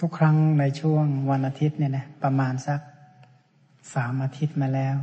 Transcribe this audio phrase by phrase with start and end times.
[0.00, 2.80] ทุกครั้งในช่วงวันอาทิตย์เนี่ยนะประมาณสัก
[3.94, 4.96] สามอาทิตย์มาแล้ว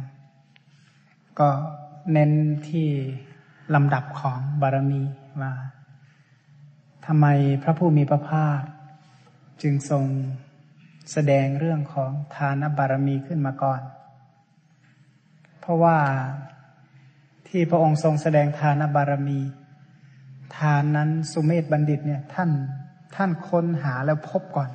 [1.39, 1.49] ก็
[2.11, 2.31] เน้น
[2.69, 2.87] ที่
[3.75, 5.03] ลำดับของบารมี
[5.41, 5.53] ว่า
[7.05, 7.27] ทำไม
[7.63, 8.61] พระผู้มีพระภาค
[9.61, 10.05] จึงทรง
[11.11, 13.81] แสดงเรื่องของทานบารมีขึ้นมาก่อน
[15.59, 15.97] เพราะว่า
[17.47, 19.39] ที่พระองค์ทรงแสดงทานบารมี
[20.57, 22.49] ทานนั้นสุเมธบัณฑิตเนี่ยท่าน
[23.15, 24.69] ท่านค้นหาแล้วพบก่อน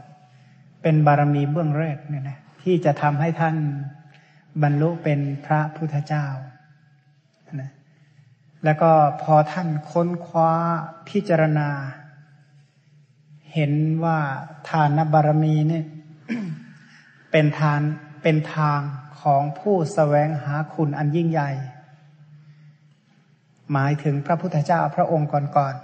[0.88, 3.56] เป็นบารมีเบื้องแรกเนี่ยนะที่จะทำให้ท่าน
[4.62, 6.26] บรรลุเป็นพระพุทธเจ้า
[7.60, 7.70] นะ
[8.64, 8.90] แล้วก็
[9.22, 10.52] พอท่านค้นคว้า
[11.08, 11.68] พิจารณา
[13.52, 13.72] เห็น
[14.04, 14.18] ว่า
[14.68, 15.84] ทานบารมีเนี่ย
[17.30, 17.80] เป็นทาน
[18.22, 18.80] เป็นทาง
[19.20, 21.50] ของผู้สแสวงหาคุณอันยิ่งใหญ่
[23.72, 25.74] หมายถึงพระพุทธเจ้าพระองค์ก่อน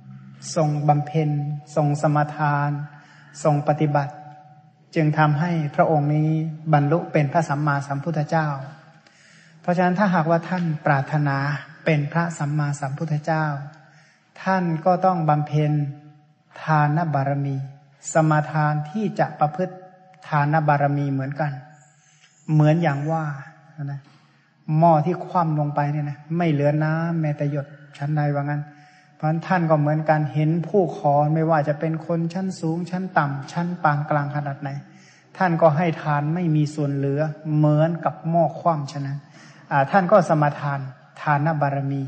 [0.00, 1.30] ๆทรงบำเพ็ญ
[1.74, 2.70] ทรงสมทาน
[3.42, 4.12] ทรงปฏิบัติ
[4.94, 6.28] จึงทำให้พระองค์นี้
[6.72, 8.48] บรรลุเป็นพระสัมมาสัมพุทธเจ้า
[9.60, 11.36] เพราะฉะนั้นถ้าหากว่าท่านปรารถนา
[11.84, 13.44] เป็นพระสัมมาสัมพุทธเจ้า
[14.42, 15.72] ท่านก็ต้องบำเพ็ญ
[16.62, 17.56] ทานบารมี
[18.12, 19.74] สมาทานที่จะประพฤติ
[20.28, 21.52] ทานบารมีเหมือนกัน
[22.52, 23.24] เหมือนอย่างว่า
[23.84, 24.00] นะ
[24.78, 27.66] หม้อที่คว่ำลงไปเนี่ยนะไม่เหลือน้ำแม้แต่หยด
[27.98, 28.62] ชั้นใดว่างั้น
[29.20, 34.70] เพราะท่านก็เหมือนกันเห็นผู้ขอไม่ว่าจะเป็นคนชั้นสูง ชั้นต่ำชั้นปานกลางขนาดไหน
[35.36, 37.20] ท่านก็ให้ทานไม่มีส่วนเหลือ
[37.56, 39.18] เหมือนกับหม้อคว่ำฉะนั้น
[39.90, 40.80] ท่านก็สมาทาน
[41.20, 42.02] ทานบารมี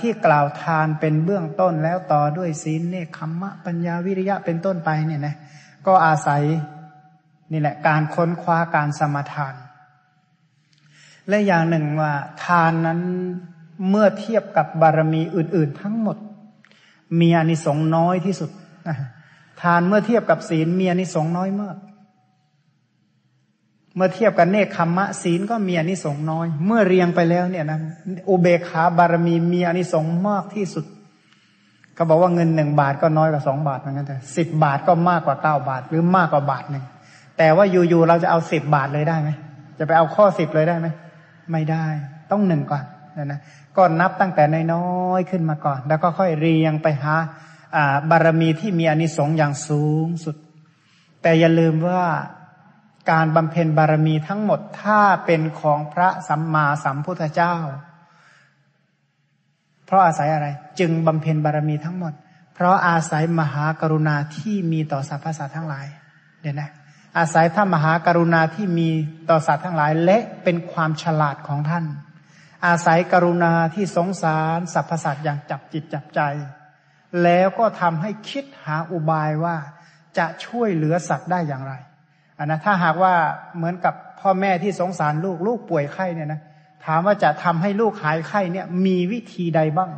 [0.00, 5.34] ที่กล่าวทานเป็นเบื้องต้นแล้วต่อด้วยศีลเนคขมะปัญญาวิริยะเป็นต้นไปเนี่ยนะ
[5.86, 6.42] ก็อาศัย
[7.52, 9.54] นี่แหละการค้นคว้าการสมาทาน
[11.28, 12.12] และอย่างหนึ่งว่า
[12.44, 13.00] ทานนั้น
[13.88, 16.16] เมื่อเทียบกับบารมีอื่น ๆ ทั้งหมด
[17.20, 18.50] มีอนิสงส์น้อยที่สุด
[19.60, 21.76] ทานเมื่อเทียบกับศีลมีอนิสงส์น้อยมาก
[23.96, 27.78] เมื่อเทียบกันเนคขมมะศีลก็มีอนิสงส์น้อย เมื่อเรียงไปแล้วเนี่ยนะ
[28.28, 30.84] อุเบกขาบารมีมีอนิสงส์มากที่สุด
[31.94, 36.84] เขาบอกว่าเงินหนึ่งบาทก็น้อยกว่าสองบาทเหมือนกันแต่สิบบาทก็มากกว่าเก้าบาท หรือมากกว่าบาทหนึ่ง
[37.38, 39.30] แต่ว่าอยู่ๆเราจะเอาสิบบาทเลยได้ไหม
[39.78, 40.88] จะไปเอาข้อสิบเลยได้ไหม
[41.52, 41.84] ไม่ได้
[42.30, 42.84] ต้องหนึ่งก่อน
[43.16, 43.40] นะนะ
[43.76, 47.14] ก็นับตั้งแต่น้อยๆขึ้นมาก่อน แล้วก็ค่อยเรียงไปหา
[48.10, 50.36] บารมีที่มีอนิสงส์อย่างสูงสุด
[51.22, 52.04] แต่อย่าลืมว่า
[53.10, 57.54] การบำเพ็ญบารมีทั้งหมดถ้าเป็นของพระสัมมาสัมพุทธเจ้า
[59.86, 60.46] เพราะอาศัยอะไร
[60.78, 62.12] จึงบำเพ็ญบารมีทั้งหมด
[62.54, 65.86] เพราะอาศัยมหากรุณาที่มีต่อสรรพสัตว์ทั้งหลาย
[66.40, 66.70] เดี๋ยวนะ
[67.18, 68.88] อาศัยท่ามหากรุณาที่มี
[69.30, 71.84] ต่อสัตว์ทั้งหลาย และเป็นความฉลาดของท่าน
[72.66, 76.20] อาศัยกรุณาที่สงสารสรรพสัตว์อย่างจับจิตจับใจ
[77.22, 79.56] แล้วก็ทำให้คิดหาอุบายว่า
[80.18, 81.74] จะช่วยเหลือสัตว์ได้อย่างไร
[82.38, 83.14] อันนะถ้าหากว่า
[83.56, 86.40] เหมือนกับพ่อแม่ที่สงสารลูกลูกป่วยไข้เนี่ยนะ
[86.84, 89.90] ถามว่าจะทำให้ลูกหายไข้เนี่ยมีวิธีใดบ้าง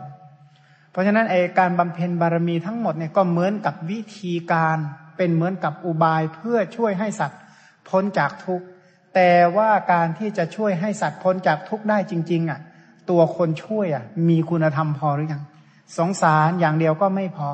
[0.91, 4.77] เพราะฉะนั้นไอการบำเพ็ญบารมีทั้งหมดเนี่ยก็เหมือนกับวิธีการ
[5.17, 7.41] เป็นเหมือนกับอุบายเพื่อช่วยให้สัตว์
[7.89, 8.67] พ้นจากทุกข์
[9.17, 12.61] แต่ว่าการที่จะช่วยให้สัตว์พ้นจากทุกข์ได้จริง ๆ อะ
[13.11, 15.43] ตัวคนช่วยอะ มีคุณธรรมพอหรือยัง
[15.99, 17.49] สงสารอย่างเดียวก็ไม่พอ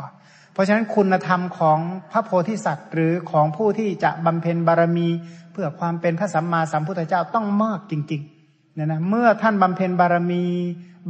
[0.53, 1.79] เพราะฉะนั้นคุณธรรมของ
[2.13, 5.09] พระโพธิสัตว์ หรือของผู้ที่จะบำเพ็ญบารมี
[5.53, 10.45] เพื่อความเป็นพระสัมมาสัมพุทธเจ้าต้องมากจริงๆเนี่ยนะเมื่อท่านบำเพ็ญบารมี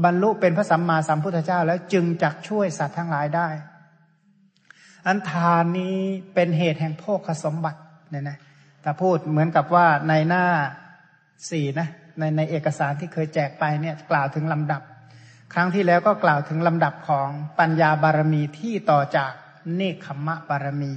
[0.04, 3.48] บรรลุเป็นพระสัมมาสัมพุทธเจ้า แล้วจึงจักช่วยสัตว์ทั้งหลายได้
[5.06, 5.96] อันทานนี้
[6.34, 7.80] เป็นเหตุแห่งโภคสมบัติ
[8.10, 8.38] เนี่ยนะ
[8.82, 10.44] แต่พูดเหมือนกับว่าในหน้า
[11.50, 11.88] สี่นะ
[12.19, 14.82] ในในเอกสารที่เคยแจกไปเนี่ยกล่าวถึงลำดับ
[15.54, 17.28] ครั้งที่แล้วก็กล่าวถึงลำดับของ
[17.59, 19.32] ปัญญาบารมีที่ต่อจาก
[19.75, 20.93] เนคขมะบารมี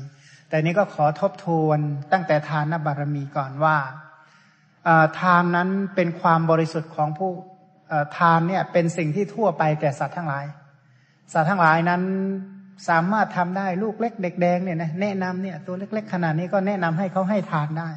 [0.49, 1.79] แต่นี้ก็ขอทบทวน
[2.11, 3.77] ตั้งแต่ทานบารมีก่อนว่า
[5.19, 7.31] ทานนั้นเป็นความบริสุทธิ์ของผู้
[8.17, 10.45] ทานเนี่ยเป็นสิ่งที่ทั่วไปแก่สัตว์ทั้งหลาย
[11.33, 12.01] สัตว์ทั้งหลายนั้น
[12.89, 17.89] สามารถทำได้ลูกเล็กเด็กแดงเนี่ยนะแนะนำเนี่ยตัวเล็ก ๆ ขนาดนี้ก็แนะนำให้เขาให้ทานได้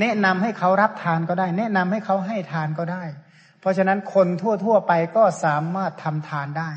[0.00, 3.02] แนะนำให้เขารับทานก็ได้ แนะนำให้เขาให้ทานก็ได้
[3.60, 4.28] เพราะฉะนั้นคน
[4.64, 6.70] ทั่ว ๆ ไปก็สามารถทำทานได้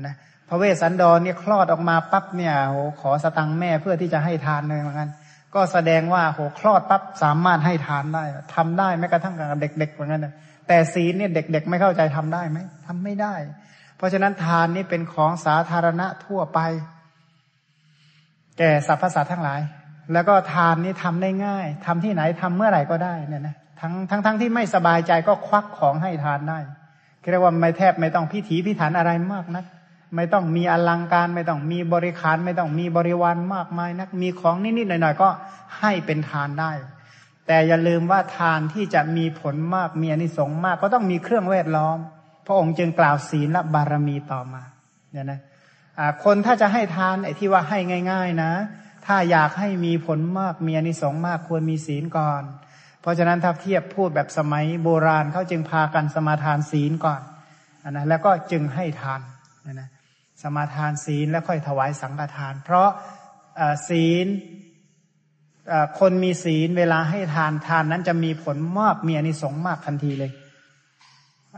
[0.00, 0.16] นะ
[0.48, 5.10] พระเวสสันดรเนี่ยคลอดออกมาปั๊บเนี่ยโหขอสตังแม่เพื่อที่จะให้ทานเลยเหมือนกัน
[5.54, 8.24] ก็แสดงว่าโหคลอดปั๊บสามารถให้ทานได้
[8.54, 10.26] ทำได้แม้กระทั่งกับเด็กๆเหมือนกัน
[10.68, 13.34] แต่ศีลเนี่ยเด็ก ๆ ไม่เข้าใจทำได้ไหมทำไม่ได้
[13.98, 16.58] เพราะฉะนั้นทานนี้เป็นของสาธารณะทั่วไป
[18.58, 19.60] แก่สรรพสัตว์ทั้งหลาย
[20.12, 26.58] แล้วก็ทานนี้ทำได้ง่ายทำที่ไหนทำเมื่อไหร่ก็ได้เนี่ยนะทั้งทั้งทั้งที่ไม่สบายใจก็ควักของให้ทานได้
[27.30, 29.64] เรียกว่าไม่แทบไม่ต้องพิถีพิถันอะไรมากนะ
[30.16, 35.28] ไม่ต้องมีอลังการ ไม่ต้องมีบริขาร ไม่ต้องมีบริวารมากมายนัก มีของนิดๆหน่อยๆก็
[35.78, 36.72] ให้เป็นทานได้
[37.46, 41.98] แต่อย่าลืมว่าทานที่จะมีผลมากมีอนิสงส์มาก ก็ต้องมีเครื่องแวดล้อม
[42.48, 44.62] พระองค์จึงกล่าวศีลและบารมีต่อมา
[45.12, 45.40] เนี่ยนะ
[46.24, 47.78] คนถ้าจะให้ทานไอ้ที่ว่าให้
[48.10, 48.52] ง่าย ๆนะ
[49.06, 52.42] ถ้าอยากให้มีผลมากมีอนิสงส์มากควรมีศีลก่อน
[53.00, 57.20] เพราะฉะนั้นถ้าเทียบพูดแบบสมัยโบราณเขาจึงพากันสมาทานศีลก่อน
[57.90, 59.20] นะแล้วก็จึงให้ทาน
[59.66, 59.88] นะนะ
[60.42, 62.88] สมาทานศีลแล้วค่อยถวายสังฆทาน เพราะ
[63.88, 64.26] ศีล
[65.98, 70.32] คนมีศีลเวลาให้ทานทานนั้นจะมีผลมากมีอนิสงส์มากทันทีเลย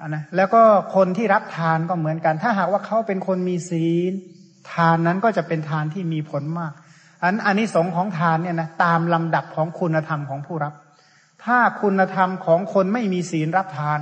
[0.09, 0.63] นะแล้วก็
[0.95, 4.13] คนที่รับทานก็เหมือนกัน ถ้าหากว่าเขาเป็นคนมีศีล
[4.73, 6.73] ทานนั้นก็จะเป็นทานที่มีผลมาก
[7.23, 10.75] อันอันนี้สงของทานเนี่ยนะตามลำดับของคุณธรรมของผู้รับ
[11.45, 14.01] ถ้าคุณธรรมของคนไม่มีศีลรับทาน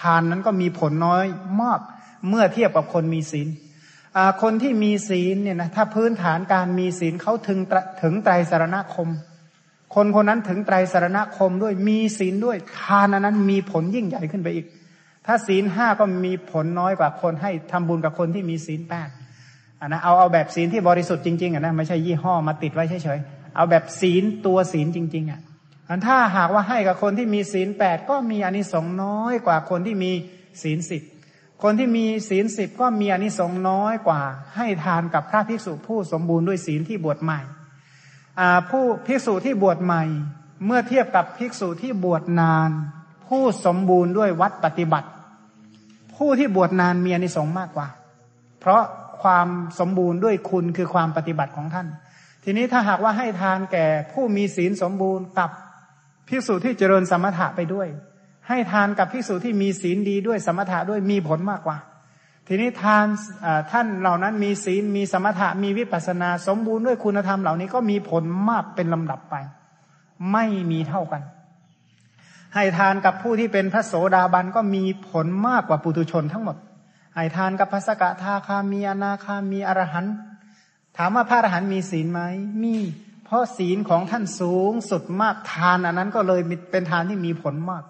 [0.00, 1.24] ทานนั้นก็มีผลน้อย
[1.62, 1.80] มาก
[2.28, 3.48] เมื่อเทียบกับคนมีศีล
[4.42, 7.58] คนที่มีศีลเนี่ยนะถ้าพื้นฐานการมีศีลเขาถึง
[8.02, 9.08] ถึงไตรสารณคม
[9.94, 14.66] คนคนนั้นถึงไตรสารณคมด้วยมีศีลด้วยทานนั้นมีผลยิ่งใหญ่ขึ้นไปอีก
[15.26, 19.08] ถ้าศีลห้าก็มีผลน้อยกว่าคนให้ทำบุญกับคนที่มีศีลแปด
[19.80, 25.40] อะนะเอาเอาแบบศีลที่บริสุทธิ์จริงๆอะนะไม่ใช่ยี่ห้อมาติดไว้เฉยๆเอาแบบศีลตัวศีลจริง ๆอะ
[25.88, 30.12] อันถ้าหากว่าให้กับคนที่มีศีลแปดก็มีอานิสงส์น้อยกว่าคนที่มี
[30.62, 31.02] ศีลสิบ
[31.62, 34.20] คนที่มีศีลสิบก็มีอานิสงส์น้อยกว่า
[34.56, 37.40] ให้ทานกับพระภิกษุผู้สมบูรณ์ด้วยศีลที่บวชใหม่
[38.70, 40.04] ผู้ภิกษุที่บวชใหม่
[40.66, 42.70] เมื่อเทียบกับภิกษุที่บวชนาน
[43.28, 45.08] ผู้สมบูรณ์ด้วยวัดปฏิบัติ
[46.16, 47.88] ผู้ที่บวชนานมีอนิสงส์มากกว่า
[48.60, 48.82] เพราะ
[49.22, 49.48] ความ
[49.78, 51.86] สมบูรณ์ด้วยคุณคือความปฏิบัติของท่าน
[52.44, 55.50] ทีนี้ถ้าหากว่าให้ทานแก่ผู้มีศีลสมบูรณ์กับ
[56.28, 57.88] ภิกษุที่เจริญสมถะไปด้วย
[58.48, 61.76] ให้ทานกับภิกษุที่มีศีลดีด้วยสมถะด้วยมีผลมากกว่า
[62.48, 63.06] ทีนี้ทาน
[63.70, 69.34] ท่านเหล่านั้นมีศีลมีสมถะมีวิปัสนา สมบูรณ์ด้วยคุณธรรมเหล่านี้ก็มีผลมากเป็นลำดับไป
[70.32, 71.22] ไม่มีเท่ากัน
[72.54, 76.56] ให้ทานกับผู้ที่เป็นพระโสดาบันก็มีผลมากกว่าปุถุชนทั้งหมด
[77.14, 80.14] ให้ทานกับพระสกทาคามีอนาคามีอรหันต์
[80.96, 82.20] ถามว่าพระอรหันต์มีศีลไหม
[82.62, 82.76] มี
[83.24, 86.40] เพราะศีลของท่านสูงสุดมากทานอันนั้นก็เลย
[86.70, 87.82] เป็นทานที่มีผลมาก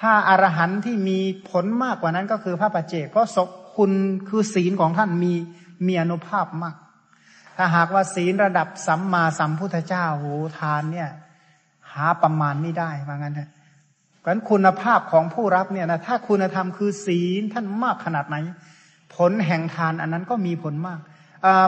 [0.00, 1.18] ถ้าอารหันต์ที่มี
[1.50, 3.38] ผลมากกว่านั้นก็คือพระปัจเจก เพราะศ
[3.76, 3.92] คุณ
[4.28, 5.32] คือศีลของท่านมี
[5.86, 6.76] มีอนุภาพมาก
[7.56, 10.26] ถ้าหากว่าศีลระดับสัมมาสัมพุทธเจ้าโห
[10.58, 11.10] ทานเนี่ย
[11.92, 13.50] หาประมาณไม่ได้ว่างั้นเถอะ
[14.24, 18.36] เพราะคุณภาพของผู้รับเนี่ยนะถ้าคุณธรรมคือศีลท่านมากขนาดไหน
[19.16, 21.00] ผลแห่งทานอันนั้นก็มีผลมาก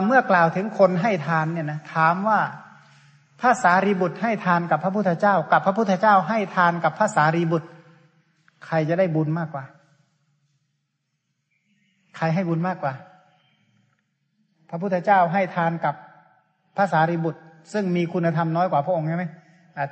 [0.05, 2.39] เมื่อกล่าวถึงคนให้ทานเนี่ยนะถามว่า
[3.41, 7.67] พระสารีบุตรให้ทานกับพระพุทธเจ้า กับพระพุทธเจ้าให้ทานกับพระสารีบุตร
[8.65, 9.63] ใครจะได้บุญมากกว่า
[12.17, 12.93] ใครให้บุญมากกว่า
[14.69, 15.95] พระพุทธเจ้าให้ทานกับ
[16.77, 17.41] พระสารีบุตร
[17.73, 19.25] ซึ่งมีคุณธรรมน้อยกว่าพระองค์ใช่ไหม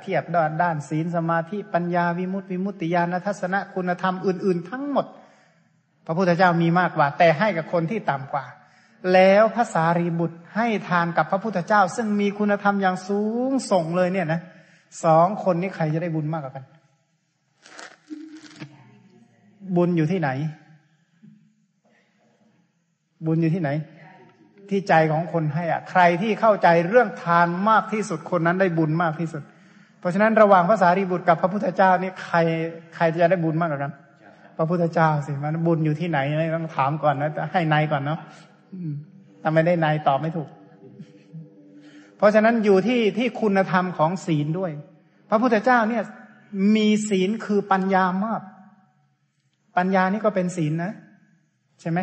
[0.02, 5.06] เทียบด้านด้านศีลสมาธิปัญญาวิมุตติวิมุตติญาณทัศนะคุณธรรมอื่น ๆ ทั้งหมด
[6.06, 8.44] พระพุทธเจ้ามีมากกว่า แต่ให้กับคนที่ต่ำกว่า
[9.12, 14.40] แล้วภาษารีบุตรให้ทานกับพระพุทธเจ้า ซึ่งมีคุณธรรมอย่างสูงส่งเลยเนี่ยนะ
[15.04, 16.64] สองคนนี้ใครจะได้บุญมากกว่ากัน
[19.76, 20.30] บุญอยู่ที่ไหน
[23.26, 23.70] บุญอยู่ที่ไหน
[24.68, 29.42] ที่ใจของคนให้อะ ใครที่เข้าใจเรื่องทานมากที่สุดคนนั้นได้บุญมากที่สุด
[30.02, 32.38] พราะฉะนั้นระหว่างภาษารีบุตรกับพระพุทธเจ้านี่ใคร
[32.94, 33.92] ใครจะได้บุญมากกว่ากัน
[34.56, 36.18] พระพุทธเจ้าสิมันบุญอยู่ที่ไหน
[36.56, 38.18] ต้องถามก่อนนะให้ในก่อนเนาะ
[39.42, 40.48] ถ้าไมได้ในตอบไม่ถูก
[42.16, 44.70] เพราะฉะนั้นอยู่ที่ที่คุณธรรมของศีลด้วย
[45.30, 46.02] พระพุทธเจ้าเนี่ย
[46.76, 48.42] มีศีลคือปัญญามาก
[49.76, 50.92] ปัญญานี่ก็เป็นศีลนะ
[51.80, 51.98] ใช่ไหม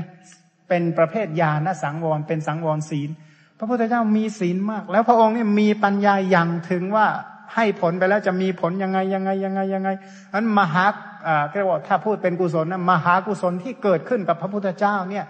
[0.70, 3.10] เป็นประเภทญาณสังวรเป็นสังวรศีล
[3.58, 7.08] พระพุทธเจ้ามีศีลมาก แล้วพระองค์เนี่ยมีปัญญาอย่างถึงว่า
[7.55, 9.89] ให้ผลไปแล้วจะมีผลยังไงยังไงยังไงยังไง
[10.33, 10.86] นั้นมหา
[11.27, 15.25] อ่าเรียกว่าถ้าพูดเป็นกุศลนะมหากุศลที่เกิดขึ้นกับพระพุทธเจ้าเนี่ย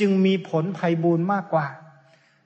[0.00, 1.66] จึงมีผลภัยบูรณ์มากกว่า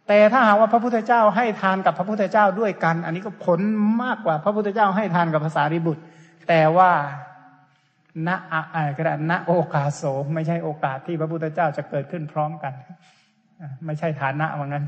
[0.08, 3.60] แต่ถ้าหากว่าพระพุทธเจ้าให้ทานกับพระพุทธเจ้าด้วยกัน อันนี้ก็ผล
[4.02, 6.02] มากกว่า พระพุทธเจ้าให้ทานกับภาษาริบุตร
[6.48, 6.90] แต่ว่า
[8.26, 10.02] ณอะกระณโอกาสโส
[10.34, 12.72] ไม่ใช่โอกาสที่พระพุทธเจ้าจะเกิดขึ้นพร้อมกัน
[13.86, 14.84] ไม่ใช่ฐานะว่างั้น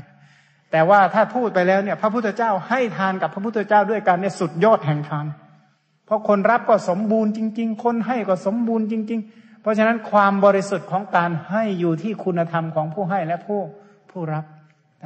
[0.73, 5.25] แต่ว่าถ้าพูดไปแล้วเนี่ย พระพุทธเจ้าให้ทานกับพระพุทธเจ้าด้วยกันเนี่ยสุดยอดแห่งทาน
[6.05, 13.61] เพราะคนรับก็สมบูรณ์จริง ๆ คนให้ก็สมบูรณ์จริง ๆ เพราะฉะนั้นความบริสุทธิ์ของการให้อยู่ที่คุณธรรมของผู้ให้และผู้
[14.11, 14.45] ผู้รับ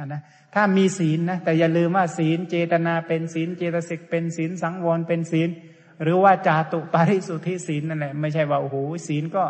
[0.06, 0.22] นะ
[0.54, 5.48] ถ้ามีศีลนะแต่อย่าลืมว่าศีลเจตนาเป็นศีลเจตสิกเป็นศีลสังวรเป็นศีล
[6.02, 9.44] หรือว่าจาตุปาริสุทธิศีลนั่นแหละไม่ใช่ว่าโอ้โหศีลก็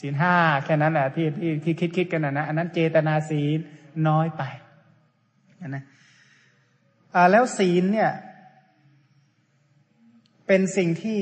[0.00, 0.34] ศีลห้า
[0.64, 3.58] แค่นั้นแหละที่ที่ที่คิดคิดกันนะนะอันนั้นเจตนาศีล
[4.08, 4.42] น้อยไป
[5.66, 5.84] นะ
[7.30, 8.10] แล้วศีลเนี่ย
[10.46, 11.20] เป็นสิ่งที่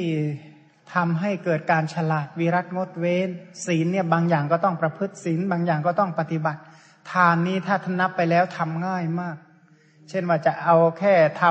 [0.95, 3.29] ทำให้เกิดการฉลาดวิรัตงดเว้น
[3.67, 6.61] ศีลเนี่ยบางอย่างก็ต้องประพฤติศีลบางอย่างก็ต้องปฏิบัติ
[7.13, 9.37] ทานนี้ถ้าทนับไปแล้วทำง่ายมาก
[10.09, 11.45] เช่นว่าจะเอาแค่ท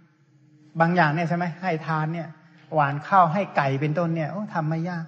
[0.00, 2.28] ำบางอย่างเนี่ยใช่ไหมให้ทานเนี่ย
[2.74, 5.04] หวานข้าวให้ไก่เป็นต้นเนี่ยโอ้ทำไม่ยาก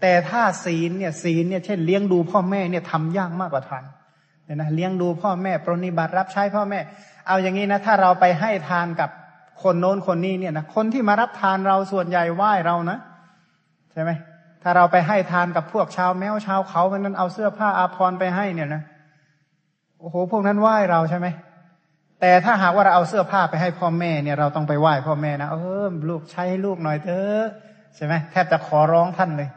[0.00, 3.84] แต่ถ้าศีลเนี่ยศีลเนี่ยเช่นเลี้ยงดูพ่อแม่เนี่ยทำยากมากกว่าทาน
[4.48, 6.80] เนี่ยนะเลี้ยงดูพ่อแม่ปรนิบัติรับใช้พ่อแม่
[7.26, 9.10] เอาอย่างนี้นะถ้าเราไปให้ทานกับ
[9.62, 12.98] คนโน้นคนนี้เนี่ยนะคนที่มารับทานเราส่วนใหญ่ไหว้เรานะ
[13.92, 14.10] ใช่ไหม
[14.62, 18.82] ถ้าเราไปให้ทานกับพวกชาวแมวชาวเขาเพนั้นเอาเสื้อผ้าอาภรณ์ไปให้เนี่ยนะ
[19.98, 21.26] โอ้โหพวกนั้นไหว้เราใช่ไหม
[22.20, 25.56] แต่ถ้าหากว่าเราเอาเสื้อผ้าไปให้พ่อแม่เนี่ยเราต้องไปไหว้พ่อแม่นะเอ
[25.90, 27.44] อลูกใช้ให้ลูกหน่อยเถอะ
[27.96, 29.48] ใช่ไหมแทบจะขอร้องท่านเลย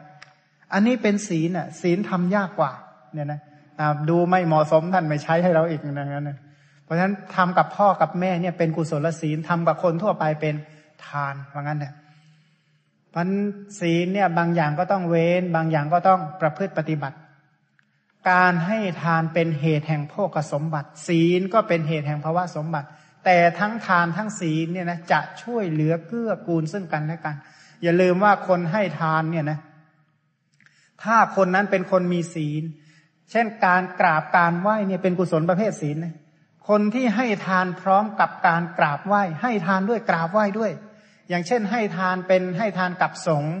[0.72, 2.72] อันนี้เป็นศีลอะ ศีลทำยากกว่า
[3.12, 3.40] เนี่ยนะ
[4.08, 6.30] ดูไม่เหมาะสมท่านไม่ใช้ให้เราอีกอย่างนั้น
[6.84, 10.54] เพราะฉะนั้นทำกับพ่อกับแม่เนี่ยเป็นกุศลศีลทำกับคนทั่วไปเป็น
[11.06, 11.92] ทานว่างั้นเนี่ย
[13.14, 13.28] พัน
[13.80, 17.16] ศีลเนี่ยบางอย่างก็ต้องเว้น บางอย่างก็ต้องประพฤติปฏิบัติ
[18.30, 22.88] การให้ทานเป็นเหตุแห่งโภคสมบัติ ศีลก็เป็นเหตุแห่งภาวะสมบัติ
[23.24, 27.36] แต่ทั้งทานทั้งศีลเนี่ยนะจะช่วยเหลือเกื้อกูลซึ่งกันและกัน
[27.82, 29.58] อย่าลืมว่าคนให้ทานเนี่ยนะ
[31.02, 32.62] ถ้าคนนั้นเป็นคนมีศีล
[33.30, 36.14] เช่นการกราบการไหว้เนี่ยเป็นกุศลประเภทศีลนะ
[36.68, 40.72] คนที่ให้ทานพร้อมกับการกราบไหว้ ให้ทานด้วยกราบไหว้ด้วย
[41.28, 43.56] อย่างเช่น ให้ทานเป็นให้ทานกับสงฆ์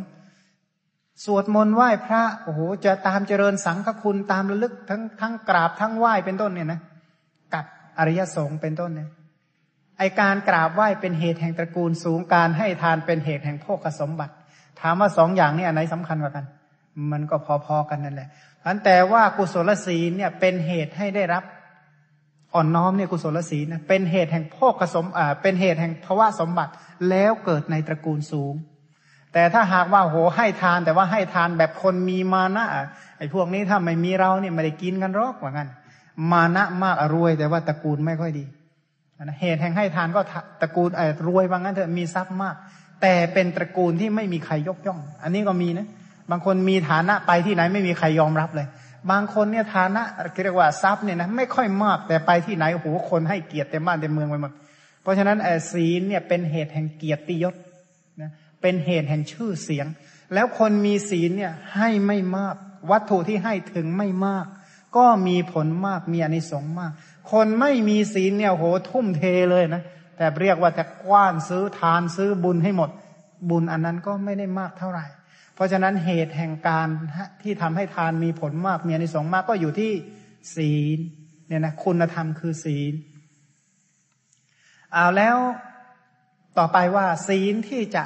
[1.24, 6.80] สวดมนต์ไหว้พระโอ้โหจะตามเจริญสังฆคุณตามระลึกทั้งทั้งกราบทั้งไหว้เป็นต้นเนี่ยนะ
[7.54, 7.64] กับ
[7.98, 9.08] อริยสงฆ์เป็นต้นเนี่ย
[9.98, 14.34] ไอการกราบไหว้เป็นเหตุแห่งตระกูลสูงการให้ทานเป็นเหตุแห่งโภคสมบัติ
[14.80, 16.44] ถามว่าสองอย่างนี้อันไหนสำคัญกว่ากัน
[17.12, 18.28] มันก็พอๆกันนั่นแหละ
[18.66, 21.44] อันแต่ว่ากุศลศีลเนี่ยเป็นเหตุให้ได้รับ
[22.54, 26.72] อ่อนน้อมเนี่ยกุศลศีลนะเป็นเหตุแห่งพ่อกสมอ่าเป็นเหตุแห่งภาวะสมบัติ
[27.10, 28.54] แล้วเกิดในตระกูลสูง
[29.32, 32.66] แต่ถ้าหากว่าโหให้ทาน แต่ว่าให้ทานแบบคนมีมานะ
[33.18, 35.68] ไอ้พวกนี้ถ้าไม่มีเราเนี่ยไม่ได้กินกันหรอกว่างั้น
[36.32, 38.44] มานะมากรวย แต่ว่าตระกูลไม่ค่อยดี
[39.40, 40.20] เหตุแห่งให้ทานก็
[40.60, 42.54] ตระกูลไอ้รวยว่างั้นเถอะมีทรัพย์มาก
[43.02, 45.86] แต่เป็นตระกูลที่ไม่มีใครยกย่อง อันนี้ก็มีนะ
[46.32, 48.66] บางคนมีฐานะไปที่ไหนไม่มีใครยอมรับเลย
[49.10, 50.02] บางคนเนี่ยฐานะ
[50.42, 54.52] เรียกว่าทรัพย์เนี่ยนะไม่ค่อยมากแต่ไปที่ไหนโอ้โหคนให้เกียรติเต็มบ้านเต็มเมืองไปหมด
[55.02, 55.38] เพราะฉะนั้น
[55.72, 57.54] ศีลเนี่ยเป็นเหตุแห่งเกียรติยศ
[58.22, 59.86] นะเป็นเหตุแห่งชื่อเสียง
[60.34, 62.54] แล้วคนมีศีลเนี่ยให้ไม่มาก
[62.90, 64.46] วัตถุที่ให้ถึงไม่มาก
[64.96, 66.92] ก็มีผลมากมีอนิสงส์มาก
[67.32, 69.82] คนไม่มีศีลเนี่ยโหทุ่มเทเลยนะ
[70.16, 72.90] แต่เรียกว่าจะกว้านซื้อทานซื้อบุญให้หมด
[73.50, 75.04] บุญอันนั้นก็ไม่ได้มากเท่าไหร่
[75.54, 76.88] เพราะฉะนั้นเหตุแห่งการ
[77.42, 79.92] ที่ทำให้ทานมีผลมากมีอนิสงส์มากก็อยู่ที่
[80.56, 80.98] ศีล
[81.48, 82.92] เนี่ยนะคุณธรรมคือศีล
[84.92, 85.36] เอาแล้ว
[86.58, 88.04] ต่อไปว่า ศีลที่จะ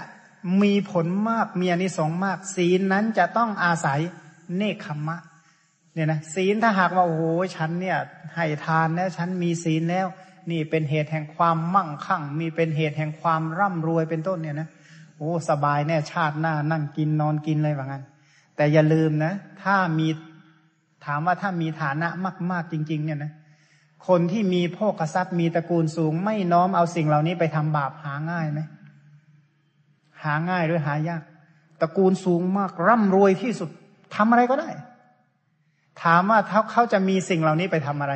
[0.63, 4.01] มีผลมากมีอนิสงส์มาก ศีลนั้นจะต้องอาศัย
[4.57, 5.17] เนคขมะ
[5.95, 7.23] เนี่ยนะศีลถ้าหากว่าโอ้โห
[7.57, 7.99] ฉันเนี่ย
[8.37, 10.07] ให้ทานแล้วฉันมีศีลแล้ว
[10.51, 14.69] นี่เป็นเหตุแห่งความมั่งคั่ง มีเป็นเหตุแห่งความร่ำรวยเป็นต้นเนี่ยนะ
[15.19, 18.05] โอ้สบายแน่ชาติหน้านั่งกินนอนกินเลยว่างั้น
[18.57, 19.33] แต่อย่าลืมนะ
[19.63, 20.09] ถ้ามี
[21.05, 22.09] ถามว่าถ้ามีฐานะ
[22.51, 23.33] มาก ๆ จริง ๆ เนี่ยนะ
[24.09, 28.61] คนที่มีโภคทรัพย์มีตระกูลสูง ไม่น้อมเอาสิ่งเหล่านี้ไปทำบาปหาง่ายไหม
[30.23, 31.23] หาง่ายหรือหายาก
[31.81, 33.71] ตระกูลสูงมากร่ำรวยที่สุด
[34.15, 34.71] ทำอะไรก็ได้
[36.03, 38.15] ถามว่าเขาเขาจะมีสิ่งเหล่านี้ไปทำอะไร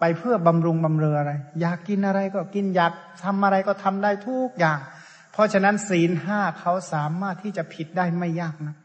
[0.00, 2.92] ไปเพื่อบำรุงบำเรออะไร อยากกินอะไรก็กินอยาก
[3.24, 4.78] ทำอะไรก็ทำได้ทุกอย่าง
[5.32, 8.76] เพราะฉะนั้นศีลห้าเขาสามารถที่จะผิดได้ไม่ยากนะ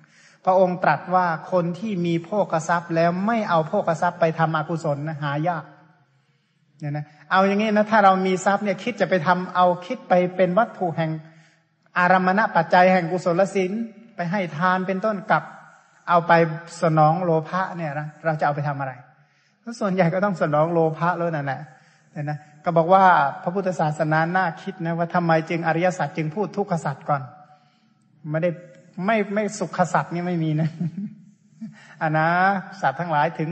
[0.45, 5.63] พระองค์ตรัสว่าคนที่มีโภกทรัพย์แล้วไม่เอาโภกทรัพย์ไปทำอกุศลนะหายาก
[6.79, 11.11] เนี่ยนะเอาอย่างนี้นะถ้าเรามีทรัพย์เนี่ยคิดจะไปทำเอาคิดไปเป็นวัตถุแห่ง
[11.97, 13.71] อารมณปัจจัยแห่งกุศลศีล
[14.15, 15.43] ไปให้ทานเป็นต้นกับ
[16.09, 16.31] เอาไป
[16.81, 18.93] สนองโลภะเนี่ยนะเราจะเอาไปทำอะไร
[19.79, 21.61] ส่วนใหญ่ก็ต้องสนองโลภะแล้วนั่นแหละ
[22.13, 23.05] เนี่ยนะก็บอกว่า
[23.43, 27.21] พระพุทธศาสนาน่าคิดนะว่าทำไมจึงอริยสัจจึงพูดทุกขสัจก่อน
[28.29, 28.49] ไม่ได้
[29.05, 30.69] ไม่ไม่สุขสัจนี่ไม่มีนะ
[32.01, 32.27] อันนะ
[32.81, 33.49] สัตว์ทั้งหลายถึง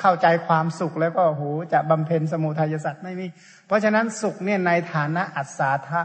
[0.00, 1.42] เข้าใจความสุขแล้วก็โห
[1.72, 3.26] จะบำเพ็ญสมุทัยสัตว์ไม่มี
[3.66, 6.02] เพราะฉะนั้นสุขเนี่ยในฐานะอัศทะ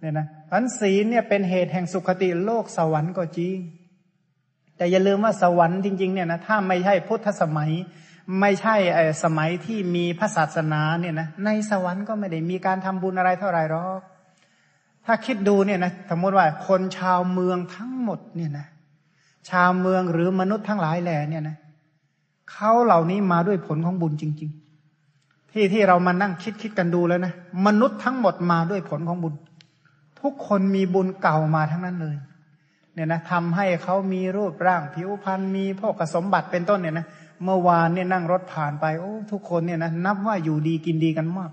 [0.00, 3.56] เนี่ยนะพันศีลเนี่ยเป็นเหตุแห่งสุขติโลกสวรรค์ก็จริง
[4.76, 7.72] แต่อย่าลืมว่าสวรรค์จริงๆเนี่ยนะถ้าไม่ใช่พุทธสมัย
[8.40, 8.76] ไม่ใช่
[9.22, 14.00] สมัยที่มีพระศาสนาเนี่ยนะในสวรรค์ก็ไม่ได้มีการทำบุญอะไรเท่าไหร่หรอก
[15.06, 18.66] ถ้าคิดดูเนี่ยนะสมมติว่าคนชาวเมืองทั้งหมดเนี่ยนะ
[19.50, 21.56] ชาวเมืองหรือมนุษย์ทั้งหลายแหล่เนี่ยนะ
[22.52, 24.50] เขาเหล่านี้มาด้วยผลของบุญจริง
[24.96, 27.32] ๆ ที่ที่เรามานั่งคิดคิดกันดูแล้วนะ
[27.66, 29.34] มนุษย์ทั้งหมดมาด้วยผลของบุญ
[30.20, 32.16] ทุกคนมีบุญเก่ามาทั้งนั้นเลย
[32.94, 37.06] เนี่ยนะทำให้เขามีรูปร่างผิวพรรณมีพวกสมบัติเป็นต้นเนี่ยนะ
[37.44, 41.50] เมื่อวานเนี่ยนั่งรถผ่านไปโอ้ทุกคนเนี่ยนะนับว่าอยู่ดีกินดีกันมาก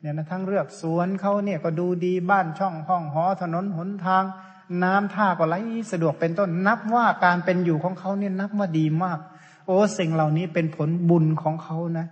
[0.00, 4.24] เนี่ยนะทั้งเลือกสวนเขาเนี่ยก็ดูดีบ้านช่องห้องหอถนนหนทาง
[4.82, 5.54] น้ำท่าก็ไหล
[5.92, 9.18] สะดวกเป็นต้นนับว่าการเป็นอยู่ของเขาเนี่ยนับว่าดีมาก
[9.66, 12.06] โอ้สิ่งเหล่านี้เป็นผลบุญของเขานะ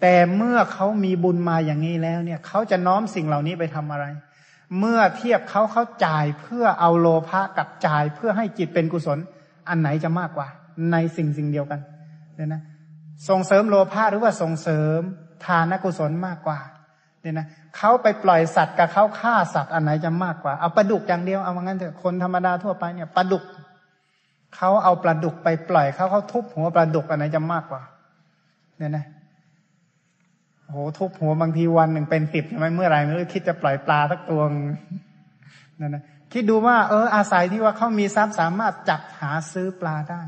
[0.00, 4.04] แต่เมื่อเขามีบุญมาอย่างนี้แล้วเนี่ยเขาจะน้อมสิ่งเหล่านี้ไปทำอะไร
[4.78, 9.18] เมื่อเทียบเขาเขาจ่ายเพื่อเอาโลภะกับจ่ายเพื่อให้จิตเป็นกุศล
[9.68, 10.48] อันไหนจะมากกว่า
[10.92, 11.80] ในสิ่งสิ่งเดียวกัน
[12.40, 12.62] เนี่ยนะ
[13.28, 15.00] ส่งเสริมโลภะหรือว่าส่งเสริม
[15.44, 16.58] ทานกุศลมากกว่า
[17.20, 23.44] เนี่ยนะเขาไปปล่อยสัตว์กับเขาฆ่าสัตว์อันไหนจะมากกว่า เอาปลาดุกอย่างเดียวเอาว่างั้นเถอะคนธรรมดาทั่วไปเนี่ยปลาดุก
[24.56, 27.82] เขาเอาปลาดุกไปปล่อยเขาเขาทุบหัวปลาดุกอันไหนจะมากกว่า
[28.78, 29.04] เนี่ยนะ
[30.70, 34.42] โหทุบหัวบางทีวันหนึ่งเป็นสิบใช่ไหมเมื่อไหร่ไม่รู้คิดจะปล่อยปลาสักตัว
[35.80, 40.22] นั่นนะคิดดูว่า เอออาศัยที่ว่าเขามีทรัพย์สามารถจัดหาซื้อปลาได้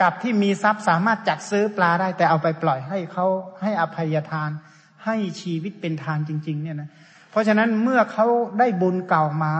[0.00, 3.26] กับที่มีทรัพย์สามารถจัดซื้อปลาได้ แต่เอาไปปล่อยให้เขา
[3.62, 4.50] ให้อภัยทาน
[5.04, 6.90] ให้ชีวิตเป็นทานจริง ๆ เนี่ยนะ
[7.30, 8.26] เพราะฉะนั้นเมื่อเขา
[8.58, 9.54] ได้บุญเก่ามา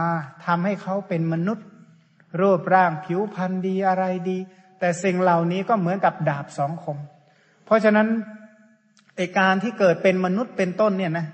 [0.45, 1.67] ทำให้เขาเป็นมนุษย์
[2.41, 4.37] รูปร่างผิวพรรณดีอะไรดี
[4.79, 6.97] แต่สิ่งเหล่านี้ก็เหมือนกับดาบสองคม
[7.65, 8.07] เพราะฉะนั้น
[9.15, 11.27] ไอการที่เกิดเป็นมนุษย์เป็นต้นเนี่ยนะ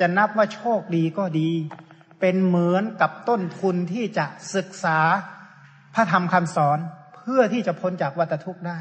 [0.00, 1.50] จะนับว่าโชคดีก็ดี
[2.20, 4.98] เป็นเหมือนกับต้นทุนที่จะศึกษา
[5.94, 6.78] พระธรรมคำสอน
[7.24, 8.78] พื่อที่จะพ้นจากวัฏทุกข์ได้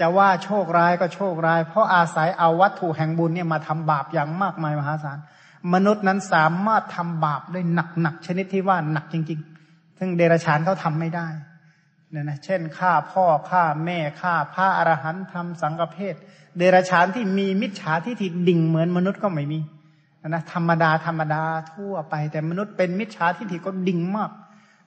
[0.00, 5.18] จะว่าโชคร้ายก็โชคร้าย เพราะอาศัยเอาวัตถุแห่งบุญเนี่ยมาทำบาปอย่างมากมายมหาศาล
[5.74, 11.26] มนุษย์นั้นสามารถทำบาปได้หนักหนักชนิดที่ว่าหนักจริง ๆ ซึ่งเดรัจฉานเขาทำไม่ได้
[12.10, 16.14] เนี่ยนะเช่นฆ่าพ่อฆ่าแม่ฆ่าพระอรหันต์ทำสังฆเพศ
[16.58, 19.60] เดรัจฉานที่มีมิจฉาทิฏฐิดิ่งเหมือนมนุษย์ก็ไม่มี
[20.28, 24.30] นะธรรมดาธรรมดาทั่วไป แต่มนุษย์เป็นมิจฉาทิฏฐิก็ดิ่งมาก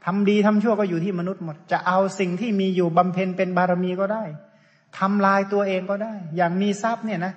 [0.06, 4.24] ทำดีทำชั่วก็อยู่ที่มนุษย์หมด จะเอาสิ่งที่มีอยู่บำเพ็ญเป็นบารมีก็ได้
[5.00, 7.34] ทำลายตัวเองก็ได้ อย่างมีทรัพย์เนี่ยนะ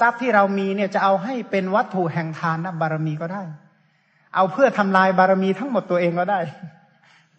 [0.00, 3.42] ทรัพย์ที่เรามีเนี่ยจะเอาให้เป็นวัตถุแห่งทานนะบารมีก็ได้
[4.34, 6.40] เอาเพื่อทำลายบารมีทั้งหมดตัวเองก็ได้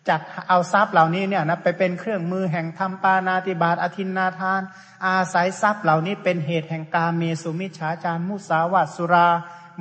[0.10, 4.62] จัดเอาทรัพย์เหล่านี้เนี่ยนะไปเป็นเครื่องมือแห่งทำปานาติบาตอธินนาทาน
[5.06, 9.28] อาศัยทรัพย์เหล่านี้เป็นเหตุแห่งกาเมสุมิชฌาจารมุสาวาสุรา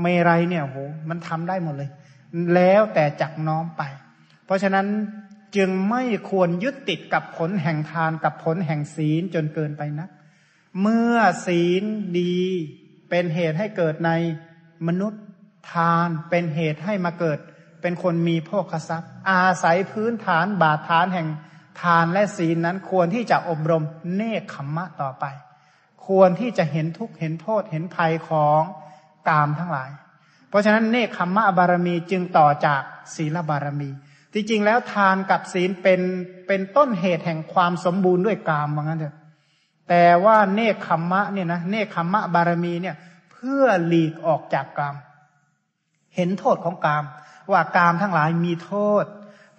[0.01, 0.77] เมรัยเนี่ยโห
[1.09, 1.91] มันทำได้หมดเลย
[2.55, 3.83] แล้วแต่จักน้อมไป
[4.49, 4.87] เพราะฉะนั้น
[5.57, 10.09] จึงไม่ควรยึดติดกับผลแห่งทานกับผลแห่งศีลจนเกินไปนะ
[10.81, 11.83] เมื่อศีล
[12.19, 12.37] ดี
[13.11, 14.11] เป็นเหตุให้เกิดใน
[14.87, 15.23] มนุษย์
[15.73, 17.39] ทานเป็นเหตุให้มาเกิด
[17.81, 21.29] เป็นคนมีโภคทรัพย์ อาศัยพื้นฐานบาทฐานแห่ง
[21.83, 23.85] ทานและศีลนั้นควรที่จะอบรม
[24.15, 25.25] เนคขมมะต่อไป
[26.07, 28.63] ควรที่จะเห็นทุกข์เห็นโทษเห็นภัยของ
[29.29, 29.91] กามทั้งหลาย
[30.49, 32.83] เพราะฉะนั้นเนคขมมะบารมีจึงต่อจาก
[33.15, 33.91] ศีลบารมี
[34.33, 36.01] ที่จริงแล้วทานกับศีลเป็น
[36.47, 39.17] เป็นต้นเหตุแห่งความสมบูรณ์ด้วยกามว่างั้นเถอะ
[39.89, 42.97] แต่ว่าเนคขมมะเนี่ยนะเนคขมมะบารมีเนี่ย
[43.33, 44.97] เพื่อหลีกออกจากกาม
[46.15, 47.05] เห็นโทษของกาม
[47.53, 49.05] ว่ากามทั้งหลายมีโทษ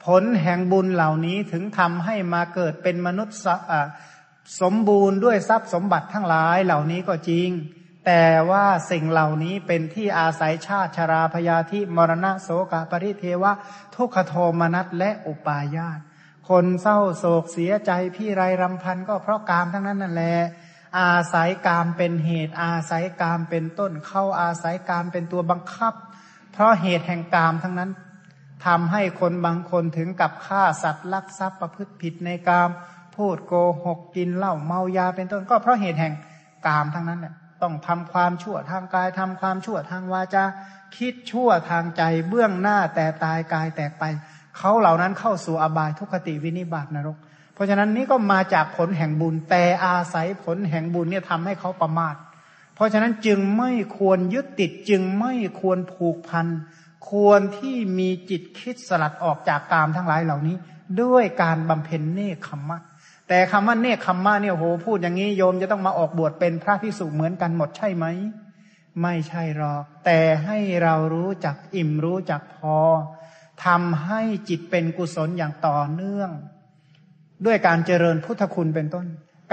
[0.06, 3.38] ผลแห่งบุญเหล่านี้ถึงทำให้มาเกิดเป็นมนุษย์
[4.62, 7.50] สมบูรณ์ด้วยทรัพย์สมบัติทั้งหลายเหล่านี้ก็จริง
[8.12, 13.52] แต่ว่าสิ่งเหล่านี้เป็นที่อาศัยชาติชราพยาธิมรณะโสกปริเทวะ
[13.96, 16.00] ทุกขโทมนัสและอุปาญาต
[16.50, 20.36] คนเศร้าโศกเสียใจพี่ไรรำพันก็เพราะกามทั้งนั้นนั่นแหละ
[21.00, 25.94] อาศัยกามเป็นเหตุ อาศัยกามเป็นต้นเข้าอาศัยกามเป็นตัวบังคับ
[26.54, 27.92] เพราะเหตุแห่งกามทั้งนั้น
[28.66, 32.70] ทำให้คนบางคนถึงกับฆ่าสัตว์ลักทรัพย์ประพฤติผิดในกาม
[33.16, 33.54] พูดโก
[33.86, 36.14] หกกินเหล้าเมายาเป็นต้นก็เพราะเหตุแห่ง
[36.68, 40.44] กามทั้งนั้นเนี่ย ต้องทำความชั่วทางกายทำความชั่วทางวาจา
[40.98, 44.04] คิดชั่วทางใจเบื้องหน้าแต่ตายกายแตกไป
[44.58, 47.18] เขาเหล่านั้นเข้าสู่อบายทุกขติวินิบาตนรก
[47.54, 52.16] เพราะฉะนั้นนี่ก็มาจากผลแห่งบุญแต่อาศัยผลแห่งบุญเนี่ยทำให้เขาประมาท
[52.76, 56.48] เพราะฉะนั้นจึงไม่ควรยึดติดจึงไม่ควรผูกพัน
[57.10, 60.56] ควรที่มีจิตคิดสลัดออกจากกามทั้งหลายเหล่านี้
[61.02, 62.80] ด้วยการบำเพ็ญเนคขมมะ
[63.30, 68.06] แต่คำว่าเนคขมมะเนี่ยโหพูดอย่างนี้โยมจะต้องมาออกบวชเป็นพระพิสุเหมือนกันหมดใช่ไหม
[69.02, 72.78] ไม่ใช่หรอก แต่ให้เรารู้จักอิ่มรู้จักพอ
[73.66, 76.30] ทำให้จิตเป็นกุศลอย่างต่อเนื่อง
[77.46, 79.06] ด้วยการเจริญพุทธคุณเป็นต้น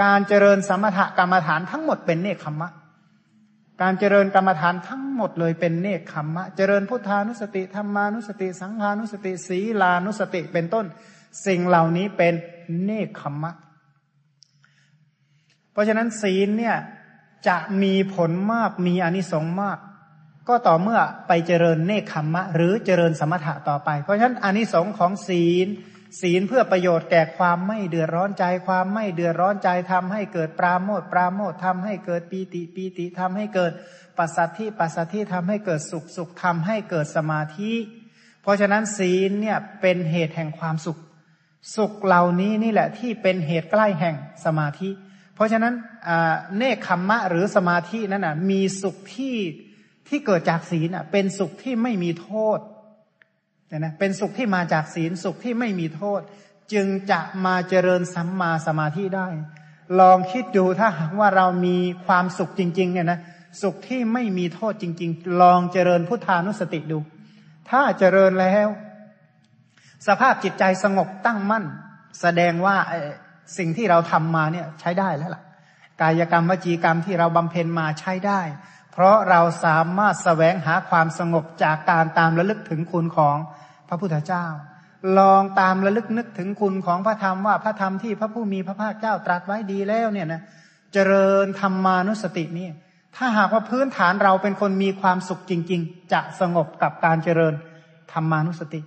[0.03, 2.69] การเจริญสมถกรรมฐานทั้งหมดเป็นเนคขมมะ
[3.81, 10.85] การเจริญกรรมฐานทั้งหมดเลยเป็นเนคขมมะ เจริญพุทธานุสติธรรมานุสติ สังฆานุสติศีลานุสติเป็นต้น
[11.45, 12.33] สิ่งเหล่านี้เป็น
[12.83, 13.53] เนคขมมะ
[15.77, 16.75] ราะฉะนั้นศีลเนี่ย
[17.47, 19.77] จะมีผลมากมีอนิสงส์มาก
[20.47, 25.67] ก็ต่อเมื่อไปเจริญเนคขมมะ หรือเจริญสมถะต่อไป เพราะฉะนั้นอนิสงส์ของศีล
[26.21, 33.71] ศีลเพื่อประโยชน์แก่ความไม่เดือดร้อนใจ ความไม่เดือดร้อนใจทำให้เกิดปราโมทปราโมททำให้เกิดปีติปีติทำให้เกิด
[34.17, 37.73] ปัสสัทธิปัสสัทธิทำให้เกิดสุขสุขทำให้เกิดสมาธิ
[38.41, 40.97] เพราะฉะนั้นศีลเนี่ยเป็นเหตุแห่งความสุข
[41.75, 45.73] สุขเหล่านี้นี่แหละที่เป็นเหตุใกล้แห่งสมาธิเพราะฉะนั้น
[46.57, 49.35] เนคขมมะหรือสมาธินั้นนะมีสุขที่
[50.07, 52.59] ที่เกิดจากศีลเป็นสุขที่ไม่มีโทษ
[53.77, 56.21] นะเป็นสุขที่มาจากศีลสุขที่ไม่มีโทษ
[56.73, 59.27] จึงจะมาเจริญสัมมาสมาธิได้
[59.99, 63.19] ลองคิดดูถ้าหากว่าเรามีความสุขจริง ๆ เนี่ยนะ
[63.61, 66.99] สุขที่ไม่มีโทษจริง ๆ ลองเจริญพุทธานุสติดู
[67.69, 68.67] ถ้าเจริญแล้ว
[70.07, 71.65] สภาพจิตใจสงบตั้งมั่น
[72.21, 72.77] แสดงว่า
[73.57, 75.43] สิ่งที่เราทำมาเนี่ยใช้ได้แล้วล่ะ
[76.01, 78.41] กายกรรมวจีกรรมที่เราบำเพ็ญมาใช้ได้
[78.91, 83.37] เพราะเราสามารถสแสวงหาความสงบจากการตามระลึกถึงคุณของ
[83.89, 84.45] พระพุทธเจ้า
[85.17, 90.41] ลองตามระลึกนึกถึงคุณของพระธรรมว่าพระธรรมที่พระผู้มีพระภาคเจ้าตรัสไว้ดีแล้วเนี่ยนะ
[90.93, 92.67] เจริญธรรมานุสตินี่
[93.15, 97.53] ถ้าหากว่าพื้นฐานเราเป็นคนมีความสุขจริง ๆ จะสงบกับการเจริญ
[98.13, 98.81] ธรรมานุสติ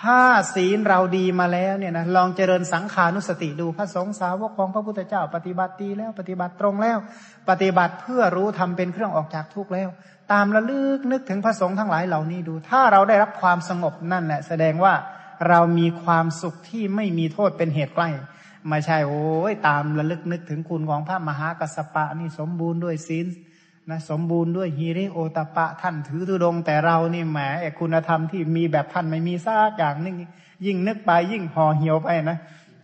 [0.00, 0.20] ถ้า
[0.54, 6.98] ศีลเราดีมาแล้วเนี่ยนะลองเจริญสังขานุสติดูพระสงฆ์สาวกของพระพุทธเจ้า ปฏิบัติดีแล้ว ปฏิบัติตรงแล้ว
[7.50, 9.88] ปฏิบัติเพื่อรู้ทำเป็นเครื่องออกจากทุกข์แล้ว
[10.32, 14.94] ตามระลึกนึกถึงพระสงฆ์ทั้งหลายเหล่านี้ดู ถ้าเราได้รับความสงบนั่นแหละ แสดงว่า
[15.48, 18.08] เรามีความสุขที่ไม่มีโทษเป็นเหตุใกล้
[18.68, 23.26] ไม่ใช่โอ้ยตามระลึกนึกถึงคุณของพระมหากัสสปะนี่สมบูรณ์ด้วยศีล
[23.92, 27.38] นะสมบูรณ์ด้วยฮีริโอตปะท่านถือตุดง แต่เรานี่แหม
[27.80, 30.16] คุณธรรมที่มีแบบท่านไม่มีซากอย่างนึง
[30.66, 32.38] ยิ่งนึกไปยิ่งห่อเหี่ยวไปนะ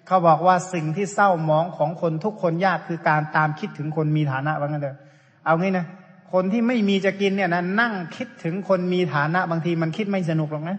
[0.07, 4.99] เขาบอกว่าสิ่งที่เศร้ามองของคนทุกคนยากคือการตามคิดถึงคนมีฐานะว่างั้นเถอะ
[5.45, 5.87] เอางี้นะ
[6.33, 10.79] คนที่ไม่มีจะกินเนี่ยนะนั่งคิดถึงคนมีฐานะบางทีมันคิดไม่สนุกหรอกนะ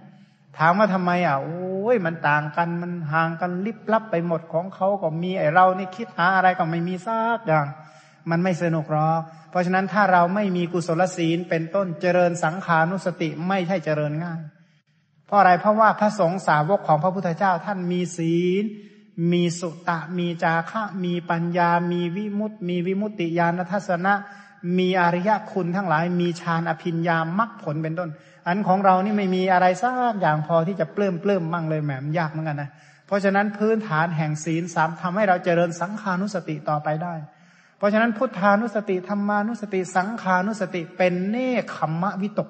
[0.58, 7.68] ถามว่าทำไมอะโอ้ยมันต่างกันมันห่างกันลิบลับไปหมดของเขาก็มีไอเรานี่คิดหาอะไรก็ไม่มีซากอย่าง
[8.30, 14.40] มันไม่สนุกหรอก เพราะฉะนั้นถ้าเราไม่มีกุศลศีลเป็นต้นเจริญสังขานุสติไม่ใช่เจริญง่าย
[15.28, 18.64] เพราะอะไรเพราะว่าพระสงฆ์สาวกของพระพุทธเจ้าท่านมีศีล
[19.32, 24.14] มีสุตะ มีจาคะ มีปัญญา มีวิมุตติ มีวิมุตติญาณทัศนะ
[24.78, 28.10] มีอริยคุณทั้งหลาย มีฌานอภิญญามรรคผลเป็นต้น
[28.48, 32.70] อันของเรานี่ไม่มีอะไรสักอย่างพอที่จะเปลื้มเปลื้มมั่งเลยแหมมยากเหมือนกันนะ
[33.08, 37.14] เพราะฉะนั้นพื้นฐานแห่งศีลสามทำให้เราเจริญสังขานุสติต่อไปได้
[37.80, 42.50] เพราะฉะนั้นพุทธานุสติธรรมานุสติ สังขานุสติ เป็นเนคขมมะวิตก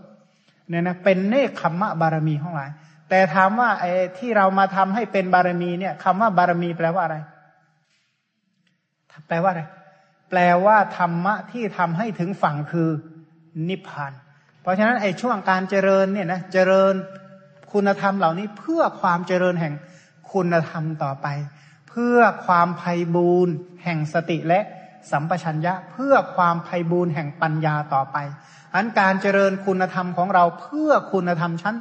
[0.69, 2.69] เนี่ยนะเป็นเนคขมมะบารมีของหลาย
[3.09, 7.17] แต่ถามว่าไอ้ที่เรามาทำให้เป็นบารมีเนี่ยคำว่าบารมีแปลว่าอะไร
[9.27, 9.63] แปลว่าอะไร
[10.29, 12.89] แปลว่าธรรมะที่ทำให้ถึงฝั่งคือ
[13.69, 14.13] นิพพาน
[14.61, 16.93] เพราะฉะนั้นไอ้ช่วงการเจริญเนี่ยนะเจริญ
[17.71, 19.73] คุณธรรมเหล่านี้เพื่อความเจริญแห่ง
[20.31, 21.27] คุณธรรมต่อไป
[21.89, 24.59] เพื่อความไพ่บูรณ์แห่งสติและ
[25.11, 28.17] สัมปชัญญะเพื่อความไพ่บูรณ์แห่งปัญญาต่อไป
[28.75, 31.75] อันการเจริญคุณธรรมของเราเพื่อคุณธรรมชั้น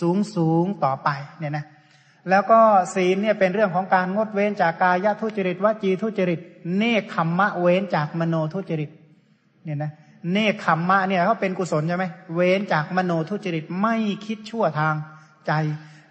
[0.00, 1.08] สูงสูงต่อไป
[1.38, 1.64] เนี่ยนะ
[2.30, 2.60] แล้วก็
[2.94, 6.40] ศีลเนี่ยเป็นเรื่องของการงดเว้นจากกายทุจริตวจีทุจริต
[6.76, 8.90] เนคขมมะเว้นจากมโนทุจริต
[9.64, 9.92] เนี่ยนะ
[10.32, 14.94] เนคขมมะเนี่ยเขาเป็นกุศลใช่ไหมเว้นจากมโนทุจริตไม่คิดชั่วทาง
[15.46, 15.52] ใจ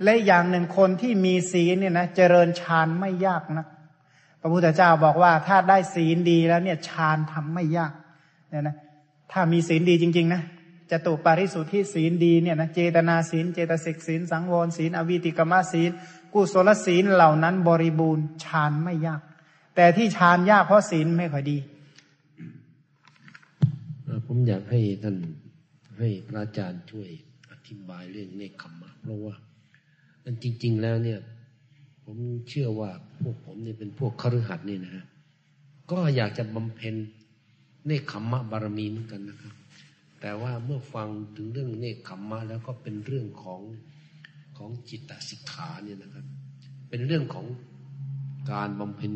[0.04, 3.68] และอย่างหนึ่งคนที่มีศีลเนี่ยนะเจริญฌานไม่ยากนะ
[4.46, 7.94] พระพุทธเจ้าบอกว่าถ้าได้ศีลดีแล้วเนี่ยฌานทำไม่ยาก
[8.50, 8.76] เนี่ยนะ
[9.32, 10.42] ถ้ามีศีลดีจริง ๆ นะ
[10.92, 15.92] จะตุปาริสุทธิศีลดีเนี่ยนะเจตนาศีล เจตสิกศีล สังวรศีล อวิติกมศีล
[16.34, 19.22] กุศลศีลเหล่านั้นบริบูรณ์ฌานไม่ยาก
[19.76, 21.58] แต่ที่ฌานยากเพราะศีลไม่ค่อยดี
[24.28, 25.16] ผมอยากให้ท่าน
[26.00, 27.10] ให้พระอาจารย์ช่วย
[27.52, 29.36] อธิบายเรื่องเนคขมมะเพราะว่า
[30.24, 31.20] มันจริง ๆ แล้วเนี่ย
[32.06, 32.18] ผม
[32.50, 35.06] เชื่อว่าพวกผมนี่เป็นพวกคฤหัสถ์นี่นะฮะ
[35.92, 36.96] ก็อยากจะบำเพ็ญ
[37.86, 39.54] เนคขมมะบารมีเหมือนกันนะครับ
[40.22, 43.62] แต่ว่าเมื่อฟังถึงเรื่องเนคขมมะแล้วก็เป็นเรื่องของ
[44.58, 46.26] ของจิตตสิกขาเนี่ยนะครับ
[46.90, 47.46] เป็นเรื่องของ
[48.52, 49.14] การบำเพ็ญ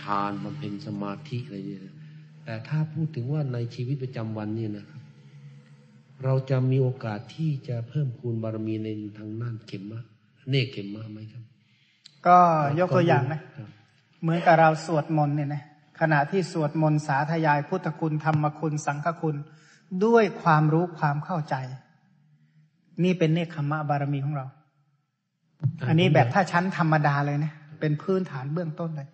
[0.00, 1.94] ฌานบำเพ็ญสมาธิอะไรเนี่ย
[2.44, 5.02] แต่ถ้าพูดถึงว่าในชีวิตประจำวันเนี่ยนะครับ
[6.24, 10.02] เราจะมีโอกาสที่จะเพิ่มคูณบารมีในทางน่านเข็มมะ
[10.48, 11.44] เนคเข็มมะไหมครับ
[12.28, 12.38] ก็
[12.78, 13.40] ยกตัวอย่างนะ
[14.22, 15.62] เหมือนกับเราสวดมนต์เนี่ยนะ
[16.00, 19.36] ขณะที่สวดมนต์สาธยายพุทธคุณธรรมคุณสังฆคุณ
[20.04, 21.54] ด้วยความรู้ความเข้าใจ
[23.04, 24.46] นี่เป็นเนคขมะบารมีของเรา
[25.88, 29.08] อันนี้แบบถ้าชั้นธรรมดาเลยนะเป็นพื้นฐานเบื้องต้นเลย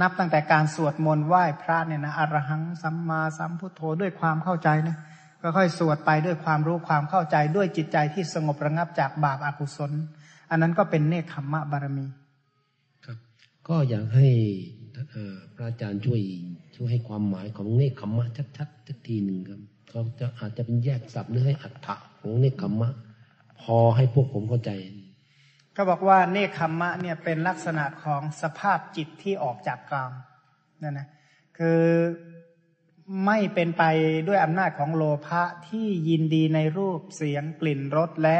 [0.00, 4.96] นับตั้งแต่การสวดมนต์ไหว้พระเนี่ยนะอรหังสัมมาสัมพุทโธด้วยความเข้าใจนะ
[5.42, 9.92] ก็ค่อยสวดไปด้วยความรู้ความเข้าใจด้วยจิตใจที่สงบระงับจากบาปอากุศล
[10.50, 12.19] อันนั้นก็เป็นเนคขมมะบารมีครับ
[13.70, 14.28] ก็อยากให้
[15.54, 16.20] พระอาจารย์ช่วย
[16.76, 22.90] ช่วยให้ความหมายของเนคขมมะชัดๆสักทีหนึ่งครับเขาจะอาจจะเป็นแยกศัพท์หรือให้อัฏฐะของเนคขมมะ
[23.60, 24.70] พอให้พวกผมเข้าใจ
[25.76, 30.12] ก็บอกว่าเนคขมมะเนี่ยเป็นลักษณะของสภาพจิตที่ออกจากกาม
[30.82, 31.08] นั่นนะ
[31.58, 31.80] คือ
[33.26, 33.84] ไม่เป็นไป
[34.28, 38.38] ด้วยอำนาจของโลภะที่ยินดีในรูปเสียงกลิ่นรสและ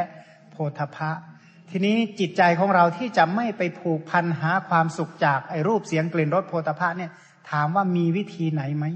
[0.51, 1.11] โพธพะ
[1.71, 7.11] ทีนี้จิตใจของเราที่จะไม่ไปผูกพันหาความสุขจากไอ้รูปเสียงกลิ่นรสโพธพะเนี่ย
[7.51, 8.87] ถามว่ามีวิธีไหนไหม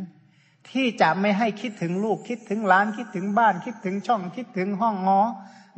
[0.71, 5.21] ที่จะไม่ให้คิดถึงลูกคิดถึงล้านคิดถึงบ้านคิดถึงช่องคิดถึงห้องงอ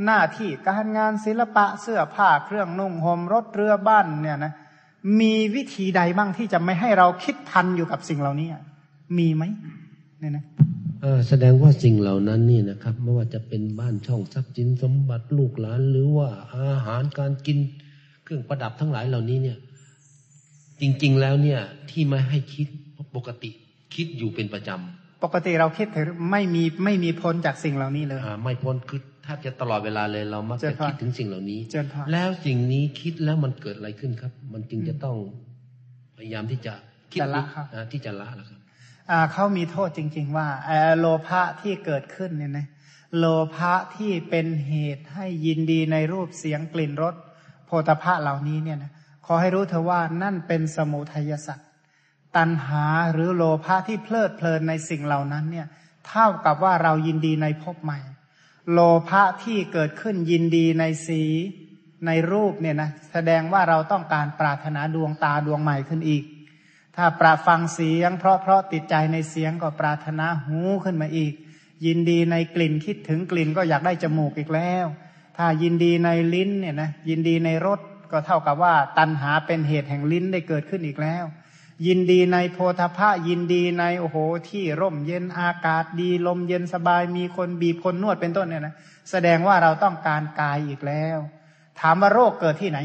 [0.04, 4.52] หน้าที่การงานศิลปะเสื้อผ้าเครื่องนุ่งห่มรถเรือบ้านเนี่ยนะ
[5.20, 8.48] มีวิธีใดบ้างที่จะไม่ให้เราคิดพันอยู่กับสิ่งเหล่านี้
[9.18, 9.42] มีไหม
[10.20, 10.44] เนี่ยนะ
[11.28, 17.58] แสดงว่าสิ่งเหล่านั้นนี่นะครับ ไม่ว่าจะเป็นบ้านช่องทรัพย์สินสมบัติลูกหลาน หรือว่าอาหารการกิน
[18.24, 19.58] เครื่องประดับทั้งหลายเหล่านี้เนี่ย
[20.80, 22.66] จริง ๆแล้วเนี่ยที่ไม่ให้คิด
[23.16, 23.50] ปกติ
[23.94, 31.60] คิดอยู่เป็นประจำปกติเราคิดถึงไม่มีไม่มีพ้นจากสิ่งเหล่านี้เลยอ่าไม่พ้นคือถ้าจะตลอดเวลาเลยเรามักจะคิดถึงสิ่งเหล่านี้
[32.12, 35.16] แล้วสิ่งนี้คิดแล้วมันเกิดอะไรขึ้นครับ มันจึงจะต้อง
[36.18, 36.72] พยายามที่จะ
[37.12, 38.55] คิดละครับที่จะละแล้วครับ
[39.32, 40.48] เขามีโทษจริง ๆ ว่า
[40.98, 42.66] โลภะที่เกิดขึ้นเนี่ยนะ
[43.16, 47.14] โลภะที่เป็นเหตุให้ยินดีในรูปเสียงกลิ่นรส
[47.66, 48.92] โพธภะเหล่านี้เนี่ยนะ
[49.26, 51.68] ขอให้รู้เถอว่านั่นเป็นสมุทัยสัตว์
[52.36, 55.66] ตัณหาหรือโลภะที่เพลิดเพลินในสิ่งเหล่านั้นเนี่ย
[56.08, 57.98] เท่ากับว่าเรายินดีในภพใหม่
[58.72, 61.22] โลภะที่เกิดขึ้นยินดีในสี
[62.06, 66.24] ในรูปเนี่ยนะแสดงว่าเราต้องการปรารถนาดวงตาดวงใหม่ขึ้นอีก
[66.96, 71.32] ถ้าปราฟังเสียง เพราะเพราะติดใจในเสียงก็ปรารถนาหูขึ้นมาอีก
[71.86, 74.86] ยินดีในกลิ่นคิดถึงกลิ่นก็อยากได้จมูกอีกแล้ว
[75.36, 77.80] ถ้ายินดีในลิ้นเนี่ยนะยินดีในรส
[78.10, 81.24] ก็เท่ากับว่า ตัณหาเป็นเหตุแห่งลิ้นได้เกิดขึ้นอีกแล้ว
[81.86, 84.16] ยินดีในโพธพะยินดีในโอ้โห
[84.48, 88.74] ที่ร่มเย็นอากาศดีลมเย็นสบายมีคนบีบคนนวดเป็นต้นเนี่ยนะ
[89.10, 91.18] แสดงว่าเราต้องการกายอีกแล้ว
[91.80, 92.78] ถามว่าโรคเกิดที่ไหน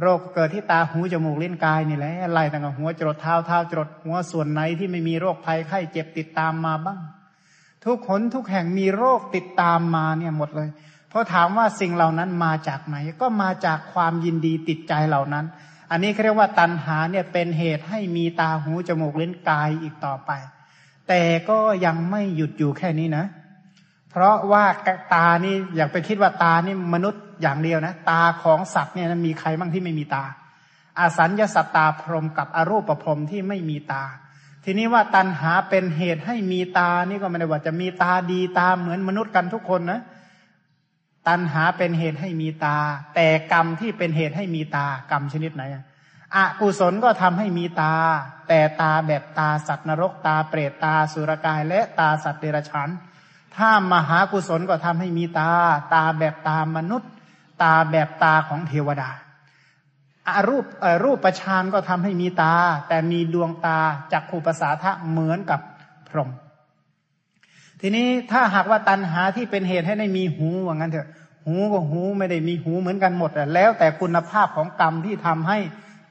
[0.00, 7.00] โรคเกิดที่ตาหูจมูกลิ้นกายนี่แหละไล่ตั้งแต่หัวจรดเท้าเท้าจรดหัวส่วนไหนที่ไม่มีโรคภัยไข้เจ็บติดตามมาบ้าง
[7.84, 10.68] ทุกขนทุกแห่งมีโรคติดตามมาเนี่ยหมดเลย
[11.08, 15.44] เพราะถามว่าสิ่งเหล่านั้นมาจากไหน ก็มาจากความยินดีติดใจเหล่านั้น
[15.90, 20.30] อันนี้เขาเรียกว่าตัณหาเนี่ยเป็นเหตุให้มีตาหูจมูกลิ้นกายอีกต่อไป
[21.08, 24.64] แต่ก็ยังไม่หยุดอยู่แค่นี้นะเพราะว่า
[25.14, 30.24] ตานี่อยากไปคิดว่าตานี่มนุษย์อย่างเดียวนะ ตาของสัตว์เนี่ยมีใครบ้างที่ไม่มีตา
[30.98, 34.04] อาสัญญาสัตตาพรมกับอรูปพรมที่ไม่มีตา
[34.64, 40.00] ทีนี้ว่าตัณหาเป็นเหตุให้มีตานี่ก็ไม่ได้ว่าจะมีตาดีตาเหมือนมนุษย์กันทุกคนนะ
[41.28, 42.76] ตัณหาเป็นเหตุให้มีตา
[43.14, 45.62] แต่กรรมที่เป็นเหตุให้มีตากรรมชนิดไหน
[46.34, 47.94] อะกุศลก็ทำให้มีตา
[48.48, 52.88] แต่ตาแบบตาสัตว์นรกตาเปรตตาสุรกายและตาสัตว์เดรัจฉาน
[53.56, 55.52] ถ้ามหากุศลก็ทำให้มีตา
[55.94, 57.10] ตาแบบตามนุษย์
[57.62, 59.10] ตาแบบตาของเทวดา
[60.26, 60.64] อารูป
[61.04, 62.54] รูปประชานก็ทำให้มีตา
[62.88, 63.78] แต่มีดวงตา
[64.12, 65.60] จากขูปสาทะเหมือนกับ
[66.08, 66.30] พรหม
[67.80, 71.08] ทีนี้ถ้าหากว่าตันหาที่เป็นเหตุให้ได้มีหูว่างั้นเถอะ
[71.44, 75.58] หูก็หูไม่ได้มีหูเหมือนกันหมดแล้วแต่คุณภาพของกรรมที่ทำให้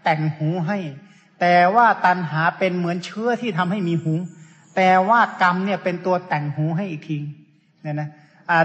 [0.03, 0.77] แต่งหูให้
[1.41, 4.13] แต่ว่าตันหาเป็นเหมือนเชื้อที่ทำให้มีหู
[4.81, 7.17] แต่ว่ากรรมเนี่ยเป็นตัวแต่งหูให้อีกที
[7.81, 8.09] เนี่ยนะ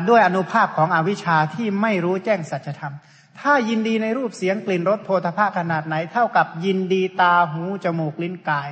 [0.09, 2.94] ด้วยอนุภาพของอวิชชาที่ไม่รู้แจ้งสัจธรรม
[3.40, 8.70] ถ้ายินดีในรูปเสียงกลิ่นรสโพธภาขนาดไหน เท่ากับยินดีตาหูจมูกลิ้นกาย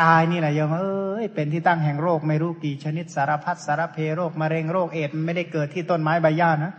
[0.00, 6.72] กายนี่แหละยังเอ้ยเป็นที่ตั้งแห่งโรคไม่รู้กี่ชนิดสารพัดสารเพโรคมะเร็งโรคเอดส์ไม่ได้เกิดที่ต้นไม้ใบหญ้านะ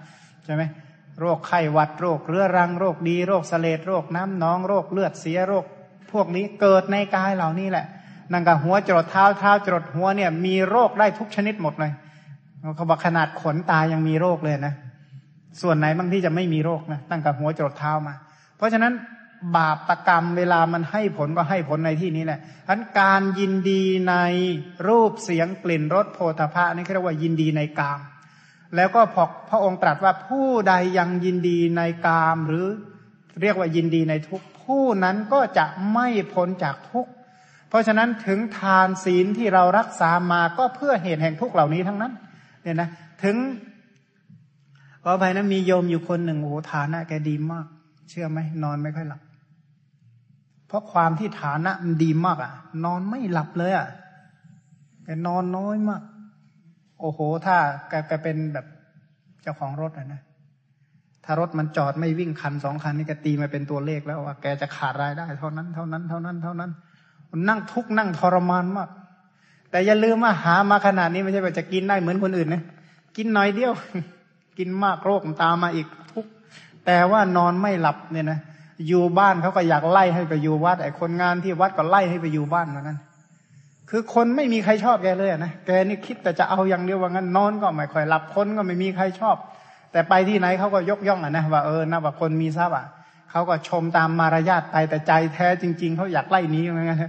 [0.46, 0.64] ใช่ไหม
[1.20, 5.66] โรคไข้หวัดโรคเรื้อรังโรคดี โรคเสลดโรคน้ำหนองโรคเลือดเสียโรค
[6.12, 7.86] พวกนี้เกิดในกายเหล่านี้แหละ
[8.32, 11.92] นั่งกับหัวจรดเท้าเท้าจรดหัวเนี่ย มีโรคได้ทุกชนิดหมดเลย
[12.76, 14.74] เขาบอกขนาดขนตายังมีโรคเลยนะ
[15.62, 18.14] ส่วนไหนบ้างที่จะไม่มีโรคนะตั้งแต่หัวจรดเท้ามา
[18.58, 18.94] เพราะฉะนั้น
[19.56, 24.16] บาปประกรรมเวลามันให้ผลก็ให้ผลในที่นี้แหละทั้นการยินดีใน
[24.88, 28.00] รูปเสียงกลิ่นรสโพธาภะนี่เรียกว่ายินดีในกาม
[28.76, 32.66] แล้วก็พอพระองค์ตรัสว่าผู้ใดยังยินดีในกามหรือ
[33.42, 37.08] เรียกว่ายินดีในทุกผู้นั้นก็จะไม่พ้นจากทุก
[37.76, 42.14] ราะฉะนั้นถึงทานศีลที่เรารักษามาก็เพื่อเหตุแห่งทุกเหล่านี้ทั้งนั้น
[42.64, 42.90] เนี่ยนะ
[43.24, 43.36] ถึง
[45.04, 47.66] ขอไปนะมีโยมอยู่คนหนึ่งโอ้ฐานะแกดีมาก
[48.10, 49.22] เชื่อไหมนอนไม่ค่อยหลับ
[50.68, 52.52] เพราะความที่ฐานะมันดีมากอะ
[52.86, 53.88] นอนไม่หลับเลยอะ
[55.04, 56.02] แกนอนน้อยมาก
[57.00, 57.56] โอ้โห ถ้า
[57.90, 58.66] แกแกเป็นแบบ
[59.42, 60.22] เจ้าของรถอะนะ
[61.26, 66.72] ถ้ารถมันจอดไม่วิ่งคันสองคันนี่แกตีมาเป็นตัวเลขแล้วว่าแกจะขาดรายได้ เท่านั้นเท่านั้นเท่านั้นเท่านั้น
[67.50, 68.89] นั่งทุกข์นั่งทรมานมาก
[69.71, 72.63] แต่อย่าลืมว่าหามาขนาดนี้ไม่ใช่ว่าจะกินได้เหมือนคนอื่นนะ
[73.17, 73.74] กินน้อยเดียว
[74.58, 76.26] กินมากโรคตามมาอีกทุก
[76.86, 78.39] แต่ว่านอนไม่หลับเนี่ยนะ
[78.88, 82.98] อยู่บ้านเขาก็อยากไล่ให้ไปอยู่วัดไอ้คนงานที่วัดก็ไล่ให้ไปอยู่บ้านเหมือนกัน
[83.89, 89.36] คือคนไม่มีใครชอบแกเลยนะแกนี่คิดแต่จะเอาอย่างเดียวว่างั้นนอนก็ไม่ค่อยหลับคนก็ไม่มีใครชอบ
[89.91, 92.86] แต่ไปที่ไหนเขาก็ยกย่องอะนะว่าเออนะว่าคนมีทรัพย์อะ
[93.36, 97.04] เขาก็ชมตามมารยาทไปแต่ใจแท้จริง ๆเขาอยากไล่นี้เหมือนกัน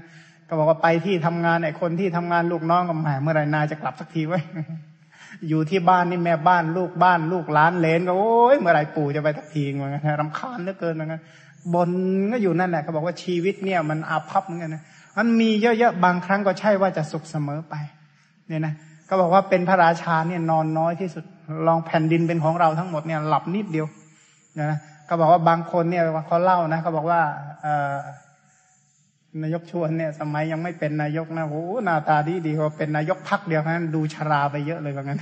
[0.49, 4.41] ก็บอกว่าไปที่ทำงานไอ้คนที่ทำงานลูกน้องก็แหมเมื่อไรนายจะกลับสักทีไว้
[5.49, 11.21] อยู่ที่บ้านนี่แม่บ้านลูกบ้านลูกหลานเลนก็โอ้ยเมื่อไรปู่จะไปสักทีเหมือนกันรำคาญเหลือเกินเหมือนกัน
[11.75, 11.91] บน
[12.33, 14.83] ก็อยู่นั่นแหละเขาบอกว่าชีวิตเนี่ยมันอาภัพเหมือนกันนะ
[15.19, 17.75] มันมีเยอะๆบางครั้งก็ใช่ว่าจะสุขเสมอไป
[18.49, 18.75] เนี่ยนะ
[19.09, 21.25] ก็บอกว่าเป็นพระราชาเนี่ยนอนน้อยที่สุด
[21.67, 23.87] ลองแผ่นดินเป็นของเราทั้งหมดเนี่ยหลับนิดเดียว
[24.59, 27.21] นะ ก็บอกว่าบางคนเนี่ยเขาเล่านะเขาบอกว่า
[27.63, 35.21] เนายกชวนเนี่ย สมัยยังไม่เป็นนายกนะโอ้หน้าตาดีดีพอเป็นนายกพักเดียวนั้นดูชราไปเยอะเลยว่างั้น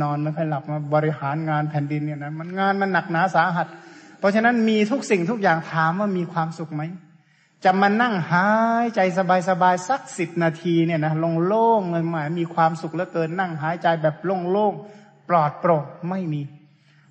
[0.00, 3.66] นอนไม่ค่อยหลับมาบริหารงานแผ่นดินเนี่ยนะมันงานมันหนักหนาสาหัส
[4.18, 6.82] เพราะฉะนั้นมีทุกสิ่งทุกอย่างถามว่ามีความสุขไหม
[7.64, 8.46] จะมานั่งหา
[8.84, 16.42] ยใจสบายๆสักสิบนาทีเนี่ยนะลงโล่งเลยหมายมีความสุขเหลือเกินนั่งหายใจแบบโล่งๆปลอดโปร่งไม่มี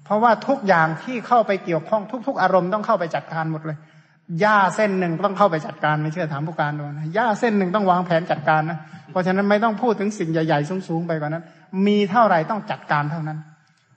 [0.05, 3.77] เพราะว่าทุกอย่างที่เข้าไปเกี่ยวข้องทุก ๆ อารมณ์ต้องเข้าไปจัดการหมดเลย
[4.39, 8.77] หญ้าเส้นหนึ่งต้องเข้าไปจัดการไม่เชื่อถามผู้การดูนะหญ้าเส้นหนึ่งต้องวางแผนจัดการนะ
[9.11, 11.43] เพราะฉะนั้นไม่ต้องพูดถึงสิ่งใหญ่ๆสูงๆไปกว่านั้น
[11.87, 13.37] มีเท่าไหร่ต้องจัดการเท่านั้น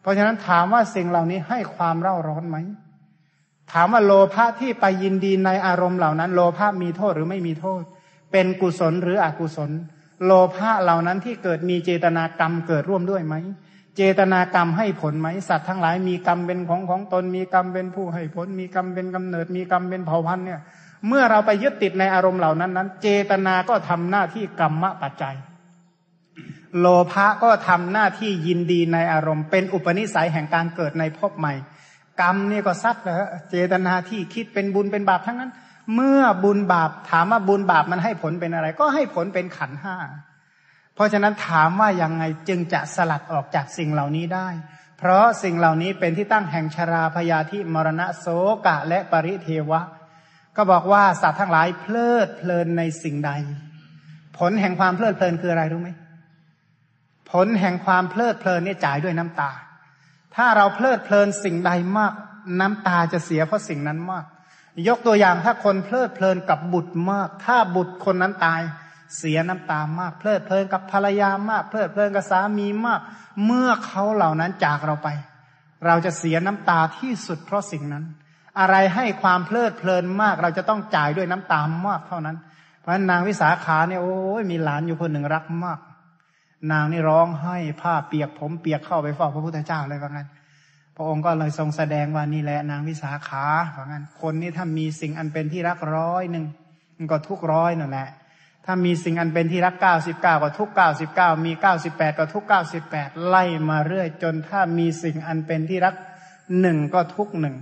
[0.03, 2.57] เพราะฉะนั้นถามว่าสิ่งเหล่านี้ให้ความเร่าร้อนไหม
[3.73, 7.83] ถามว่าโลภะที่ไปยินดีในอารมณ์เหล่านั้น โลภะมีโทษหรือไม่มีโทษ
[8.33, 9.71] เป็นกุศลหรืออกุศล
[10.25, 13.35] โลภะเหล่านั้นที่เกิดมีเจตนากรรมเกิดร่วมด้วยไหม
[13.97, 20.61] เจตนากรรมให้ผลไหมสัตว์ทั้งหลายมีกรรมเป็นของของตนมีกรรมเป็นผู้ให้ผล มีกรรมเป็นกำเนิด มีกรรมเป็นเผ่าพันธุ์เนี่ย
[21.07, 25.37] เมื่อเราไปยึดติดในอารมณ์เหล่านั้นนั้น เจตนาก็ทำหน้าที่กรรมะปัจจัย
[26.79, 31.55] โลภะก็ทำหน้าที่ยินดีในอารมณ์ เป็นอุปนิสัยแห่งการเกิดในภพใหม่
[32.21, 33.17] กรรมนี่ก็ซัดเลย
[33.51, 35.53] เจตนาที่คิดเป็นบุญเป็นบาปทั้งนั้น
[35.95, 39.97] เมื่อบุญบาปถามว่าบุญบาปมันให้ผลเป็นอะไร ก็ให้ผลเป็นขันห้า
[40.97, 44.49] เพราะฉะนั้นถามว่ายังไงจึงจะสลัดออกจากสิ่งเหล่านี้ได้
[44.99, 48.27] เพราะสิ่งเหล่านี้เป็นที่ตั้งแห่งชราพยาธิมรณะโส
[48.67, 49.81] กะและปริเทวะ
[50.57, 53.33] ก็บอกว่าสัตว์ทั้งหลายเพลิดเพลินในสิ่งใด
[54.39, 55.91] ผลแห่งความเพลิดเพลินคืออะไรรู้ไหม
[57.31, 59.51] ผลแห่งความเพลิดเพลินนี่จ่ายด้วยน้ำตา
[60.37, 62.13] ถ้าเราเพลิดเพลินสิ่งใดมาก
[62.61, 64.25] น้ำตาจะเสียเพราะสิ่งนั้นมาก
[64.89, 68.61] ยกตัวอย่างถ้าคนเพลิดเพลินกับบุตรมาก ถ้าบุตรคนนั้นตาย
[69.17, 73.01] เสียน้ำตามาก เพลิดเพลินกับภรรยามาก เพลิดเพลินกับสามีมาก
[73.47, 75.09] เมื่อเขาเหล่านั้นจากเราไป
[75.87, 78.05] เราจะเสียน้ำตาที่สุดเพราะสิ่งนั้น
[78.59, 82.37] อะไรให้ความเพลิดเพลินมาก เราจะต้องจ่ายด้วยน้ำตามากเท่านั้น
[82.81, 85.79] เพราะนางวิสาขาเนี่ยโอ้ยมีหลานอยู่คนหนึ่งรักมาก
[86.73, 90.29] นางนี่ร้องให้ผ้าเปียกผมเปียกเข้าไปเฝ้าพระพุทธเจ้าเลยว่างั้น
[90.97, 93.45] พระองค์ก็เลยทรงแสดงว่านี่แหละนางวิสาขา
[93.77, 96.45] ว่างั้นคนนี้ถ้ามีสิ่งอันเป็นที่รักร้อยหนึ่ง
[96.97, 98.09] มันก็ทุกร้อยนั่นแหละ
[98.67, 105.95] ถ้ามีสิ่งอันเป็นที่รักเก้าสิบเก้าก็ทุกเก้าสิบเก้ามีเก้าสิบแปดก็ทุกเก้าสิบแปดไล่มาเรื่อยจนถ้ามีสิ่งอันเป็นที่รัก
[106.61, 107.57] หนึ่งก็ทุกหนึ่ง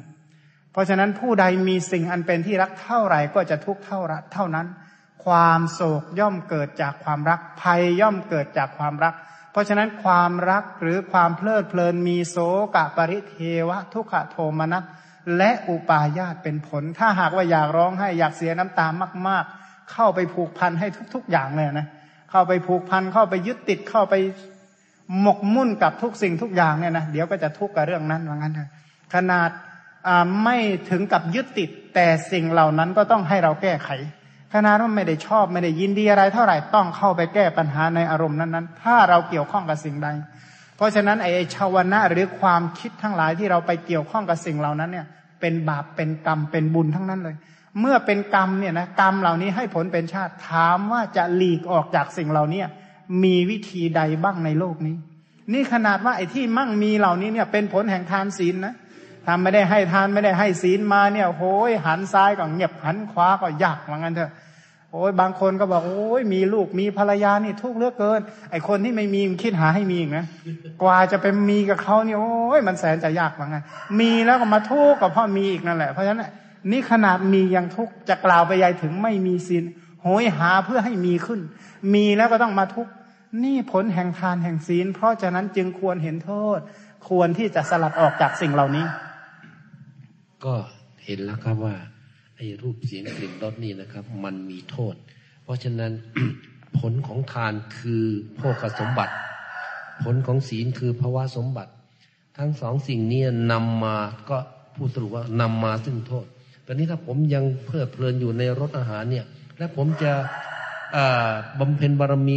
[0.72, 4.00] เพราะฉะนั้นผู้ใดมีสิ่งอันเป็นที่รักเท่าไหร่ก็จะทุกเท่า
[4.32, 4.66] เท่านั้น
[5.24, 9.14] ความโศกย่อมเกิดจากความรักภัยย่อมเกิดจากความรัก
[9.52, 12.36] เพราะฉะนั้นความรักหรือความเพลิดเพลินมีโส
[12.74, 13.36] กะปริเท
[13.68, 14.84] วะ ทุกขโทมนัส
[15.36, 18.86] และอุปาญาตเป็นผล ถ้าหากว่าอยากร้องให้อยากเสียน้ำตา
[19.28, 21.87] มาก ๆ เข้าไปผูกพันให้ทุก ๆ อย่างเลยนะ
[22.31, 24.14] เข้าไปผูกพันเข้าไปยึดติดเข้าไป
[25.20, 28.70] หมกมุ่นกับทุกสิ่งทุกอย่างเนี่ยนะเดี๋ยวก็จะทุกข์กับเรื่องนั้นว่างั้นเถอะ
[29.14, 29.51] ขนาด
[30.42, 30.57] ไม่
[30.90, 33.89] ถึงกับยึดติดแต่สิ่งเหล่านั้นก็ต้องให้เราแก้ไข
[34.55, 40.09] ขนาดว่าไม่ได้ชอบไม่ได้ยินดีอะไรเท่าไหร่ต้องเข้าไปแก้ปัญหาในอารมณ์นั้นๆ ถ้าเราเกี่ยวข้องกับสิ่งใด
[40.76, 45.07] เพราะฉะนั้นไอ้ชาวนะหรือความคิดทั้งหลายที่เราไปเกี่ยวข้องกับสิ่งเหล่านั้นเนี่ย
[45.41, 47.37] เป็นบาปเป็นกรรมเป็นบุญทั้งนั้นเลย
[47.81, 52.62] เมื่อเป็นกรรมเนี่ยนะกรรมเหล่านี้ให้ผลเป็นชาติถามว่าจะหลีกออกจากสิ่งเหล่านี้
[53.22, 54.97] มีวิธีใดบ้างในโลกนี้
[55.53, 58.75] นี่ขนาดว่าไอ้ที่มั่งมีเหล่านี้เนี่ยเป็นผลแห่งทานศีลนะ
[59.27, 64.33] ทำไม่ได้ให้ทานไม่ได้ให้ศีลมาเนี่ยโอ้ยหันซ้ายก็เงียบหันขวาก็ยากเหมือนกันเถอะ
[64.93, 68.20] โอ้ยบางคนก็บอกโอ้ยมีลูกมีภรรยานี่ทุกข์เลือกเกิน
[68.51, 70.27] ไอคนที่ไม่มีมันคิดหาให้มีอีกนะ
[70.83, 73.62] กว่าจะไปมีกับเขานี่โอ้ยมันแสนจะยากเหมือนกัน
[74.01, 76.25] มีแล้วก็มาทุกข์กับพ่อมีอีกนั่นแหละเพราะฉะนั้น
[76.70, 79.64] นี่ขนาดมียังทุกข์จะกล่าวไปยายถึงไม่มีศีล
[80.02, 81.40] โหยหาเพื่อให้มีขึ้น
[81.94, 82.92] มีแล้วก็ต้องมาทุกข์
[83.44, 86.58] นี่ผลแห่งทานแห่งศีล เพราะฉะนั้นจึงควรเห็นโทษ
[87.08, 88.86] ควรที่จะสลัดออกจากสิ่งเหล่านี้
[90.44, 90.54] ก็
[91.04, 91.74] เห็นแล้วครับว่า
[92.36, 94.94] ไอ้รูปเสียงกลิ่นรสนี่นะครับ มันมีโทษ
[95.44, 95.92] เพราะฉะนั้น
[96.78, 98.04] ผลของทานคือ
[98.36, 99.14] โภคสมบัติ
[100.04, 101.72] ผลของศีลคือภาวะสมบัติ
[102.38, 103.96] ทั้งสองสิ่งนี้นำมา
[104.30, 104.38] ก็
[104.76, 106.26] พูดสรุปว่านำมาซึ่งโทษ
[106.66, 109.26] ตอนนี้ถ้าผมยังเพลิดเพลินอยู่ในรสอาหารเนี่ย
[109.58, 110.12] และผมจะ
[111.58, 112.36] บำเพ็ญบารมี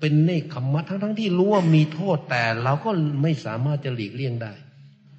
[0.00, 2.90] เป็นเนคขมมะทั้งทั้งที่รู้ว่ามีโทษแต่เราก็
[3.22, 4.52] ไม่สามารถจะหลีกเลี่ยงได้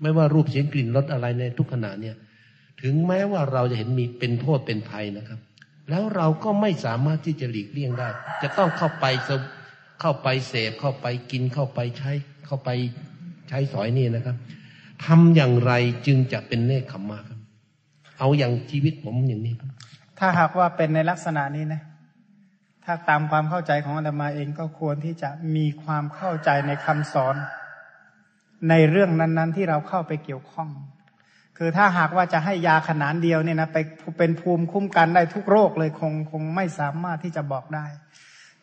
[0.01, 2.15] ไม่ว่ารูปเสียงกลิ่นรสอะไรในทุกขณะเนี่ย
[2.81, 5.39] ถึงแม้ว่าเราจะเห็นมีเป็นโทษเป็นภัยนะครับ
[5.89, 8.09] แล้วเราก็ไม่สามารถที่จะหลีกเลี่ยงได้
[8.41, 9.05] จะต้องเข้าไป
[10.01, 12.11] เข้าไปเสพเข้าไปกินเข้าไปใช้
[12.45, 12.69] เข้าไป
[13.49, 14.37] ใช้สอยนี่นะครับ
[15.05, 15.71] ทำอย่างไร
[16.05, 17.39] จึงจะเป็นเนคขมมะครับ
[18.21, 19.69] เอาอย่างชีวิตผมอย่างนี้ครับ
[20.19, 21.81] ถ้าหากว่าเป็นในลักษณะนี้นะ
[22.85, 27.35] ถ้าตามความเข้าใจของอาตมาเองก็ควรที่จะมีความเข้าใจในคำสอน
[28.69, 30.69] ในเรื่องนั้น ๆ ที่เราเข้าไปเกี่ยวข้อง
[31.57, 33.77] คือถ้าหากว่าจะให้ยาขนานเดียวเนี่ยนะไป
[34.17, 37.85] เป็นภูมิคุ้มกันได้ทุกโรคเลยคงคงไม่สามารถที่จะบอกได้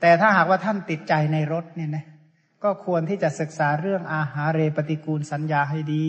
[0.01, 2.05] แต่ถ้าหากว่าท่านติดใจในรสเนี่ยนะ
[2.65, 6.05] ก็ควรที่จะศึกษาเรื่องอาหารเรปฏิกูลสัญญาให้ดี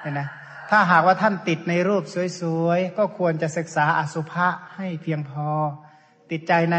[0.00, 0.28] เนี่ยนะ
[0.70, 2.02] ถ้าหากว่าท่านติดในรูป
[2.40, 5.48] สวยๆ ก็ควรจะศึกษาอสุภะให้เพียงพอ
[6.30, 6.78] ติดใจใน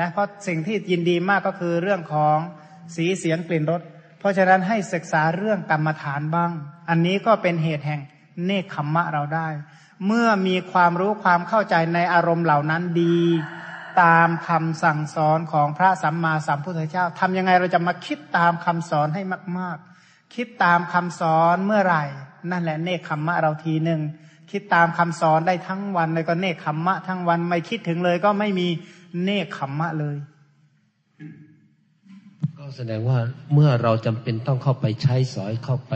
[0.00, 2.36] นะเพราะสิ่งที่ยินดีมากก็คือเรื่องของ
[2.96, 3.82] สีเสียงกลิ่นรส
[4.18, 6.52] เพราะฉะนั้นให้ศึกษาเรื่องกรรมฐานบ้าง
[6.88, 8.00] อันนี้ก็เป็นเหตุแห่ง
[8.44, 9.48] เนคขมมะเราได้
[10.06, 13.20] เมื่อมีความรู้ความเข้าใจในอารมณ์เหล่านั้นดี
[14.02, 19.22] ตามคำสั่งสอนของพระสัมมาสัมพุทธเจ้าทำยังไงเราจะมาคิดตามคำสอนให้
[19.58, 22.04] มาก ๆ คิดตามคำสอนเมื่อไหร่
[22.50, 24.00] นั่นแหละเนคขมมะเราทีหนึ่ง
[24.50, 28.68] คิดตามคำสอนได้ทั้งวันเลยก็เนคขมมะทั้งวันไม่คิดถึงเลยก็ไม่มี
[29.24, 30.16] เนคขมมะเลย
[32.58, 33.18] ก็แสดงว่า
[33.54, 35.94] เมื่อเราจำเป็นต้องเข้าไปใช้สอยเข้าไป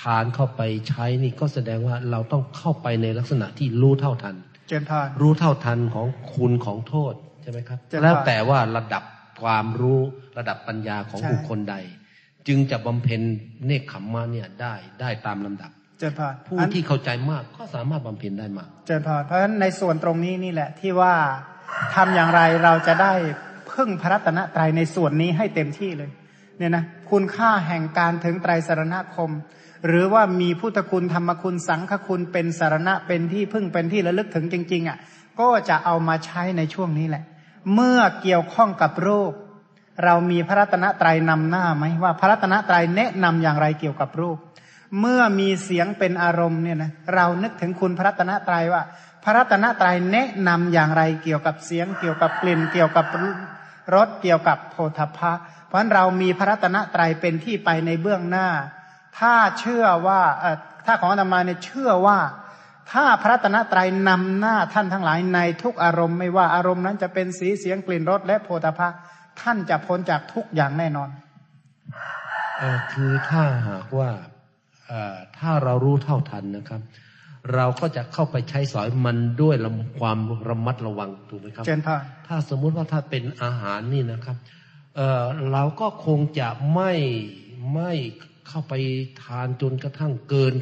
[0.00, 4.34] ทานเข้าไปใช้นี่ก็แสดงว่าเราต้องเข้าไปในลักษณะที่รู้เท่าทัน
[4.68, 9.02] เจนพานรู้เท่าทันของคุณของโทษใช่ไหมครับ แล้วแต่ว่าระดับ
[9.42, 10.00] ความรู้
[10.38, 11.76] ระดับปัญญาของบุคคลใด
[12.48, 13.20] จึงจะบำเพ็ญ
[13.66, 21.14] เนคขมมะเนี่ยได้ได้ตามลำดับเจนพานผู้ที่เข้าใจมากก็สามารถบำเพ็ญได้มากเจนพานเพราะฉะนั้นในส่วนตรงนี้นี่แหละที่ว่า
[21.94, 23.12] ทำอย่างไรเราจะได้
[23.72, 26.10] พึ่งพระรัตนตรัยในส่วนนี้ให้เต็มที่เลย
[26.58, 29.30] เนี่ยนะคุณค่าแห่งการถึงไตรสารณคม
[29.86, 34.98] หรือว่ามีพุทธคุณธรรมคุณสังฆคุณเป็นสารณะเป็นที่พึ่งเป็นที่ระลึกถึงจริงๆอะ
[35.40, 37.24] ก็จะเอามาใช้ในช่วงนี้แหละ
[37.74, 39.32] เมื่อเกี่ยวข้องกับรูป
[40.04, 44.38] เรามีพระรัตนตรัยนำหน้าไหมว่าพระรัตนตรัยแนะนำอย่างไรเกี่ยวกับรูป
[45.00, 48.82] เมื่อมีเสียงเป็นอารมณ์เนี่ยนะเรานึกถึงคุณพระรัตนตรัยว่า
[49.24, 53.06] พระรัตนตรัยแนะนำอย่างไรเกี่ยวกับเสียง เกี่ยวกับกลิ่น เกี่ยวกับ
[53.94, 55.32] รสเกี่ยวกับโพธพะ
[55.66, 58.48] เพราะเรามีพระรัตนตรัยเป็นที่ไปในเบื้องหน้า
[59.18, 60.20] ถ้าเชื่อว่า
[60.86, 62.18] ถ้าของอาตมาเนี่ยเชื่อว่า
[62.92, 68.88] ถ้าพระรัตนตรัยนำหน้าท่านทั้งหลายในทุกอารมณ์ไม่ว่าอารมณ์นั้นจะเป็นสีเสียงกลิ่นรสและโพธพะ
[69.40, 71.08] ท่านจะพ้นจากทุกอย่างแน่นอน
[72.60, 72.62] อ
[72.92, 74.10] คือถ้าหากว่า
[75.38, 76.80] ถ้าเรารู้เท่าทันนะครับ
[77.54, 79.56] เราก็จะเข้าไปใช้สอยมันด้วย
[80.00, 80.18] ความ
[80.48, 84.36] ระมัดระวังถูกไหมครับเจนพาถ้าสมมุติว่าถ้าเป็นอาหารนี่นะครับ
[84.96, 86.92] เเราก็คงจะไม่
[87.74, 87.92] ไม่
[88.48, 88.74] เข้าไป
[89.22, 90.54] ทานจนกระทั่งเกิน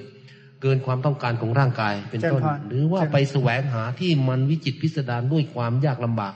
[0.63, 6.35] เกินความต้องการของร่างกายเป็นต้น หรือว่าไปแสวงหาที่มันวิจิตพิสดารด้วยความยากลำบาก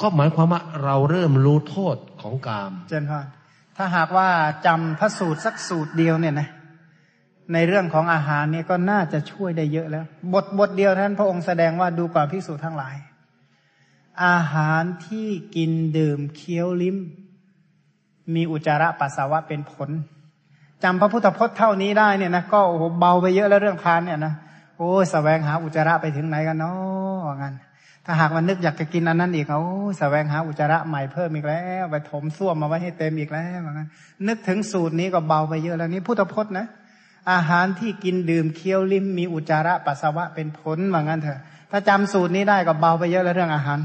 [0.00, 3.20] ก็หมายความว่าเราเริ่มรู้โทษของกาม เจนพา
[3.76, 4.28] ถ้าหากว่า
[4.66, 6.48] จำพระสูตรสักสูตรเดียวเนี่ยนะ
[7.52, 12.96] ในเรื่องของอาหารเนี่ยก็น่าจะช่วยได้เยอะแล้ว บทบทเดียวนั้นพระองค์แสดงว่าดูกว่าพิสูจน์ทั้งหลาย
[14.24, 16.96] อาหารที่กินดื่มเคี้ยวลิ้ม
[18.34, 19.90] มีอุจจาระปัสสาวะเป็นผล
[20.82, 24.34] จำพระพุทธพจน์เท่านี้ได้เนี่ยนะก็โอ้โหเบาไปเยอะแล้วเรื่องทานเนี่ยนะ
[24.76, 27.54] โอ้สแสวงหาอุจจาระไปถึงไหนกันเนาะงั้น
[28.06, 33.88] ถ้าหากมันนึกอยากจะกินอันนั้นอีกโอ้สแสวงหาอุจจาระใหม่เพิ่มอีกแล้วไปถมส้วมมาไว้ให้เต็มอีกแล้วงั้น
[34.28, 36.66] นึกถึงสูตรนี้ก็เบาไปเยอะแล้วนี่พุทธพจน์นะ
[37.32, 41.40] อาหารที่กินดื่มเคี้ยวลิ้มมีอุจจาระปัสสาวะเป็นผลว่างั้นเถอะ
[41.70, 43.78] ถ้าจำสูตรนี้ได้ก็เบาไปเยอะแล้วเรื่องอาหาร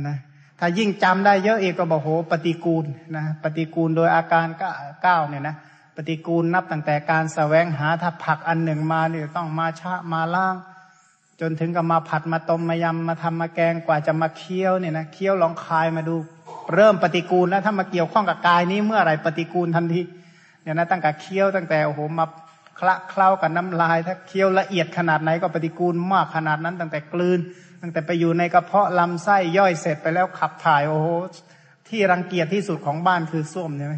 [0.00, 0.18] นะ
[0.58, 2.84] ถ้ายิ่งจำได้เยอะอีกก็บอกโหปฏิกูล
[3.16, 4.46] นะปฏิกูลโดยอาการ
[5.02, 5.56] เก้าเนี่ยนะ
[5.96, 10.54] ปฏิกูลนับตั้งแต่การสแสวงหาถ้าผักอันหนึ่งมาเนี่ยต้องมาชะมาล่าง
[11.40, 16.16] จนถึงกับมาผัดมาต้มมายำมาทำมาแกงกว่าจะมาเคี้ยวเนี่ยนะเคี้ยวลองคายมาดู
[16.74, 20.02] เริ่มปฏิกูลแล้วถ้ามาเกี่ยวข้องกับกายนี้เมื่อไรปฏิกูลทันที
[20.62, 22.26] เนี่ยนะตั้งแต่เคี้ยวตั้งแต่โอ้โหมา
[22.78, 27.40] คละเคล้ากับน้ำลาย ถ้าเคี้ยวละเอียดขนาดไหนก็ปฏิกูลมากขนาดนั้น ตั้งแต่กลืน
[27.82, 31.08] ตั้งแต่ไปอยู่ในกระเพาะลำไส้ย่อยเสร็จไปแล้วขับถ่ายโอ้โห
[31.88, 33.96] ที่รังเกียจที่สุดของบ้านคือส้วมใช่ไหม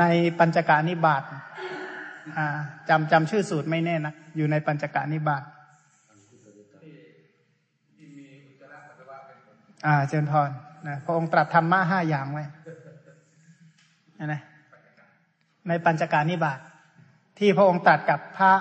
[0.00, 0.04] ใน
[0.38, 1.22] ปัญจการนิบาต
[2.88, 5.42] จำจำชื่อสูตรไม่แน่นะอยู่ในปัญจการนิบาต
[9.86, 10.50] อ่าเจริญพร
[10.88, 12.44] นะพระองค์ตรัสธรรมะห้าอย่างไว้
[14.32, 14.40] นะ
[15.68, 16.58] ในปัญจการนิบาต
[17.38, 18.52] ที่พระองค์ตรัสกับพระ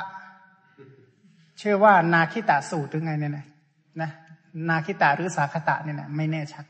[1.59, 3.45] เชื่อว่านาคิตาสูตรหรือไงเนี่ยนะ
[4.01, 4.09] นะ
[4.69, 6.65] นาคิตาหรือสาคตะเนี่ยนะไม่แน่ชัด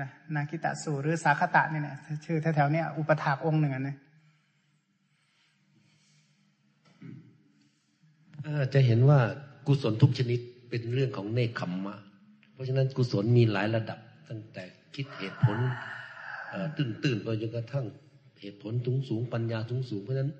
[0.00, 3.96] นะนาคิตาสูตรหรือสาคตะเนี่ยนะชื่อแถวๆนี้อุปถากองค์หนึ่งนะ
[8.74, 9.20] จะเห็นว่า
[9.66, 11.96] กุศลทุกชนิดเป็นเรื่องของเนคขมมะ
[12.52, 14.64] เพราะฉะนั้นกุศลมีหลายระดับ ตั้งแต่
[14.94, 15.58] คิดเหตุผล
[16.76, 17.86] ตื่นตื่นไปจนกระทั่ง
[18.40, 20.32] เหตุผลสูงสูงปัญญาสูงสูงเพราะฉะนั้น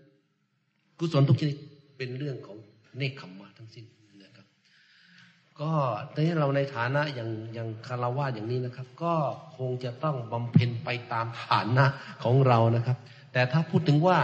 [0.99, 1.57] กุศลทุกชนิด
[1.97, 2.57] เป็นเรื่องของ
[2.97, 3.85] เนคขมมะทั้งสิ้น
[4.25, 4.47] นะครับ
[5.61, 5.71] ก็
[6.15, 9.15] ตอนนี้เราในฐานะอย่างอย่างคารวะอย่างนี้นะครับ ก็
[9.57, 11.85] คงจะต้องบำเพ็ญไปตามฐานะ
[12.25, 12.97] ของเรานะครับ
[13.33, 14.19] แต่ถ้าพูดถึงว่า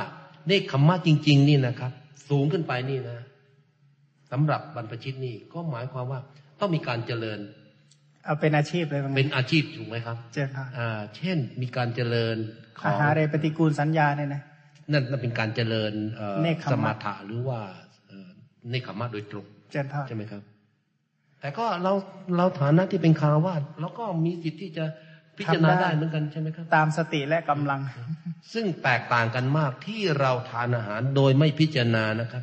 [0.46, 1.92] เนคขมมะจริง ๆ นี่นะครับ
[2.28, 3.18] สูงขึ้นไปนี่นะ
[4.36, 6.20] สำหรับบรรพชิตนี่ก็หมายความว่า
[6.60, 7.38] ต้องมีการเจริญ
[8.24, 10.64] เอาเป็นอาชีพเลยเป็นอาชีพถูกไหมครับเจ้าค่ะ
[11.16, 12.36] เช่นมีการเจริญ
[12.86, 14.42] อาหารเรปฏิกูลสัญญาเนี่ยนะ
[14.92, 15.92] นั่นนั่นเป็นการเจริญ
[16.72, 17.60] สมาธิหรือว่า
[18.70, 19.46] เนคขมะโดยตรง
[20.08, 20.42] ใช่ไหมครับ
[21.40, 21.92] แต่ก็เรา
[22.36, 24.84] เราฐานะที่เป็นคารวะเราก็มีสิทธิ์ที่จะ
[25.38, 27.80] พิจารณาได้เหมือนกันใช่ไหมครับ ตามสติและกำลัง
[28.52, 32.42] ซึ่งแตกต่างกันมากที่เราทานอาหารโดยไม่พิจารณานะครับ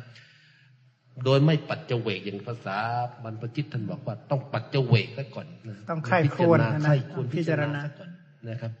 [1.24, 2.76] โดยไม่ปัจเจเวกอย่างภาษา
[3.22, 5.46] บรรพจิตท่านบอกว่าต้องปัจเจเวกซะก่อน
[5.90, 8.08] ต้องไข้ควรไข้ควรพิจารณาก่อน
[8.48, 8.72] นะครับ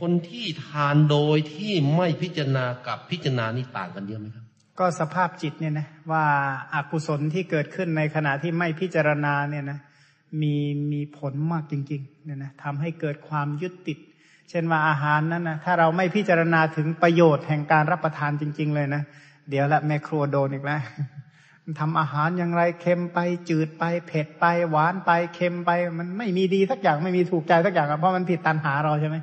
[0.00, 4.44] คนที่ทานโดยที่ไม่พิจารณากับพิจารณานี่ต่างกันเยอะไหมครับ
[4.78, 6.24] ก็สภาพจิตเนี่ยนะว่า
[6.74, 9.78] อากุศลที่เกิดขึ้นในขณะที่ไม่พิจารณาเนี่ยนะ
[10.40, 10.54] มี
[10.92, 13.98] มีผลมากจริงๆเนี่ยนะทำให้เกิดความยึดติด
[14.50, 19.02] เช่นว่าอาหารนั้นนะถ้าเราไม่พิจารณาถึงประโยชน์แห่งการรับประทานจริง ๆ เลยนะ
[19.50, 20.80] เดี๋ยวละแม่ครัวโดนอีกแล้ว
[21.80, 23.18] ทำอาหารอย่างไรเค็มไป
[23.50, 29.16] จืดไป เผ็ดไป หวานไปเค็มไป มันไม่มีดีสักอย่างไม่มีถูกใจสักอย่างเพราะมันผิดตันหาเราใช่ไหม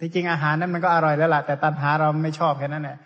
[0.00, 2.98] ที่จริงอาหารนั้นมันก็อร่อยแล้วล่ะแต่ตันหาเราไม่ชอบแค่นั้นแหละ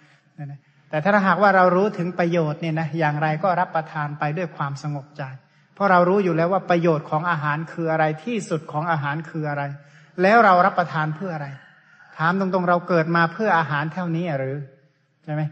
[0.91, 5.23] แต่ถ้าหากว่าเรารู้ถึงประโยชน์เนี่ยนะอย่างไรก็รับประทานไปด้วยความสงบใจ
[5.75, 9.63] เพราะเรารู้อยู่แล้วว่าประโยชน์ของอาหารคืออะไรที่สุดของอาหารคืออะไร
[10.23, 11.49] แล้วเรารับประทานเพื่ออะไร
[12.19, 14.57] ถามตรงๆเราเกิดมาเพื่ออาหารเท่านี้หรือ
[15.25, 15.43] ใช่ไหม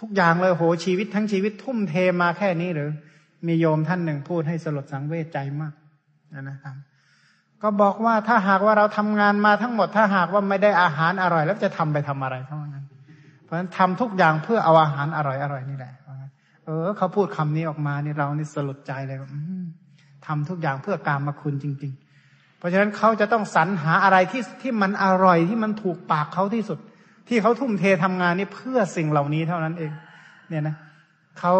[0.00, 2.90] ทุกอย่างเลยโหชีวิตทั้งชีวิตทุ่มเทมาแค่นี้หรือ
[3.46, 5.72] มีโยมท่านหนึ่งพูดให้สลดสังเวชใจมาก
[6.42, 6.76] นะครับ
[7.62, 12.84] ก็บอกว่าถ้าหากว่าเราทำงานมาทั้งหมด ถ้าหากว่าไม่ได้อาหารอร่อย แล้วจะทำไปทำอะไรเท่านั้น
[13.44, 15.92] เพราะฉะนั้นทำทุกอย่างเพื่อเอาอาหารอร่อยอร่อยนี่แหละ
[16.66, 19.18] เออเขาพูดคำนี้ออกมานี่เรานี่สลดใจเลย
[20.26, 21.92] ทำทุกอย่างเพื่อการมาคุณจริง
[22.24, 26.78] ๆ เพราะฉะนั้นเขาจะต้องสรรหาอะไรที่ที่มันอร่อยที่มันถูกปากเขาที่สุด
[27.28, 29.92] ที่เขาทุ่มเททำงานนี่เพื่อสิ่งเหล่านี้เท่านั้นเอง
[30.48, 30.76] เนี่ยนะ
[31.38, 31.54] เขา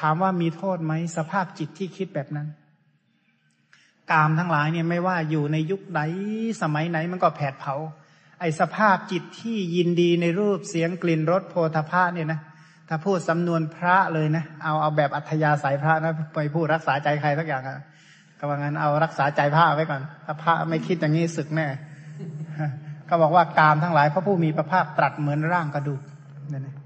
[0.00, 2.48] ถามว่ามีโทษไหมสภาพจิตที่คิดแบบนั้น
[4.10, 6.00] กามทั้งหลายเนี่ยไม่ว่าอยู่ในยุคใด
[6.62, 7.74] สมัยไหนมันก็แผดเผา
[8.40, 12.40] ไอสภาพจิตที่ยินดีในรูปเสียงกลิ่นรสโพธาภาเนี่ยนะ
[12.88, 17.78] ถ้าพูดสำนวนพระเลยนะเอาเอาแบบอัธยาศัยพระนะไปพูดรักษาใจใครสักอย่างอะ
[18.38, 21.66] ก็ว่างั้นเอารักษาใจพระไว้ก่อนถ้าพระไม่คิดอย่างนี้ศึกแน่
[23.12, 26.00] ก็บอกว่ากามทั้งหลายพระผู้มีพระภาคตรัสเหมือนร่างกระดูก
[26.50, 26.76] เนั่นเอง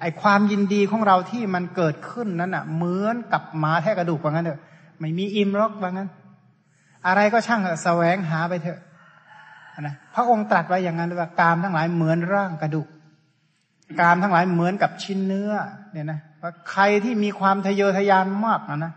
[0.00, 4.60] ไอความยินดีของเราที่มันเกิดขึ้นนั้นอะ เหมือนกับหมาแท้กระดูกว่างั้นเถอะ
[5.00, 6.08] ไม่มีอิ่มรอกว่างั้น
[7.06, 8.78] อะไรก็ช่างแสวงหาไปเถอะ
[9.80, 12.88] นะพระองค์ตรัสไว้อย่างนั้นว่ากามทั้งหลายเหมือนร่างกระดูก
[14.00, 15.52] กามทั้งหลายเหมือนกับชิ้นเนื้อ
[15.92, 18.92] เนี่ยนะว่าใครที่มีความทะเยอทะยานมากนะนะ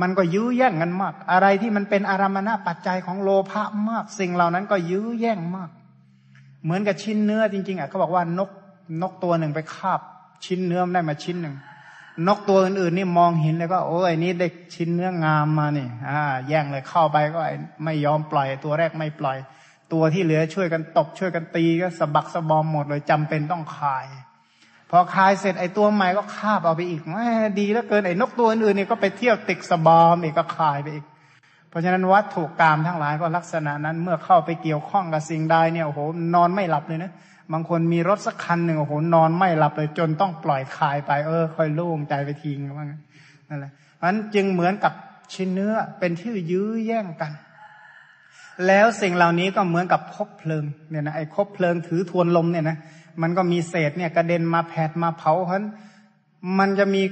[0.00, 5.70] มันก็ยื้อแย่งกันมาก อะไรที่มันเป็นอารมณะปัจจัยของโลภะมาก สิ่งเหล่านั้นก็ยื้อแย่งมาก
[6.64, 8.50] เหมือนกับชิ้นเนื้อจริง ๆอะเขาบอกว่านก
[9.02, 10.00] นกตัวหนึ่งไปคาบ
[10.44, 11.54] ชิ้นเนื้อได้มาชิ้นหนึ่ง
[12.28, 17.40] นกตัวอื่นๆนี่มองเห็นเลยก็โอ้ยนี่เด็กชิ้นเนื้องามมานี่อ่าแย่งเลยเข้าไปก็
[17.84, 19.38] ไม่ยอมปล่อยตัวแรกไม่ปล่อย
[19.92, 24.06] ตัวที่เหลือช่วยกันตบช่วยกันตีก็สะบักสะบอมหมดเลยจำเป็นต้องคาย
[24.90, 27.28] พอคายเสร็จไอ้ตัวใหม่ก็คาบเอาไปอีกแม่
[27.60, 31.04] ดีแล้วเกินไอ้นกตัวอื่นๆนี่ก็ไปเที่ยวติกสะบอมอีกก็คายไปอีก
[31.74, 36.00] ราะฉะนั้นวัตถุกรรมทั้งหลายก็ลักษณะนั้นเมื่อเข้าไปเกี่ยวข้องกับสิ่งใดเนี่ยโอ้โห
[36.34, 37.12] นอนไม่หลับเลยนะ
[37.52, 43.00] บางคนมีรถสักคันหนึ่งโอ้โหนอนไม่หลับเลย จนต้องปล่อยคายไปเออ ค่อยโล่งใจไปทิ้งว่างั้น
[43.48, 44.92] นั่นแหละเพราะฉะนั้นจึงเหมือนกับ
[45.34, 47.32] ชิ้นเนื้อเป็นที่ยื้อแย่งกัน
[48.66, 52.76] แล้วสิ่งเหล่านี้ก็เหมือนกับคบเพลิงเนี่ยนะไอ้คบเพลิงถือทวนลมเนี่ยนะ
[53.22, 55.64] มันก็มีเศษเนี่ยกระเด็นมาแผดมาเผาเพราะ
[56.58, 57.02] มันจะมี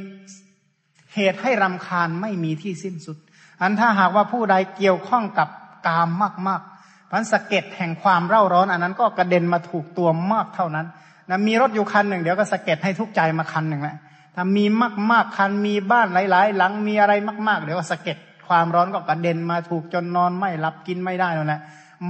[1.15, 3.17] เหตุให้รำคาญไม่มีที่สิ้นสุด
[3.63, 5.49] อันถ้าหากว่าผู้ใดเกี่ยวข้องกับ
[5.87, 6.09] กาม
[6.49, 10.87] มากๆพันสะเก็ดแห่งความเร่าร้อน อันนั้นก็กระเด็นมาถูกตัวมากเท่านั้น
[11.31, 13.97] นะมีรถอยู่คันหนึ่งเดี๋ยวก็สะเก็ดให้ทุกใจมาคันหนึ่งแหละ
[14.35, 14.65] ถ้ามี
[15.11, 17.13] มากๆคันมีบ้านหลาย ๆ หลังมีอะไร
[17.49, 18.17] มาก ๆ เดี๋ยวก็สะเก็ด
[18.49, 21.61] ความร้อนก็กระเด็นมาถูกจนนอนไม่หลับกินไม่ได้นั่นแหละ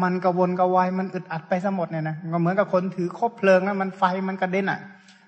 [0.03, 4.81] มันกระวนกระวายมันอึดอัดไปซะหมดเนี่ยนะก็เหมือนกับคนถือคบเพลิงนะมันไฟมันกระเด็นอะ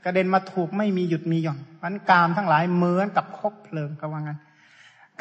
[0.05, 4.39] กระเด็นมาถูกไม่มีหยุดมีหย่อนมันกามทั้งหลายเหมือนกับคบเพลิงก็ว่างั้น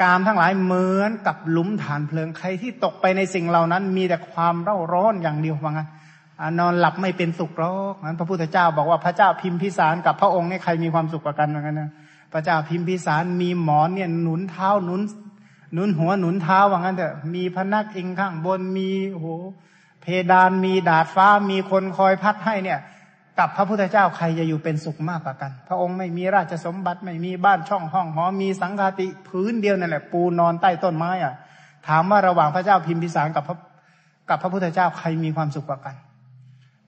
[0.02, 5.88] กามทั้งหลายเหมือนกับหลุมฐานเพลิงใครที่ตกไปในสิ่งเหล่านั้น มีแต่ความเร่าร้อนอย่างเดียวว่างั้น
[6.58, 11.90] นอนหลับไม่เป็นสุขหรอกนั้นพระพุทธเจ้าบอกว่าพระเจ้าพิมพิสารกับพระองค์เนี่ยใครมีความสุขกว่ากันเหมือนกันนะ
[12.32, 15.00] พระเจ้าพิมพิสารมีหมอนเนี่ยหนุนเท้าหนุน
[15.74, 19.26] หนุนหัวหนุนเท้าว่างั้นเถอะมีพนักอิงข้างบนมีโห
[20.02, 22.80] เพดานมีดาดฟ้ามีคนคอยพัดให้เนี่ย
[23.38, 31.34] กับพระพุทธเจ้าใครจะอยู่เป็นสุขมากกว่ากัน พระองค์ไม่มีราชสมบัติไม่มีบ้านช่องห้องหอมีสังฆาติพื้นเดียวนั่นแหละ ปูนอนใต้ต้นไม้อะ
[31.86, 33.56] ถามว่าระหว่างพระเจ้าพิมพิสารกับพระ
[34.28, 35.94] กับพระพุทธเจ้าใครมีความสุขกว่ากัน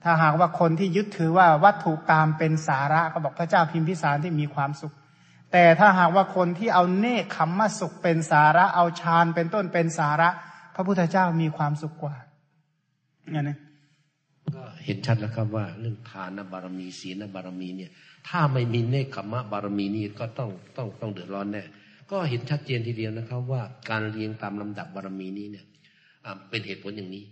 [0.03, 4.93] ถ้าหากว่าคนที่ยึดถือว่าวัตถุกรรมเป็นสาระก็บอกพระเจ้าพิมพิสารที่มีความสุข
[5.51, 10.29] แต่ถ้าหากว่าคนที่เอาเนคขมมสุขเป็นสาระเอาฌานเป็นต้นเป็นสาระ
[10.75, 12.15] พระพุทธเจ้ามีความสุขกว่า
[13.31, 13.57] เนี่ยนะ
[14.55, 17.91] ก็เห็นชัดแล้วครับว่า เรื่องทานบารมีศีลบารมีเนี่ย
[18.27, 21.63] ถ้าไม่มีเนคขมะบารมีนี่ก็ต้องต้องต้องเดือดร้อนแน่
[22.11, 25.65] ก็เห็นชัดเจนทีเดียวนะครับ ว่าการเรียงตามลำดับบารมีนี้เนี่ย
[26.49, 27.23] เป็นเหตุผลอย่างนี้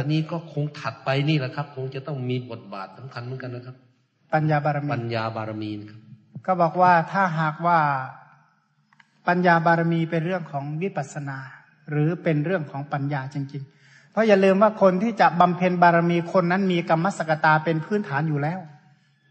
[0.00, 3.76] อันนี้ก็คงถัดไปนี่แหละครับ คงจะต้องมีบทบาทสำคัญเหมือนกันนะครับ
[4.34, 6.00] ปัญญาบารมีปัญญาบารมีนะครับ
[6.46, 7.78] ก็บอกว่าถ้าหากว่า
[9.28, 11.38] ปัญญาบารมีเป็นเรื่องของวิปัสนา
[11.90, 13.71] หรือเป็นเรื่องของปัญญาจริงๆ
[14.12, 18.60] เพราะอย่าลืมว่าคนที่จะบำเพ็ญบารมีคนนั้นมีกรรมสกตาเป็นพื้นฐานอยู่แล้ว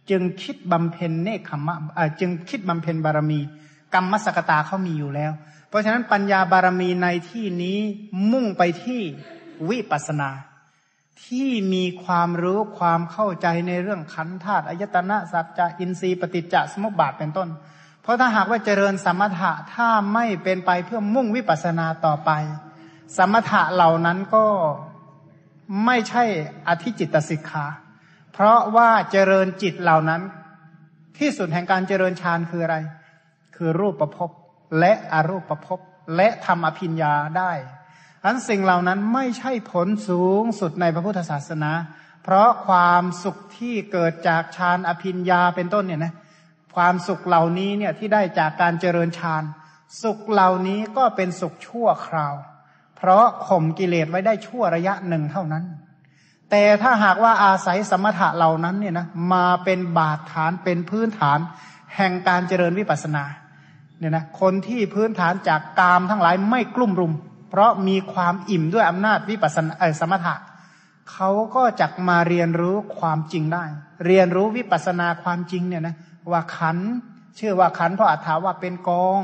[0.09, 1.75] จึงคิดบำเพ็ญเนคขมะ
[2.19, 3.39] จึงคิดบำเพ็ญบารมี
[3.93, 5.31] กรรมสกตาเขามีอยู่แล้ว
[5.69, 7.79] เพราะฉะนั้นปัญญาบารมีในที่นี้
[8.31, 9.01] มุ่งไปที่
[9.69, 10.29] วิปัสนา
[11.25, 17.49] ที่มีความรู้ความเข้าใจในเรื่องขันธ์ธาตุอายตนะสัจจะอินทรีย์ปฏิจจสมุปบาทเป็นต้น
[18.01, 22.31] เพราะถ้าหากว่าเจริญสมถะถ้าไม่เป็นไปเพื่อมุ่งวิปัสนาต่อไป
[23.17, 24.45] สมถะเหล่านั้นก็
[25.85, 26.23] ไม่ใช่
[26.67, 27.65] อธิจิตสิกขา
[28.33, 30.21] เพราะว่าเจริญจิตเหล่านั้น
[31.17, 32.77] ที่สุดแห่งการเจริญฌานคืออะไร
[33.55, 34.29] คือรูปประพบ
[34.79, 35.79] และอรูปประพบ
[36.15, 37.51] และทำอภิญญาได้
[38.25, 41.71] อันสิ่งเหล่านั้นไม่ใช่ผลสูงสุดในพระพุทธศาสนา
[42.23, 46.13] เพราะความสุขที่เกิดจากฌานอภิญญาเป็นต้นเนี่ยนะ
[46.75, 49.43] ความสุขเหล่านี้เนี่ยที่ได้จากการเจริญฌาน
[50.03, 52.35] สุขเหล่านี้ก็เป็นสุขชั่วคราว
[53.01, 55.63] เพราะข่มกิเลสไว้ได้ชั่วระยะหนึ่งเท่านั้น
[56.49, 61.39] แต่ถ้าหากว่าอาศัยสมถะเหล่านั้นเนี่ยนะมาเป็นบาดฐานเป็นพื้นฐาน
[61.95, 63.23] แห่งการเจริญวิปัสสนา
[63.99, 67.13] เนี่ยนะคนที่พื้นฐานจากกามทั้งหลายไม่กลุ่มรุม
[67.49, 70.35] เพราะมีความอิ่มด้วยอำนาจวิปัสสนาสมถะ
[71.11, 73.63] เขาก็จะมาเรียนรู้ความจริงได้
[74.05, 75.95] เรียนรู้วิปัสสนาความจริงเนี่ยนะ
[76.31, 76.77] ว่าขัน
[77.35, 79.21] เชื่อว่าขันเพราะอัตถาว่าเป็นกอง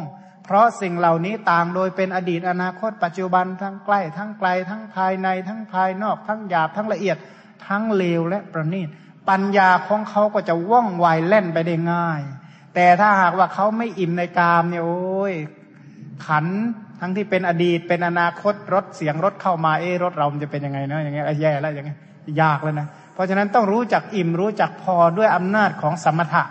[0.47, 7.17] เพราะสิ่งเหล่านี้ต่างโดยเป็นอดีตอนาคต ปัจจุบันทั้งใกล้ทั้งไกล ทั้งภายในทั้งภายนอก ทั้งหยาบทั้งละเอียด
[7.67, 8.87] ทั้งเลวและประณีต
[9.29, 12.21] ปัญญาของเขาก็จะว่องไวเล่นไปได้ง่าย
[12.75, 15.33] แต่ถ้าหากว่าเขาไม่อิ่มในกามเนี่ยโอ้ย
[16.27, 16.45] ขัน
[16.99, 21.97] ทั้งที่เป็นอดีตเป็นอนาคตรถเสียงรถเข้ามาเอรถเราจะเป็นยังไงเนาะอย่างเงี้ยแย่แล้วอย่างเงี้ย
[22.41, 26.43] ยากแล้วนะเพราะฉะนั้นต้องรู้จักอิ่มรู้จักพอด้วยอำนาจของสมถะ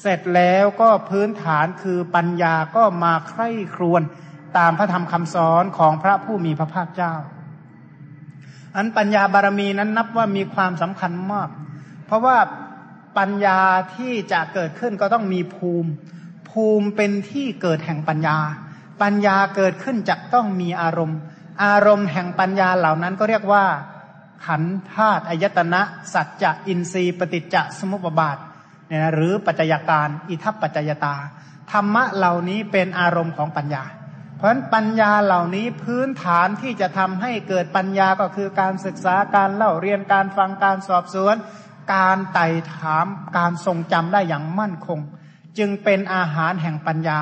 [0.00, 4.02] เสร็จแล้วก็พื้นฐานคือปัญญาก็มาใคร่ครวน
[4.58, 7.14] ตามพระธรรมคำสอนของพระผู้มีพระภาคเจ้า
[8.76, 11.48] อันปัญญาบารมีนั้นนับว่ามีความสำคัญมาก
[12.06, 12.36] เพราะว่า
[13.18, 13.60] ปัญญา
[13.94, 15.90] ที่จะเกิดขึ้นก็ต้องมีภูมิ
[16.50, 18.38] ภูมิเป็นที่เกิดแห่งปัญญา
[19.02, 21.18] ปัญญาเกิดขึ้นจะต้องมีอารมณ์
[21.64, 23.64] อารมณ์แห่งปัญญาเหล่านั้นก็เรียกว่า
[24.46, 25.82] ขันธาตุอายตนะ
[26.14, 28.38] สัจจะอินทรีย์ปฏิจจสมุปบาท
[28.94, 31.16] เนี่ยนะหรือปัจจัยการอิทัปปัจจยตา
[31.72, 33.84] ธรรมะเหล่านี้เป็นอารมณ์ของปัญญา
[34.36, 41.36] เพราะฉะนั้นปัญญาเหล่านี้พื้นฐานที่จะทำให้เกิดปัญญาก็คือการศึกษาการเล่าเรียนการฟังการสอบสวน
[41.94, 45.00] การไต่ถามการทรงจำได้อย่างมั่นคง
[45.58, 47.20] จึงเป็นอาหารแห่งปัญญา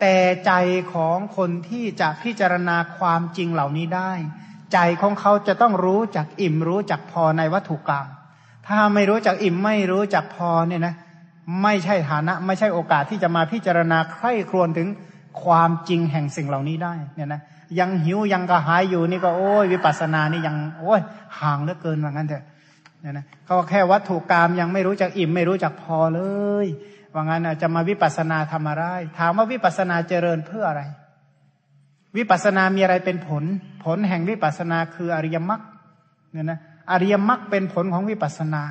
[0.00, 0.16] แต่
[0.46, 0.52] ใจ
[0.92, 4.12] ของคนที่จะพิจารณาความจริงเหล่านี้ได้
[4.72, 8.06] ใจของเขาจะต้องรู้จักอิ่มรู้จักพอในวัตถุกรรม
[8.68, 10.94] ถ้าไม่รู้จักอิ่มไม่รู้จักพอเนี่ยนะ
[11.62, 14.88] ไม่ใช่ฐานะ ไม่ใช่โอกาสที่จะมาพิจารณาใคร่ครวญถึง
[15.42, 17.40] ความจริงแห่งสิ่งเหล่านี้ได้เนี่ยนะ
[17.78, 21.00] ยังหิวยังกระหายอยู่นี่ก็โอ้ยวิปัสสนานี่ยังโอ้ย
[21.40, 22.44] ห่างเหลือเกินว่างั้นเถอะ
[23.00, 26.20] เนี่ยนะเขาแค่วัตถุกรรมยังไม่รู้จักอิ่มไม่รู้จักพอเล
[26.64, 26.66] ย
[27.14, 28.84] ว่างั้นจะมาวิปัสสนาทำอะไร
[29.18, 30.82] ถามว่าวิปัสสนาเจริญเพื่ออะไร
[32.16, 33.44] วิปัสสนามีอะไรเป็นผล
[33.84, 35.60] ผลแห่งวิปัสสนาคืออริยมรรค
[36.32, 36.58] เนี่ยนะ
[36.90, 38.62] อริยมรรคเป็นผลของวิปัสสนา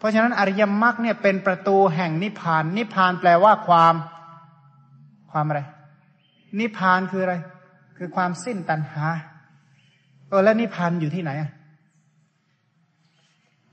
[0.00, 3.94] เพราะฉะนั้นอริยมรรคเนี่ยเป็นประตูแห่งนิพพาน นิพพานแปลว่าความ
[5.30, 5.60] ความอะไร
[6.58, 7.34] นิพพานคืออะไร
[7.96, 9.04] คือความสิ้นตัณหา
[10.28, 11.50] เออแล้วนิพพานอยู่ที่ไหนอะ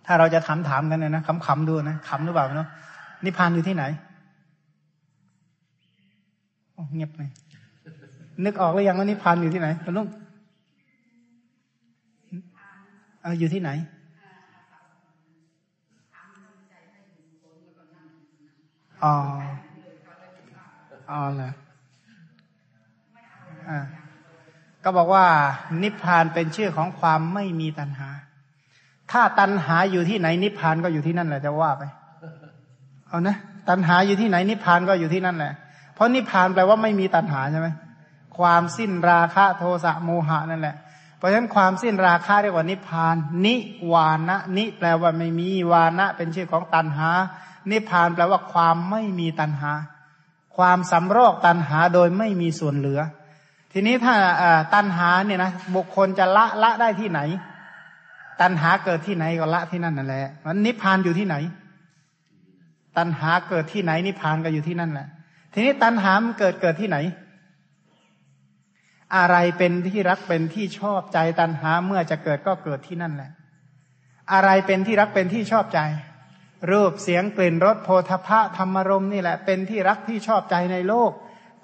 [0.06, 2.70] ถ้าเราจะถามถามกันเนี่ยนะขำๆดูนะขำหรือเปล่าเนาะ
[3.26, 3.84] นิพพานอยู่ที่ไหน
[6.96, 7.30] เงียบเลย
[8.46, 10.08] นึกออกหรือยังว่านิพพานอยู่ที่ไหนคุณลุง
[13.22, 13.70] เอออยู่ที่ไหน
[19.04, 19.16] อ๋อ
[21.12, 21.52] อ๋อเหรอ
[23.70, 23.80] อ่า
[24.84, 25.26] ก็บอกว่า
[25.84, 28.10] นิพพานเป็นชื่อของความไม่มีตัณหา
[29.12, 31.84] ถ้าตัณหาอยู่ที่ไหน นิพพานก็อยู่ที่นั่นแหละจะว่าไป
[33.08, 33.38] เอานะ
[33.70, 35.54] ตัณหาอยู่ที่ไหน นิพพานก็อยู่ที่นั่นแหละ
[35.94, 37.68] เพราะนิพพานแปลว่าไม่มีตัณหาใช่ไหม
[38.38, 40.76] ความสิ้นราคะโทสะโมหะนั่นแหละ
[41.28, 43.16] ราะฉะนั้นความสิ้นราคะเรียกว่านิพาน
[43.46, 43.56] นิ
[43.94, 47.10] วานะนิแปลว่าไม่มีวานะ เป็นชื่อของตัณหา
[47.72, 49.72] นิพานแปลว่าความไม่มีตัณหา
[50.58, 53.00] ความสำรอกตัณหาโดยไม่มีส่วนเหลือ
[53.72, 54.16] ทีนี้ถ้า
[54.74, 57.20] ตัณหาเนี่ยนะบุคคลจะละละได้ที่ไหน
[58.42, 61.36] ตัณหาเกิดที่ไหนก็ละที่นั่นนั่นแหละมันนิพานอยู่ที่ไหน
[62.98, 65.08] ตัณหาเกิดที่ไหนนิพานก็อยู่ที่นั่นแหละ
[65.54, 66.98] ทีนี้ตัณหามเกิดเกิดที่ไหน
[69.16, 73.32] อะไรเป็นที่รักเป็นที่ชอบใจตัณหาเมื่อจะเกิดก็เกิดที่นั่นแหละ
[74.34, 75.80] อะไรเป็นที่รักเป็นที่ชอบใจ
[76.72, 81.12] รูปเสียงกลิ่นรสโพธพะธรรมรมนี่แหละ เป็นที่รักที่ชอบใจในโลก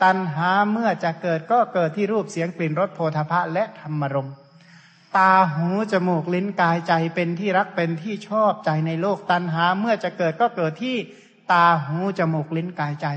[0.03, 4.29] ตัณหาเมื่อจะเกิดก็เกิดที่รูปเสียงกลิ่นรสโพธพะและธรรมรม
[5.17, 10.95] ตาหูจมูกลิ้นกายใจเป็นที่รักเป็นที่ชอบใจในโลกตัณหาเมื่อจะเกิดก็เกิดที่
[11.51, 13.07] ตาหูจมูกลิ้นกายใจ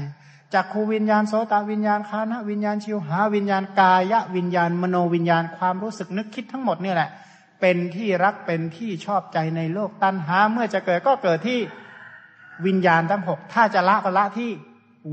[0.55, 7.11] จักขูวิญญาณโสตวิญญาณคานะวิญญาณชิวหาวิญญาณกายะวิญญาณมโนวิญญาณความรู้สึกนึกคิดทั้งหมดนี่แหละ
[7.61, 11.59] เป็นที่รักเป็นที่ชอบใจในโลกตัณหา เมื่อจะเกิดก็เกิดที่
[12.67, 14.51] วิญญาณทั้งหกถ้าจะละก็ละที่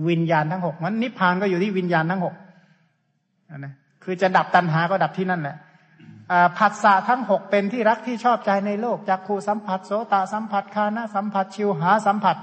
[0.09, 2.36] วิญญาณทั้งหกมันนิพพานก็อยู่ที่วิญญาณทั้งหก
[3.57, 3.73] นะ
[4.03, 5.57] คือจะดับตัณหาก็ดับที่นั่นแหละ
[6.57, 12.36] ผัสสะทั้งหกเป็นที่รักที่ชอบใจในโลกจักขูสัมผัสโสตสัมผัสคานะสัมผัสชิวหาสัมผัส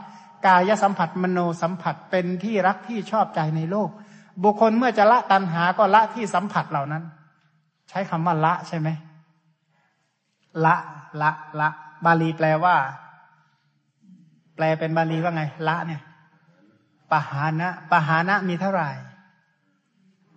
[0.46, 3.90] กายสัมผัสมโนสัมผัสเป็นที่รักที่ชอบใจในโลก
[4.42, 7.04] บุคคลเมื่อจะละตัณหาก็ละที่สัมผัสเหล่านั้น
[7.88, 8.88] ใช้คำว่าละใช่ไหม
[10.64, 10.76] ละ
[11.22, 11.30] ละ
[11.60, 11.68] ละ
[12.04, 12.76] บาลีแปลว่า
[14.54, 16.02] แปลเป็นบาลีว่าไง ละเนี่ย
[17.10, 18.90] ปหานะปหานะมีเท่าไหร่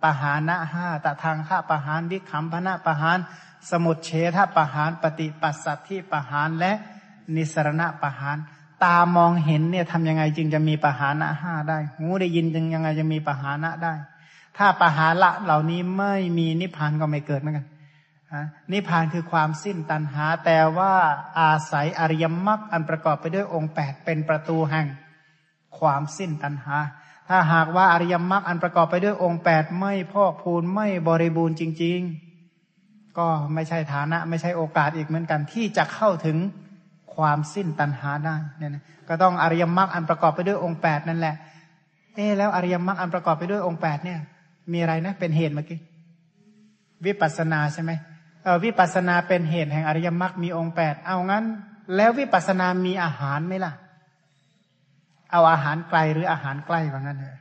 [0.02, 3.18] ปหานะห้าตะทางข้าปหานวิคัมพนะปหาน
[3.70, 6.72] สมุดเฉทปหานปฏิปัสสัตที่ปหานและ
[7.34, 8.36] นิสรณะปหาน
[8.84, 13.94] ตามองเห็นเนี่ยทำยังไงจึงจะมีปหานะห้าได้ หูได้ยินจึงยังไงจะมีปหานะได้
[14.56, 17.66] ถ้าปหาละเหล่านี้ไม่มีนิพพานก็ไม่เกิดเหมือนกัน
[18.72, 20.94] นิพพานคือความสิ้นตัณหา แต่ว่า
[21.40, 24.86] อาศัยอริยมรรคอันประกอบไปด้วยองค์แปดเป็นประตูแห่ง
[25.78, 26.76] ความสิ้นตัณหา
[27.28, 32.00] ถ้าหากว่าอริยมรรคอันประกอบไปด้วยองค์แปดไม่พอกพูนไม่บริบูรณ์จริง
[32.58, 36.36] ๆ ก็ไม่ใช่ฐานะ ไม่ใช่โอกาสอีกเหมือนกันที่จะเข้าถึง
[37.14, 41.34] ความสิ้นตัณหาได้เนี่ยนะก็ต้องอริยมรรคอันประกอบไปด้วยองค์แปดนั่นแหละ
[42.14, 44.18] เอ๊แล้วอริยมรรคอันประกอบไปด้วยองค์แปดเนี่ย
[44.72, 45.78] มีอะไรนะ เป็นเหตุเมื่อกี้
[47.06, 47.92] วิปัสนาใช่ไหม
[48.44, 51.44] เออวิปัสนาเป็นเหตุแห่งอริยมรรคมีองค์แปดเอางั้น
[51.96, 53.72] แล้ววิปัสนามีอาหารไหมล่ะ
[55.32, 57.40] เอาอาหารไกลหรืออาหารใกล้ว่างั้นเถอะ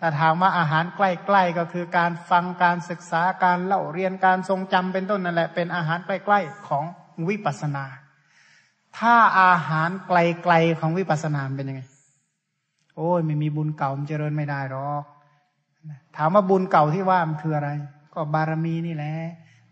[0.00, 1.00] ถ้าถามว่าอาหารใก
[1.34, 6.84] ล้ๆก็คือการฟังการศึกษาการเล่าเรียนการทรงจำเป็นต้นนั่นแหละ เป็นอาหารใกล้ๆของ
[7.28, 7.84] วิปัสนา
[8.98, 11.82] ถ้าอาหารไกลๆของวิปัสสนาเป็นยังไง
[12.96, 15.04] โอ้ยไม่มีบุญเก่ามันเจริญไม่ได้หรอก
[16.16, 17.70] ถามว่าบุญเก่าที่ว่ามันคืออะไร
[18.14, 19.14] ก็บารมีนี่แหละ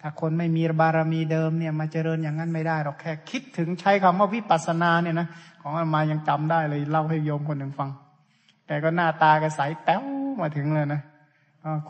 [0.01, 5.29] ถ้าคนไม่มีบารมีเดิมเนี่ยมาเจริญอย่างนั้นไม่ได้หรอกแค่คิดถึงใช้คำว่าวิปัสสนาเนี่ยนะ
[5.63, 7.91] ของอามายังจำได้เลยเล่าให้โยมคนหนึ่งฟัง
[8.67, 10.03] แต่ก็หน้าตากระใสแป้ว
[10.41, 11.03] มาถึงเลยนะ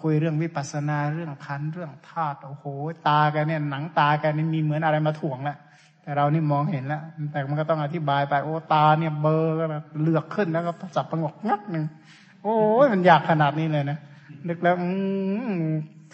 [0.01, 2.64] คุยเรื่องวิปัสสนาเรื่องคันเรื่องธาตุโอ้โห
[3.09, 5.59] ตาแกเนี่ยหนังตาแกนี่มีเหมือนอะไรมาถ่วงแหล้ว
[6.09, 7.03] แต่เรานี่มองเห็นแล้ว
[7.33, 11.85] แต่มันก็ต้องอธิบายไปโอ้ตาเนี่ยเบอร์ก็แบบเลือกขึ้นแล้วก็จับประงกงักหนึ่ง
[12.43, 13.99] โอ้ยมันอยากขนาดนี้เลยนะ
[14.49, 14.75] นึกแล้ว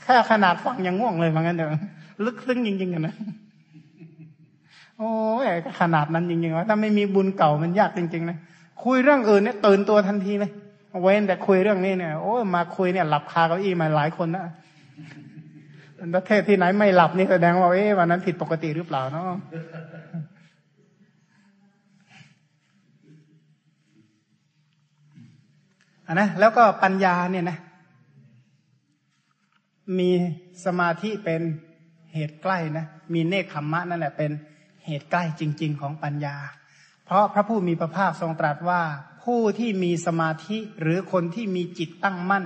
[0.02, 1.70] แค่ขนาดฟังยังง่วงเลยเหมือนกันเดี๋ยว
[2.24, 3.14] ลึกซึ้งจริงๆกันนะ
[4.98, 5.10] โอ้
[5.42, 5.46] ย
[5.80, 8.38] ขนาดนั้นจริงๆว่าถ้าไม่มีบุญเก่ามันยากจริงๆนะ
[8.84, 10.50] คุยเรื่องอื่นเนี่ยตื่นตัวทันทีเลย
[11.02, 14.44] เว้นแต่คุยเรื่องนี้เนี่ยโอ้มาคุยเนี่ยหลับคาเก้าอี้มาหลายคนนะ
[16.12, 19.30] ถ้าเทศที่ไหนไม่หลับนี่แสดงว่าเอ๊ะวันนั้นผิดปกติหรือเปล่าเนาะ
[26.06, 27.58] อันนะแล้วก็ปัญญาเนี่ยนะ
[29.98, 30.10] มี
[30.64, 31.40] สมาธิเป็น
[32.14, 34.30] เหตุใกล้นะมีเนคขมมะนั่นแหละเป็น
[34.86, 36.36] เหตุใกล้จริง ๆ ของปัญญา
[37.04, 38.82] เพราะพระผู้มีพระภาคทรงตรัสว่า
[39.24, 42.44] ผู้ที่มีสมาธิหรือคนที่มีจิตตั้งมั่น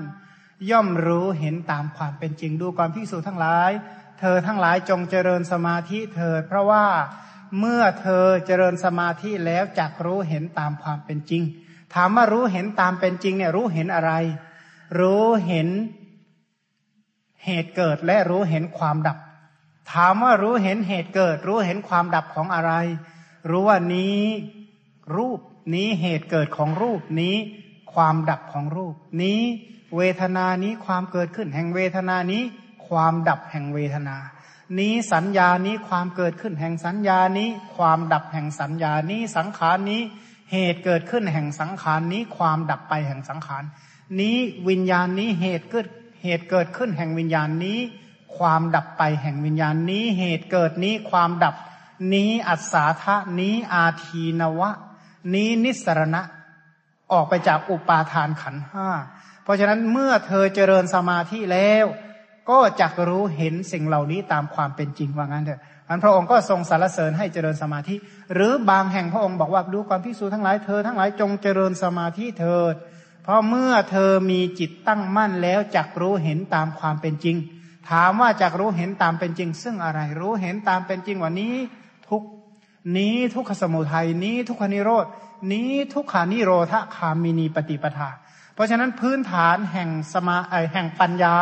[0.70, 3.70] ย่อมรู้เห็นตามความเป็นจริงดูก่อนพิสูจทั้งหลาย
[4.20, 6.86] เธอทั้งหลายจงเจริญสมาธิเถิดเพราะว่า
[7.58, 11.42] เมื่อเธอเจริญสมาธิแล้วจักรู้เห็นตามความเป็นจริง
[11.94, 14.12] ถามว่ารู้เห็นตามเป็นจริงเนี่ยรู้เห็นอะไร
[15.00, 15.68] รู้เห็น
[17.44, 19.18] เหตุเกิดและรู้เห็นความดับ
[19.92, 22.72] ถามว่ารู้เห็นเหตุเกิด รู้เห็นความดับของอะไร
[23.50, 24.22] รู้ว่านี้
[25.16, 25.40] รูป
[25.74, 27.36] นี้เหตุเกิดของรูปนี้
[27.94, 29.40] ความดับของรูปนี้
[29.96, 32.42] เวทนานี้ความเกิดขึ้นแห่งเวทนานี้
[32.88, 34.16] ความดับแห่งเวทนา
[34.78, 40.00] นี้สัญญานี้ความเกิดขึ้นแห่งสัญญานี้ ความดับแห่งสัญญานี้สังขารนี้
[40.52, 43.64] เหตุเกิดขึ้นแห่งสังขารนี้ ความดับไปแห่งสังขาร
[44.20, 44.36] นี้
[44.68, 45.86] วิญญาณนี้เหตุเกิด
[46.22, 47.78] เหตุเกิดขึ้นแห่งวิญญาณนี้
[48.36, 51.54] ความดับไปแห่งวิญญาณนี้ เหตุเกิดนี้ความดับ
[52.14, 54.70] นี้อัศาธะนี้อาทีนวะ
[55.34, 56.22] นี้นิสรณะ
[57.12, 58.88] ออกไปจากอุปาทานขันห้า
[59.48, 61.86] เพราะฉะนั้นเมื่อเธอเจริญสมาธิแล้ว
[62.50, 67.94] ก็จะรู้เห็นสิ่งเหล่านี้ตามความเป็นจริงว่างั้นเถอะอันพระองค์ก็ทรงสรรเสริญให้เจริญสมาธิ
[68.34, 72.74] หรือบางแห่งพระองค์บอกว่าดูความพิสูจทั้งหลายเธอทั้งหลายจงเจริญสมาธิเถิด
[73.22, 77.36] เพราะเมื่อเธอมีจิตตั้งมั่นแล้วจักรู้เห็นตามความเป็นจริง
[77.90, 81.54] ถามว่าจักรู้เห็นตามเป็นจริง ซึ่งอะไรรู้เห็นตามเป็นจริงว่านี้
[82.08, 82.22] ทุก
[82.96, 85.06] นี้ทุกขสมุทัยนี้ทุกขนิโรด
[85.52, 88.10] นี้ทุกขานิโรธคามินีปฏิปทา
[88.58, 90.36] เพราะฉะนั้นพื้นฐานแห่งสมา
[90.72, 91.36] แห่งปัญญา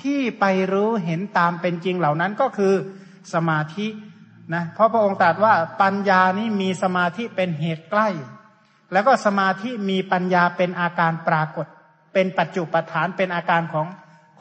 [0.00, 2.74] ที่ไปรู้เห็นตามเป็นจริงเหล่านั้นก็คือ
[3.34, 3.86] สมาธิ
[4.54, 8.08] นะเพราะพระองค์ตรัสว่าปัญญานี้มีสมาธิเป็นเหตุใกล้
[8.92, 11.66] แล้วก็สมาธิมีปัญญาเป็นอาการปรากฏ
[12.12, 13.86] เป็นปัจจุปฐานเป็นอาการของ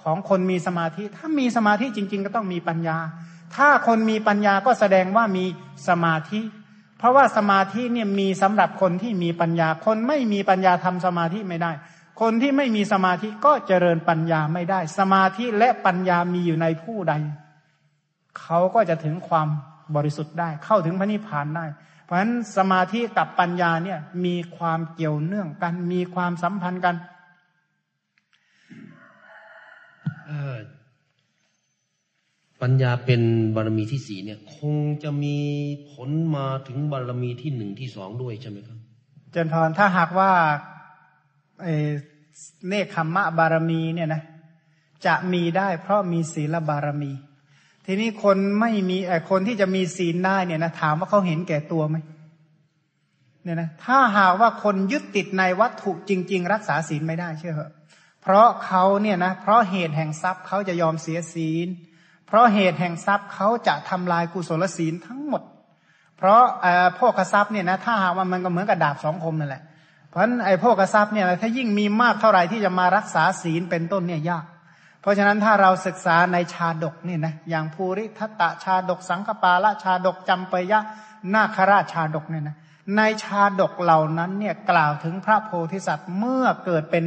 [0.02, 2.98] ของคนมีสมาธิ ถ้ามีสมาธิจริง ๆ ก็ต้องมีปัญญา
[3.56, 5.46] ถ้าคนมีปัญญาก็แสดงว่ามี
[5.88, 6.42] สมาธิ
[6.98, 11.72] เพราะว่าสมาธิเนี่ยมีสำหรับคนที่มีปัญญาคนไม่มีปัญญาทำสมาธิไม่ได้
[12.22, 17.14] คนที่ไม่มีสมาธิก็เจริญปัญญาไม่ได้ สมาธิและปัญญามีอยู่ในผู้ใด
[18.42, 19.48] เขาก็จะถึงความ
[19.96, 21.66] บริสุทธิ์ได้ เข้าถึงพระนิพพานได้
[22.12, 26.96] ราะฉะนั้นสมาธิกับปัญญาเนี่ยมีความเกี่ยวเนื่องกัน มีความสัมพันธ์กัน
[32.62, 33.22] ปัญญาเป็น
[33.56, 35.38] บารมีที่สี่เนี่ย คงจะมี
[35.92, 38.78] ผลมาถึงบารมีที่หนึ่งที่สองด้วยใช่ไหมครับ
[39.32, 40.32] เจนพรถ้าหากว่า
[42.68, 44.22] เนคขมมะบารมีเนี่ยนะ
[45.06, 47.12] จะมีได้เพราะมีศีลบารมี
[47.86, 51.98] ทีนี้คนไม่มีไอคนที่จะมีศีลได้เนี่ยนะถามว่าเขาเห็นแก่ตัวไหม
[53.44, 57.72] เนี่ยนะถ้าหากว่าคนยึดติดในวัตถุจริง ๆ รักษาศีลไม่ได้เชื่อเหรอ
[58.22, 61.68] เพราะเขาเนี่ยนะเพราะเหตุแห่งทรัพย์เขาจะยอมเสียศีล
[62.28, 65.42] เพราะเหตุแห่งทรัพย์เขาจะทำลายกุศลศีลทั้งหมด
[66.18, 69.64] เพราะไอ้พวกทรัพย์เนี่ยนะถ้าหากว่ามันก็เหมือนกับดาบสองคมนั่นแหละ
[70.12, 74.46] เพราะฉะนั้นไอ้พวกทรัพย์เนี่ยถ้ายิ่งมีมากเท่าไหร่ที่จะมารักษาศีลเป็นต้นเนี่ยยาก
[75.02, 80.80] เพราะฉะนั้นถ้าเราศึกษาในชาดกนี่นะอย่างภูริทัตตะชาดกสังคปาละชาดกจำปยะ
[81.34, 82.56] นาคราชชาดกเนี่ยนะ
[82.96, 87.06] ในชาดกเหล่านั้นเนี่ยกล่าวถึงพระโพธิสัตว์เมื่อเกิดเป็น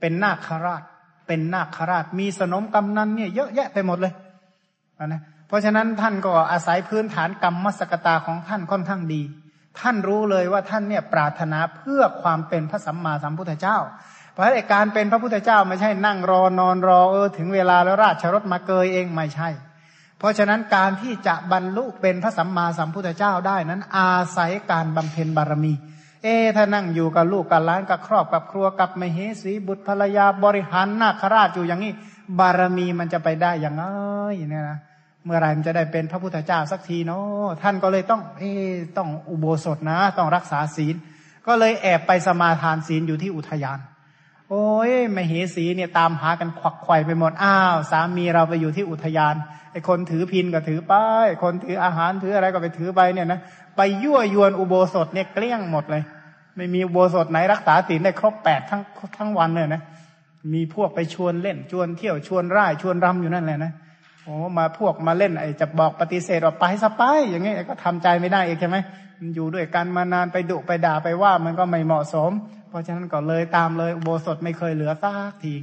[0.00, 0.82] เป็นนาคราช
[1.26, 4.12] เป็นนาคราช มีสนมกำนันเนี่ยเยอะแยะไปหมดเลย
[5.06, 9.22] นะเพราะฉะนั้นท่านก็อาศัยพื้นฐานกรรมมศกตาของท่านค่อนข้างดี
[9.80, 13.78] ท่านรู้เลยว่าท่านเนี่ยปรารถนาเพื่อความเป็นพระสัมมาสัมพุทธเจ้า
[14.32, 19.48] เพราะการเป็นพระพุทธเจ้าไม่ใช่นั่งรอนอนรอเออถึงเวลาแล้วราชรถมาเกยเองไม่ใช่
[20.18, 25.72] เพราะฉะนั้นการที่จะบรรลุเป็นพระสัมมาสัมพุทธเจ้าได้นั้นอาศัยการบำเพ็ญบารมี
[26.22, 31.92] เอถ้านั่งอยู่กับลูกกับหลานกับครอบกับครัวกับมเหสีบุตรภรรยาบริหารนาคราชอยู่อย่างนี้
[32.38, 33.84] บารมีมันจะไปได้อย่างไร
[34.48, 34.78] เนี่ยนะ
[35.26, 38.42] เมื่อไรมันจะได้เป็นพระพุทธเจ้าสักทีเนาะท่านก็เลยต้องเอ
[38.96, 40.94] ต้องอุโบสถนะ ต้องรักษาศีล
[41.46, 43.78] ก็เลยแอบไปสมาทานศีลอยู่ที่อุทยาน
[44.50, 49.34] โอ้ยมเหสีเนี่ยตามหากันควักไข่ไปหมดอ้าว สามีเราไปอยู่ที่อุทยาน
[49.72, 50.94] ไอคนถือพินก็ถือไป
[51.42, 53.40] คนถืออาหารถืออะไรก็ไปถือไปเนี่ยนะ
[53.76, 56.02] ไปยั่วยวนอุโบสถเนี่ยเกลี้ยงหมดเลย
[56.56, 58.82] ไม่มีอุโบสถไหนรักษาศีลได้ครบแปดทั้ง
[59.18, 59.82] ทั้งวันเลยนะ
[60.54, 63.72] มีพวกไปชวนเล่นชวนเที่ยวชวนร่ายชวนรำอยู่นั่นแหละนะ
[64.26, 68.76] โอ้มาพวกมาเล่นไอ้จะบอกปฏิเสธว่าไปสไปอย่างงี้ก็ทำใจไม่ได้เองใช่ไหม
[69.18, 72.30] มันอยู่ด้วยกันมานานไปดุไปด่าไปว่ามันก็ไม่เหมาะสม
[72.68, 75.54] เพราะฉะนั้นก็เลยตามเลยอุโบสถไม่เคยเหลือซากที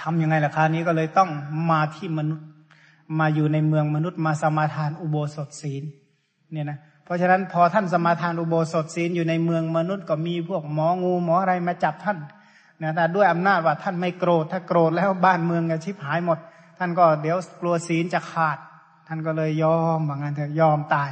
[0.00, 1.30] ทำยังไงล่ะคราวนี้ก็เลยต้อง
[1.70, 2.46] มาที่มนุษย์
[3.18, 5.82] มาอยู่ในเมืองมนุษย์มาสมาทานอุโบสถศีล
[6.52, 12.18] เนี่ยนะเพราะฉะนั้นพอท่านสมาทานอุโบสถศีลอยู่ในเมืองมนุษย์ก็มีพวกหมองูหมออะไรมาจับท่าน
[12.82, 16.38] นะแต่ด้วยอำนาจว่าท่านไม่โกรธ ถ้าโกรธแล้วบ้านเมืองจะชิบหายหมด
[16.78, 18.58] ท่านก็เดี๋ยวกลัวศีลจะขาด
[19.08, 21.10] ท่านก็เลยยอมว่างั้นเถอะยอมตาย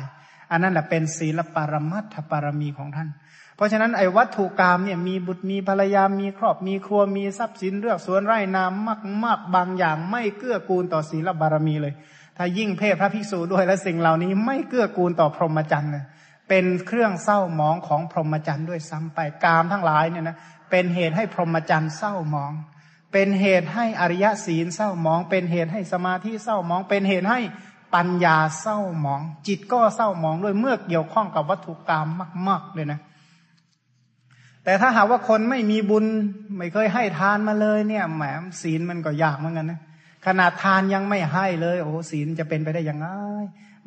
[0.51, 3.09] อันนั้นแหละเป็นศีลปรมัตถปรมีของท่าน
[3.57, 11.95] เพราะฉะนั้นไอ้วัตถุกรรมเนี่ยมีบุตรมีภรรยามีครอบมีครัวมีทรัพย์สินเลือกสวนไร่นามมากมากบางอย่างไม่เกื้อกูลต่อศีลบารมีเลย
[12.37, 16.05] ถ้ายิ่งเพศพระภิกษุด้วยและสิ่งเหล่านี้ไม่เกื้อกูลต่อพรหมจรรย์เลย
[16.49, 20.37] เป็นเครื่องเศร้าหมองของพรหมจรรย์ด้วยซ้ำไปกามทั้งหลายเนี่ยนะ
[20.71, 22.53] เป็นเหตุให้พรหมจรรย์เศร้าหมอง
[23.17, 27.41] เป็นเหตุให้อริยศีลเศร้าหมอง เป็นเหตุให้สมาธิเศร้าหมอง เป็นเหตุให้
[27.95, 32.09] ปัญญาเศร้าหมอง จิตก็เศร้าหมองด้วยเมื่อเกี่ยวข้องกับวัตถุกรรม
[32.49, 33.01] มาก ๆเลยนะ
[34.65, 36.05] แต่ถ้าหากว่าคนไม่มีบุญ
[36.57, 38.23] ไม่เคยให้ทานมาเลยเนี่ยแหม
[38.63, 39.81] ศีลมันก็ยากเหมือนกันนะ
[40.27, 43.07] ขนาดทานยังไม่ให้เลยโอ้ศีลจะเป็นไปได้ยังไง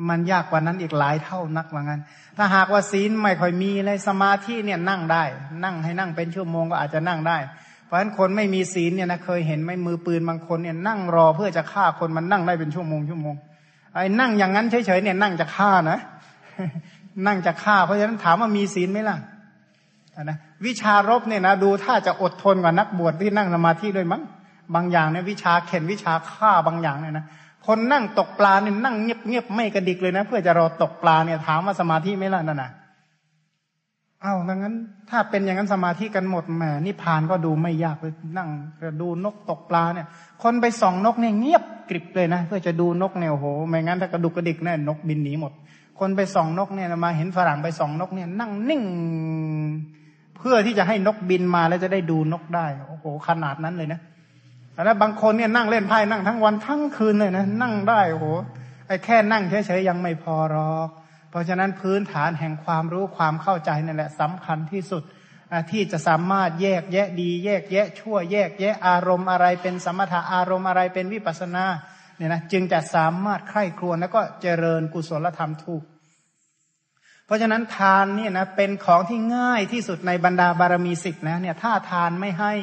[0.09, 2.01] มันยากกว่านั้นอีกหลายเท่านักว่างั้น
[2.37, 5.23] ถ้าหากว่าศีลไม่ค่อยมีเลยสมาธิเนี่ยนั่งได้
[5.63, 7.37] นั่งให้นั่งเป็นชั่วโมงก็อาจจะนั่งได้
[7.87, 13.35] เพราะฉะนั้นคนไม่มีศีลเนี่ยนะเคยเห็นไหมมือปืนบางคนเนี่ยนั่งรอเพื่อจะฆ่าคนมันนั่งได้เป็นชั่วโมงชั่วโมง
[13.93, 15.99] ไอ้นั่งอย่างนั้นเฉยๆเนี่ยนั่งจะฆ่านะ
[17.27, 19.17] นั่งจะฆ่า เพราะฉะนั้นถามว่ามีศีลไหมล่ะ
[20.23, 24.21] นะวิชารบเนี่ยนะดูถ้าจะอดทนกว่านักบวชที่นั่งสมาธิด้วยมั้ง
[24.75, 27.25] บางอย่างเนี่ยวิชาเข็นวิชาฆ่าบางอย่างเนี่ยนะ
[27.67, 32.71] คนนั่งตกปลาเนี่ยนั่งเงียบเงียบไม่กระดิกเลยนะ เพื่อจะรอตกปลาเนี่ยถามว่าสมาธิไหมล่ะนั่นน่ะ
[34.27, 34.75] เอาดังนั้น
[35.09, 38.49] ถ้าเป็นอย่างนั้นสมาธิกันหมดแหมนิพานก็ดูไม่ยากเลยนั่ง
[39.01, 40.07] ดูนกตกปลาเนี่ย
[40.43, 45.51] คนไปส่องนกเนี่ยเงียบกริบเลยนะเพื่อจะดูนกเนี่ยโอ้โหไม่งั้นถ้ากระดุกกระดิกแน่นกบินหนีหมด
[45.99, 48.83] คนไปส่องนกเนี่ยมาเห็นฝรั่งไปส่องนกเนี่ย นั่งนิ่ง
[50.37, 53.99] เพื่อที่จะให้นกบินมาแล้วจะได้ดูนกได้โอ้โหขนาดนั้นเลยนะ
[54.85, 58.25] แล้วบางคนเนี่ยนั่งเล่นไพ่นั่งทั้งวันทั้งคืนเลยนะนั่งได้โอ้โห
[58.87, 60.89] ไอ้แค่นั่งเฉยๆยังไม่พอหรอก
[61.37, 65.03] ราะฉะนั้นพื้นฐานแห่งความรู้ความเข้าใจนั่นแหละสำคัญที่สุด
[65.71, 71.65] ที่จะสามารถแยกแยะดี แยกแยะชั่วแยกแยะอารมณ์อะไรเป็นสมถะอารมณ์อะไรเป็นวิปัสนา
[72.15, 75.83] เนี่ยนะจึงจะสามารถใคร่ครวญแล้วก็เจริญกุศลธรรมถูก
[77.25, 82.53] เพราะฉะนั้นทานเนี่ยนะเป็นของที่ง่ายที่สุดในบรรดาบารมีสิบแล้วเนี่ยถ้าทานไม่ให้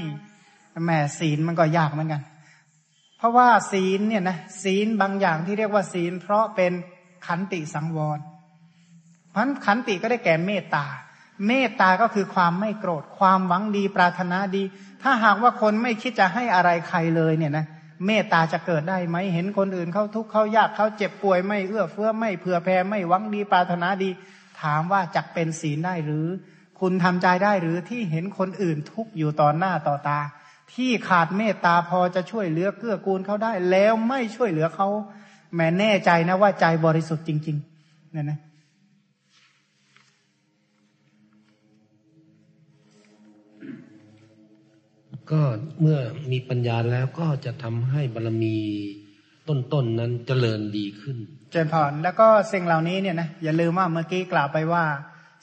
[0.84, 2.22] แหมศีลมันก็ยากเหมือนกัน
[3.18, 6.72] เพราะว่าศีลเนี่ยนะศีลบางอย่างที่เรียกว่าศีล เพราะเป็น
[7.26, 8.18] ขันติสังวร
[9.34, 10.86] พันขันติก็ได้แก่เมตตา
[11.46, 14.62] เมตตาก็คือความไม่โกรธ ความหวังดีปรารถนาดี
[15.02, 17.66] ถ้าหากว่าคนไม่คิดจะให้อะไรใครเลยเนี่ยนะ
[18.06, 24.10] เมตตาจะเกิดได้ไหมเห็นคนอื่นเขาทุกข์เขายากเขาเจ็บป่วยไม่เอื้อเฟื้อไม่เผื่อแผ่ไม่หวังดีปรารถนาดี
[24.60, 26.26] ถามว่าจักเป็นศีลได้หรือ
[26.80, 30.20] คุณทำใจได้หรือที่เห็นคนอื่นทุกข์อยู่ต่อหน้าต่อตา
[30.74, 34.88] ที่ขาดเมตตาพอจะช่วยเหลือเกื้อกูลเขาได้ แล้วไม่ช่วยเหลือเขา
[35.54, 38.38] แม้แน่ใจนะว่าใจบริสุทธิ์จริงๆเนี่ยนะ
[45.30, 45.42] ก็
[45.80, 45.98] เมื่อ
[46.32, 48.56] มีปัญญาแล้วก็จะทำให้บารมี
[49.48, 51.16] ต้นๆนนั้นเจริญดีขึ้น
[51.52, 54.84] เจริญพรแล้วก็สิ่งเหล่านี้เนี่ยนะอย่าลืมว่าเมื่อกี้กล่าวไปว่า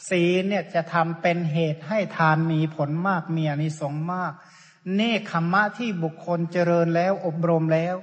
[0.09, 4.33] ศีลเนี่ยจะทำเป็นเหตุให้ทานมีผลมากมีอนิสงส์มาก
[4.95, 7.95] เนคขมะที่บุคคลเจริญแล้วอบรมแล้ว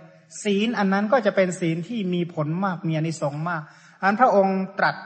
[0.43, 3.63] ศีลอันนั้นก็จะเป็นศีลที่มีผลมากมีอนิสงส์มาก
[4.03, 4.97] อันพระองค์ตรัส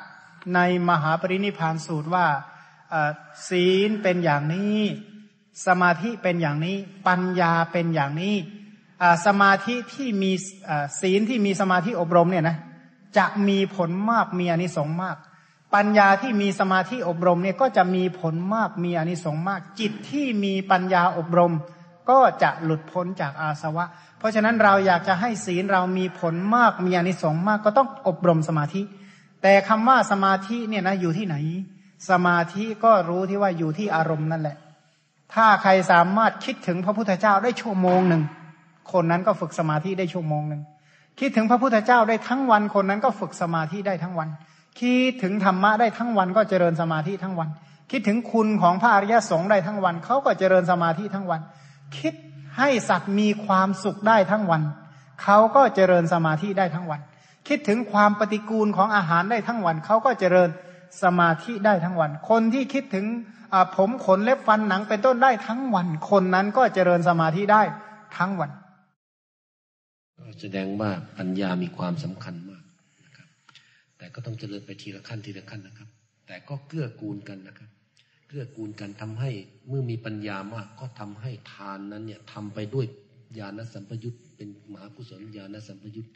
[0.54, 2.26] ในมหาปรินิพานสูตรว่า
[3.48, 4.78] ศีลเป็นอย่างนี้
[5.66, 6.76] สมาธิเป็นอย่างนี้
[7.08, 8.34] ปัญญาเป็นอย่างนี้
[9.26, 10.32] สมาธิที่มี
[11.00, 12.56] ศีลที่มีสมาธิอบรมเนี่ยนะ
[13.18, 15.16] จะมีผลมากมีอนิสงส์มาก
[15.74, 21.52] ปัญญาที่มีสมาธิอบรมเนี่ยก็จะมีผลมากมีอนิสงส์มาก จิตที่มีปัญญาอบรม
[22.10, 23.84] ก็จะหลุดพ้นจากอาสวะ
[24.18, 28.82] เพราะฉะนั้นเราอยากจะให้ศีลเรามีผลมากมีอนิสงส์มากก็ต้องอบรมสมาธิ
[29.42, 31.36] แต่คำว่าสมาธิเนี่ยนะอยู่ที่ไหน
[32.10, 34.56] สมาธิก็รู้ที่ว่าอยู่ที่อารมณ์นั่นแหละ
[35.34, 38.22] ถ้าใครสามารถคิดถึงพระพุทธเจ้าได้ชั่วโมงหนึ่ง
[38.92, 40.62] คนนั้นก็ฝึกสมาธิได้ชั่วโมงหนึ่ง
[41.20, 44.28] คิดถึงพระพุทธเจ้าได้ทั้งวันคนนั้นก็ฝึกสมาธิได้ทั้งวัน
[44.80, 47.48] คิดถึงธรรมะได้ทั้งวันก็เจริญสมาธิทั้งวัน
[47.90, 51.40] คิดถึงคุณของพระอริยสงฆ์ได้ทั้งวันเขาก็เจริญสมาธิทั้งวัน
[51.98, 52.14] คิด
[52.58, 54.62] ให้สัตว์มีความสุขได้ทั้งวัน
[55.22, 57.00] เขาก็เจริญสมาธิได้ทั้งวัน
[57.48, 60.48] คิดถึงความปฏิกูลของอาหารได้ทั้งวันเขาก็เจริญ
[61.02, 63.06] สมาธิได้ทั้งวัน คนที่คิดถึง
[63.76, 67.62] ผมขนเล็บฟันหนังเป็นต้นได้ทั้งวัน คนนั้นก็เจริญสมาธิได้
[68.16, 68.50] ทั้งวัน
[70.40, 72.62] แสดงว่าปัญญามีความสำคัญมาก
[73.98, 75.88] แต่ก็ต้องเจริญไปทีละขั้นทีละขั้นนะครับ
[76.26, 77.70] แต่ก็เกื้อกูลกันนะครับ
[78.28, 79.30] เกื้อกูลกันทำให้
[79.68, 82.86] เมื่อมีปัญญามาก ก็ทำให้ทานนั้นเนี่ยทำไปด้วย
[83.38, 86.06] ญาณสัมปยุตเป็นมหากุศลญาณสัมปยุต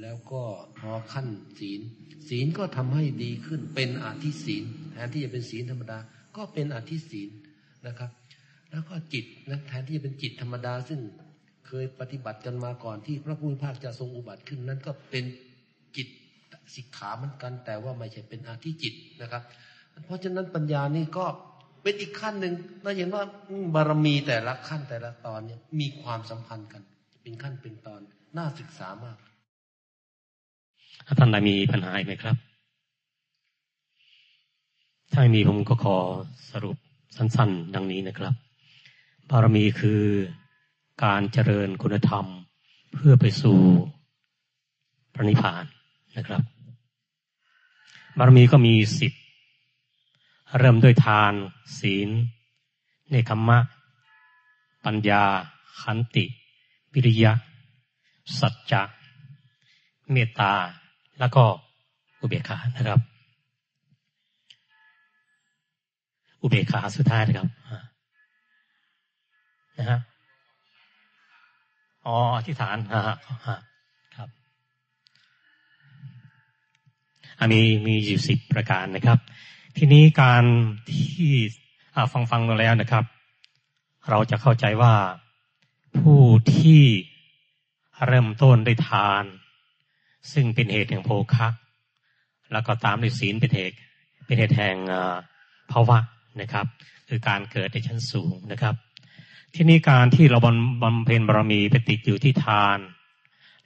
[0.00, 0.42] แล้วก็
[0.78, 1.26] พอขั้น
[1.58, 1.80] ศีล
[2.28, 5.98] ศีลก็ทำให้ดีขึ้นเป็นอาธิศีลแทนที่จะเป็นศีลธรรมดา
[6.36, 7.28] ก็เป็นอาธิศีล
[7.86, 8.10] นะครับ
[8.70, 11.00] แล้วก็จิตนะแทนที่จะเป็นจิตธรรมดา ซึ่ง
[11.66, 15.24] เคยปฏิบัติกันมาก่อนที่พระพุทธภาคจะทรงอุบัติขึ้นนั้นก็เป็น
[15.96, 16.08] จิต
[16.74, 19.42] สิกขาเหมือนกัน แต่ว่าไม่ใช่เป็นอาธิจิตนะครับ
[20.06, 21.26] เพราะฉะนั้นปัญญานี่ก็
[21.82, 23.22] เป็นอีกขั้นหนึ่งเราเห็นว่า
[23.74, 26.82] บารมีแต่ละขั้นแต่ละตอนเนี่ยมีความสัมพันธ์กัน
[27.22, 28.00] เป็นขั้นเป็นตอน
[28.36, 29.18] น่าศึกษามาก
[31.06, 32.36] ท่านใดมีปัญหาไหมครับ
[35.12, 35.96] ถ้าไม่มีผมก็ขอ
[36.50, 36.76] สรุป
[37.16, 38.34] สั้น ๆ ดังนี้นะครับ
[39.30, 40.02] บารมีคือ
[41.04, 42.26] การเจริญคุณธรรม
[42.92, 43.58] เพื่อไปสู่
[45.14, 45.64] พระนิพพาน
[46.16, 46.42] นะครับ
[48.18, 49.12] บารมีก็มีสิบ
[50.58, 51.32] เริ่มด้วยทาน
[51.78, 52.08] ศีล
[53.10, 53.58] เนคขมะ
[54.84, 55.24] ปัญญา
[55.80, 56.24] ขันติ
[56.92, 57.32] วิริยะ
[58.38, 58.82] สัจจะ
[60.10, 60.54] เมตตา
[61.20, 61.44] แล้วก็
[62.20, 63.00] อุเบกขานะครับ
[66.42, 67.48] อุเบกขาสุดท้ายนะครับ
[69.78, 70.00] นะฮะ
[72.06, 73.16] อ๋ออธิษฐานฮะ
[74.16, 74.28] ครับ
[77.52, 79.18] มีมีอยู่สิบประการนะครับ
[79.76, 80.44] ทีนี้การ
[80.92, 81.32] ที่
[82.12, 83.04] ฟังฟังมาแล้วนะครับ
[84.10, 84.94] เราจะเข้าใจว่า
[85.98, 86.22] ผู้
[86.54, 86.82] ที่
[88.06, 89.24] เริ่มต้นด้วยทาน
[90.32, 91.48] ซึ่งเป็นเหตุแห่งโภคะ
[92.52, 93.76] แล้วก็ตามด้วยศีลเป็นเหตุ
[94.26, 94.76] เป็นเหตุแห่ง
[95.72, 95.98] ภาวะ
[96.40, 96.66] นะครับ
[97.08, 98.74] คือการเกิดในชั้นสูงนะครับ
[99.54, 100.38] ที่นี้การที่เรา
[100.82, 102.78] บำเพ็ญบารมีไปติดอยู่ที่ทาน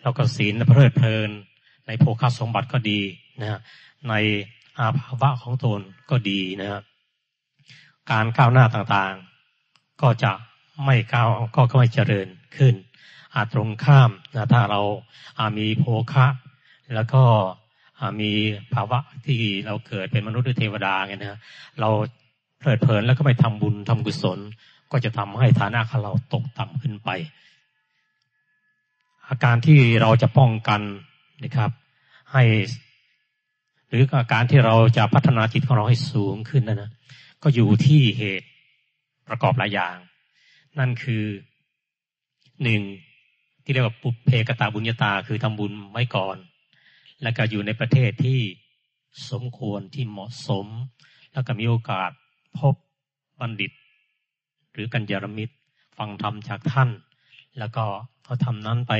[0.03, 1.31] แล้วก็ศีลเพลิดเพลิน
[1.87, 3.01] ในโภคสมบัติก็ดี
[3.41, 3.61] นะ
[4.09, 4.15] ใน
[4.79, 5.81] อาภาวะของตน
[6.11, 6.83] ก็ดีนะครับ
[8.11, 10.33] การก้าวหน้าต่างๆ ก็จะ
[10.85, 12.75] ไม่ก้าวก็ไม่เจริญขึ้น
[13.35, 14.81] อาจตรงข้ามนะถ้าเรา
[15.39, 16.27] อามีโภคะ
[16.95, 17.23] แล้วก็
[18.21, 18.31] มี
[18.75, 21.41] ภาวะที่เราเกิดเป็นมนุษย์หรือเทวดาไงนะ
[21.81, 21.89] เรา
[22.59, 24.39] เพลิดเพลินแล้วก็ไม่ทำบุญทำกุศล
[24.93, 27.11] ก็จะทำให้ฐานะของเราตกต่ำขึ้นไป
[29.29, 30.81] อาการที่เราจะป้องกัน
[31.45, 31.71] นะครับ
[32.33, 32.43] ให้
[33.89, 36.91] หรืออาการที่เราจะพัฒนาจิตของเราให้สูงขึ้นนะนะ
[37.43, 38.49] ก็อยู่ที่เหตุ
[39.29, 39.97] ประกอบหลายอย่าง
[40.79, 41.25] นั่นคือ
[42.63, 42.83] หนึ่ง
[43.65, 46.37] ที่เรียกว่าปุเพกตาบุญญาตาคือทำบุญไว้ก่อน
[47.23, 48.41] แล้วก็อยู่ในประเทศที่
[49.31, 50.67] สมควรที่เหมาะสม
[51.33, 52.11] แล้วก็มีโอกาส
[52.59, 52.75] พบ
[53.41, 53.73] บัณฑิต
[54.73, 55.55] หรือกัญญารมิตร
[55.99, 56.91] ฟังธรรมจากท่าน
[57.59, 57.85] แล้วก็
[58.25, 58.93] เขาทำนั้นไป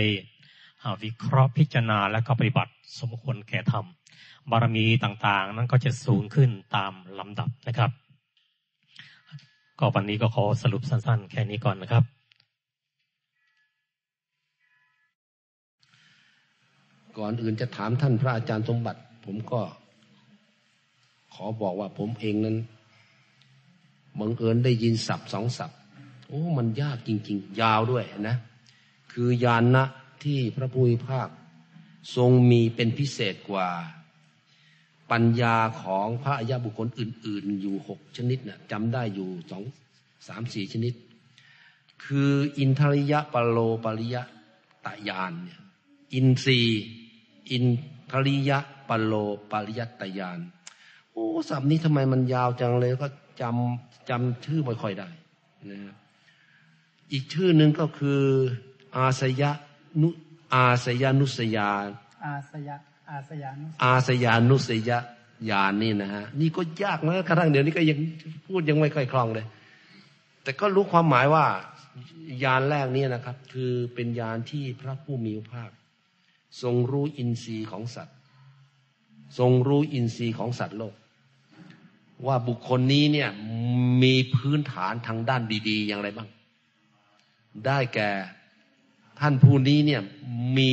[1.05, 3.85] วิเคราะห์พิจารณาแล้วก็ปฏิบัติสมควรแก่ธรรม
[4.51, 7.91] บารมีต่างๆ นั้นก็จะสูงขึ้นตามลำดับนะครับ
[9.79, 12.18] ก็วันนี้ก็ขอสรุปสั้นๆ แค่นี้ก่อนนะครับ
[17.19, 19.61] ก่อนอื่นจะถามท่านพระอาจารย์สมบัติ ผมก็
[21.35, 22.57] ขอบอกว่าผมเองนั้น
[24.21, 25.79] บังเอิญได้ยินศัพท์สองศัพท์
[26.29, 28.37] โอ้มันยากจริง ๆ ยาวด้วยนะ
[29.13, 29.85] คือยานนะ
[30.25, 31.29] ที่พระพุทธภาค
[32.17, 33.69] ทรงมีเป็นพิเศษกว่า
[35.11, 39.63] ปัญญาของพระอริยบุคคลอื่น ๆ อยู่หกชนิดนะ่ะจำได้อยู่สอง
[40.29, 40.95] สามสี่ชนิด
[42.05, 44.23] คืออินทริยะปโลปริยะ
[44.85, 45.61] ตะยานเนี่ย
[46.15, 46.61] อินทรี
[47.51, 47.65] อิน
[48.11, 49.13] ทริยะปโล
[49.51, 50.39] ปริยตยาน
[51.13, 53.09] โอ้สับนี้ทำไมมันยาวจังเลยก็
[53.41, 55.09] จำจำชื่อไม่ค่อยได้
[55.71, 55.95] นะ
[57.13, 58.21] อีกชื่อหนึ่งก็คือ
[58.97, 59.51] อาสยะ
[60.01, 60.09] นุ
[60.55, 61.71] อาสยานุสยา
[62.25, 62.77] อาสยะ
[63.11, 64.91] อาสยานุอาสยานุสย
[65.51, 67.99] ญาณนี่นะฮะนี่ก็ยากนะกระทั่งเดี๋ยวนี้ก็ยัง
[68.47, 69.47] พูดยังไม่ค่อยคล่องเลย
[70.43, 71.45] แต่ก็รู้ความหมายว่า
[72.45, 75.71] ยานแรกนี้นะครับ คือเป็นยานที่พระผู้มีพระภาค
[76.63, 78.17] ทรงรู้อินทรีย์ของสัตว์
[79.39, 80.95] ทรงรู้อินทรีย์ของสัตว์โลก
[82.27, 83.31] ว่าบุคคลนี้เนี่ย
[84.03, 86.29] มีพื้นฐานทางด้านดี ๆ อย่างไรบ้าง
[87.67, 88.11] ได้แก่
[89.21, 90.03] ท่านผู้นี้เนี่ย
[90.59, 90.73] มี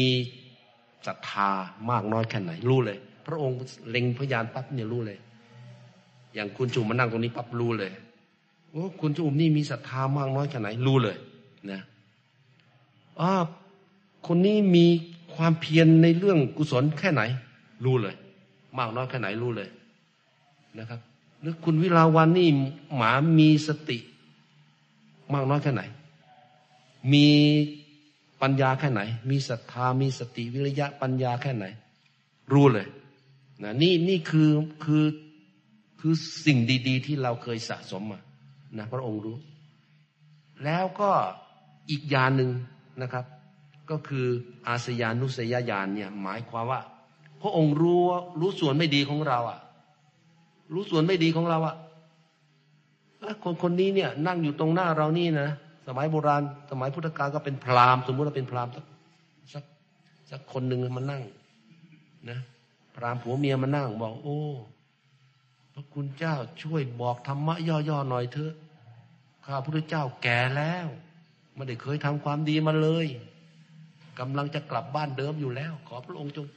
[1.06, 1.50] ศรัทธา
[1.90, 3.58] มากน้อยแค่ไหน รู้เลย พระองค์
[3.90, 5.18] เล็งพยานปั๊บเนี่ยรู้เลย
[6.34, 7.92] อย่างคุณจุ๋มมานั่งตรงนี้ปั๊บรู้เลย
[8.72, 11.18] โอ้คุณจุ๋มนี่มีศรัทธามากน้อยแค่ไหน รู้เลย
[11.72, 11.82] นะ
[13.22, 13.32] อ่า
[14.28, 14.86] คนนี้มี
[15.36, 17.22] ความเพียรในเรื่องกุศลแค่ไหน
[17.86, 18.16] รู้เลย
[18.78, 19.70] มากน้อยแค่ไหนรู้เลย
[20.80, 21.00] นะครับ
[21.42, 22.50] หรือคุณวิลาวันนี่
[22.96, 23.98] หมามีสติ
[25.34, 25.84] มากน้อยแค่ไหน
[27.14, 27.28] มี
[28.42, 31.66] ปัญญาแค่ไหน มีศรัทธามีสติวิริยะปัญญาแค่ไหน
[32.54, 32.88] รู้เลย
[33.64, 34.50] นะนี่นี่คือ
[34.84, 35.06] คือ
[36.00, 36.14] คือ
[36.46, 38.20] สิ่งดี ๆ ที่เราเคยสะสมมา
[38.78, 39.38] นะพระองค์รู้
[40.64, 41.12] แล้วก็
[41.90, 42.52] อีกอย่างหนึ่ง
[43.02, 43.26] นะครับ
[43.90, 44.28] ก็คือ
[44.68, 46.82] อาสยานุสยญาณเนี่ยหมายความว่า
[47.42, 48.02] พระองค์รู้
[48.40, 49.60] รู้ส่วนไม่ดีของเราอะ
[50.74, 51.76] รู้ส่วนไม่ดีของเราอะ
[53.44, 55.50] คนคนนี้เนี่ย นั่งอยู่ตรงหน้าเรานี่นะ
[55.88, 56.42] สมัยโบราณ
[56.72, 59.64] สมัยพุทธกาลก็เป็นพราหมณ์สมมติว่าเป็นพราหมณ์สัก
[60.30, 61.24] สักคนหนึ่งมานั่ง
[62.30, 62.40] นะ
[62.96, 64.40] พราหมณ์ผัวเมียมานั่งบอก โอ้
[65.74, 68.54] พระคุณเจ้าช่วยบอกธรรมะย่อๆหน่อยเถอะ
[69.46, 70.88] ข้าพระเจ้าแก่แล้ว
[71.56, 73.08] ไม่ได้เคยทำความดีมาเลย
[74.20, 76.48] กำลังจะกลับบ้านเดิมอยู่แล้ว ขอพระองค์จง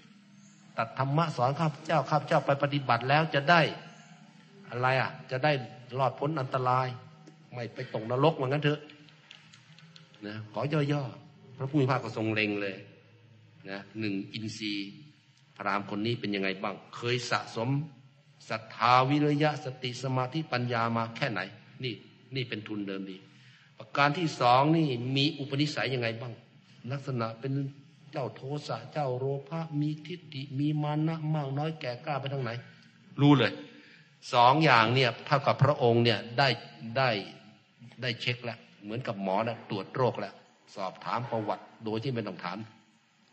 [0.78, 3.60] ตัดธรรมะสอนข้าพเจ้าข้าพเจ้าไปปฏิบัติแล้วจะได้
[4.70, 5.52] อะไรอะ จะได้
[5.98, 6.86] รอดพ้นอันตราย
[7.54, 8.80] ไม่ไปตกนรกเหมือนกันเถอะ
[10.26, 10.60] นะขอ
[10.92, 12.76] ย่อๆพระผู้มีพระก็ทรงเล็งเลย
[13.70, 14.90] นะหนึ่งอินทรีย์
[15.56, 17.68] พระรามคนนี้เป็นยังไงบ้าง เคยสะสม
[18.48, 21.40] ศรัทธาวิริยะสติสมาธิปัญญามาแค่ไหน
[21.84, 21.94] นี่
[22.34, 23.16] นี่เป็นทุนเดิมดี
[23.78, 26.32] ประการที่สองนี่มีอุปนิสัยยังไงบ้าง
[26.92, 27.52] ลักษณะเป็น
[28.12, 32.50] เจ้าโทสะเจ้าโรภะมีทิฏฐิมีมานะมากน้อยแก่กล้าไปทางไหน
[33.20, 33.52] รู้เลย
[34.32, 36.48] สองอย่างเนี่ยเท่ากับพระองค์เนี่ยได้
[36.96, 37.10] ได้
[38.02, 40.34] ได้เช็คแล้วเหมือนกับหมอนะตรวจโรคแล้ว
[40.74, 42.58] สอบถามประวัติโดยที่ไม่ต้องถาม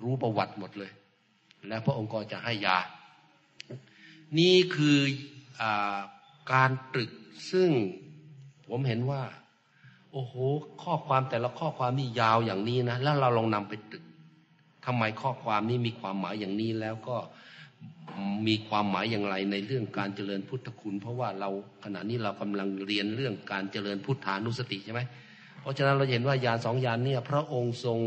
[0.04, 0.92] รู้ประวัติหมดเลย
[1.68, 2.78] แล้วพระองค์ก็จะให้ยา
[4.40, 5.00] นี่คือ
[5.62, 5.64] อ
[6.54, 7.12] การตรึก
[7.52, 7.70] ซึ่ง
[8.70, 9.22] ผมเห็นว่า
[10.18, 10.36] โอ้โห
[10.84, 14.04] ข้อความแต่ละข้อความนี่ยาวอย่างนี้นะ แล้วเราลองนำไปตึก
[14.86, 17.18] ทำไมข้อความนี้มีความหมายอย่างนี้แล้วก็
[18.48, 21.50] มีความหมายอย่างไรในเรื่องการเจริญพุทธคุณ เพราะว่าเรา
[21.84, 25.02] ขณะนี้เรากำลังเรียนเรื่องการเจริญพุทธานุสติใช่ไหม
[25.62, 28.00] เพราะฉะนั้นเราเห็นว่ายานสองยานเนี่ย พระองค์ทรง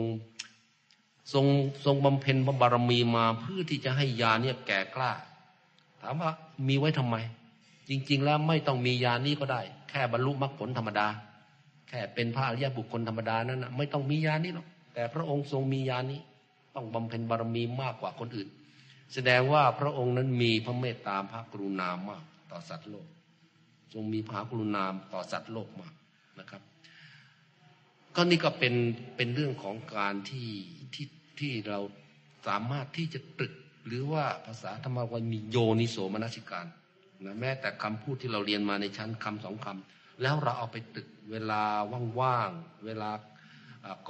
[1.33, 1.47] ทรง
[1.85, 5.13] ทรงบำเพ็ญบารมีมาเพื่อที่จะให้ยาเนี่ยแก่กล้า
[6.03, 6.31] ถามว่า
[6.69, 7.17] มีไว้ทำไม
[7.89, 11.09] จริง ๆ แล้วไม่ต้องมียานี้ก็ได้ แค่บรรลุมรรคผลธรรมดา
[11.89, 16.21] แค่เป็นพระอริยบุคคลธรรมดานั้นนะไม่ต้องมียานี้หรอกแต่พระองค์ทรงมียานี้
[16.75, 18.49] ต้องบำเพ็ญบารมีมากกว่าคนอื่น
[19.15, 23.07] แสดงว่าพระองค์นั้นมีพระเมตตาพระกรุณามาก ต่อสัตว์โลก
[23.93, 25.93] ทรงมีพระกรุณาต่อสัตว์โลกมาก
[26.39, 26.63] นะครับ
[28.15, 28.75] ก็นี่ก็เป็น
[29.17, 30.51] เป็นเรื่องของการที่
[30.95, 31.07] ที่
[31.41, 31.81] ที่เรา
[32.47, 33.55] สามารถที่จะตรึก
[33.87, 36.67] หรือว่าภาษาธรรมวันมีโยนิโสมนสิการ
[37.25, 41.63] นะแม้แต่คำพูดที่เราเรียนมาในชั้นคำสองคำแล้วเราเอาไปตึก เวลา
[42.21, 43.11] ว่างๆ เวลา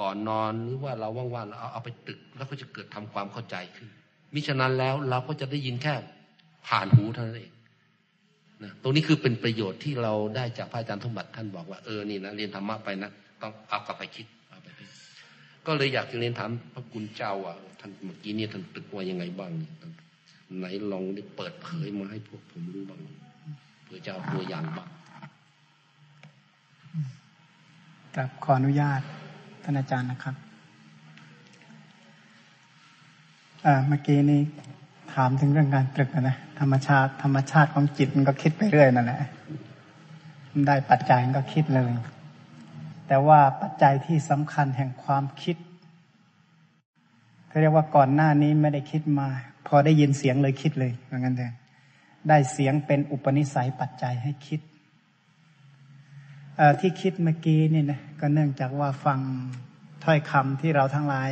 [0.00, 3.88] ก่อนนอนหรือว่าเราว่างๆเราเอาไปตึกแล้วก็จะเกิดทำความเข้าใจขึ้น
[4.34, 5.94] มิฉะนั้นแล้วเราก็จะได้ยินแค่
[6.66, 7.52] ผ่านหูเท่านั้นเอง
[8.62, 13.10] นะตรงนี้คือเป็นประโยชน์ที่เราได้จากพระอาจารย์ทบัตท่านบอกว่าเออนี่นะเรียนธรรมะไปนะ
[13.42, 14.66] ต้องเอากลับไปคิดเอาไป
[15.66, 19.52] ก็เลยอยากจะเรียนถามพระคุณเจ้าอะท่านเมื่อกี้เนี่ยท่านตึกว่ายังไงบ้าง
[20.58, 23.00] ไหนลองได้เปิดเผยมาให้พวกผมรู้บ้าง
[23.84, 24.88] เพื่อจะเอาตัวอย่างบ้าง
[28.18, 29.00] กับขออนุญาต
[29.62, 30.34] ท่านอาจารย์นะครับ
[33.86, 34.40] เมื่อกี้นี้
[35.12, 39.20] ถามถึงเรื่องการตรึกนะธรรมชาติธรรมชาติของจิตมันก็คิดไปเรื่อยนั่นแหละ
[40.52, 41.92] มันได้ปัจจัยมันก็คิดเลย
[43.08, 45.56] แต่ว่าปัจจัยที่สำคัญแห่งความคิด
[47.48, 49.28] เขาเรียกว่าก่อนหน้านี้ไม่ได้คิดมา
[49.66, 51.52] พอได้ยินเสียงเลยคิดเลยเหมือนกันเลย
[52.28, 54.60] ได้เสียงเป็นอุปนิสัยปัจจัยให้คิด
[56.80, 59.20] ที่คิดเมื่อกี้นี่นะก็เนื่องจากว่าฟัง
[60.04, 61.30] ถ้อยคำที่เราทั้งหลาย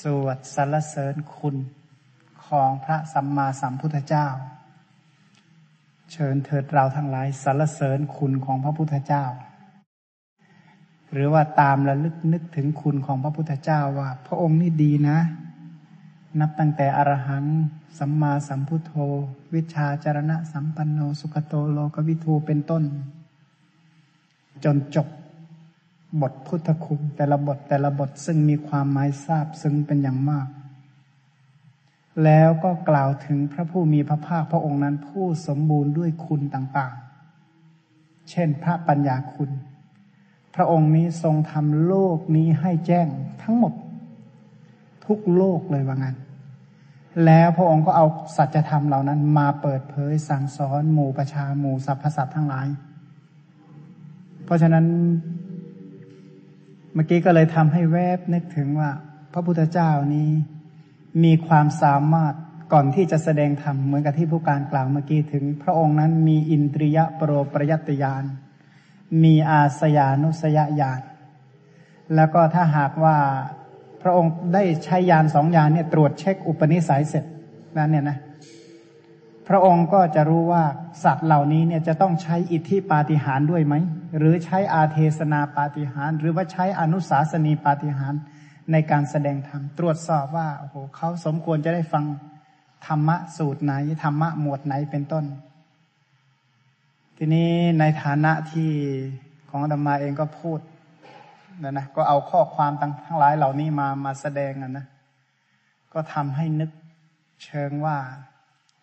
[0.00, 1.56] สวดสรรเสริญคุณ
[2.46, 4.26] ของพระสัมมาสัมพุทธเจ้า
[6.12, 9.24] เชิญเถิดเราทั้งหลายสรรเสริญคุณของพระพุทธเจ้า
[11.12, 15.18] หรือว่าตามระลึกนึกถึงคุณของพระพุทธเจ้าว่า พระองค์นี่ดีนะ
[16.40, 17.44] นับตั้งแต่อรหัง
[17.98, 18.92] สัมมาสัมพุทโธ
[19.54, 22.82] วิชาจารณะสัมปันโน สุขโตโลกวิทูเป็นต้น
[24.64, 25.08] จนจบ
[26.20, 30.48] บทพุทธคุณแต่ละบทแต่ละบทซึ่งมีความหมายทราบซึ่งเป็นอย่างมาก
[32.24, 39.50] แล้วก็กล่าวถึงพระผู้มีพระภาคพระองค์นั้นผู้สมบูรณ์ด้วยคุณต่างๆ เช่นพระปัญญาคุณ
[40.54, 43.06] พระองค์นี้ทรงทำโลกนี้ให้แจ้ง
[43.42, 43.72] ทั้งหมด
[45.06, 46.16] ทุกโลกเลยว่างั้น
[47.24, 48.06] แล้วพระองค์ก็เอา
[48.36, 52.68] สัจธรรมเหล่านั้น มาเปิดเผยสั่งสอนหมู่ประชาหมู่สรรพสัตว์ทั้งหลาย
[54.44, 54.86] เพราะฉะนั้น
[56.94, 58.90] เมื่อกี้ก็เลยทำให้แวบนึกถึงว่า
[59.32, 60.30] พระพุทธเจ้านี้
[61.24, 62.34] มีความสามารถ
[62.72, 68.24] ก่อนที่จะแสดงธรรมเหมือนกับที่ผู้การกล่าวเมื่อกี้ถึง พระองค์นั้นมีอินทรียะโปรปรยัตยาน
[69.22, 71.00] มีอาสยานุสยญาณ
[72.14, 73.16] แล้วก็ถ้าหากว่า
[74.06, 77.24] ระองค์ได้ใช้ยานสองยานเนี่ยตรวจเช็คอุปนิสัยเสร็จ
[77.76, 78.18] นั่นเนี่ยนะ
[79.48, 80.64] พระองค์ก็จะรู้ว่า
[81.04, 83.74] สัตว์เหล่านี้เนี่ยจะต้องใช้อิทธิปาฏิหาริย์ด้วยไหม
[84.18, 88.20] หรือใช้อาเทศนาปาฏิหาริย์หรือว่าใช้อนุสาสนีปาฏิหาริย์
[88.72, 92.04] ในการแสดงธรรมตรวจสอบว่าโอ้โหเขาสมควรจะได้ฟัง
[92.86, 93.72] ธรรมะสูตรไหน
[94.02, 95.24] ธรรมะหมวดไหนเป็นต้น
[97.16, 98.70] ทีนี้ในฐานะที่
[99.48, 100.58] ของอาตมาเองก็พูด
[101.62, 102.72] นะนะก็เอาข้อความ
[103.06, 104.86] ทั้งหลายเหล่านี้มามาแสดงนะนะ
[105.92, 106.70] ก็ทำให้นึก
[107.44, 107.96] เชิงว่า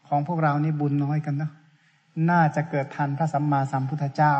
[0.08, 1.52] ของพวกเรานี่บุญน้อยกันเนาะ
[2.30, 4.36] น่าจะเกิดทันพระสัมมาสัมพุทธเจ้า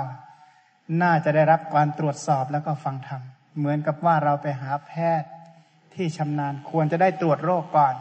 [1.02, 3.22] น่าจะได้รับการตรวจสอบแล้วก็ฟังธรรม
[3.58, 4.92] เหมือนกับว่าเราไปหาแพ
[5.22, 5.30] ทย์
[5.94, 7.96] ที่ชำนาญควรจะได้ตรวจโรคก่อน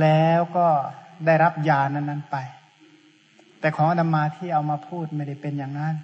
[0.00, 0.68] แล้วก็
[1.26, 2.36] ได้รับยานั้นๆไป
[3.60, 5.94] แต่ของอาตมาที่เอามาพูดไม่ได้เป็นอย่างนั้น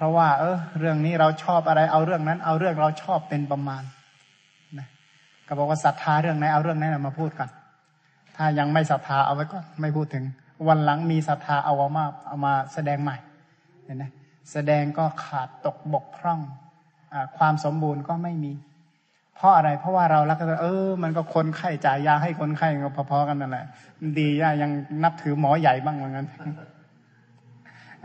[0.00, 3.82] เพราะว่า เออเรื่องนี้เราชอบอะไร เอาเรื่องนั้น เอาเรื่องเราชอบเป็นประมาณ
[4.78, 4.86] นะ
[5.46, 7.48] ก็บอกว่าศรัทธาเรื่องไหนเอาเรื่องนั้นมาพูดกัน
[8.36, 10.24] ถ้ายังไม่ศรัทธาเอาไว้ก็ไม่พูดถึง
[10.68, 13.16] วันหลังมีศรัทธาเอาเอามาเอามาแสดงใหม่
[13.84, 14.04] เห็นไหม
[14.52, 16.40] แสดงก็ขาดตกบกพร่อง
[17.12, 18.52] อความสมบูรณ์ก็ไม่มี
[19.34, 23.66] เพราะอะไรเพราะว่าเราลักเออ มันก็คนไข้จ่ายยาให้คนไข้ก็พอๆกันนั่นแหละ
[24.18, 24.70] ดีย่ายัง
[25.04, 26.46] นับถือหมอใหญ่บ้างเหมือนกันอั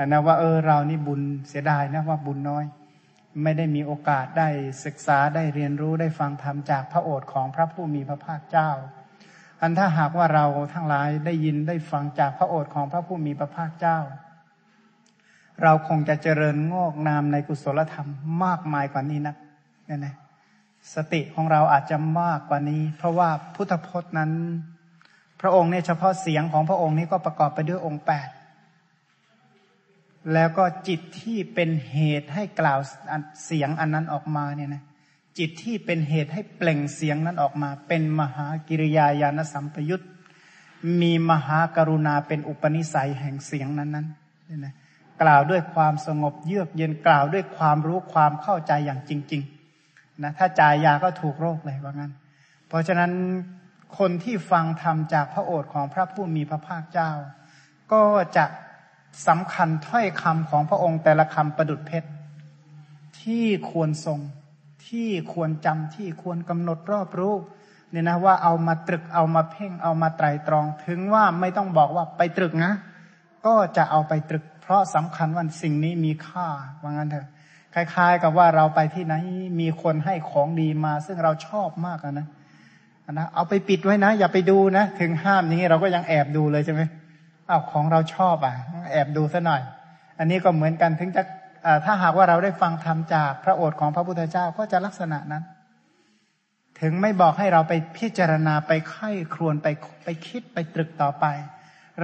[0.04, 2.66] นนะว่าเออเรานี่บุญเสียดายนะว่าบุญน้อย
[3.44, 4.50] ไม่ได้มีโอกาสได้
[4.86, 8.70] ศึกษาได้เรียนรู้ได้ฟังธรรมจากพระโอษฐ์ของพระผู้มีพระภาคเจ้า
[9.62, 14.00] อันถ้าหากว่าเราทั้งหลายได้ยินได้ฟังจากพระโอษฐ์ของพระผู้มีพระภาคเจ้า
[15.64, 18.10] เราคงจะเจริญงอกงามในกุศลธรรม
[18.44, 19.36] มากมายกว่านี้นัก
[19.86, 20.16] เนี่ยนะ
[20.96, 24.32] สติของเราอาจจะมากกว่านี้ เพราะว่าพุทธพจน์นั้น
[25.42, 28.30] พระองค์เนี่ยเฉพาะเสียงของพระองค์นี้ก็ประกอบไปด้วยองค์แปด
[30.34, 32.80] แล้วก็จิตที่เป็นเหตุให้กล่าว
[33.46, 34.84] เสียงอันนั้นออกมาเนี่ยนะ
[35.38, 40.04] จิตที่เป็นเหตุให้เปล่งเสียงนั้นออกมา เป็นมหากิริยาญาณสัมปยุต
[41.02, 44.08] มีมหากรุณาเป็นอุปนิสัยแห่งเสียงนั้นนั้น
[44.50, 44.74] นี่นะ
[45.22, 52.12] กล่าวด้วยความสงบเยือกเย็นกล่าวด้วยความรู้ความเข้าใจอย่างจริงๆนะถ้าจ่ายยาก็ถูกโรคเลยว่างั้น
[52.68, 53.12] เพราะฉะนั้น
[53.98, 57.12] คนที่ฟังธรรมจากพระโอษฐ์ของพระผู้มีพระภาคเจ้า
[57.92, 58.02] ก็
[58.38, 58.46] จะ
[59.28, 62.10] สำคัญถ้อยคำของพระองค์แต่ละคำประดุดเพชร
[63.22, 64.20] ที่ควรทรง
[64.88, 67.36] ที่ควรจำที่ควรกำหนดรอบรู้
[67.92, 72.74] เนี่ยนะว่าเอามาตรึกเอามาเพ่งเอามาไตรตรอง ถึงว่าไม่ต้องบอกว่าไปตรึกนะ
[73.46, 76.48] ก็จะเอาไปตรึก เพราะสำคัญว่าสิ่งนี้มีค่า
[76.82, 77.28] ว่างั้นเถอะ
[77.74, 79.14] คล้าย ๆ กับว่าเราไปที่ไหน
[79.60, 82.28] มีคนให้ของดีมา ซึ่งเราชอบมากนะ
[83.12, 86.82] นะเอาไปปิดไว้นะ อย่าไปดูนะ ถึงห้ามอย่างนี้เราก็ยังแอบดูเลยใช่ไหม
[87.48, 88.56] เอาของเราชอบอะ
[88.92, 89.62] แอบดูซะหน่อย
[90.20, 91.24] อันนี้ก็เหมือนกันถึงจะ
[91.86, 95.44] ถ้าหากว่าเราได้ฟังธรรมจากพระโอษฐ์ของพระพุทธเจ้าก็จะลักษณะนั้น
[96.82, 99.68] ถึงไม่บอกให้เราไปพิจารณาไปไข้ครวนไป
[100.04, 101.26] ไปคิดไปตรึกต่อไป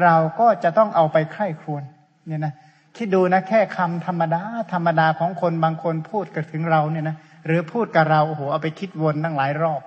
[0.04, 1.84] เราก็จะต้องเอาไปไข้ครวน
[2.28, 2.54] เนี่ยนะ
[2.98, 4.42] คิดดูนะแค่คำธรรมดา
[4.74, 9.82] ธรรมดาของคนบางคนพูดกับถึงเราเนี่ยนะหรือพูดกับเราโอ้โหเอาไปคิดวนตั้งหลายรอบ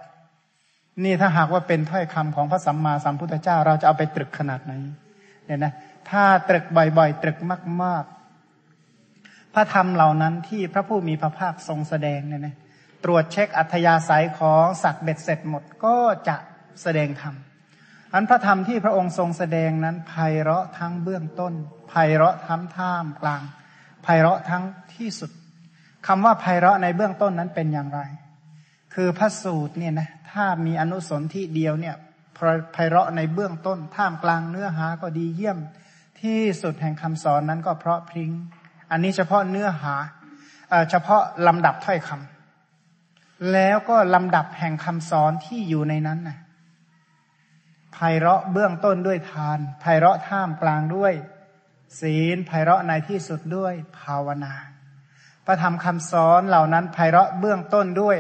[1.05, 4.73] นี่ถ้าหากว่าเป็นถ้อยคำของพระสัมมาสัมพุทธเจ้า เราจะเอาไปตรึกขนาดไหน
[5.47, 5.73] เนี่ยนะ
[6.11, 7.39] ถ้าตรึกบ่อยๆ ตรึก
[7.83, 8.05] มาก
[8.85, 12.57] ๆ พระธรรมเหล่านั้นที่พระผู้มีพระภาคทรงแสดงเนี่ยนะ
[13.05, 15.97] ตรวจเช็คอัธยาศัยของสัตว์เบ็ดเสร็จหมดก็
[16.29, 16.37] จะ
[16.83, 17.35] แสดงธรรม
[18.15, 21.53] อันพระธรรมที่พระองค์ทรงแสดงนั้นไพเราะทั้งเบื้องต้น
[21.89, 23.43] ไพเราะทั้งท่ามกลาง
[24.03, 24.63] ไพเราะทั้ง
[24.95, 25.31] ที่สุด
[26.07, 28.01] คำว่าไพเราะในเบื้องต้นนั้นเป็นอย่างไร
[28.95, 31.97] คือพระสูตรเนี่ยนะถ้ามีอนุสนที่เดียวเนี่ย
[32.73, 35.59] ไพเราะในเบื้องต้น ท่ามกลางเนื้อหาก็ดีเยี่ยม
[36.21, 38.31] ที่สุดแห่งคำสอนนั้นก็เพราะพริง้ง
[38.91, 39.95] อันนี้เฉพาะเนื้อหา
[40.91, 46.39] เฉพาะลำดับถ้อยคำแล้วก็ลำดับแห่งคำสอนที่อยู่ในนั้นนะ
[47.95, 51.13] ไพเราะเบื้องต้นด้วยทานไพเราะท่ามกลางด้วย
[52.01, 54.55] ศีลไพเราะในที่สุดด้วยภาวนา
[55.47, 58.17] พระธรรมคำสอนเหล่านั้นไพเราะเบื้องต้นด้วย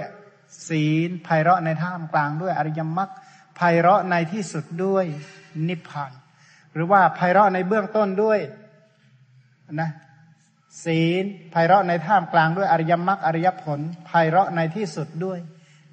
[0.69, 3.11] ศีลไพเราะในท่ามกลางด้วยอริยมรรค
[3.57, 5.05] ไพเราะในที่สุดด้วย
[5.69, 6.13] นิพพาน
[6.75, 8.39] หรือว่าไพเราะในเบื้องต้นด้วย
[9.81, 9.91] นะ
[10.85, 15.39] ศีลไพเราะในท่ามกลางด้วยอริยมรรคอริยผลไพเราะในที่สุดด้วย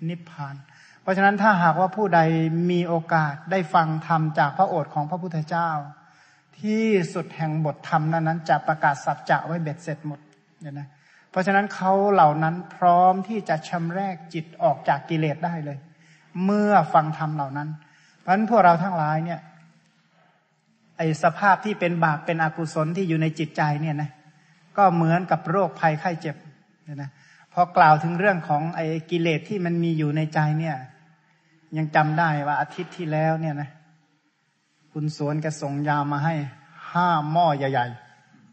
[0.10, 0.56] นิพพาน
[1.02, 2.20] เพราะฉะนั้นถ้าหากว่าผู้ใด
[2.72, 5.70] มีโอกาสได้ฟังธรรมจากพระโอษฐ์ของพระพุทธเจ้า
[6.60, 10.20] ที่สุดแห่งบทธรรมนั้นนั้นจะประกาศสัจจะไว้เบ็ดเสร็จหมด
[10.62, 10.88] เนี่ยนะ
[11.32, 15.78] เพราะฉะนั้นเขาเหล่านั้นพร้อมที่จะชำแรกจิตออกจากกิเลสได้เลย
[16.45, 17.70] เมื่อฟังธรรมเหล่านั้น
[18.20, 19.40] เพราะฉะนั้นพวกเราทั้งหลายเนี่ย
[20.98, 24.10] ไอสภาพที่เป็นบาปเป็นอกุศลที่อยู่ในจิตใจเนี่ยนะ
[24.78, 26.36] ก็เหมือนกับโรคภัยไข้เจ็บ
[26.84, 27.10] เนี่ยนะ
[27.53, 30.76] พอกล่าวถึงเรื่องของไอ้กิเลสที่มันมีอยู่ในใจเนี่ย
[31.78, 33.70] ยังจำได้ว่าอาทิตย์ที่แล้วเนี่ยนะ
[34.91, 36.36] คุณสวนแกส่งยามาให้
[36.94, 37.88] ห้าหม้อใหญ่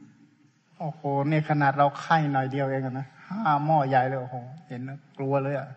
[0.07, 4.37] ๆโอ้โหเนี่ยขนาดเราไข้หน่อยเดียวเองนะห้าหม้อใหญ่เลยโอ้โห
[4.69, 5.69] เห็นนะกลัวเลยอะ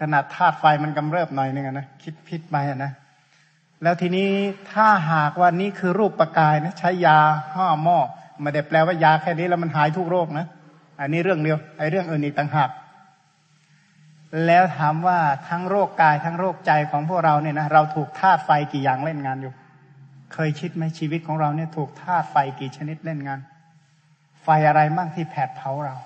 [0.00, 2.92] ขนาดธาตุไฟมันกำเริบหน่อยนึงนะคิดพิษไปนะ
[3.82, 4.28] แล้วทีนี้
[4.72, 7.18] ถ้าหากว่านี่คือรูปประกายนะใช้ยา
[7.54, 7.98] ห้าหม้อ
[8.40, 10.46] ไม่ได้แปลว่ายาแค่นี้แล้วมันหายทุกโรคนะ
[11.00, 12.70] อันนี้เรื่องเดียวไอ้เรื่องอื่นอีกต่างหาก
[14.46, 15.18] แล้วถามว่า
[15.48, 19.52] ทั้งโรคกายทั้งโรคใจของพวกเราเนี่ยนะเราถูกธาตุไฟกี่อย่างเล่นงานอยู่
[20.34, 23.40] เคยคิดไหมชีวิตของเราเนี่ยถูกธาตุไฟกี่ชนิดเล่นงาน
[24.42, 25.96] ไฟอะไรบ้างที่แผดเผาเรา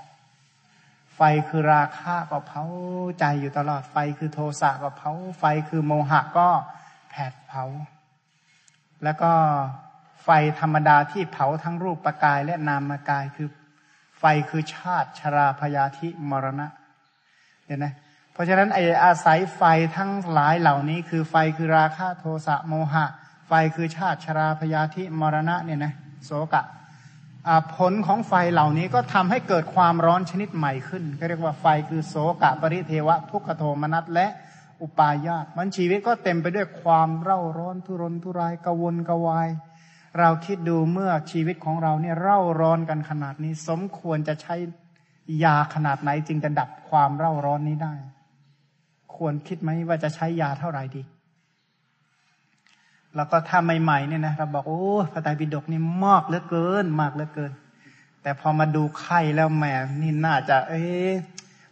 [1.16, 2.64] ไฟคือราคะก็เผา
[3.18, 6.48] ใจอยู่ตลอด ไฟคือโทสะก็เผา ไฟคือโมหะก็
[7.10, 7.64] แผดเผา
[9.04, 9.32] แล้วก็
[10.24, 10.28] ไฟ
[10.60, 13.48] ธรรมดาที่เผาทั้งรูปปกายและนามกายคือ
[14.18, 16.66] ไฟคือชาติชราพยาธิมรณะ
[17.66, 17.86] เห็นไหม
[18.32, 19.62] เพราะฉะนั้นไออาศัยไฟ
[19.96, 23.06] ทั้งหลายเหล่านี้ คือไฟคือราคะโทสะโมหะ
[23.48, 25.92] ไฟคือชาติชราพยาธิมรณะเนี่ยนะ
[26.24, 26.62] โสกะ
[27.76, 34.26] ผลของไฟเหล่านี้ก็ทำให้เกิดความร้อนชนิดใหม่ขึ้น ก็เรียกว่าไฟคือโสกะปริเทวะ ทุกขโทมนัสและ
[34.82, 39.48] อุปาญาตมันชีวิตก็เต็มไปด้วยความเร่าร้อนทุรนทุรายกวนกวาย
[40.18, 44.54] เราคิดดูเมื่อชีวิตของเราเนี่ยเร่าร้อนกันขนาดนี้ สมควรจะใช้
[45.44, 47.94] ยาขนาดไหนจึงจะดับความเร่าร้อนนี้ได้
[49.16, 51.02] ควรคิดไหมว่าจะใช้ยาเท่าไหร่ดี
[53.16, 54.82] แล้วก็ถ้าใหม่ๆเนี่ยนะเราบอกโอ้
[55.12, 57.52] พระไตรปิฎกนี่มากเหลือเกิน มากเหลือเกิน
[58.22, 59.64] แต่พอมาดูไข่แล้วแหม
[60.02, 60.82] นี่น่าจะ เอ๊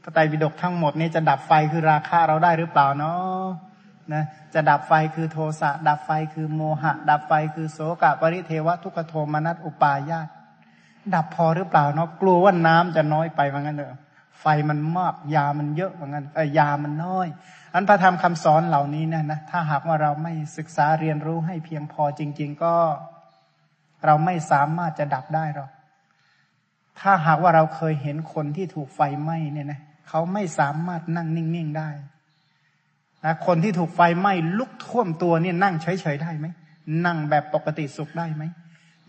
[0.02, 3.44] พระไตรปิฎกทั้งหมดนี่จะดับไฟคือราคาเราได้หรือเปล่าเนาะ
[4.12, 4.24] นะ
[4.54, 10.28] จะดับไฟคือโทสะดับไฟคือโมหะ ดับไฟคือโสกะปริเทวะทุกขโทมนัสอุปาญาต
[11.14, 13.98] ดับพอหรือเปล่าเนาะกลัวว่าน้ำจะน้อยไปว่างั้นเถอะ
[14.40, 17.28] ไฟมันมากยามันเยอะเหมือนกันเออยามันน้อย
[17.74, 22.74] อันพระธรรมคำสอนเหล่านี้นะนะถ้าหากว่าเราไม่ศึกษาเรียนรู้ให้เพียงพอจริง ๆ ก็
[24.04, 25.70] เราไม่สามารถจะดับได้หรอก
[27.00, 31.90] ถ้าหากว่าเราเคยเห็นคนที่ถูกไฟไหม้เนี่ยนะเขาไม่สามารถนั่งนิ่งๆได้
[33.24, 36.46] นะคนที่ถูกไฟไหม้ลุกท่วมตัวเนี่ยนั่งเฉยๆได้ไหม
[37.06, 38.42] นั่งแบบปกติสุขได้ไหม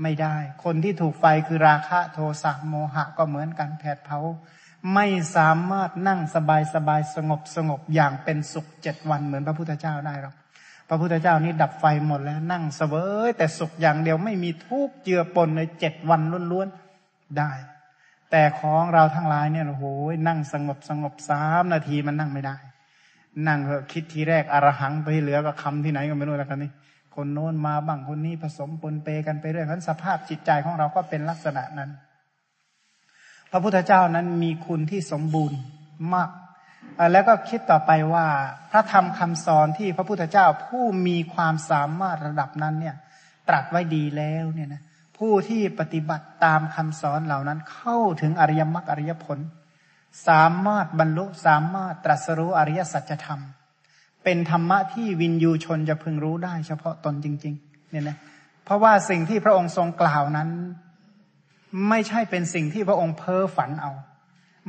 [0.02, 4.20] ไม่ได้ คนที่ถูกไฟคือราคะโทสะโมหะก็เหมือนกันแผดเผา
[4.94, 5.06] ไม่
[5.36, 10.36] สามารถนั่งสบายสบายสงบสงบอย่างเป็นสุขเจ็ดวันเหมือนพระพุทธเจ้าได้หรอก
[10.90, 12.96] พระพุทธเจ้านี่ดับไฟหมดแล้วนั่งเสว
[13.28, 17.52] ยแต่สุขอย่างเดียวไม่มีทุกเจือปนในเจ็ดวันล้วนๆได้
[18.32, 19.86] แต่ของเราทั้งหลายเนี่ยโอ้โห
[20.28, 22.56] นั่งสงบสงบสามนาทีมันนั่งไม่ได้
[23.48, 23.60] นั่ง
[23.92, 26.72] คิดทีแรกอรหังไปเหลือก็คำที่ไหนก็ไม่รู้แล้วกันนี่
[27.16, 31.90] คนโน้นมาบ้างคนนี้ผสมปนเปกันไปเรื่อยนั้นสภาพจิตใจของเราก็เป็นลักษณะนั้น
[33.56, 35.60] พระพุทธเจ้านั้นมีคุณที่สมบูรณ์
[36.14, 36.30] มาก
[37.12, 38.28] แล้วก็คิดต่อไปว่า
[38.72, 42.96] พระธรรมคำสอนที่พระพุทธเจ้าผู้มีความสามารถระดับนั้นเนี่ย
[43.50, 44.82] ตรัสไว้ดีแล้วเนี่ยนะ
[45.18, 49.40] ผู้ที่ปฏิบัติตามคำสอนเหล่านั้นเข้าถึงอริยมรรคอริยผล
[50.28, 53.42] สามารถบรรลุสามารถตรัสรู้อริยสัจธรรม
[54.24, 58.18] เป็นธรรมะที่วินยูชนจะพึงรู้ได้เฉพาะตนจริง ๆ เนี่ยนะ
[58.66, 60.50] เพราะว่าสิ่งที่พระองค์ทรงกล่าวนั้น
[61.90, 63.92] ไม่ใช่เป็นสิ่งที่พระองค์เพ้อฝันเอา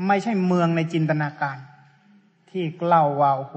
[0.07, 1.59] ไม่ใช่เมืองในจินตนาการ
[2.51, 3.55] ที่เล่าว่าโอ้โห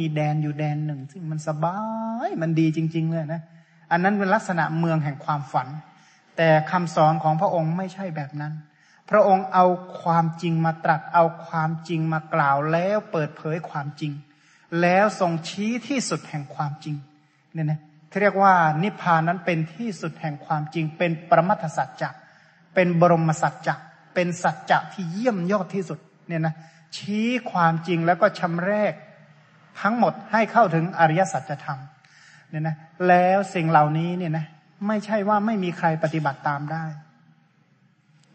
[0.00, 1.78] มีแดนอยู่แดนหนึ่ง ซึ่งมันสบา
[2.26, 3.42] ยมันดีจริง ๆ เลยนะ
[3.90, 5.68] อันนั้นเป็นลักษณะเมืองแห่งความฝัน
[6.36, 8.52] แต่คำสอนของพระองค์ไม่ใช่แบบนั้น
[9.10, 9.66] พระองค์เอา
[10.02, 14.12] ความจริงมาตรัสเอาความจริงมากล่าวแล้วเปิดเผยความจริง
[14.80, 16.96] แล้วทรงชี้ที่สุดแห่งความจริง
[17.52, 17.80] เนี่ยนะ
[18.20, 22.10] เรียกว่านิพพานนั้นเป็นที่สุดแห่งความจริงเป็นประมัทสัจจะ
[22.74, 23.74] เป็นบรมสัจจะ
[24.14, 25.98] เป็นสัจจะที่เยี่ยมยอดที่สุด
[26.28, 26.54] เนี่ยนะ
[26.96, 28.92] ชี้ความจริงแล้วก็ชำแรก
[29.80, 31.78] ทั้งหมดให้เข้าถึงอริยสัจธรรม
[32.50, 32.76] เนี่ยนะ
[33.08, 34.46] แล้วสิ่งเหล่านี้เนี่ยนะ
[34.86, 36.84] ไม่ใช่ว่าไม่มีใครปฏิบัติตามได้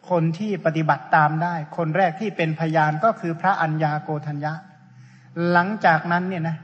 [0.10, 4.54] คนที่ปฏิบัติตามได้ คนแรกที่เป็นพยานก็คือพระัญญาโกธัญญะ
[5.52, 6.58] หลังจากนั้นเนี่ยนะ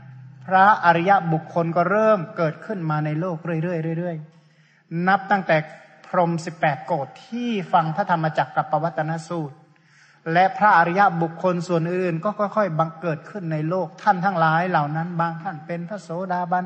[0.45, 5.57] พระอริยบุคคลก็เริ่มเกิดขึ้นมาในโลกเรื่อยๆเรื่อยๆนับตั้งแต่
[6.17, 9.57] รมสิบแปดโกดที่ฟังพระธรรมจักรกับปวัตนสูตร
[10.33, 16.65] และพระอริยบุคคลส่วนอื่นก็ค่อยๆ บังเกิดขึ้นในโลกท่านทั้งหลายเหล่านั้น บางท่านเป็นพระโสดาบัน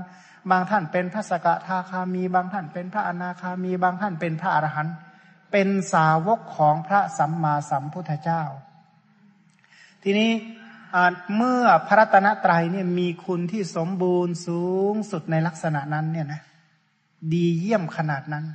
[0.50, 4.96] บางท่านเป็นพระสกทาคามี บางท่านเป็นพระอนาคามี บางท่านเป็นพระอรหันต์
[5.52, 8.44] เป็นสาวกของพระสัมมาสัมพุทธเจ้า
[10.04, 10.32] ทีนี้
[11.36, 14.64] เมื่อพระรัตนตรัยเนี่ยมีคุณที่สมบูรณ์สู
[14.94, 16.42] งสุดในลักษณะนั้นเนี่ยนะ
[17.34, 18.46] ดีเยี่ยมขนาดนั้น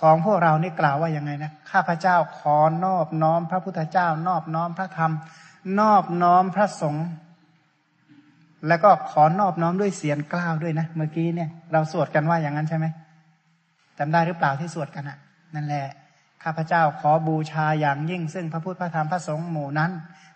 [0.00, 5.12] ของพวกเรานี่กล่าวว่ายังไงนะข้าพเจ้าขอนอบน้อมพระพุทธเจ้า นอบน้อมพระธรรม
[5.80, 7.06] นอบน้อมพระสงฆ์
[8.68, 12.86] แล้วก็ขอนอบน้อมด้วยเสียงกล้าวด้วยนะเมื่อกี้เนี่ยเราสวดกันว่าอย่างนั้นใช่ไหม
[13.98, 15.18] จำได้หรือเปล่าที่สวดกันอะ่ะ
[15.54, 15.86] นั่นแหละ
[16.44, 19.92] ข้าพเจ้าขอบูชาอย่างยิ่ง ซึ่งพระพุทธพระธรรมพระสงฆ์หมู่นั้น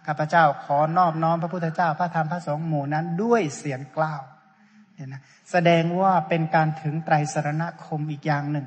[0.06, 4.22] ข้าพเจ้าขอนอบน้อมพระพุทธเจ้าพระธรรมพระสงฆ์หมู่นั้นด้วยเสียงกล้าว
[4.94, 8.66] เนี่ยนะแสดงว่าเป็นการถึงไตรสรณคมอีกอย่างหนึ่ง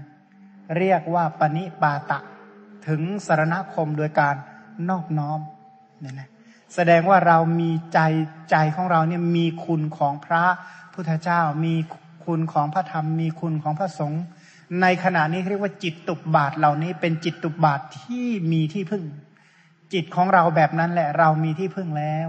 [0.77, 2.19] เรียกว่าปณิปาตะ
[2.87, 4.35] ถึงสารณคมโดยการ
[4.89, 5.39] นอบน้อม
[5.99, 6.29] เนี่ยนะ
[6.75, 7.99] แสดงว่าเรามีใจ
[8.51, 10.43] ใจของเราเนี่ยมีคุณของพระ
[10.93, 11.75] พุทธเจ้า มี
[12.25, 14.23] คุณของพระธรรม มีคุณของพระสงฆ์
[14.81, 19.05] ในขณะนี้เรียกว่าจิตตุบบาทเหล่านี้เป็นจิตตุบาทที่มีที่พึ่ง
[19.93, 22.27] จิตของเราแบบนั้นแหละเรามีที่พึ่งแล้ว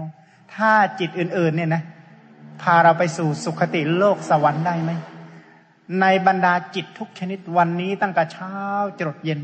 [0.55, 1.83] ถ้าจิตอื่นๆเนี่ยนะ
[2.61, 4.91] พาเราไปสู่สุคติโลกสวรรค์ได้ไหม
[6.01, 8.53] ในบรรดาจิตทุกชนิดวันนี้ตั้งแต่เช้า
[8.99, 9.39] จรดเย็น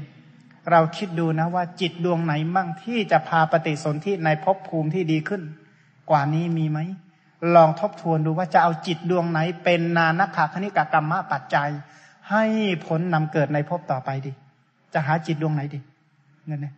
[0.71, 5.41] เราคิดดูนะว่าจิตดวงไหนมั่งที่จะพาปฏิสนธิในภพภูมิที่ดีขึ้น
[6.09, 6.79] กว่านี้มีไหม
[7.55, 11.69] ลองทบทวนดูว่าจะเอาจิตดวงไหนเป็นนานักขาคณิกกรรมะปัจจัย
[12.31, 12.43] ให้
[12.85, 14.31] ผลนำเกิดในภพต่อไปดิ
[14.93, 15.79] จะหาจิตดวงไหนดิ
[16.45, 16.73] เงินเนี่ย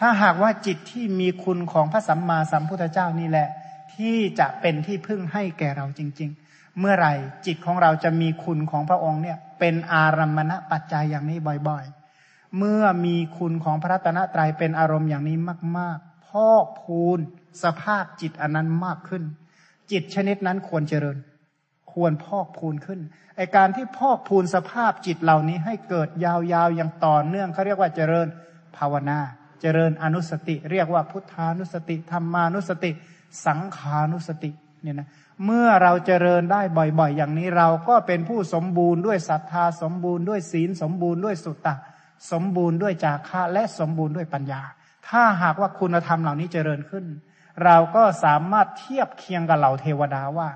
[0.00, 3.48] ถ้าหากว่าจิตที่มีคุณของพระสัมมาสัมพุทธเจ้านี่แหละ
[3.94, 6.41] ที่จะเป็นที่พึ่งให้แก่เราจริง ๆ
[6.80, 7.14] เมื่อไหร่
[7.46, 11.38] จิตของเราจะมีคุณของพระองค์เนี่ย เป็นอารัมมณปัจจัยอย่างนี้
[11.68, 15.36] บ่อยๆ เมื่อมีคุณของพระตนะตรัยเป็นอารมณ์อย่างนี้
[15.78, 17.18] มากๆ พอกพูน
[17.62, 19.22] สภาพจิตอันนั้นมากขึ้น
[19.90, 21.18] จิตชนิดนั้นควรเจริญ
[21.92, 23.00] ควรพอกพูนขึ้น
[23.36, 28.28] ไอการที่พอกพูนสภาพจิตเหล่านี้ให้เกิดยาวๆอย่างต่อเนื่องเขาเรียกว่าเจริญ
[28.76, 29.18] ภาวนา
[29.60, 32.90] เจริญอนุสติ เรียกว่าพุทธานุสติธรรมานุสติ
[33.46, 34.50] สังขานุสติ
[34.82, 35.08] เนี่ยนะ
[35.44, 41.74] เมื่อเราเจริญได้บ่อยๆ อย่างนี้เราก็เป็นผู้สมบูรณ์ด้วยศรัทธาสมบูรณ์ด้วยศีลสมบูรณ์ด้วยสุตตะ
[42.32, 44.62] สมบูรณ์ด้วยจาคะและสมบูรณ์ด้วยปัญญา
[45.08, 47.04] ถ้าหากว่าคุณธรรมเหล่านี้เจริญขึ้น
[47.64, 50.48] เราก็สามารถเทียบเคียงกับเหล่าเทวดาว่า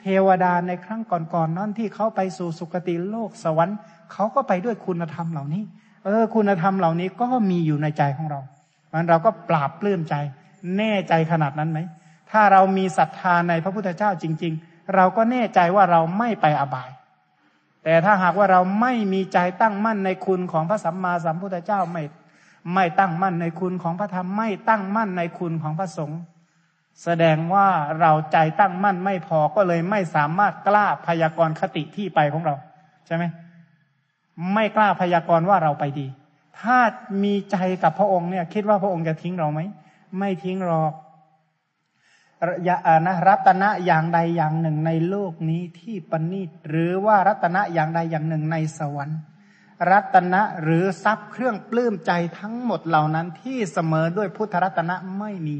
[0.00, 3.76] เทวดาในครั้งก่อนๆนนั้นที่เขาไปสู่สุคติโลกสวรรค์
[4.12, 5.62] เขาก็ไปด้วยคุณธรรมเหล่านี้
[6.04, 8.40] เออ คุณธรรมเหล่านี้ก็มีอยู่ในใจของเรา
[8.92, 10.14] มันเราก็ปราบปลื้มใจ
[10.76, 11.78] แน่ใจขนาดนั้นไหม
[12.30, 16.90] ถ้าเรามีศรัทธาในพระพุทธเจ้าจริง ๆ เราก็แน่ใจว่าเราไม่ไปอบาย
[17.84, 22.02] แต่ถ้าหากว่าเราไม่มีใจตั้งมั่นในคุณของพระสัมมาสัมพุทธเจ้าไม่
[22.74, 26.20] ไม่ตั้งมั่นในคุณของพระธรรมไม่ตั้งมั่นในคุณของพระสงฆ์
[27.04, 27.68] แสดงว่า
[28.00, 32.54] เราใจตั้งมั่นไม่พอก็เลยไม่สามารถกล้าพยากรณ์คติที่ไปของเรา
[33.06, 33.24] ใช่ไหม
[34.54, 36.06] ไม่กล้าพยากรณ์ว่าเราไปดี
[36.60, 36.78] ถ้า
[37.22, 39.60] มีใจกับพระองค์เนี่ย คิดว่าพระองค์จะทิ้งเราไหม
[40.18, 41.07] ไม่ทิ้งหรอกยา
[43.06, 49.18] นะรัตนะอย่างใดอย่างหนึ่งในโลกนี้ที่ปณิตหรือว่ารัตนะอย่างใดอย่างหนึ่งในสวรรค์
[49.90, 55.56] รัตนะหรือทรัพย์เครื่องปลื้มใจทั้งหมดเหล่านั้นที่เสมอด้วยพุทธรัตนะไม่มี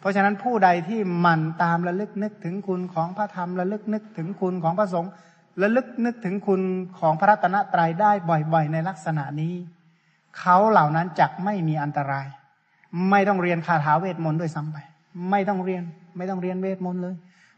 [0.00, 5.10] เพราะฉะนั้นผู้ใดที่หมั่นตามระลึกนึกถึงคุณของพระธรรมระลึกนึกถึงคุณของพระสงฆ์
[5.62, 6.60] ระลึกนึกถึงคุณ
[6.98, 9.54] ของพระรัตนตรัยได้บ่อยๆ ในลักษณะนี้
[10.38, 12.26] เขาเหล่านั้นจักไม่มีอันตราย
[13.10, 14.76] ไม่ต้องเรียนคาถาเวทมนต์ด้วยซ้ำไป
[15.30, 15.82] ไม่ต้องเรียน
[16.18, 17.14] ไม่ต้องเรียนเวทมนต์เลย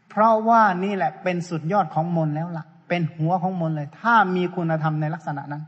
[0.09, 5.63] เพราะว่านี่แหละเป็นสุดยอดของมนต์แล้วละ่ะ เป็นหัวของมนต์เลย ถ้ามีคุณธรรมในลักษณะนั้น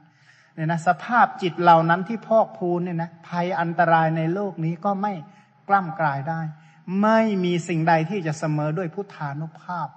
[0.54, 5.14] เนี่ยนะสภาพจิตเหล่านั้นที่พอกพูนเนี่ยนะภัยอันตรายในโลกนี้ก็ไม่
[5.68, 6.40] กล้ำกลายได้
[7.02, 9.88] ไม่มีสิ่งใดที่จะเสมอด้วยพุทธานุภาพ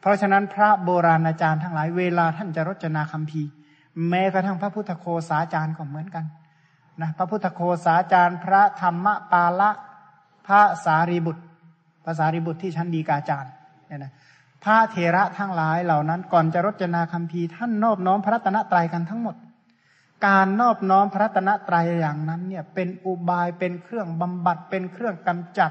[0.00, 3.42] เพราะฉะนั้นพระโบราณอาจารย์ทั้งหลายเวลาท่านจะรจนาคำพี
[4.08, 6.24] แม้กระทั่งพระพุทธโคสาจารย์ก็เหมือนกัน
[7.00, 9.70] นะพระพุทธโคสาจารย์ พระธรรมปาละ
[10.46, 11.44] พระสารีบุตร
[12.04, 13.52] ภาษารีบุตรที่ชั้นดีกาจารย์
[13.86, 14.12] เนี่ยนะ
[14.64, 19.36] พระเทระทั้งหลายเหล่านั้นก่อนจะรจนาคำพีท่านนอบน้อมพระตนะตรัยกันทั้งหมด
[20.26, 25.70] การนอบน้อมพระตนะตรัยอย่างนั้นเนี่ยเป็นอุบายเป็นเครื่องบำบัดเป็นเครื่องกำจัด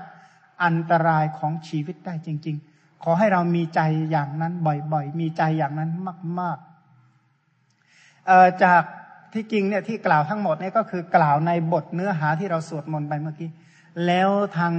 [0.64, 3.81] อันตรายของชีวิตได้จริง ๆ ขอให้เรามีใจ
[4.11, 5.91] อย่างนั้นบ่อยๆ มีใจอย่างนั้น
[6.39, 8.84] มากๆจาก
[9.34, 13.49] ที่จริงเนี่ยที่กล่าวทั้งหมดเนี่ยก็คือกล่าวในบทเนื้อหาที่เราสวดมนต์ไปเมื่อกี้
[14.05, 14.73] แล้วทาง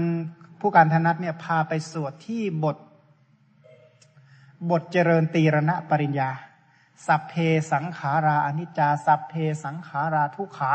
[0.67, 2.77] ผู้การธนัตเนี่ยพาไปสวดที่บท
[4.71, 6.31] บทเจริญตีรณะปริญญา
[7.07, 7.35] สัพเพ
[7.73, 9.35] สังขาราอนิจจา สัพเพ
[9.65, 10.73] สังขาราทุขา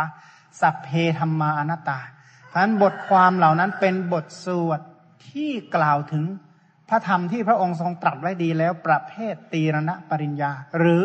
[0.61, 0.89] สัพเพ
[1.19, 1.99] ธรรมาอนัตตา
[2.47, 4.79] เพราะนั้นบทความเหล่านั้นเป็นบทสวด
[5.29, 6.25] ที่กล่าวถึง
[6.89, 11.03] พระธรรมที่พระองค์ทรงตรัสไว้ดีแล้วประเภทตีรณะปริญญา หรือ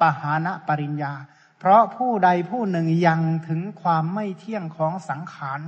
[0.00, 1.12] ปหานะปริญญา
[1.58, 5.60] เพราะผู้ใดผู้หนึ่งยังถึงความไม่เที่ยงของสังขาร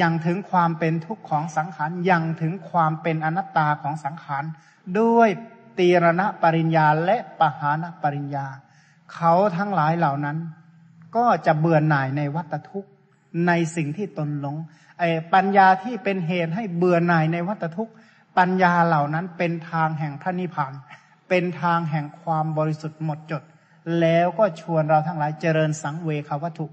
[0.00, 4.44] ยังถึงความเป็นทุกข์ของสังขารยังถึงความเป็นอนัตตาของสังขาร
[5.00, 5.28] ด้วย
[5.78, 8.46] ตีรณะปริญญาและปหานะปริญญา
[9.14, 10.38] เขาทั้งหลายเหล่านั้น
[11.16, 12.90] ก็จะเบื่อหน่ายในวัตทุกข์
[13.46, 14.56] ในสิ่งที่ตนหลง
[14.98, 17.92] ไอ้ปัญญาที่เป็นเหตุให้เบื่อหน่ายในวัฏทุกข์
[18.38, 20.72] ปัญญาเหล่านั้นเป็นทางแห่งพระนิพพาน
[21.28, 23.42] เป็นทางแห่งความบริสุทธิ์หมดจด
[24.00, 26.66] แล้วก็ชวนเราทั้งหลายเจริญสังเวควัตถุ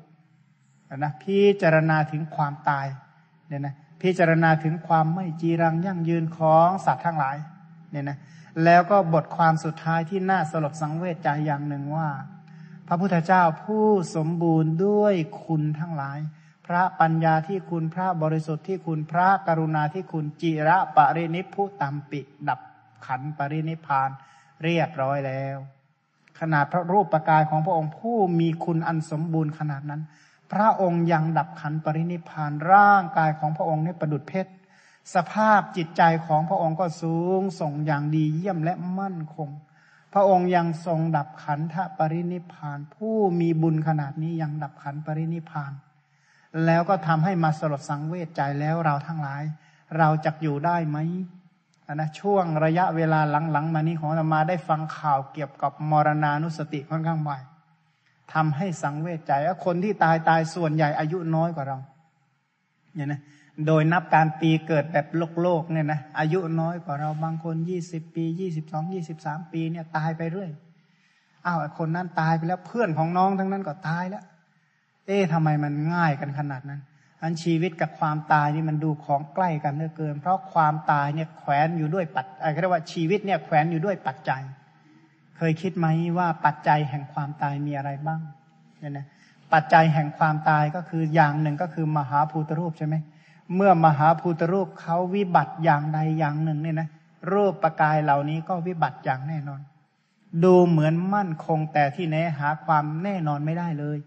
[0.98, 2.86] นะพิจารณาถึงความตาย
[3.56, 7.38] เนี่ยนะพิจารณาถึงความไม่จีรังยั่งยืนของสัตว์ทั้งหลาย
[7.92, 8.18] เนี่ยนะ
[8.64, 12.10] แล้วก็บทความสุดท้ายที่น่าสลดสังเวชใจอย่างหนึ่งว่า
[12.88, 15.14] พระพุทธเจ้าผู้สมบูรณ์ด้วย
[15.44, 16.20] คุณทั้งหลาย
[16.68, 22.60] พระปัญญาที่คุณพระบริสุทธิ์ที่คุณพระกรุณาที่คุณจิระปรินิพุตัมปิดับ
[23.06, 24.10] ขันปรินิพาน
[24.64, 25.58] เรียบร้อยแล้ว
[26.40, 30.02] ขนาดพระรูปประกายของพระองค์ผู้มีคุณอันสมบูรณ์ขนาดนั้น
[30.52, 34.52] พระองค์ยังดับขันปรินิพานร่างกายของพระองค์นี่ประดุดเพชร
[35.14, 39.50] สภาพจิตใจของพระองค์ก็สูงส่งอย่างดีเยี่ยมและมั่นคง
[40.14, 45.72] พระองค์ยังทรงดับขันธปรินิพาน ผู้มีบุญขนาดนี้ยังดับขันปรินิพาน
[46.66, 49.44] แล้วก็ทำให้มาสลดสังเวชใจแล้วเราทั้งหลาย
[49.98, 50.98] เราจะอยู่ได้ไหม
[51.94, 53.20] นะช่วงระยะเวลา
[53.52, 57.42] หลังๆ มานี้ของเรามาได้ฟังข่าวเกี่ยวกับมรณานุสติค่อนข้างบ่อย
[58.34, 61.78] ทำให้สังเวชใจว่าคนที่ตายตายส่วนใหญ่อายุน้อยกว่าเรา
[62.96, 63.22] เนี่ยนะ
[63.68, 70.52] โดยนับการปีเกิดแบบโลกโลกเนี่ยนะอายุน้อยกว่าเราบางคนยี่สิบปียี่สิบสองยี่สิบสามปีเนี่ยตายไปเรื่อย
[71.46, 74.24] อ้าวคนนั้นตายไปแล้วเพื่อนของน้องทั้งนั้นก็ตายแล้ว
[75.06, 76.82] เอ๊ะทำไมมันง่ายกันขนาดนั้น
[77.22, 84.42] อันชีวิตกับความตายนี่มันดูของใกล้กันเหลือเกิน เพราะความตายเนี่ยแขวนอยู่ด้วยปัจไรเรียกว่าชีวิตเนี่ยแขวนอยู่ด้วยปัจจัย
[85.38, 85.88] เคยคิดไหม
[86.18, 88.22] ว่าปัจจัยแห่งความตายมีอะไรบ้าง
[88.80, 89.08] เนี่ยนะ
[89.54, 92.96] ปัจจัยแห่งความตายก็คืออย่างหนึ่งก็คือมหาภูตรูปใช่ไหม
[93.56, 96.90] เมื่อมหาภูตรูปเขาวิบัติอย่างใดอย่างหนึ่งเนี่ยนะ
[97.34, 99.62] รูปประกายเหล่านี้ก็วิบัติอย่างแน่นอน
[100.44, 103.98] ดูเหมือนมั่นคงแต่ที่แน่หาความแน่นอนไม่ได้เลย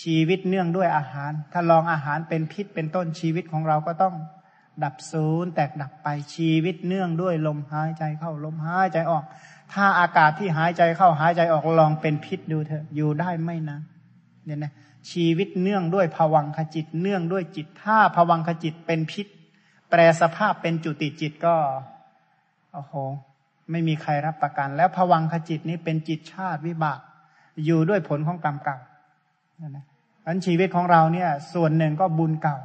[0.00, 4.14] ชีวิตเนื่องด้วยอาหาร ถ้าลองอาหารเป็นพิษเป็นต้นชีวิตของเราก็ต้อง
[4.84, 9.24] ดับศูนย์แตกดับไปชีวิตเนื่องด้วยลมหายใจเข้าลมหายใจออก
[9.72, 13.82] ถ้าอากาศที่หายใจเข้าหายใจออกลองเป็นพิษดูเถอะอยู่ได้ไม่นาน
[14.44, 14.72] เนี่ยนะ
[15.10, 19.26] ชีวิตเนื่องด้วยภวังขจิต เนื่องด้วยจิต ถ้าภวังขจิตเป็นพิษ
[19.90, 21.54] แปลสภาพเป็นจุติจิตก็
[22.72, 22.92] โอ้โห
[23.70, 27.00] ไม่มีใครรับประกัน แล้วภวังขจิตนี้เป็นจิตชาติวิบาก
[27.64, 28.78] อยู่ด้วยผลของกรรมเก่า
[29.68, 29.84] นะ
[30.26, 32.58] อันชีวิตของเราเนี่ย ส่วนหนึ่งก็บุญเก่า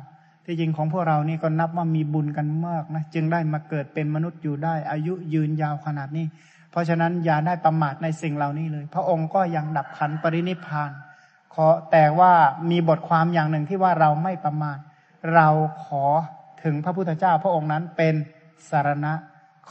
[0.45, 6.25] ที่จริงของพวกเรานี่ก็นับว่ามีบุญกันมากนะจึงได้มาเกิดเป็นมนุษย์อยู่ได้ อายุยืนยาวขนาดนี้
[6.71, 10.91] เพราะฉะนั้นอย่าได้ประมาทในสิ่งเหล่านี้เลย พระองค์ก็ยังดับขันปรินิพาน
[11.53, 12.33] ขอแต่ว่า
[12.69, 14.77] มีบทความอย่างหนึ่งที่ว่าเราไม่ประมาท
[15.35, 15.49] เรา
[15.85, 16.05] ขอ
[16.63, 18.15] ถึงพระพุทธเจ้า พระองค์นั้นเป็น
[18.69, 19.13] สารณะ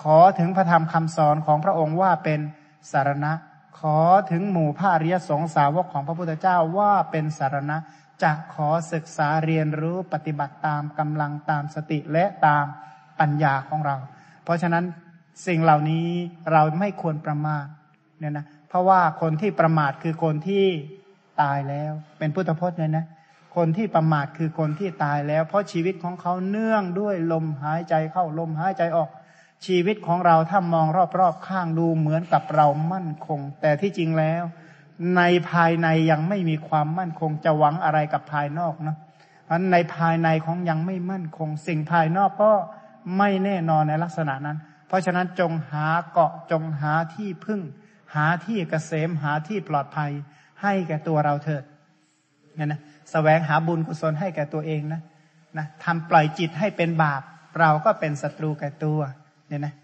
[0.01, 2.41] ขอถึงพระธรรมคำสอนของพระองค์ว่าเป็น
[2.93, 3.33] สารณะ
[3.81, 3.99] ขอ
[4.31, 7.77] ถึงหมู่พระอริยสงสาวกของพระพุทธเจ้าว่าเป็นสารณะ
[8.23, 12.65] จะขอศึกษาเรียนรู้ปฏิบัติตามกำลังตามสติและตาม
[13.21, 13.97] ปัญญาของเรา
[14.45, 14.85] เพราะฉะนั้น
[15.47, 16.07] สิ่งเหล่านี้
[16.53, 17.67] เราไม่ควรประมาท
[18.19, 20.65] เนี่ยนะเพราะว่าคนที่ประมาทคือคนที่
[21.43, 23.07] ตายแล้ว เป็นพุทธพจน์เลยนะ
[23.57, 29.09] คนที่ประมาทคือคนที่ตายแล้ว เพราะชีวิตของเขาเนื่องด้วยลมหายใจเข้าลมหายใจออก
[29.67, 30.87] ชีวิตของเราถ้ามอง
[31.19, 34.43] รอบๆข้างดูเหมือนกับเรามั่นคง แต่ที่จริงแล้ว
[35.17, 38.97] ในภายในยังไม่มีความมั่นคงจะหวังอะไรกับภายนอกนะ
[39.45, 42.53] เพราะในภายในของยังไม่มั่นคง สิ่งภายนอกก็
[43.19, 44.59] ไม่แน่นอนในลักษณะนั้น
[44.91, 47.61] เพราะฉะนั้นจงหาเกาะจงหาที่พึ่ง
[48.15, 50.11] หาที่เกษมหาที่ปลอดภัย
[50.63, 51.63] ให้แก่ตัวเราเถิด
[52.57, 55.01] เนี่ยนะสแสวงหาบุญกุศลให้แก่ตัวเองนะ
[55.59, 57.23] นะทำปล่อยจิตให้เป็นบาป
[57.61, 59.01] เราก็เป็นศัตรูแก่ตัว
[59.49, 59.75] เนี่ยนะ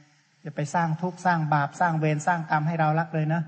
[0.42, 3.42] อย่าไปสร้างทุกข์สร้างบาปสร้างเวรสร้างกรรมให้เรารักเลยนะ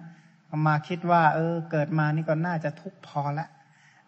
[0.66, 3.46] มาคิดว่า เออ เกิดมานี่ก็น่าจะทุกข์พอละ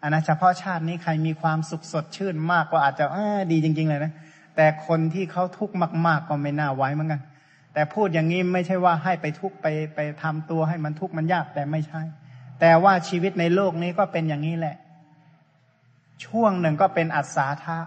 [0.01, 4.13] อันนะเฉพาะชาตินี้ใครมีความสุขสดชื่นมากก็อาจจะเออดีจริง ๆ เลยนะ
[4.55, 5.75] แต่คนที่เขาทุกข์
[6.07, 7.21] มาก ๆ ก็ไม่น่าไว้เหมือนกัน
[7.73, 12.01] แต่พูดอย่างนี้ไม่ใช่ว่าให้ไปทุกไปไปทำตัวให้มันทุกข์มันยากแต่ไม่ใช่
[12.59, 14.75] แต่ว่าชีวิตในโลกนี้ก็เป็นอย่างนี้แหละ
[16.25, 17.77] ช่วงหนึ่งก็เป็นอัศาธา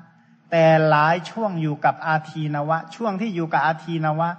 [0.50, 4.30] แต่หลายช่วงอยู่กับอาทีนวะ ช่วงที่อยู่กับอาทีนวะ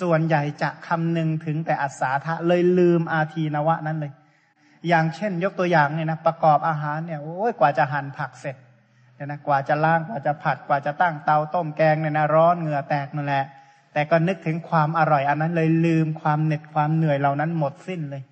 [0.00, 4.12] ส่วนใหญ่จะคำนึงถึงแต่อัศาธาเลยลืมอาทีนวะนั้นเลย
[4.88, 8.56] อย่างเช่น ยกตัวอย่างเนี่ยนะประกอบอาหารเนี่ยโอ้ยกว่าจะหั่นผักเสร็จ
[9.14, 13.44] เนี่ยนะกว่าจะล้างกว่าจะผัดกว่าจะตั้งเตาต้มแกงเนี่ยนะร้อนเหงื่อแตกนั่นแหละ
[13.92, 18.22] แต่ก็นึกถึงความอร่อยอันนั้นเลยลืมความเหน็ดความเหนื่อยเหล่านั้นหมดสิ้นเลย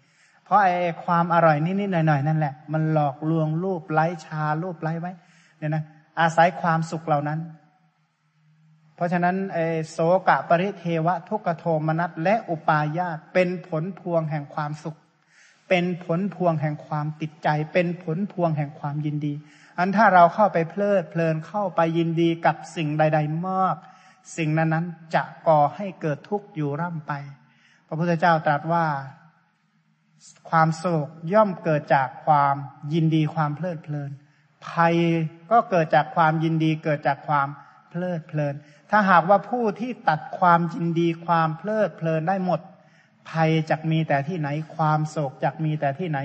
[0.45, 5.13] เพราะไอ้ความอร่อยนิดๆหน่อยๆนั่นแหละ มันหลอกลวงรูปไล้ชารูปไล้ไว้
[5.59, 5.83] เนี่ยนะ
[6.21, 7.41] อาศัยความสุขเหล่านั้น
[8.95, 14.99] เพราะฉะนั้นไอ้โสกะปริเทวะ ทุกโทมนัสและอุปาญาตเป็นผลพวงแห่งความสุข
[15.69, 19.35] เป็นผลพวงแห่งความติดใจ เป็นผลพวงแห่งความยินดี
[19.79, 23.77] อันถ้าเราเข้าไปเพลิดเพลินเข้าไปยินดีกับสิ่งใด ๆ มาก
[24.37, 27.13] สิ่งนั้นนั้นจะก่อให้เกิดทุกข์อยู่ร่ำไป
[27.87, 28.87] พระพุทธเจ้าตรัสว่า
[30.51, 32.55] ความโศกย่อมเกิดจากความ
[32.93, 34.11] ยินดีความเพลิดเพลิน
[34.67, 34.97] ภัย
[35.51, 37.49] ก็เกิดจากความยินดีเกิดจากความ
[37.91, 38.55] เพลิดเพลิน
[38.91, 42.61] ถ้าหากว่าผู้ที่ตัดความยินดีความเพลิดเพลินได้หมด
[43.31, 46.19] ภัยจะมีแต่ที่ไหน ความโศกจะมีแต่ที่ไหน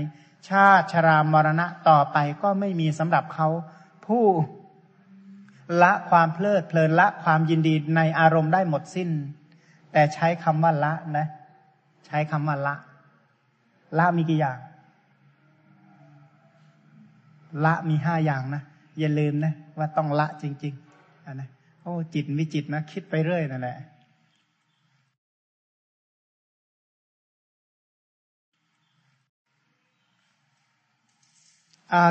[0.50, 3.48] ชาติชรามรณะต่อไปก็ไม่มีสำหรับเขา
[4.08, 4.24] ผู้
[5.82, 9.10] ละความเพลิดเพลินละความยินดีในอารมณ์ได้หมดสิ้น
[9.92, 11.28] แต่ใช้คำว่าละนะ
[12.06, 12.76] ใช้คำว่าละ
[13.98, 14.58] ละมีกี่อย่าง
[17.66, 18.64] ละมีห้าอย่างนะ
[19.00, 21.50] อย่าลืมนะ ว่าต้องละจริงๆอันนะ
[21.82, 23.78] โอ้จิตวิจิตนะ คิดไปเรื่อยนั่นแหละ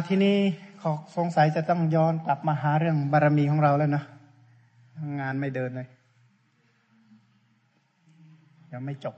[0.06, 0.36] ทีนี้
[0.84, 0.86] ข
[1.16, 4.04] สงสัยจะต้องย้อนกลับมาหาเรื่องบารมีของเราแล้วนะ
[5.20, 5.88] งานไม่เดินเลย
[8.72, 9.16] ยังไม่จบ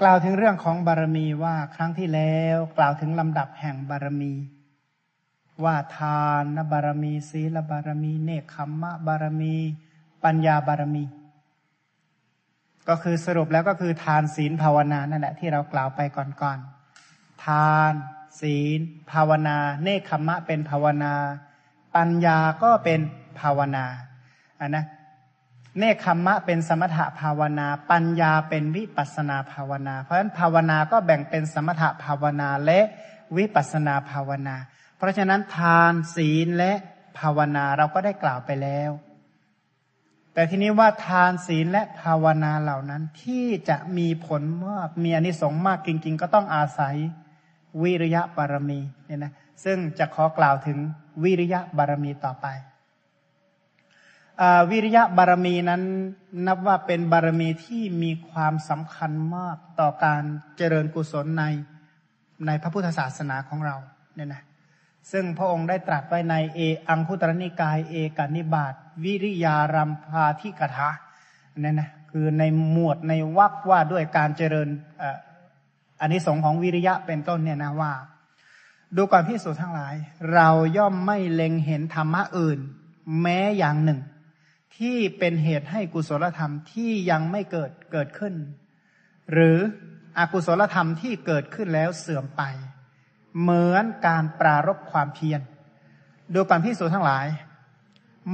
[0.00, 4.32] กล่าวถึงเรื่องของบารมีว่าครั้งที่แล้ว กล่าวถึงลำดับแห่งบารมี
[5.64, 9.54] ว่าทานบารมีศีลบารมี เนคขมมะบารมี
[10.24, 11.04] ปัญญาบารมี
[12.88, 17.92] ก็คือสรุปแล้วก็คือทานศีลภาวนานั่นแหละที่เรากล่าวไปก่อนๆทาน
[18.40, 18.80] ศีล
[19.12, 21.14] ภาวนา เนคขมะเป็นภาวนา
[21.96, 23.00] ปัญญาก็เป็น
[23.40, 23.84] ภาวนา
[24.60, 24.84] อันนะ
[25.78, 32.80] เนคขมะเป็นสมถะภาวนา ปัญญาเป็นวิปัสนาภาวนา เพราะฉะนั้นภาวนาก็แบ่งเป็นสมถะภาวนาและ
[33.36, 34.56] วิปัสนาภาวนา
[34.96, 36.72] เพราะฉะนั้นทานศีลและ
[37.18, 38.90] ภาวนาเราก็ได้กล่าวไปแล้ว
[40.34, 46.96] แต่ทีนี้ว่าทานศีลและภาวนาเหล่านั้นที่จะมีผลมากมีอนิสงส์มากจริง ๆ ก็ต้องอาศัย
[47.82, 49.32] วิริยะบารมีเนี่ยนะ
[49.64, 50.78] ซึ่งจะขอกล่าวถึง
[51.22, 52.46] วิริยะบารมีต่อไป
[54.40, 55.82] อวิริยะบารมีนั้น
[56.46, 60.22] นับว่าเป็นบารมีที่มีความสำคัญมากต่อการ
[60.56, 61.44] เจริญกุศลใน
[62.46, 63.76] ในพระพุทธศาสนาของเรา
[64.14, 64.42] เนี่ยนะ
[65.12, 68.74] ซึ่งพระองค์ได้ตรัสไว้ในเออังคุตรนิกายเอกานิบาต
[69.04, 70.88] วิริยารัมพาธิกถา
[71.60, 74.68] เนี่ยนะคือในหมวดในวรรคว่าด้วยการเจริญ
[76.02, 77.92] อันนี้สงของวิริยะเป็นต้นเนี่ยนะว่า
[78.96, 79.94] ดูก่อนพิสูจน์ทั้งหลาย
[80.34, 82.58] เราย่อมไม่เล็งเห็นธรรมะอื่น
[83.20, 84.00] แม้อย่างหนึ่ง
[84.76, 88.34] ที่เป็นเหตุให้กุศลธรรมที่ยังไม่เกิดเกิดขึ้น
[89.32, 89.58] หรือ
[90.18, 92.42] อกุศลธรรมที่เกิดขึ้นแล้วเสื่อมไป
[93.40, 95.40] เหมือนการปรารบความเพียร
[96.34, 97.26] ดูก่อนพิสูจน์ทั้งหลาย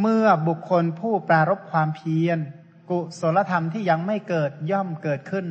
[0.00, 2.38] เมื่อบุคคลผู้ปรารบความเพียร
[2.90, 5.46] กุศลธรรมที่ยังไม่เกิดย่อมเกิดขึ้น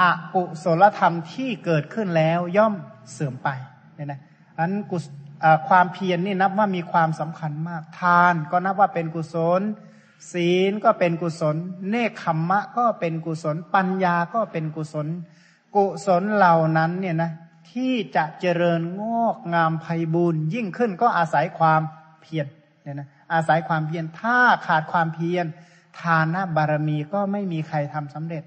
[0.00, 0.02] อ
[0.34, 2.74] กุศลธรรมที่เกิดขึ้นแล้วย่อม
[3.12, 3.48] เสื่อมไป
[3.94, 4.20] เนี่ยนะ
[4.58, 4.98] อันกุ
[5.68, 9.60] ความเพียรนนี่นับว่ามีความสำคัญมาก ทานก็นับว่าเป็นกุศล
[10.32, 11.56] ศีลก็เป็นกุศล
[11.90, 15.06] เนคขมมะก็เป็นกุศล ปัญญาก็เป็นกุศล
[15.76, 17.30] กุศลเหล่านั้นเนี่ยนะ
[17.70, 21.80] ที่จะเจริญงอกงามไพบูรณ์ยิ่งขึ้นก็อาศัยความ
[22.22, 22.46] เพียร
[22.82, 25.46] เนี่ยนะอาศัยความเพียรถ้าขาดความเพียร
[26.00, 28.42] ทานะบารมีก็ไม่มีใครทำสำเร็จ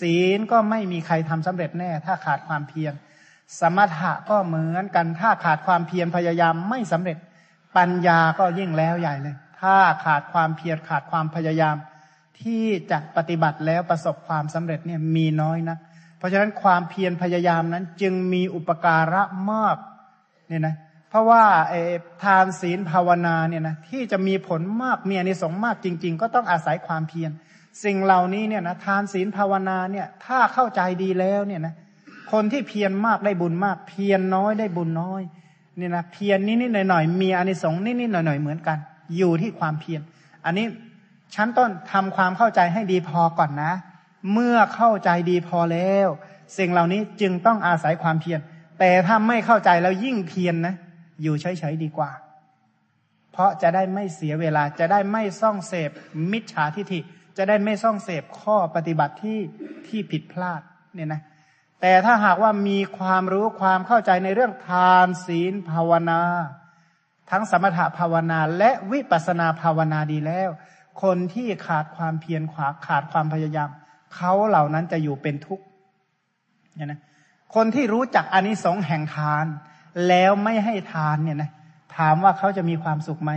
[0.00, 2.92] ศีลก็ไม่มีใครทำสำเร็จแน่ ถ้าขาดความเพียร
[3.60, 7.18] สมถะก็เหมือนกันถ้าขาดความเพียรพยายามไม่สำเร็จ
[7.76, 11.76] ปัญญาก็ยิ่งแล้วใหญ่เลย ถ้าขาดความเพียรขาดความพยายาม
[12.40, 15.76] ที่จะปฏิบัติแล้วประสบความสำเร็จเนี่ยมีน้อยนะ
[16.18, 19.76] เพราะฉะนั้นความเพียรพยายามนั้นจึงมีอุปการะมาก
[20.48, 20.76] เนี่ยนะ
[21.10, 21.74] เพราะว่าเอ
[22.22, 27.30] ทานศีลภาวนาเนี่ยนะที่จะมีผลมากมีอนิสงส์มากจริง ๆ ก็ต้องอาศัยความเพียร
[27.84, 31.74] สิ่งเหล่านี้เนี่ยนะทานศีลภาวนาเนี่ยถ้าเข้าใจดีแล้วเนี่ยนะ
[32.32, 35.22] คนที่เพียรมากได้บุญมาก เพียรน้อยได้บุญน้อย
[35.76, 38.78] เนี่ยนะเพียรนิดๆหน่อยๆมีอานิสงส์นิดๆหน่อยๆเหมือนกัน
[39.16, 40.00] อยู่ที่ความเพียร
[40.44, 40.66] อันนี้
[41.34, 43.72] ชั้นต้นทำความเข้าใจให้ดีพอก่อนนะ
[44.32, 46.08] เมื่อเข้าใจดีพอแล้ว
[46.58, 48.40] สิ่งเหล่านี้จึงต้องอาศัยความเพียร
[48.78, 50.74] แต่ถ้าไม่เข้าใจแล้วยิ่งเพียรนนะ
[51.22, 52.10] อยู่เฉยๆดีกว่า
[53.32, 55.90] เพราะจะได้ไม่เสียเวลาจะได้ไม่ซ่องเสพ
[56.30, 57.00] มิจฉาทิฐิ
[57.36, 59.40] จะได้ไม่ซ่องเสพข้อปฏิบัติที่
[59.86, 60.60] ที่ผิดพลาด
[60.94, 61.20] เนี่ยนะ
[61.80, 66.20] แต่ถ้าหากว่ามีความรู้ความเข้าใจในเรื่องทานศีลภาวนา
[67.30, 70.50] ทั้งสมถภาวนาและวิปัสนาภาวนาดีแล้ว
[71.02, 73.68] คนที่ขาดความเพียรขวาขาดความพยายาม
[74.14, 75.64] เขาเหล่านั้นจะอยู่เป็นทุกข์
[76.74, 77.00] เนี่ยนะ
[77.54, 79.46] คนที่รู้จักอนิสงส์แห่งทาน
[80.08, 81.50] แล้วไม่ให้ทานเนี่ยนะ
[81.96, 83.32] ถามว่าเขาจะมีความสุขไหม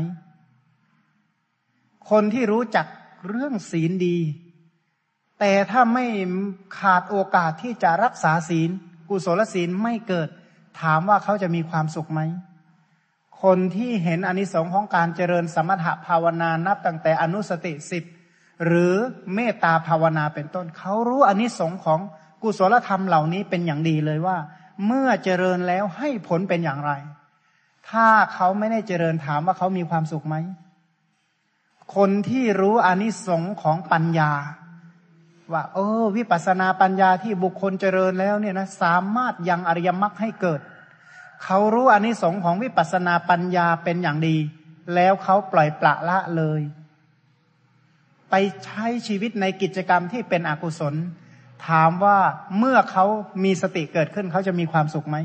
[2.09, 2.85] คนที่รู้จัก
[3.27, 4.17] เรื่องศีลดี
[5.39, 6.05] แต่ถ้าไม่
[6.79, 8.69] ขาดโอกาสที่จะรักษาศีล
[9.09, 10.27] กุศลศีลไม่เกิด
[10.81, 12.21] ถามว่าเขาจะมีความสุขไหม
[13.43, 18.03] คนที่เห็นอนิสงค์ของการเจริญสมถภาวนานับตั้งแต่อนุสติสิบ
[18.65, 18.93] หรือ
[19.33, 21.99] เมตตาภาวนาเป็นต้น เขารู้อนิสงค์ของ
[22.43, 24.37] กุศลธรรมเหล่านี้เป็นอย่างดีเลยว่า
[24.85, 26.91] เมื่อเจริญแล้วให้ผลเป็นอย่างไร
[27.89, 30.35] ถ้าเขาไม่ได้เจริญถามว่าเขามีความสุขไหม
[31.95, 34.31] คนที่รู้อนิสงค์ของปัญญา
[35.53, 40.59] ว่า เออ วิปัสนาปัญญาที่บุคคลเจริญแล้วเนี่ยนะสามารถยังอริยมรรคให้เกิด
[41.43, 44.37] เขารู้อนิสงค์ของวิปัสนาปัญญาเป็นอย่างดี
[44.95, 46.61] แล้วเขาปล่อยปละละเลย
[48.29, 50.95] ไปใช้ชีวิตในกิจกรรมที่เป็นอกุศล
[51.67, 52.17] ถามว่า
[52.57, 53.05] เมื่อเขา
[53.43, 55.17] มีสติเกิดขึ้นเขาจะมีความสุขไหม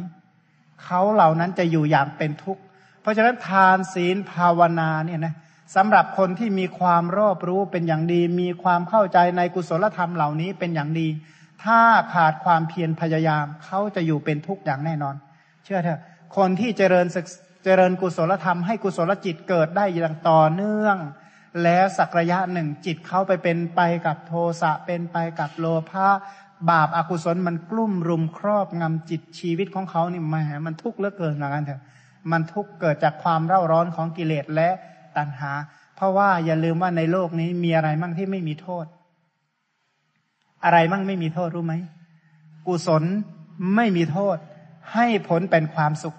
[0.85, 2.63] เขาเหล่านั้นจะอยู่อย่างเป็นทุกข์
[3.01, 5.35] เพราะฉะนั้นทานศีลภาวนาเนี่ยนะ
[5.75, 11.09] สำหรับคนที่มีความรอบรู้เป็นอย่างดี มีความเข้าใจในกุศลธรรมเหล่านี้เป็นอย่างดี
[11.65, 11.81] ถ้า
[12.15, 15.15] ขาดความเพียรพยายามเขาจะอยู่เป็นทุกข์อย่างแน่นอน
[15.65, 16.01] เชื่อเถอะ
[16.37, 17.07] คนที่เจริญ
[17.65, 20.97] เจริญกุศลธรรมให้กุศลจิตเกิดได้อย่างต่อเนื่อง
[21.63, 26.09] แล้วสักระยะหนึ่งจิตเขาไปเป็นไปกับโทสะเป็นไปกับโลภะ
[26.71, 30.37] บาปอากุศลมันกลุ่มรุมครอบงำจิตชีวิตของเขานี่แหม
[30.67, 31.83] มันทุกข์เหลือเกินนะกันเถอะ
[32.33, 34.69] มันทุกข์เกิดจากความเร่าร้อนของกิเลสและ
[35.17, 35.53] ตัณหา
[35.97, 38.87] เพราะว่าอย่าลืมว่าในโลกนี้มีอะไรมั่งที่ไม่มีโทษ
[40.65, 41.75] อะไรมั่งไม่มีโทษรู้ไหม
[42.67, 43.03] กุศล
[43.77, 44.37] ไม่มีโทษ
[44.95, 46.17] ให้ผลเป็นความสุข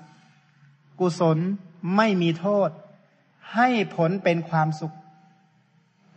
[1.00, 1.38] กุศล
[1.96, 2.70] ไม่มีโทษ
[3.56, 4.94] ให้ผลเป็นความสุข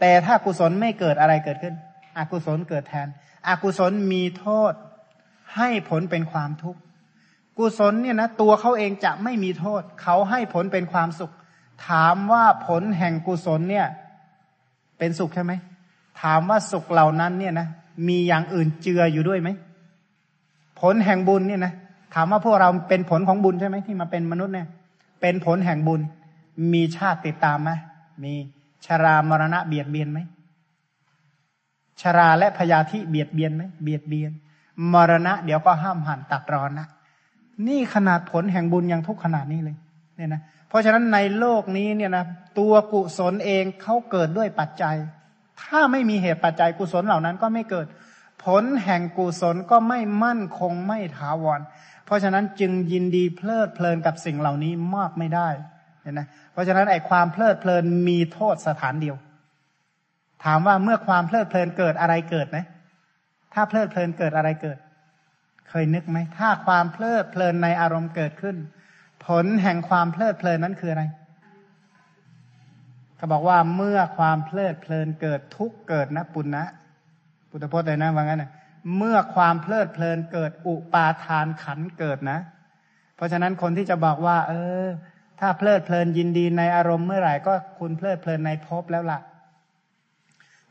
[0.01, 1.75] แต่ถ้ากุศลไม่เกิดอะไรเกิดขึ้น
[2.19, 3.09] อกุศลเกิดแทน
[3.49, 4.73] อกุศลมีโทษ
[5.57, 6.81] ให้ผลเป็นความทุกข์
[7.59, 11.33] กุศลเนี่ยนะตัวเขาเองจะไม่มีโทษ เขาให้ผลเป็นความสุข
[11.87, 13.87] ถามว่าผลแห่งกุศลเนี่ย
[14.99, 15.53] เป็นสุขใช่ไหม
[16.23, 17.69] ถามว่าสุขเหล่านั้นเนี่ยนะ
[18.09, 19.49] มีอย่างอื่นเจืออยู่ด้วยไหม
[20.81, 21.73] ผลแห่งบุญเนี่ยนะ
[22.15, 24.69] ถามว่าพวกเราเป็นผลของบุญใช่ไหมที่มาเป็นมนุษย์เนี่ย
[25.21, 26.01] เป็นผลแห่งบุญ
[26.73, 27.71] มีชาติติดตามไหม
[28.25, 28.35] มี
[28.87, 30.19] ชรามรณะเบียดเบียนไหม
[32.01, 34.33] ชราและพยาธิเบียดเบียนไหม เบียดเบียน
[34.93, 36.89] มรณะ เดี๋ยวก็ห้ามหันตัดรอนนะ
[37.67, 39.77] นี่ขนาดผลแห่งบุญยังทุกขนาดนี้เลย
[40.17, 42.24] เนี่ยนะ เพราะฉะนั้นในโลกนี้เนี่ยนะ
[42.59, 44.97] ตัวกุศลเองเขาเกิดด้วยปัจจัย
[45.62, 47.86] ถ้าไม่มีเหตุปัจจัยกุศลเหล่านั้นก็ไม่เกิด
[48.45, 51.61] ผลแห่งกุศลก็ไม่มั่นคงไม่ถาวร
[52.07, 55.49] เพราะฉะนั้นจึงยินดีเพลิดเพลินกับสิ่งเหล่านี้มากไม่ได้
[56.03, 59.16] เนี่ยนะเพราะฉะนั้นไอ้ความเพลิดเพลินมีโทษสถานเดียว
[60.45, 62.59] ถามว่าเมื่อความเพลิดเพลินเกิดอะไรเกิดไหม
[63.55, 64.78] ถ้าเพลิดเพลินเกิดอะไรเกิด
[65.69, 68.57] เคยนึกไหมถ้าความเพลิดเพลินในอารมณ์เกิดขึ้น
[69.29, 71.05] ผลแห่งความเพลิดเพลินนั้นคืออะไร
[73.17, 76.65] เขาบอกว่าเมื่อความเพลิดเพลินเกิดทุกเกิดนะปุณณะ
[77.51, 78.51] พุทธพจน์เลยนะว่างั้นนะ
[78.97, 82.39] เมื่อความเพลิดเพลินเกิดอุปาทานขันเกิดนะ
[83.17, 84.53] เพราะฉะนั้นคนที่จะบอกว่า เอ
[84.83, 84.85] อ
[85.41, 89.21] ถ้าเพลิดเพลินยินดีในอารมณ์เมื่อไหร่ก็คุณเพลิดเพลินในภพแล้วละ่ะ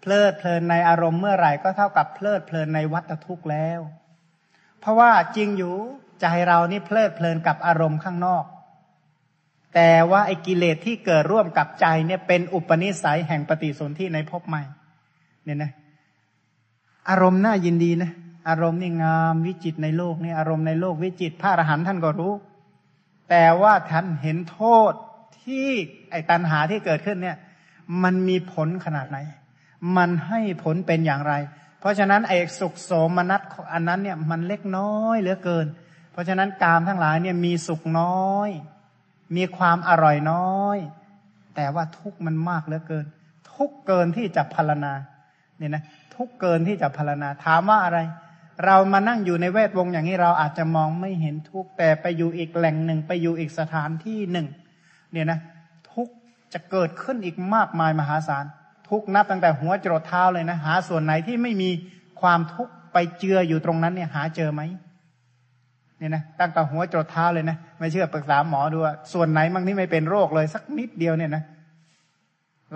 [0.02, 3.80] เพลิดเพลินในอารมณ์เมื่อไหร่ก็เท่ากับเพลิดเพลินในวัฏทุกข์แล้ว
[4.80, 5.76] เพราะว่าจริงอยู่
[6.22, 8.44] ใจเรานี่เพลิดเพลินกับอารมณ์ข้างนอก
[9.76, 14.62] แต่ว่าไอ้กิเลสที่เกิดร่วมกับใจเนี่ยเป็นอุปนิสัยแห่งปฏิสนธิในภพใหม่
[15.44, 15.72] เนี่ยนะ
[17.10, 18.12] อารมณ์น่ายินดีนะ
[18.50, 22.34] อารมณ์นี่งามวิจิตในโลกนี่อารมณ์ในโลกวิจิตพระอรหันต์ท่านก็รู้
[23.30, 24.62] แต่ว่าท่านเห็นโท
[24.92, 24.94] ษ
[25.42, 25.68] ที่
[26.12, 27.38] ไอ้ตัณหาที่เกิดขึ้นเนี่ย
[28.04, 29.18] มันมีผลขนาดไหน
[29.98, 31.34] มันให้ผลเป็นอย่างไร
[31.80, 33.42] เพราะฉะนั้นไอ้สุขโสมนัส
[33.74, 35.66] อันนั้นเนี่ยมันเล็กน้อยเหลือเกิน
[36.18, 38.50] ราะฉะนั้นกามทั้งหลายเนี่ยมีสุขน้อย
[39.36, 40.78] มีความอร่อยน้อย
[41.56, 43.06] แต่ว่าทุกมันมากเหลือเกิน
[43.54, 44.94] ทุกเกินที่จะพารณา
[45.58, 45.84] เนี่ยนะ
[46.16, 48.00] ทุกเกินที่จะพารณาถามว่าอะไร
[48.66, 54.48] เรามานั่งอยู่ในแวดวงอย่างนี้เราอาจจะมองไม่เห็นทุกแต่ไปอยู่อีกแหล่งหนึ่งไปอยู่อีกสถานที่หนึ่ง
[55.12, 55.40] เนี่ยนะ
[55.92, 56.08] ทุก
[56.54, 58.46] จะเกิดขึ้นอีกมากมายมหาศาล
[58.90, 61.70] ทุกนับตั้งแต่หัวจรดเท้าเลยนะหาส่วนไหนที่ไม่มี
[62.22, 64.62] ความทุกข์ไปเจืออยู่ตรงนั้นเนี่ยหาเจอไหม
[66.00, 68.80] เนี่ยนะตั้งแต่หัวจรดเท้าเลยนะไม่เชื่อปรึกษาหมอดู
[69.14, 71.44] ส่วนไหนบางที่ไม่เป็นโรคเลย สักนิดเดียวเนี่ยนะ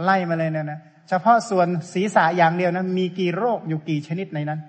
[0.03, 0.80] ไล่มาเลยเนี่ยนะ
[1.10, 4.60] เฉพาะส่วนศีรษะอย่างเดียวนะมีกี่โรคอยู่กี่ชนิดในนั้น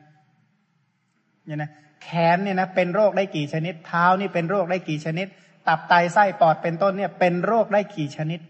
[1.47, 1.71] เนี่ยนะ
[2.03, 5.27] แขนเนี่ยนะเป็นโรคได้กี่ชนิด เท้านี่เป็นโรคได้กี่ชนิด
[5.69, 8.41] ตับไตไส้ปอดเป็นต้นเนี่ย เป็นโรคได้กี่ชนิด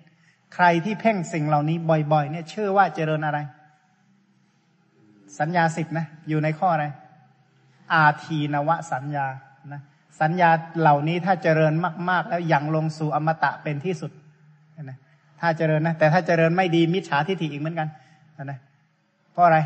[0.55, 1.77] ใครที่เพ่งสิ่งเหล่านี้
[2.13, 3.39] บ่อย ๆ เนี่ยชื่อว่าเจริญอะไร
[5.39, 6.87] สัญญาสิบนะอยู่ในข้ออะไร
[7.93, 9.27] อาทีนวสัญญา
[10.21, 11.73] สัญญาเหล่านี้ถ้าเจริญ
[12.11, 14.11] มาก ๆ แล้วยังลงสู่อมตะเป็นที่สุด
[14.83, 14.99] นะ
[15.41, 17.89] ถ้าเจริญนะ แต่ถ้าเจริญไม่ดีมิจฉาทิฏฐิอีกเหมือนกัน
[18.45, 18.59] นะ
[19.33, 19.59] เพราะอะไร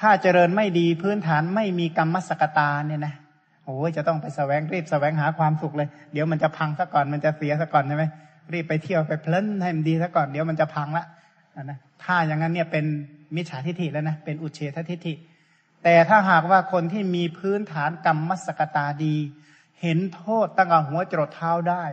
[0.00, 3.14] ถ้าเจริญไม่ดีพื้นฐานไม่มีกรรมสกตาเนี่ยนะ
[3.64, 8.04] โอ้ยจะต้องไปแสวงรีบแสวงหาความสุขเลย เดี๋ยวมันจะพังซะก่อนมันจะเสียซะก่อนใช่ไหม
[8.52, 11.04] รีบไปเที่ยวไปเพลินให้มันดีซะก่อนเดี๋ยวมันจะพังละ
[11.62, 12.84] นะถ้าอย่างนั้นเนี่ยเป็น
[13.36, 15.14] มิจฉาทิฏฐิแล้วนะเป็นอุเฉททิฏฐิ
[15.84, 19.14] แต่ถ้าหากว่าคนที่มีพื้นฐานกรรมมัสกตาดี
[19.82, 21.84] เห็นโทษตั้งแต่หัวจรดเท้าได้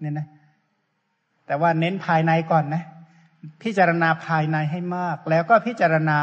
[0.00, 0.26] เนี่ยนะ
[1.46, 2.84] แต่ว่าเน้นภายในก่อนนะ
[3.62, 6.18] พิจารณาภายในให้มาก แล้วก็พิจารณา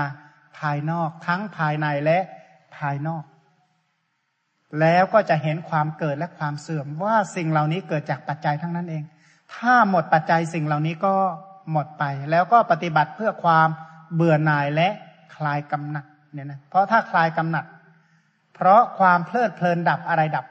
[0.60, 2.20] ภายนอกทั้งภายในและ
[2.78, 3.24] ภายนอก
[4.82, 9.04] แล้วก็จะเห็นความเกิดและความเสื่อมว่าสิ่งเหล่านี้เกิดจากปัจจัยทั้งนั้นเอง
[9.56, 11.14] ถ้าหมดปัจจัยสิ่งเหล่านี้ก็
[11.72, 13.68] หมดไป แล้วก็ปฏิบัติเพื่อความ
[14.16, 14.90] เบื่อหน่ายและ
[15.36, 17.66] คลายกำหนัดเนี่ยนะเพราะถ้าคลายกำหนัด
[18.58, 20.46] เพราะความเพลิดเพลินดับอะไรดับ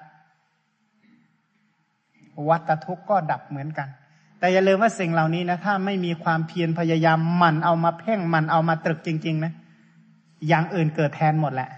[2.49, 3.89] วัตทุกข์ก็ดับเหมือนกัน
[4.39, 9.53] แต่อย่าลืมว่าสิ่งเหล่านี้นะถ้าไม่มีความเพียรพยายามมันเอามาเพ่งมันเอามาตรึกจริง ๆ นะ
[10.49, 11.71] อย่างอื่นเกิดแทนหมดแหละ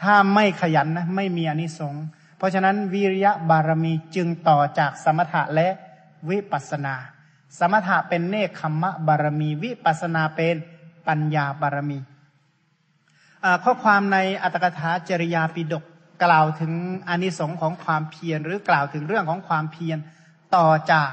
[0.00, 2.04] ถ้าไม่ขยันนะไม่มีอนิสงส์
[2.36, 5.68] เพราะฉะนั้นวิริยะบารมีจึงต่อจากสมถะและ
[6.30, 6.94] วิปัสนา
[7.58, 10.56] สมถะเป็นเนคขมะบารมี วิปัสนาเป็น
[11.08, 11.98] ปัญญาบารมี
[13.64, 15.84] ข้อความในอัตถกถาจริยาปิดก
[16.24, 16.72] กล่าวถึง
[17.08, 19.98] อนิสงส์ของความเพียรหรือกล่าวถึงเรื่องของความเพียร
[20.56, 21.10] ต่อจาก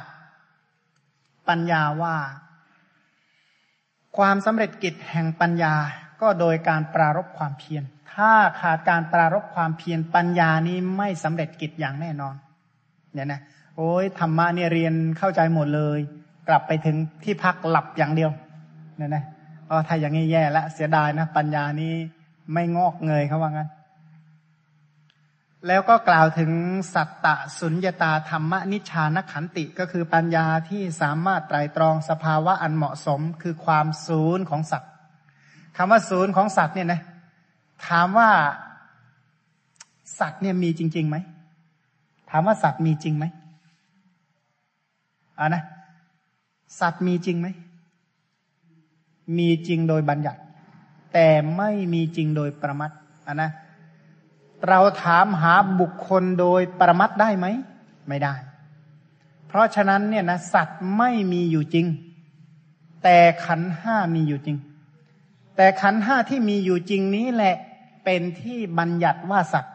[1.49, 2.15] ปัญญาว่า
[4.17, 5.75] ความสำเร็จกิจแห่งปัญญา
[6.21, 7.83] ก็โดยการปรารบความเพียร
[8.13, 8.31] ถ้า
[8.61, 12.35] ขาดการปรารบความเพียรปัญญานี้ไม่สำเร็จกิจอย่างแน่นอน
[13.13, 13.41] เนี่ยนะ
[13.75, 15.99] โอ้ยธรรมะเนี่ยเรียนเข้าใจหมดเลย
[16.47, 18.31] กลับไปถึงที่พักหลับอย่างเดียว
[18.97, 19.23] เนี่ยนะ
[19.69, 21.93] อ๋อถ้าอย่างนี้แย่ละเสียดายนะปัญญานี้
[22.53, 23.69] ไม่งอกเงยเขาว่างั้น
[25.67, 26.51] แล้วก็กล่าวถึง
[26.93, 34.91] สัตตะสุญญตาธรรมนิชานขันติก็คือปัญญาที่สามารถไตรตรองสภาวะอันเหมาะสม คือความศูนย์ของสัตว์
[35.77, 37.01] คำว่าศูนย์ของสัตว์เนี่ยนะ
[37.87, 38.29] ถามว่า
[40.19, 41.17] สัตว์เนี่ยมีจริงๆไหม
[42.29, 43.25] ถามว่าสัตว์มีจริงไหม
[45.39, 45.63] อ่านะ
[46.79, 47.47] สัตว์มีจริงไหม
[49.37, 50.39] มีจริงโดยบัญญัติ
[51.19, 52.91] แต่ไม่มีจริงโดยประมัด
[53.27, 53.51] อ่านะ
[54.67, 57.45] เราถามหาบุคคลโดยประมัตได้ไหม
[58.07, 58.33] ไม่ได้
[59.47, 61.85] เพราะฉะนั้นเนี่ยนะสัตว์ไม่มีอยู่จริง
[63.03, 64.57] แต่ขันห้ามีอยู่จริง
[65.57, 67.55] แต่ขันห้าที่มีอยู่จริงนี้แหละ
[68.05, 69.73] เป็นที่บัญญัติว่าสัตว์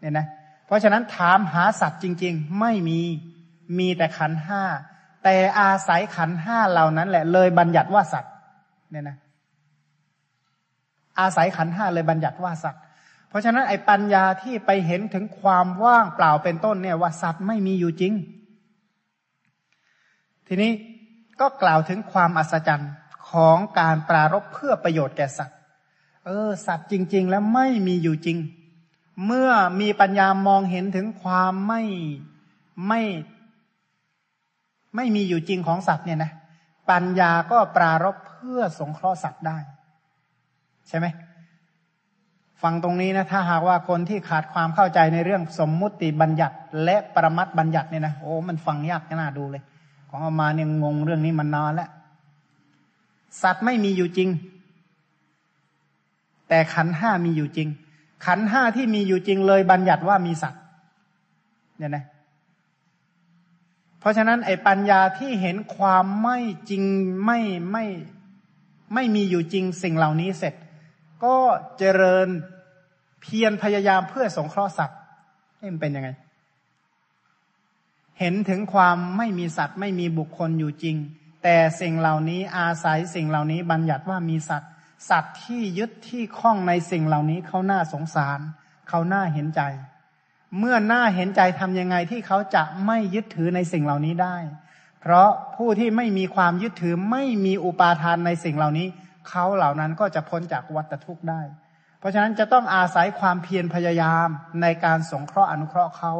[0.00, 0.26] เนี่ยนะ
[0.66, 3.00] เพราะฉะนั้นถามหาสัตว์จริง ๆ ไม่มี
[3.78, 4.62] มีแต่ขันห้า
[5.24, 8.32] แต่อาศัยขันห้าเหล่านั้นแหละเลยบัญญัติว่าสัตว์
[8.90, 9.16] เนี่ยนะ
[11.20, 12.82] อาศัยขันห้าเลยบัญญัติว่าสัตว์
[13.28, 18.12] เพราะฉะนั้นไอ้ปัญญาที่ไปเห็นถึงความว่างเปล่าเป็นต้นเนี่ยว่าสัตว์ไม่มีอยู่จริง
[20.46, 20.72] ทีนี้
[21.40, 22.92] ก็กล่าวถึงความอัศจรรย์
[23.30, 25.56] ของการปรารบเพื่อประโยชน์แก่สัตว์
[26.24, 28.38] เออ สัตว์จริง ๆ แล้วไม่มีอยู่จริง
[29.26, 31.82] เมื่อมีปัญญามองเห็นถึงความไม่
[32.88, 33.02] ไม่
[34.96, 36.32] ไม่มีอยู่จริงของสัตว์เนี่ยนะ
[36.90, 39.58] ปัญญาก็ปรารบเพื่อสงเคราะห์สัตว์ได้
[40.88, 41.06] ใช่ไหม
[42.62, 49.62] ฟังตรงนี้นะถ้าหากว่าคนที่ขาดความเข้าใจในเรื่องสมมุติบัญญัติและประมัตบัญญัติเนี่ยนะโอ้มันฟังยากน่าดูเลย
[50.10, 51.90] ของอามาเนี่ยงงเรื่องนี้มันนานแล้ว
[53.42, 54.28] สัตว์ไม่มีอยู่จริง
[56.48, 57.68] แต่ขันห้ามีอยู่จริง
[58.26, 60.60] ขันห้าที่มีอยู่จริงเลยบัญญัติว่ามีสัตว์
[61.78, 62.04] เนี่ยนะ
[64.00, 66.38] เพราะฉะนั้นไอ้ปัญญาที่เห็นความไม่
[66.70, 66.82] จริง
[67.24, 67.38] ไม่
[67.70, 67.84] ไม่
[68.94, 70.54] ไม่มีอยู่จริงสิ่งเหล่านี้เสร็จ
[71.24, 71.36] ก็
[71.78, 72.28] เจริญ
[73.20, 74.98] เพียรพยายามเพื่อสงเคราะห์สัตว์
[75.60, 76.08] นี่มันเป็นยังไง
[78.18, 80.96] เห็นถึงความไม่มีสัตว์ไม่มีบุคคลอยู่จริง
[81.42, 84.70] แต่สิ่งเหล่านี้อาศัยสิ่งเหล่านี้บัญญัติว่ามีสัตว์
[85.10, 88.40] สัตว์ที่ยึดที่คล้องในสิ่งเหล่านี้เขาหน้าสงสาร
[88.88, 89.60] เขาหน้าเห็นใจ
[90.58, 94.36] เมื่อหน้าเห็นใจทำยังไงที่เขาจะไม่ยึดถือในสิ่งเหล่านี้ได้
[95.00, 98.86] เพราะผู้ที่ไม่มีความยึดถือไม่มีอุปาทานในสิ่งเหล่านี้
[99.30, 101.40] เขาเหล่านั้นก็จะพ้นจากวัฏทุกข์ได้
[101.98, 104.28] เพราะฉะนั้นจะต้องอาศัยความเพียรพยายาม
[104.62, 106.14] ในการสงเคราะห์อนุเคราะห์เขา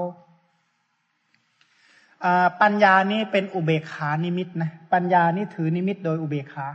[2.63, 6.67] ปัญญานี้เป็นอุเบกขานิมิตนะปัญญานี้ถือนิมิตโดยอุเบกขา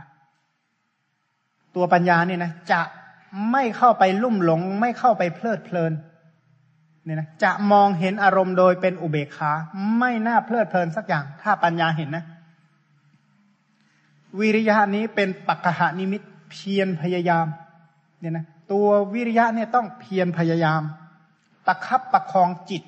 [1.74, 2.80] ตัวปัญญาเนี่ยนะจะ
[3.52, 5.92] ไม่เข้าไปลุ่มหลง ไม่เข้าไปเพลิดเพลิน
[7.04, 9.52] เนี่ยนะจะมองเห็นอารมณ์โดยเป็นอุเบกขา
[9.98, 12.24] ไม่น่าเพลิดเพลินสักอย่าง ถ้าปัญญาเห็นนะ
[14.40, 17.46] วิริยะนี้เป็นปัจหานิมิตเพียรพยายาม
[18.20, 20.82] เนี่ยนะตัววิริยะเนี่ยต้องเพียรพยายาม
[21.66, 22.82] ประคับประคองจิต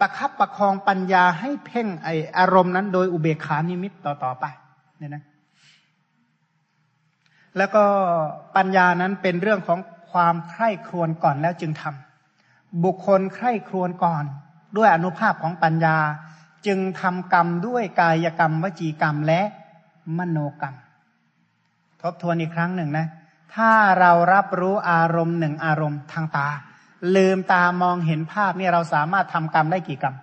[0.00, 2.08] ประคับประคองปัญญาให้เพ่งไอ
[2.38, 4.44] อารมณ์นั้น โดยอุเบกขานิมิตต่อต่อไป
[4.98, 5.22] เนี่ยนะ
[7.56, 7.84] แล้วก็
[8.56, 9.78] ปัญญานั้นเป็นเรื่องของ
[10.10, 14.24] ความใคร่ครวญก่อนแล้วจึงทำบุคคลใคร่ครวญก่อน
[14.76, 15.96] ด้วยอนุภาพของปัญญา
[16.66, 19.40] จึงทำกรรมด้วยกายกรรมวจีกรรมและ
[20.18, 20.74] มโนกรรม
[22.02, 23.06] ทบทวนอีกครั้งหนึ่งนะ
[23.54, 26.48] ถ้าเรารับรู้อารมณ์หนึ่งอารมณ์ทางตา
[27.16, 30.14] ลืมตามองเห็นภาพเนี่ยเราสามารถทำกรรมได้กี่กรรม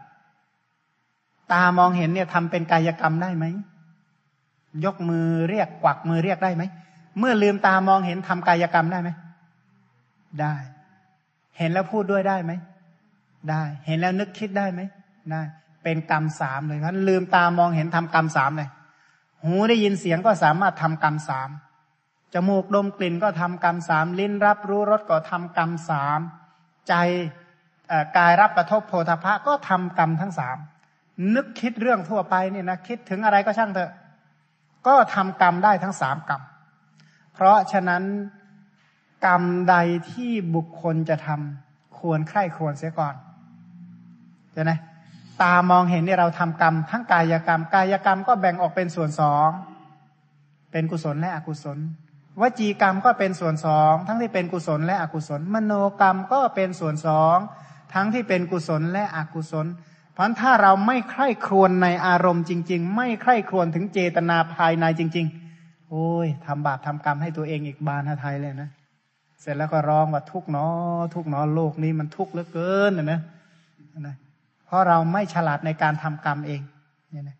[1.53, 3.45] ตามองเห็นเนี่ยทำเป็นกายกรรมได้ไหม
[4.85, 6.63] ยกมือเรียกกวักมือเรียกได้ไหม
[7.19, 9.09] เมื่อลืมตามองเห็นทำกายกรรมได้ไหม
[10.41, 10.55] ได้
[11.57, 12.51] เห็นแล้วพูดด้วยได้ไหม
[13.49, 14.81] ได้ เห็นแล้วนึกคิดได้ไหม
[15.31, 15.41] ได้
[15.83, 18.69] เป็นกรรมสามเลยเพราะลืมตามองเห็นทำกรรมสามเลย
[19.43, 21.49] หูได้ยินเสียงก็สามารถทำกรรมสาม
[22.33, 26.19] จมูกดมกลิ่นก็ทำกรรมสามลิ้นรับรู้รสก็ทำกรรมสาม
[26.87, 26.93] ใจ
[28.17, 30.57] กายรับกระทบโพธพะก็ทำกรรมทั้งสาม
[31.35, 33.91] นึกคิดเรื่องทั่วไปเนี่ยนะคิดถึงอะไรก็ช่างเถอะ
[34.87, 36.41] ก็ทำกรรมได้ทั้งสามกรรม
[37.33, 38.03] เพราะฉะนั้น
[39.25, 39.75] กรรมใด
[40.11, 43.15] ที่บุคคลจะทำควรใคร่ควรเสียก่อน
[44.53, 44.71] ใช่ไหม
[45.41, 49.49] ตามองเห็นเนี่ยเราทำกรรม ทั้งกายกรรม กายกรรมก็แบ่งออกเป็นส่วนสอง
[50.71, 51.77] เป็นกุศลและอกุศล
[52.41, 57.37] วจีกรรมก็เป็นส่วนสองทั้งที่เป็นกุศลและอกุศล มโนกรรมก็เป็นส่วนสอง
[57.93, 59.67] ทั้งที่เป็นกุศลและอกุศล
[60.13, 65.27] เพราะถ้าเราไม่ใคร่ครวญในอารมณ์จริง ๆ ไม่ใคร่ครวญถึงเจตนาภายในจริง
[65.59, 68.69] ๆ โอ้ยทำบาปทำกรรมให้ตัวเองอีกบานไทยเลยนะ
[69.41, 70.65] เสร็จแล้วก็ร้องว่าทุกเนอ
[71.13, 73.21] ทุกเนอโลกนี้มันทุกข์เหลือเกินนะนะ
[74.07, 74.15] นะ
[74.65, 76.61] เพราะเราไม่ฉลาดในการทำกรรมเอง
[77.11, 77.37] เนี่ยนะ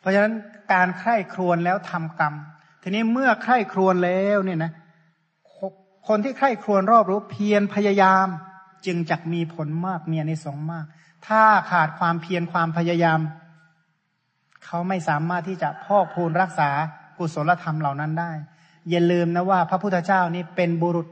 [0.00, 0.32] เพราะฉะนั้น
[0.72, 2.34] การใคร่ครวญแล้วทำกรรม
[2.82, 4.72] ทีนี้เมื่อใคร่ครวญแล้วเนี่ยนะ
[6.08, 8.26] คนที่ใคร่ครวญรอบรู้เพียรพยายาม
[8.86, 10.84] จึงจะมีผลมากมีในสงมาก
[11.26, 13.20] ถ้าขาดความเพียรความพยายาม
[14.64, 16.70] เขาไม่สามารถที่จะพอกพูนรักษา
[17.18, 18.32] กุศลธรรมเหล่านั้นได้
[18.90, 21.08] อย่าลืมนะว่าพระพุทธเจ้านี่เป็นบุรุษ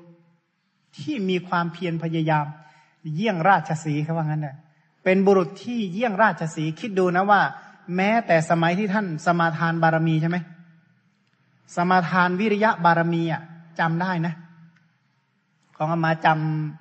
[0.99, 2.47] ที่มีความเพียรพยายาม
[3.15, 4.57] เยี่ยงราชสีเขาว่างั้นเน่ย
[5.05, 7.41] เป็นบุรุษที่เยี่ยงราชสีคิดดูนะว่า
[7.97, 10.37] แม้แต่สมัยที่ท่านสมาทานบารมีใช่ไหม
[11.77, 13.43] สมาทานวิริยะบารมีอะ
[13.81, 14.35] จำได้นะ
[15.77, 16.29] ของอามาจ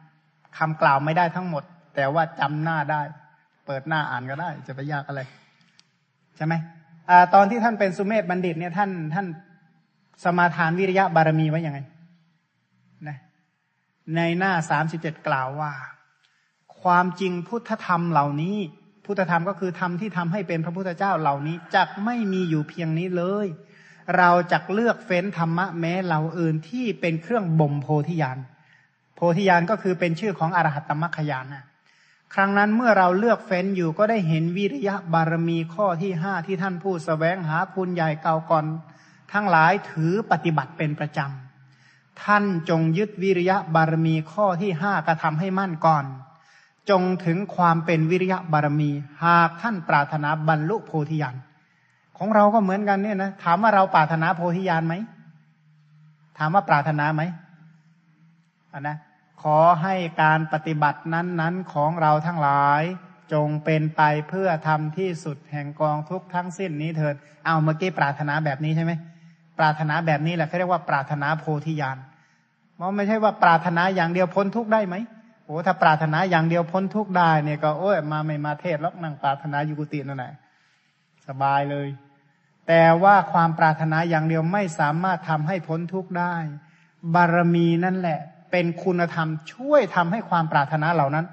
[0.02, 1.64] ำคำกล่าวไม่ได้ทั้งหมด
[1.96, 3.02] แต่ว่าจำหน้าได้
[3.66, 5.22] เปิดหน้าอ่านก็ได้ จะไปยากอะไร
[6.36, 6.54] ใช่ไหม
[7.10, 9.28] อตอนที่ท่านเป็นสุเมธบัณฑิตเนี่ยท่านท่าน
[10.24, 11.80] สมาทานวิริยะบารมีไว้ยังไง
[13.08, 13.18] นะ
[14.16, 15.72] ในหน้าสามสิบเจ็ดกล่าวว่า
[16.82, 18.58] ความจริงพุทธธรรมเหล่านี้
[19.06, 23.48] พุทธธรรมก็คือธรรมที่ทำให้เป็นพระพุทธเจ้าเหล่านี้จักไม่มีอยู่เพียงนี้เลย
[24.18, 28.38] เราจักเลือกเฟ้นธรรมะแม้เหล่าอื่นที่เป็นเครื่องบ่มโพธิญาณ
[29.16, 31.66] โพธิญาณก็คือเป็นชื่อของอรหัตตมรรคญาณนะ
[32.34, 38.66] ครั้งนั้นเมื่อเราเลือกเฟ้นอยู่ก็ได้เห็นวิริยะบารมีข้อที่ห้าที่ท่านผู้สแสวงหาคุณใหญ่เก่าก่อน
[39.34, 46.06] ทั้งหลายถือปฏิบัติเป็นประจำ ท่านจงยึดวิริยะบารมีข้อที่ห้ากระทำให้มั่นก่อน
[46.90, 48.92] จงถึงความเป็นวิริยะบารมี
[49.26, 51.36] หากท่านปรารถนาบรรลุโพธิญาณ
[52.20, 54.96] ของเราก็เหมือนกันเนี่ยนะถามว่าเราปรารถนาโพธิญาณไหม
[56.38, 57.22] ถามว่าปรารถนาไหม
[58.74, 58.98] อันนะ
[59.42, 62.84] ขอให้การปฏิบัตินั้นๆของเราทั้งหลาย
[63.34, 67.16] จงเป็นไปเพื่อทำที่สุดแห่งกองทุกทั้งสิ้นนี้เถิด
[67.46, 68.92] เอาเมื่อกี้ปรารถนาแบบนี้ใช่ไหม
[69.60, 71.98] ปรารถนาแบบนี้แหละเขาเรียกว่าปรารถนาโพธิญาณ
[72.80, 74.96] มันไม่ใช่ว่าปรารถนาอย่างเดียวพ้นทุกได้ไหม
[75.46, 80.34] โอ้ถ้าปรารถนาอย่างเดียวพ้นทุกได้เนี่ยก็โอ้ยมาไม่มาเทศแล้วนั่งปรารถนาอยู่กุฏินั่นแหละ
[81.28, 81.88] สบายเลย
[82.72, 86.36] แต่ว่าความปรารถนาอย่างเดียวไม่สามารถทำให้พ้นทุกได้
[87.16, 88.20] บารมีนั่นแหละ
[88.52, 91.26] เป็นคุณธรรมช่วยทำให้ความปรารถนาเหล่านั้น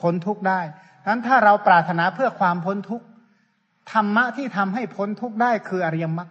[0.00, 0.60] พ้นทุกได้
[1.08, 3.02] นั้นถ้าเราปรารถนาเพื่อความพ้นทุก
[3.92, 6.30] ธรรมะที่ทำให้พ้นทุกได้คืออริยมรรค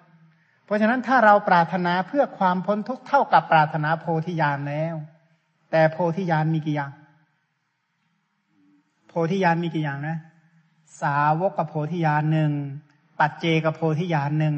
[0.65, 4.95] เพราะฉะนั้นถ้าเราปรารถนาเพื่อความพ้นทุกเท่ากับปรารถนาโพธิญาณแล้ว
[5.72, 6.91] แต่โพธิญาณมีกี่อย่าง
[9.07, 10.18] โพธิญาณมีกี่อย่างนะ
[11.02, 12.52] สาวกกับโพธิญาณหนึ่ง
[13.24, 14.56] ปัจเจกโพธิญาณหนึ่ง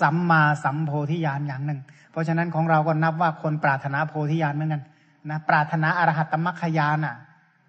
[0.00, 4.82] สัมมาสัมโพธิญาณอย่างหนึ่ง เพราะฉะนั้นของเราก็นับว่าคนปรารถนาโพธิญาณเหมือนกัน
[5.30, 7.16] นะปรารถนาอรหัตตมรรคญาณอะ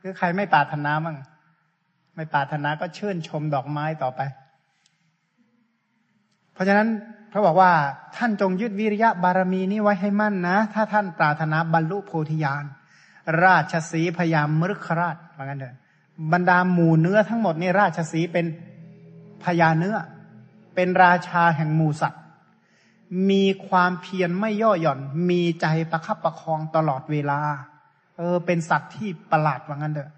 [0.02, 1.18] คือใครไม่ปรารถนามั่ง
[2.16, 4.22] ไม่ปรารถนาก็เชิญชมดอกไม้ต่อไป
[6.54, 6.88] เพราะฉะนั้น
[7.32, 7.72] พระบอกว่า
[8.16, 12.64] ท่านจงยึดวิริยะบารมีนี้ไว้ให้มั่นนะ ถ้าท่านปรารถนาบรรลุโพธิญาณ
[13.44, 15.76] ราชสีพยามมฤคราชว่างั้นเถอะ
[16.34, 18.46] บรรดาหมู่เนื้อทั้งหมดนี่ราชสีเป็น
[19.44, 19.96] พญาเนื้อ
[20.76, 22.22] เป็นราชาแห่งหมูสัตว์
[23.30, 25.00] มีความเพียรไม่ย่อหย่อน
[25.30, 27.40] มีใจประคับประคองตลอดเวลา
[28.18, 30.12] เออ เป็นสัตว์ที่ประหลาดว่างั้นเถอะ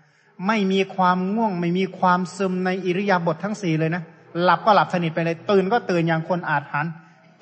[0.47, 4.03] ไม่มีความง่วง ไม่มีความซึมในอิริยาบถททั้งสี่เลยนะ
[4.43, 6.85] หลับก็หลับสนิทไปเลย ตื่นก็ตื่นอย่างคนอาจหัน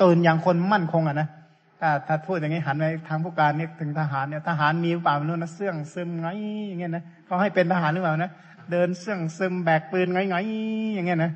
[0.02, 1.28] ตื่นอย่างคนมั่นคงอะนะ
[1.80, 6.28] ถ้าถ้าพูดอย่างนี้หันไปทางผู้การเนี่ยถึงทหารเนี่ยทหารมีเปล่าไม่รู้นะเสื่องซึมไง
[6.68, 8.32] อย่างเงี้ยนะเขาให้เป็นทหารหรือเปล่านะ
[8.72, 11.32] เดินเสื่องซึมแบกปืนไง่อยๆอย่างเงี้ยนะ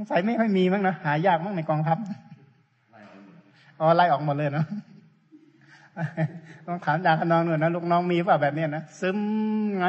[0.00, 1.98] สงสัยไม่ค่อยมีมั้งนะหายากมั้งในกองทัพ
[3.80, 4.66] อ๋อไล่ออกหมดเลยเนาะ
[6.66, 9.18] ต้องถามดาขนองหน่อยนะลูกน้องมีป่ะแบบเนี้ยนะซึม
[9.78, 9.86] ไง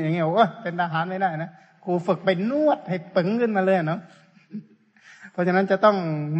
[0.00, 1.50] อย่างเงี้ยโอ้เป็นทหารไม่ได้นะ
[1.84, 4.00] ครูฝึกไปนวดให้ปึงขึ้นมาเลยเนาะ
[5.32, 5.96] เพราะฉะนั้นจะต้อง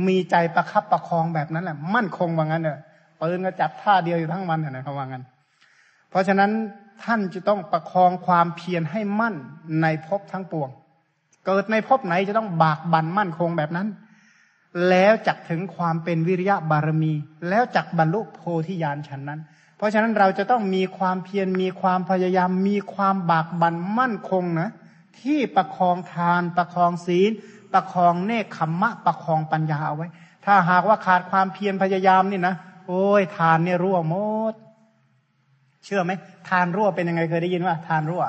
[0.08, 2.78] มีใจประคับประคองแบบนั้นแหละมั่นคงว่างั้นเนอะ
[3.20, 5.24] ปืนก็จับท่าเดียวอยู่ทั้งวันนะเขาว่างั้น
[6.10, 6.50] เพราะฉะนั้น
[7.04, 9.34] ท่านจะต้องประคองความเพียรให้มั่น
[9.82, 10.70] ในภพทั้งปวง
[11.46, 13.88] เกิดในภพไหนจะต้องบากบั่นมั่นคงแบบนั้น
[14.88, 17.12] แล้วจักถึงความเป็นวิริยะบารมี
[17.48, 19.40] แล้วจักบรรลุโพธิญาณฉันนั้น
[19.76, 24.70] เพราะฉะนั้นเราจะต้องมีความเพียรมีความพยายามมีความบากบั่นมั่นคงนะ
[25.20, 27.30] ที่ประคองทาน ประคองศีล
[27.74, 30.08] ประคองเนคขมมะ ประคองปัญญาเอาไว้
[30.44, 32.54] ถ้าหากว่าขาดความเพียรพยายามนี่นะ
[32.86, 34.14] โอ้ยทานเนี่ยรั่วหม
[34.52, 34.54] ด
[35.84, 36.12] เชื่อไหม
[36.48, 38.22] ทานรั่วเป็นยังไงเคยได้ยินว่าทานรั่ว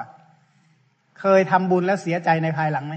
[1.27, 2.95] เคยทำบุญแล้วเสียใจในภายหลังไหม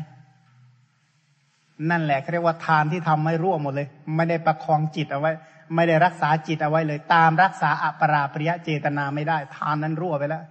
[1.90, 5.32] นั่นแหละเขาเรียกว่าทานที่ทำไม่รั่วหมดเลย ไม่ได้ประคองจิตเอาไว้
[5.74, 10.42] ไม่ได้รักษาจิตเอาไว้เลย ตามรักษาอัปราปริยะเจตนาไม่ได้ ทานนั้นรั่วไปแล้ว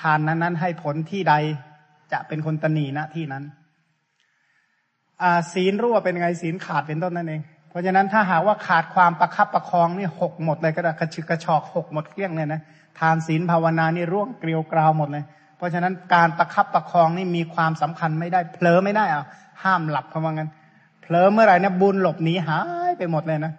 [0.00, 1.34] ทานนั้นนั้นให้ผลที่ใด
[2.12, 3.44] จะเป็นคนตนีนะที่นั้น
[5.52, 12.60] ศีลรั่วเป็นไงศีลขาดเป็นต้นนั่นเอง เพราะฉะนั้นถ้าหากว่าขาดความประคับประคองนี่หกหมดเลยก็ได้กระชึกกระชอกหกหมดเกลี้ยงเลยนะ
[12.98, 15.24] ทานศีลภาวนานี่ร่วงเกลียวกราวหมดเลย
[15.60, 19.24] เพราะฉะนั้นการประคับประคองนี่มีความสำคัญไม่ได้เผลอไม่ได้อะ
[19.62, 20.50] ห้ามหลับเพราะว่างั้น
[21.02, 23.52] เผลอเมื่อไหร่นะบุญหลบหนีหายไปหมดเลยนะ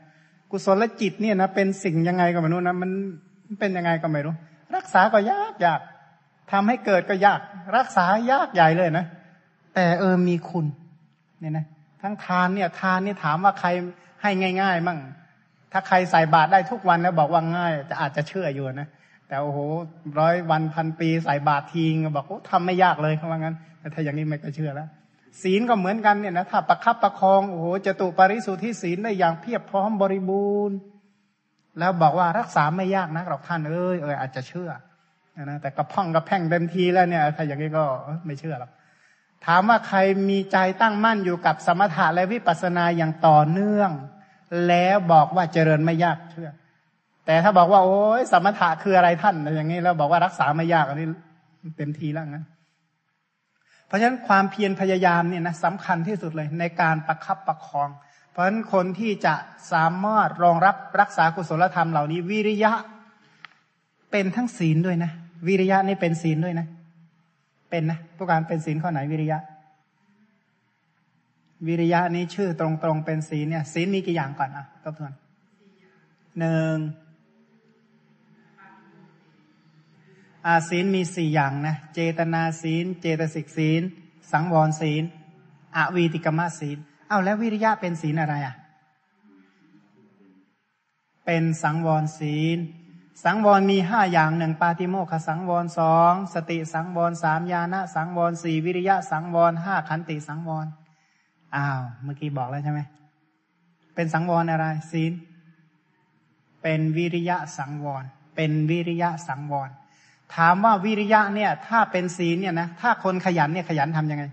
[0.51, 2.89] กุศลจิตเนี่ยนะเป็นสิ่งยังไงก็ไม่รู้นะมัน
[3.59, 4.33] เป็นยังไงก็ไม่รู้
[4.75, 5.79] รักษาก็ยากยาก
[6.51, 7.39] ทำให้เกิดก็ยาก
[7.77, 9.05] รักษายากใหญ่เลยนะ
[9.75, 10.65] แต่เออมีคุณ
[11.39, 11.65] เนี่ยนะ
[12.01, 13.69] ทั้งทานเนี่ยทานนี่ถามว่าใคร
[14.21, 14.29] ให้
[14.61, 14.99] ง่ายๆมั่ง
[15.71, 18.87] ถ้าใครใส่บาตรได้ทุกวันแล้วบอกว่าง่ายจะอาจจะเชื่ออยู่นะ
[19.31, 19.59] แต่โอ้โห
[20.19, 24.87] ร้อยวันพันปีใส่บาตรทีงบอกโอ้ทำไม่ยากเลยเขาว่างั้นแต่ถ้าอย่างนี้ไม่ก็เชื่อแล้ว
[25.41, 30.77] ศีลก็เหมือนกันเนี่ยนะถ้าประคับประคองโอ้โหจะตุปริสุทธิศีลได้อย่างเพียบพร้อมบริบูรณ์
[31.79, 34.69] แล้วบอกว่ารักษาไม่ยากนักหรอกท่านเอ้ยเอออาจจะเชื่อ
[35.43, 37.83] นะแต่กระพ่องกระแพ่งเต็มทีแล้วเนี่ยถ้าอย่างนี้ก็
[38.25, 38.71] ไม่เชื่อหรอก
[39.45, 39.99] ถามว่าใคร
[40.29, 43.91] มีใจตั้งมั่นอยู่กับสมถะและวิปัสสนาอย่างต่อเนื่อง
[44.67, 46.49] แล้วบอกว่าเจริญไม่ยากเชื่อ
[47.25, 51.07] แต่ถ้าบอกว่าโอ้ยสมถะคืออะไรท่านอย่างนี้แล้วบอกว่ารักษาไม่ยากอันนี้
[51.77, 52.43] เต็มทีแล้วนะ
[53.87, 57.89] เพราะฉะนั้นความเพียรพยายามเนี่ยนะสำคัญที่สุดเลย ในการประคับประคอง
[58.31, 59.35] เพราะฉะนั้นคนที่จะ
[59.71, 62.71] สามารถรองรับรักษากุศลธรรมเหล่านี้ วิริยะ
[64.11, 65.11] เป็นทั้งศีลด้วยนะ
[65.47, 66.67] วิริยะนี่เป็นศีลด้วยนะ
[67.69, 69.39] เป็นนะทุกการเป็นศีลข้อไหนวิริยะ
[71.67, 75.13] วิริยะนี้ชื่อตรงๆเป็นศีลเนี่ยศีลมีกี่อย่างก่อนอะทบทวน
[76.39, 76.75] หนึ่ง
[80.47, 83.81] อาศีลมีสี่อย่างนะ เจตนาศีล เจตสิกศีล
[84.31, 85.03] สังวรศีล
[85.75, 86.77] อวีติกมศีล
[87.09, 88.55] เอาแล้ววิริยะเป็นศีลอะไรอะ
[91.25, 92.57] เป็นสังวรศีล
[93.23, 100.67] สังวรมีห้าอย่างหนึ่งปาติโมขสังวรสองสติสังวรสามญาณสังวรสี่วิริยะสังวรห้าขันติสังวร
[101.55, 102.81] อ้าว เมื่อกี้บอกแล้วใช่ไหม
[103.95, 105.11] เป็นสังวรอะไร ศีล
[106.61, 108.03] เป็นวิริยะสังวร
[108.35, 109.69] เป็นวิริยะสังวร
[110.35, 114.23] ถามว่าวิริยะเนี่ย ถ้าเป็นศีลเนี่ยนะถ้าคนขยันเนี่ยขยันทํำยังไง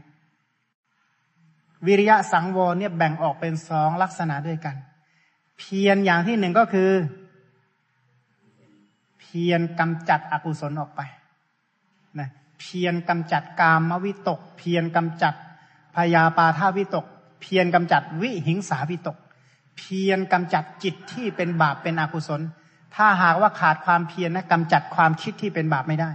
[1.87, 4.77] วิริยะสังวรเนี่ยแบ่งออกเป็นสองลักษณะด้วยกัน
[5.59, 6.91] เพียรอย่างที่หนึ่งก็คือ
[9.21, 11.01] เพียรกำจัดอกุศลออกไป
[12.19, 12.29] นะ
[12.61, 15.35] เพียรกำจัดกามวิตก เพียรกำจัด
[15.97, 17.07] พยาปาทาวิตก
[17.41, 19.17] เพียรกำจัดวิหิงสาวิตก
[19.79, 22.41] เพียรกำจัดจิตที่เป็นบาปเป็นอกุศล
[22.95, 26.11] ถ้าหากว่าขาดความเพียรนะกำจัดความคิดที่เป็นบาปไม่ได้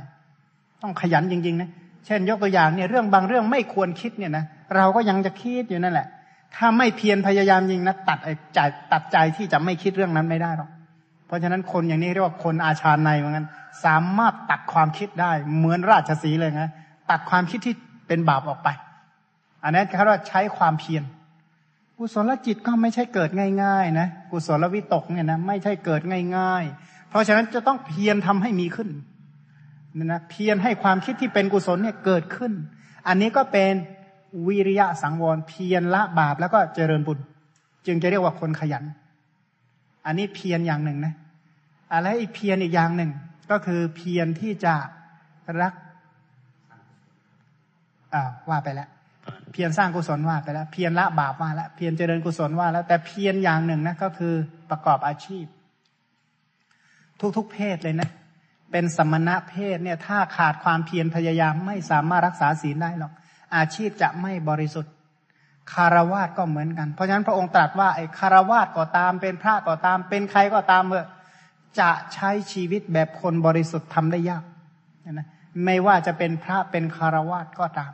[0.81, 1.69] ต้องขยันจริงๆนะ
[2.05, 4.45] เช่น ยกตัวอย่างเนี่ยเรื่องบางเรื่องไม่ควรคิดเนี่ยนะ
[4.75, 6.07] เราก็ยังจะคิดอยู่นั่นแหละ
[6.55, 8.19] ถ้าไม่เพียรพยายามจริงนะตัด
[8.53, 8.59] ใจ
[8.91, 10.69] ตัดใจที่จะไม่คิดเรื่องนั้นไม่ได้หรอก
[11.27, 13.45] เพราะฉะนั้นคนอย่างนี้เรียกว่าคนอาชาในเหมือนกัน
[13.85, 16.71] สามารถตัดความคิดได้ เหมือนราชสีเลยนะ
[17.11, 17.75] ตัดความคิดที่
[18.07, 18.69] เป็นบาปออกไป
[19.63, 21.03] อันนี้เขาเรียกว่าใช้ความเพียร
[21.97, 23.29] กุศลจิตก็ไม่ใช่เกิด
[23.63, 26.01] ง่ายๆนะกุศลวิตกเนี่ยนะไม่ใช่เกิด
[26.37, 28.89] ง่าย ๆ เพราะฉะนั้นจะต้องเพียรทำให้มีขึ้น
[29.97, 32.53] นะนะเพียรให้ความคิดที่เป็นกุศลเนี่ยเกิดขึ้น
[33.07, 33.73] อันนี้ก็เป็น
[34.47, 37.19] วิริยะสังวรเพียรละบาปแล้วก็เจริญบุญ
[37.85, 38.83] จึงจะเรียกว่าคนขยัน
[40.05, 41.13] อันนี้เพียรอย่างหนึ่งนะ
[41.93, 43.11] อะไรอีกเพียรอีกอย่างหนึ่ง
[43.51, 44.75] ก็คือเพียรที่จะ
[45.61, 45.73] รัก
[48.13, 48.89] อ่าว่าไปแล้ว
[49.51, 54.33] เพียรสร้างกุศลว่าไปแล้ว เพียรละบาปว่าแล้วเพียรเจริญกุศลว่าแล้ว แต่เพียรอย่างหนึ่งนะก็คือ
[54.69, 55.45] ประกอบอาชีพ
[57.37, 58.09] ทุกๆเพศเลยนะ
[58.71, 63.11] เป็นสมณะเพศเนี่ย ถ้าขาดความเพียรพยายามไม่สามารถรักษาศีลได้หรอก
[63.55, 64.93] อาชีพจะไม่บริสุทธิ์
[65.73, 71.07] คารวาสก็เหมือนกัน เพราะฉะนั้นพระองค์ตรัสว่าไอ้คารวาสก็ตาม เป็นพระก็ตาม เป็นใครก็ตามเถอะ
[71.79, 74.43] จะใช้ชีวิตแบบคนบริสุทธิ์ทำได้ยาก
[75.11, 75.27] นะ
[75.65, 77.91] ไม่ว่าจะเป็นพระเป็นคารวาสก็ตาม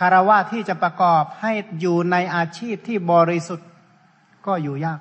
[0.00, 3.68] คารวาสที่จะประกอบให้อยู่ในอาชีพที่บริสุทธิ์
[4.46, 5.00] ก็อยู่ยาก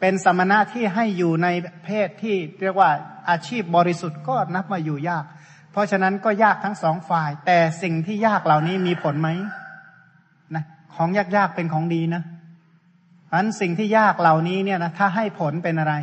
[0.00, 1.48] เป็นสมณะที่ให้อยู่ใน
[1.84, 2.90] เพศที่เรียกว่า
[3.30, 5.24] อาชีพบริสุทธิ์ก็นับมาอยู่ยาก
[5.72, 9.28] เพราะฉะนั้นก็ยากทั้งสองฝ่าย แต่สิ่งที่ยากเหล่านี้มีผลไหม
[10.54, 10.64] นะ
[10.94, 12.22] ของยากๆเป็นของดีนะ
[13.26, 15.94] เพราะนั้นสิ่งที่ยากเหล่านี้เนี่ยนะถ้าให้ผลเป็นอะไร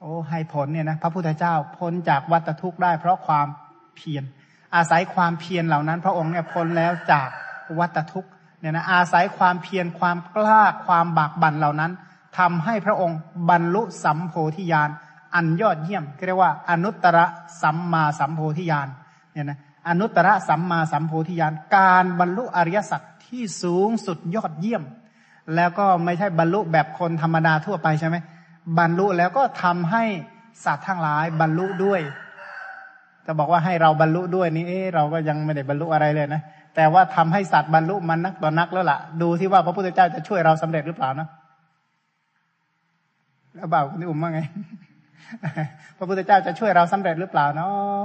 [0.00, 3.46] โอ้ให้ผลเนี่ยนะพระพุทธเจ้าพ้นจากวัฏทุกข์ได้เพราะความ
[3.96, 4.24] เพียร
[4.74, 7.28] อาศัยความเพียรเหล่านั้น พระองค์เนี่ยพ้นแล้วจาก
[7.78, 8.30] วัฏทุกข์
[8.60, 11.92] เนี่ยนะอาศัยความเพียรความกล้าความบากบั่นเหล่านั้น
[12.38, 13.18] ทำให้พระองค์
[13.48, 14.90] บรรลุสัมโพธิญาณ
[15.34, 17.18] อันยอดเยี่ยมเรียกว่าอนุตตร
[17.62, 18.88] สัมมาสัมโพธิญาณ
[19.32, 24.82] เนี่ยนะอนุตตรสัมมาสัมโพธิญาณการบรรลุอริยสัจที่สูงสุดยอดเยี่ยม
[25.54, 28.16] แล้วก็ไม่ใช่บรรลุแบบคนธรรมดาทั่วไปใช่ไหม
[28.78, 30.04] บรรลุแล้วก็ทำให้
[30.64, 32.00] สัตว์ทั้งหลายบรรลุด้วย
[33.26, 36.42] จะบอกว่าให้เราบรรลุด้วยนี่เอเราก็ยังไม่ได้บรรลุอะไรเลยนะ
[36.76, 41.28] แต่ว่าทำให้สัตว์บรรลุมันนักต่อนักแล้วล่ะ ดูที่ว่าพระพุทธเจ้าจะช่วยเราสำเร็จหรือเปล่านะ
[43.54, 44.40] แล้วบ่าวคุณอุ้มว่าไง
[45.98, 48.00] พระพุทธเจ้าจะช่วยเราสำเร็จหรือเปล่าเนาะ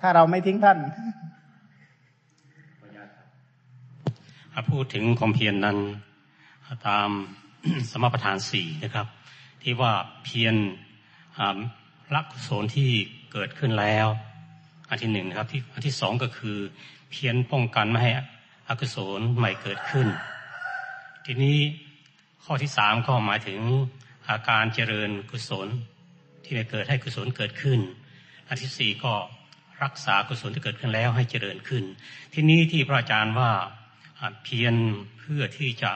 [0.00, 0.78] ถ้าเราไม่ทิ้งท่าน
[4.70, 5.76] พูดถึงความเพียรนนั้น
[6.86, 7.08] ตาม
[7.90, 9.06] สมประทานสี่นะครับ
[9.62, 9.92] ที่ว่า
[10.24, 10.54] เพียร
[12.14, 12.90] ละกุศลที่
[13.32, 14.06] เกิดขึ้นแล้ว
[14.88, 16.56] อันที่หนึ่งนะครับที่อันที่สองก็คือ
[17.10, 18.12] เพียรป้องกันไม่ให้
[18.68, 20.06] อกุศลใหม่เกิดขึ้น
[21.24, 21.58] ทีนี้
[22.44, 23.60] ข้อที่สามก็หมายถึง
[24.28, 25.68] อาการเจริญกุศล
[26.44, 27.80] ที่จะเกิดให้กุศลเกิดขึ้น
[28.48, 29.12] อันที่สี่ก็
[29.82, 31.84] รักษากุศลที่เกิดขึ้นแล้วให้เจริญขึ้น
[32.32, 33.50] ที่นี้ที่พระอาจารย์ว่า
[34.42, 34.74] เพียร
[35.18, 35.90] เพื่อที่จะ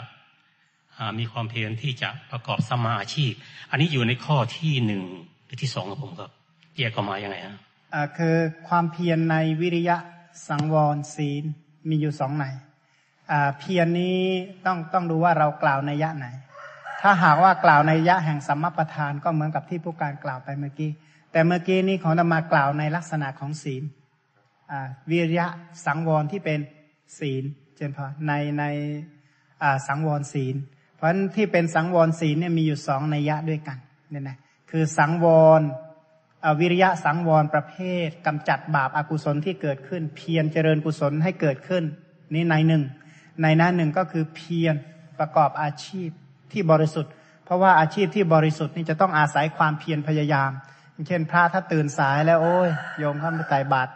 [1.18, 3.32] มีความเพียรที่จะประกอบสมาอาชีพ
[3.70, 5.02] อันนี้อยู่ในข้อที่หนึ่ง
[5.44, 6.30] หรือที่สองของผมครับ
[6.76, 7.56] แยกออกมายังไงฮะ
[8.16, 8.36] คือ
[8.68, 9.96] ความเพียรในวิริยะ
[10.48, 11.44] สังวรศีล
[11.88, 12.44] มีอยู่สองใน
[13.58, 14.18] เพียรนี้
[14.66, 16.26] ต้องต้องดูว่าเรากล่าวในยะไหน
[17.02, 20.90] ถ้าหากว่ากล่าวในยะแห่งสัมมาประธานก็เหมือนกับที่ผู้การกล่าวไปเมื่อกี้
[21.32, 23.82] แต่เมื่อกี้นี้ของนมากล่าวในลักษณะของศีล
[25.10, 25.46] วิริยะ
[25.86, 26.60] สังวรที่เป็น
[27.18, 27.44] ศีล
[27.76, 28.64] เจนพอในใน
[29.86, 30.54] สังวรศีล
[30.96, 33.78] เพราะฉะนั้นที่เป็นสังวรศีลเนี่ยมีอยู่สองในยยะด้วยกัน
[34.10, 34.38] เนี่ยนะ
[34.70, 35.26] คือสังว
[35.58, 35.60] ร
[36.60, 37.74] วิริยะสังวรประเภ
[38.06, 41.84] ทกำจัดบาปอากุศลที่เกิดขึ้น เพียรเจริญกุศลให้เกิดขึ้น
[42.34, 42.82] นี่ในหนึ่ง
[43.42, 44.74] ในนั้นหนึ่งก็คือเพียร
[45.18, 46.08] ประกอบอาชีพ
[46.52, 47.12] ที่บริสุทธิ์
[47.44, 50.50] เพราะว่าอาชีพที่บริสุทธิ์นี่จะต้องอาศัยความเพียรพยายาม
[51.08, 53.90] เช่นพระถ้าตื่นสายแล้วโอ้ยโยมเขาไปใส่บาตร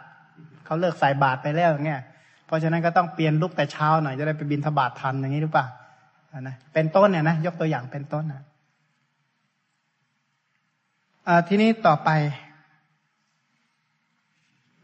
[0.65, 2.01] เขาเลิกใส่บาตรไปแล้วอย่างเงี้ย
[2.45, 5.65] เพราะฉะนั้นก็ต้องเปลี่ยนลุกแต่เช้าหน่อยจะได้ไปบินทบาททันอย่างนี้หรือเปล่า
[6.39, 8.41] นะเป็นต้นเนี่ยนะยกตัวอย่างเป็นต้นนะ
[11.47, 12.09] ทีนี้ต่อไป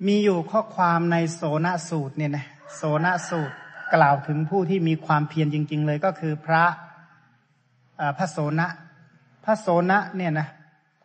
[0.08, 2.46] มีอยู่ข้อความในโสนสูตรเนี่ยนะ
[2.76, 3.56] โสนสูตร
[3.96, 6.64] กล่าวถึงผู้ที่มีความเพียรจริง ๆ เลยก็คือพระ
[8.18, 8.68] พระโสนะ
[9.44, 10.48] พระโสนะเนี่ยนะ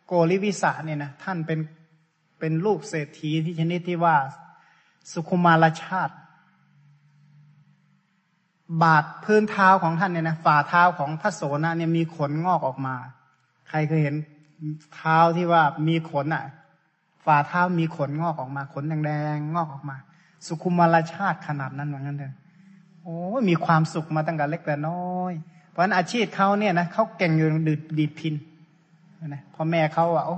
[0.05, 1.59] โกริวิสะเนี่ยนะท่านเป็น
[2.39, 4.15] เป็นลูกเศรษฐีที่ชนิดที่ว่า
[5.11, 6.15] สุขุมารชาติ
[8.81, 12.95] บาดพื้นเท้าของท่านเนี่ยนะฝ่าเท้าของพระโสนะเนี่ยมีขนงอกออกมา
[13.69, 14.15] ใครเคยเห็น
[14.95, 16.43] เท้าที่ว่ามีขนอะ
[17.25, 19.97] ฝ่าเท้ามีขนงอกออกมา ขนแดงๆงอกออกมา
[20.45, 22.33] สุขุมารชาติขนาดนั้นเหมือนกันเลย
[23.03, 23.17] โอ้
[23.49, 25.33] มีความสุขมาตั้งแต่เล็กแต่น้อย
[25.69, 28.35] เพราะฉะนั้นอาชีพเขาเนี่ยนะเขาเก่งอยู่ดีดดีดพิน
[29.27, 30.37] นะพ่อแม่เขาอะโอ้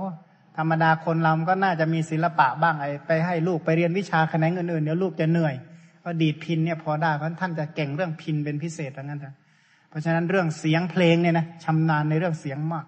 [0.56, 5.54] ธรรมดาคนเราก็น่าจะมีศิลปะบ้างไอ้ไปให้ลูกไปเรียนวิชาแขนงอื่นๆเดี๋ยวลูกจะเหนื่อย
[6.08, 9.20] ก็ดีดพินเนี่ยพอได้เพราะท่านจะเก่งเรื่องพินเป็นพิเศษอย่างนั้น
[9.88, 12.86] เพราะฉะนั้นเรื่องเสียงเพลงเนี่ยนะชำนาญในเรื่องเสียงมาก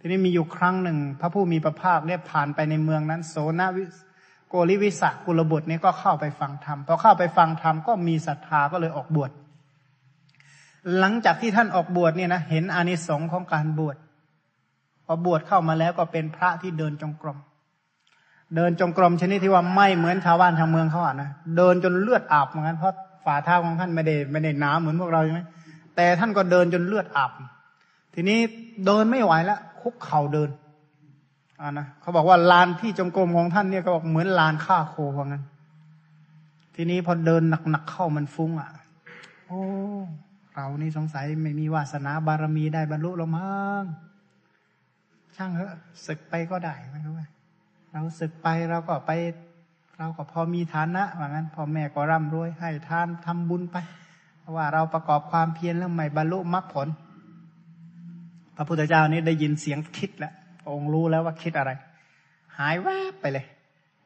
[0.00, 3.84] ทีนี้มีอยู่ครั้งหนึ่ง พระผู้มีพระภาคเนี่ยผ่านไปในเมืองนั้น โสนวิ
[4.48, 9.30] โกริวิสะกุลบุตรเนี่ยก็เข้าไปฟังธรรมพอเข้าไปฟังธรรมก็มีศรัทธาก็เลยออกบวช
[10.98, 13.96] หลังจากที่ท่านออกบวชเนี่ยนะเห็นอานิสงส์ของการบวช
[15.04, 17.38] พอบวชเข้ามาแล้วก็เป็นพระที่เดินจงกรม
[18.54, 22.94] เดินจงกรมชนิดที่ว่าไม่เหมือนชาวบ้านชาวเมืองเขาอะนะเดินจนเลือดอาบเหมือนกันเพราะ
[23.24, 25.40] ฝ่าเท้าของท่านไม่ได้ไม่ได้หนาเหมือนพวกเราใช่ไหม
[25.96, 27.30] แต่ท่านก็เดินจนเลือดอาบ
[28.14, 28.38] ทีนี้
[28.86, 30.50] เดินไม่ไหวแล้วคุกเข่าเดิน
[31.60, 35.44] อ่านะเขาบอกว่าลานที่จงกรมของท่านเนี่ยก็บอกเหมือนลานฆ่าโคว่างั้น
[36.74, 38.70] ทีนี้พอเดินหนักๆเข้ามันฟุ้งอะ
[39.46, 39.60] โอ้
[40.54, 43.84] เรานี่สงสัยไม่มีวาสนาบารมีได้บรรลุแล้วมั้ง
[45.36, 45.72] ช่างเถอะ
[46.06, 47.26] ศึกไปก็ได้ไม่รู้ว่า
[47.96, 49.12] เราศึกไปเราก็ไป
[49.98, 53.76] เราก็พอมีฐานะว่างั้นพ่อแม่ก็ร่ำรวยให้ทานทำบุญไป
[54.40, 56.88] เพราะว่าเราประกอบความเพียรแล้วไม่บรรลุมรรคผล
[58.56, 60.32] พระพุทธเจ้านี่ได้ยินเสียงคิดแล้ว
[60.70, 61.70] องค์รู้แล้วว่าคิดอะไร
[62.58, 63.46] หายแวบไปเลย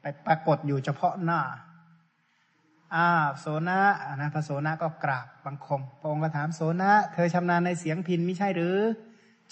[0.00, 1.40] ไปปรากฏอยู่เฉพาะหน้า
[2.94, 3.80] อ้าวโสนะ
[4.16, 8.76] นะพระโสนะก็กราบบังคม พระองค์ก็ถามโสนะ เธอชำนาญในเสียงพินไม่ใช่หรือ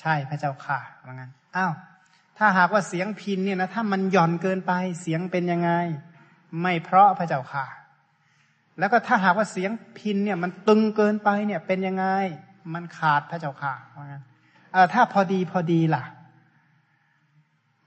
[0.00, 1.72] ใช่พระเจ้าค่ะว่างั้นอ้าว
[2.38, 5.70] ถ้าหากว่าเสียงพินเนี่ยนะถ้ามันหย่อนเกินไปเสียงเป็นยังไง
[6.60, 7.66] ไม่เพราะพระเจ้าค่ะ
[8.78, 12.06] แล้วก็ถ้าหากว่าเสียงพินเนี่ยมันตึงเกินไปเนี่ยเป็นยังไง
[12.74, 14.22] มันขาดพระเจ้าค่ะว่างั้น
[14.72, 16.04] เออถ้าพอดีพอดีล่ะ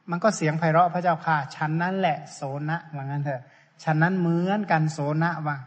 [0.09, 3.41] มันก็เสียงไพเราะพระเจ้าค่ะชั้นนั้นแหละโสนะว่างั้นเถอะ
[3.83, 5.57] ฉะนั้นเหมือนกันโสนะว่า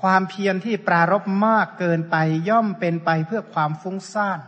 [0.00, 2.16] ความเพียรที่ปรารบมากเกินไป
[2.48, 4.38] ย่อมเป็นไปเพื่อความฟุ้งซ่าน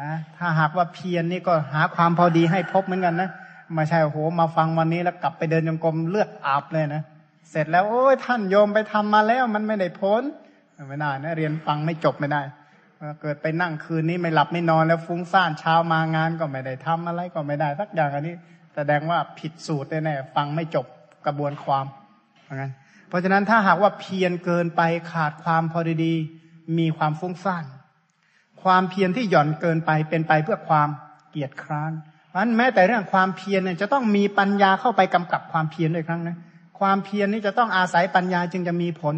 [0.00, 3.30] นะถ้าหากว่าเพียรนนี่ก็หาความพอดีให้พบเหมือนกันนะ
[3.74, 7.02] ไม่ใช่โอ้โหมาฟังวันนี้แล้วกลับไปเดินจงกรมเลือดอาบเลยนะ
[7.50, 10.22] เสร็จแล้วโอ้ยท่านโยมไปทำมาแล้ว มันไม่ได้พ้น
[10.88, 12.42] ไม่ได้นะเรียนฟังไม่จบไม่ได้
[13.22, 18.34] เกิดไปนั่งคืนนี้ไม่หลับไม่นอนแล้วฟุ้งซ่านเช้ามางานก็ไม่ได้ทำอะไรก็ไม่ได้สักอย่างอันนี้
[18.74, 20.86] แสดงว่าผิดสูตรแน่ๆฟังไม่จบ
[21.26, 21.84] กระบวนความ
[22.42, 22.70] เหมือนกัน
[23.08, 26.14] เพราะฉะนั้นถ้าหากว่าเพียรเกินไปขาดความพอดี
[26.78, 27.64] มีความฟุ้งซ่าน
[28.64, 30.88] ความเพียรที่หย่อนเกินไปเป็นไปเพื่อความ
[31.30, 31.92] เกียจคร้าน
[32.28, 36.36] เพราะฉะนั้นแม้แต่เรื่องความเพียรเนี่ยจะต้องมีปัญญาเข้าไปกำกับความเพียรด้วยครั้งนะ
[36.80, 39.14] ความเพียรนี่จะต้องอาศัยปัญญาจึงจะมีผล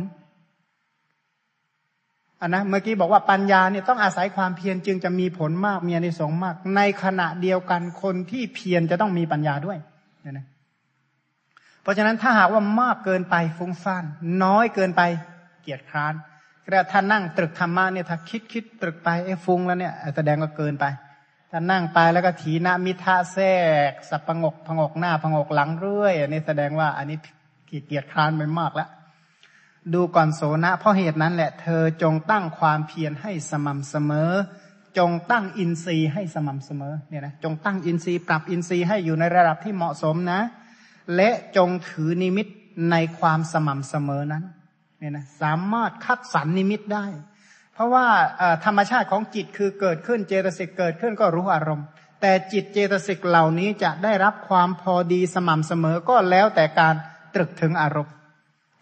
[2.40, 9.78] อันนะเมื่อกี้บอกว่าปัญญาเนี่ยต้องอาศัยความเพียรจึงจะมีผลมากมีอนิสงส์มาก ในขณะเดียวกันคนที่เพียรจะต้องมีปัญญาด้วย
[10.22, 10.46] เนี่ยนะ
[11.82, 14.04] เพราะฉะนั้นถ้าหากว่ามากเกินไปฟุ้งซ่าน
[14.44, 15.02] น้อยเกินไป
[15.62, 16.14] เกียจคร้าน
[16.74, 20.84] ก็ถ้านั่งตรึกธรรมะเนี่ยถ้าคิดคิดตรึกไปไอ้ฟุ้งแล้วเนี่ยแสดงว่าเกินไป
[21.50, 23.46] ถ้านั่งไปแล้วก็ถีนามิทะแทร
[23.90, 27.18] ก สับประงกพงกหน้าพงกหลังเรื่อยอันนี้แสดงว่าอันนี้
[27.68, 28.88] ขีดเกียจคร้านไปมากแล้ว
[29.94, 34.32] ดูก่อนโสนะ เพราะเหตุนั้นแหละเธอจงตั้งความเพียรให้สม่ำเสมอ
[34.98, 40.40] จงตั้งอินทรีย์ให้สม่ำเสมอเนี่ยนะจงตั้งอินทรีย์ปรับอินทรีย์ให้อยู่ในระดับที่เหมาะสมนะ
[41.16, 42.46] และจงถือนิมิต
[42.90, 44.44] ในความสม่ำเสมอนั้น
[44.98, 47.06] เนี่ยนะสามารถคัดสรรนิมิตได้
[47.74, 48.06] เพราะว่า
[48.64, 51.86] ธรรมชาติของจิตคือเกิดขึ้นเจตสิกเกิดขึ้นก็รู้อารมณ์
[52.20, 56.94] แต่จิตเจตสิกเหล่านี้จะได้รับความพอดีสม่ำเสมอก็แล้วแต่การ
[57.34, 58.14] ตรึกถึงอารมณ์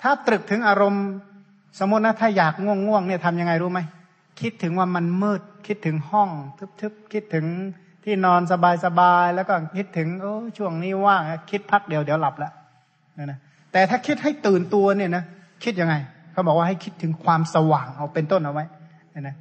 [0.03, 1.05] ถ้าตรึกถึงอารมณ์
[1.79, 3.81] สมมตินะถ้าอยากง่วงง่วงเนี่ยทำยังไงรู้ไหม
[4.41, 6.29] คิดถึงว่ามันมืด คิดถึงห้อง
[6.81, 7.47] ทึบๆคิดถึง
[8.05, 8.41] ที่นอน
[8.85, 12.51] สบายๆแล้วก็คิดถึงโอ้ช่วงนี้ว่างคิดพักเดียวเดี๋ยวหลับละ
[13.19, 13.39] นะนะ
[13.73, 15.25] แต่ถ้าคิดให้ตื่นตัวเนี่ยนะ
[15.65, 15.95] คิดยังไง
[16.33, 18.65] เขาบอกว่าให้คิดถึงความสว่างเอาเป็นต้นเอาไว้
[19.21, 19.37] นะ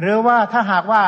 [0.00, 1.02] หรือว่าถ้าหากว่า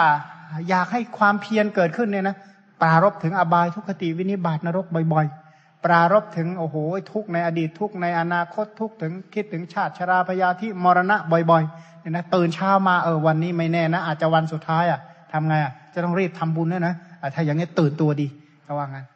[0.69, 2.37] อยากให้ความเพียรเกิดขึ้นเนี่ยนะ
[2.83, 6.77] ปรารบถึงอบายทุกขติวินิบาตนรกบ่อยๆ ปรารบถึงโอ้โห
[7.13, 11.17] ทุกในอดีตทุกในอนาคตทุกถึงคิดถึงชาติชราพยาธิมรณะ
[11.51, 15.01] บ่อยๆเนี่ยนะตื่นเช้ามาเออวันนี้ไม่แน่นะ อาจจะวันสุดท้ายอะ
[15.33, 16.95] ทำไงอะจะต้องรีบทำบุญด้วยนะ
[17.35, 18.27] ถ้าอย่างนี้ตื่นตัวดี
[18.67, 19.07] ก็ว่างั้น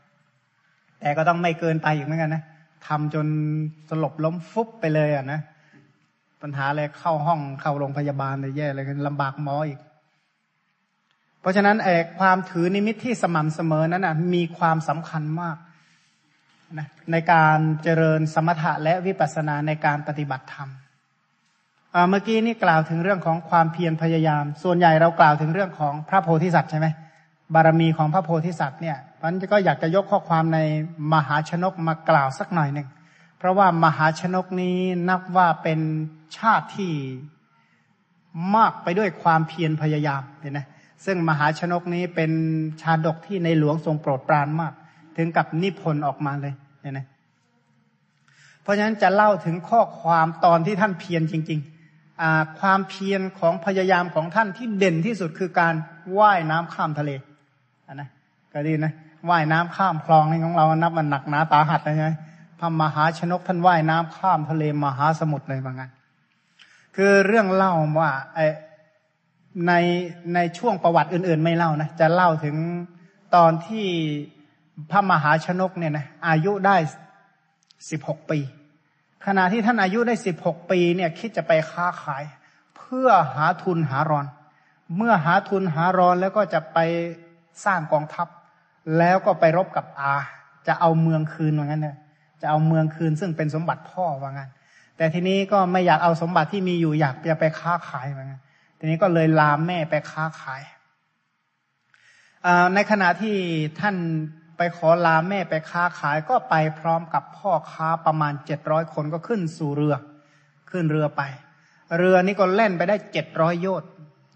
[1.00, 2.42] แต่ก็ต้องไม่เกินไปอีกเหมือนกันนะ
[2.86, 3.26] ทำจน
[3.90, 5.40] สลบล้มฟุบไปเลยอะนะ
[6.42, 9.80] ปัญหาอะไรเข้าห้องเข้าโรงพยาบาลเลยแย่เลยลำบากหมออีก
[11.40, 15.56] เพราะฉะนั้นไอ้ความถือนิมิตที่สม่ำเสมอนั้นนะมีความสำคัญมาก
[16.78, 20.70] นะในการเจริญสมถะและวิปัสสนาในการปฏิบัติธรรม
[22.08, 26.86] เมื่อกี้นี่กล่าวถึงเรื่องของความเพียรพยายาม ส่วนใหญ่เรากล่าวถึงเรื่องของพระโพธิสัตว์ใช่ไหม
[27.54, 30.58] บารมีของพระโพธิสัตว์เนี่ยมันก็อยากจะยกข้อความใน
[31.12, 32.88] มหาชนกมากล่าวสักหน่อยหนึ่ง
[33.38, 34.76] เพราะว่ามหาชนกนี้
[35.08, 35.80] นับว่าเป็น
[36.36, 36.92] ชาติที่
[38.56, 40.60] มากไปด้วยความเพียรพยายามเห็นไหม
[41.04, 42.32] ซึ่งมหาชนกนี้เป็น
[42.82, 44.72] ชาดกที่ในหลวงทรงโปรดปรานมาก
[45.16, 47.00] ถึงกับนิพนธ์ออกมาเลยเห็นไหม
[48.62, 51.60] เพราะฉะนั้นจะเล่าถึงข้อความตอนที่ท่านเพียรจริง
[52.06, 55.74] ๆ ความเพียรของพยายามของท่านที่เด่นที่สุดคือการ
[56.18, 57.10] ว่ายน้ำข้ามทะเล
[57.94, 58.08] นนะ
[58.52, 58.92] ก็ดีนะ
[59.30, 62.12] ว่ายน้ำข้ามคลองนี่ของเรานับมันหนักหนาตาหัดเลยใช่ไหม
[62.58, 65.90] พระมหาชนกท่านว่ายน้ำข้ามทะเลมหาสมุทรเลยว่างั้น
[66.96, 68.38] คือเรื่องเล่าว่าไอ
[69.66, 69.72] ใน
[70.34, 72.56] ในช่วงประวัติอื่น ๆ ไม่เล่านะจะเล่าถึง
[73.34, 73.86] ตอนที่
[74.90, 76.76] พระมหาชนกเนี่ยนะอายุได้
[77.90, 78.38] สิบหกปี
[79.26, 82.24] ขณะที่ท่านอายุได้สิบหกปีเนี่ยคิดจะไปค้าขาย
[82.76, 84.26] เพื่อหาทุนหารอน
[84.96, 86.78] เมื่อหาทุนหารอนแล้วก็จะไป
[87.64, 88.28] สร้างกองทัพ
[88.98, 90.14] แล้วก็ไปรบกับอา
[90.66, 91.96] จะเอาเมืองคืนว่างั้นเนี่ย
[92.40, 94.50] จะเอาเมืองคืนซึ่งเป็นสมบัติพ่อว่างั้น
[94.96, 98.42] แต่ทีนี้ก็ไม่อยากเอาสมบัติที่มีอยู่อยากจะไปค้าขายว่างั้น
[98.78, 100.62] ทีนี้ก็เลยลามแม่ไปค้าขาย
[102.74, 103.36] ในขณะที่
[103.80, 103.96] ท่าน
[104.56, 109.96] ไปขอลาแม่ไปค้าขายก็ไปพร้อมกับพ่อค้าประมาณเจ็ดร้อยคนก็ขึ้นสู่เรือ
[110.70, 111.22] ขึ้นเรือไป
[111.98, 113.90] เรือนี้ก็เล่นไปได้เจ็ดร้อยโยชน์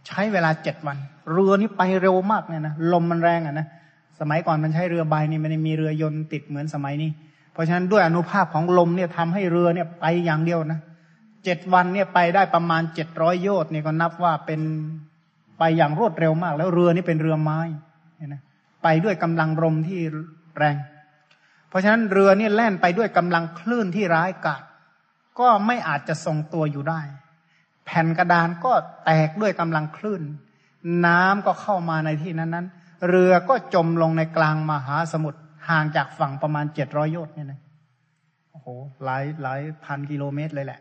[0.06, 0.96] ใช้เวลาเจ็ดวัน
[1.32, 3.66] เรือนี้ไปเร็วมากเนี่ยนะลมมันแรงอะนะ
[4.20, 7.10] สมัยก่อนมันใช้เรือใบนี่มันไม่มีเรือยนต์ติดเหมือนสมัยนี้
[7.52, 10.80] เพราะฉะนั้นด้วยอนุภาพของลมเนี่ยทำให้เรือเนี่ยไปอย่างเดียวนะ
[11.44, 14.60] เจ็ดวันเนี่ยไปได้ประมาณเจ็ดร้อยโยชน์เนี่ยก็นับว่าเป็น
[15.58, 17.60] ไปอย่างรวดเร็วมาก แล้วเรือนี่เป็นเรือไม้
[18.16, 18.42] เนี่ยนะ
[18.82, 20.00] ไปด้วยกำลังลมที่
[20.58, 20.76] แรง
[21.68, 24.62] เพราะฉะนั้นเรือนี่แล่นไปด้วยกำลังคลื่นที่ร้ายกาจ
[25.38, 27.00] ก็ไม่อาจจะทรงตัวอยู่ได้
[27.84, 28.72] แผ่นกระดานก็
[29.04, 30.22] แตกด้วยกำลังคลื่น
[31.06, 32.66] น้ำก็เข้ามาในที่นั้นนั้น
[33.08, 35.38] เรือก็จมลงในกลางมหาสมุทร
[35.68, 37.60] ห่างจากฝั่งประมาณเจ็ดร้อยโยชน์เนี่ยนะ
[38.52, 38.66] โอ้โห
[39.04, 40.80] หลายหลายพันกิโลเมตรเลยแหละ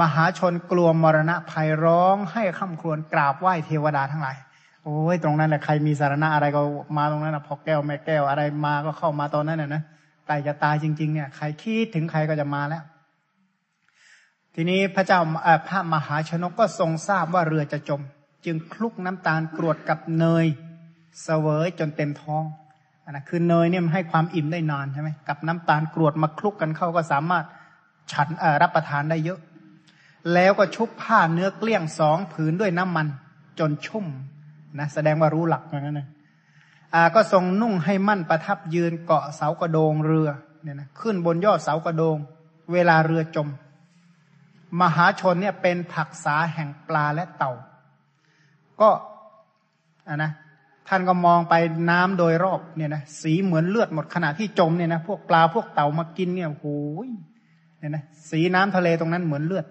[0.00, 4.36] มหาชนกลัวมรณะภัยร้องให้ข้าครวญกราบไหว้เทวดาทั้งหลาย
[4.84, 6.60] โอ้ยตรงนั้นแหละใครมีสารณะอะไรก็
[6.96, 9.82] มาตรงนั้นนะพอแก้วแม่แก้วอะไรมาก็เข้ามาตอนนั้นน่ะนะ
[10.26, 12.82] ใกล้จะตายจริง ๆ เนี่ยใครคิดถึงใครก็จะมาแล้ว
[14.54, 15.20] ทีนี้พระเจ้า
[15.68, 18.00] พระมหาชนกก็ทรงทราบว่าเรือจะจม
[18.44, 20.46] จึงคลุกน้ำตาลกรวดกับเนย
[21.22, 22.44] เสวยจนเต็มท้อง
[23.04, 27.44] อันนะคือเนยเนี่ยมันให้ความอิ่มได้นานใช่ไหมกับน้ำตาลกรวดมาคลุกกันเข้าก็สามารถ
[28.12, 28.28] ฉัน
[28.62, 29.38] รับประทานได้เยอะ
[30.34, 33.06] แล้วก็ชุบผ้าเนื้อเกลี้ยงสองผืนด้วยน้ำมัน
[33.58, 34.06] จนชุ่ม
[34.78, 36.08] นะแสดงว่ารู้หลักเหมือนกันนะ
[36.94, 40.28] อ่าก็ทรงนุ่งให้มั่นประทับยืนเกาะเสากระโดงเรือ
[40.62, 42.16] เนี่ยนะขึ้นบนยอดเสากระโดง
[42.72, 43.48] เวลาเรือจม
[44.80, 47.52] มหาชนเนี่ยเป็นผักษาแห่งปลาและเต่า
[48.80, 48.90] ก็
[50.08, 50.32] อ่านะ
[50.88, 51.54] ท่านก็มองไป
[51.90, 57.08] น้ำโดยรอบเนี่ยนะสีเหมือนเลือดหมดขณะที่จมเนี่ยนะพวกปลาพวกเต่ามากินเนี่ยโอ้ย
[57.78, 59.66] เนี่ยนะสีน้ำทะเลตรงนั้นเหมือนเลือด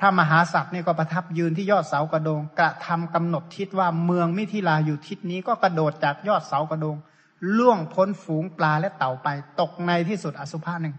[0.00, 6.96] พระมหาศักดิ์นี่ยก็ประทับยืนที่ยอดเสากระโดง กระทำกำหนดทิศว่าเมืองมิถิลาอยู่ทิศนี้ก็กระโดดจากยอดเสากระโดง
[7.58, 9.28] ล่วงพ้นฝูงปลาและเต่าไป
[9.60, 10.94] ตกในที่สุดอสุภาหนึ่ง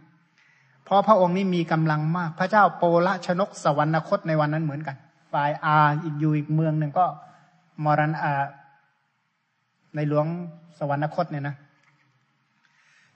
[0.86, 4.96] เพราะพระองค์นี้มีกำลังมาก พระเจ้าโปละชนกสวรรคตในวันนั้นเหมือนกัน
[5.34, 7.06] ฝ่ายอาอีกอยู่อีกเมืองหนึ่งก็
[7.84, 8.34] มรณอา
[9.96, 10.26] ในหลวง
[10.80, 11.56] สวรรคตเนี่ยนะ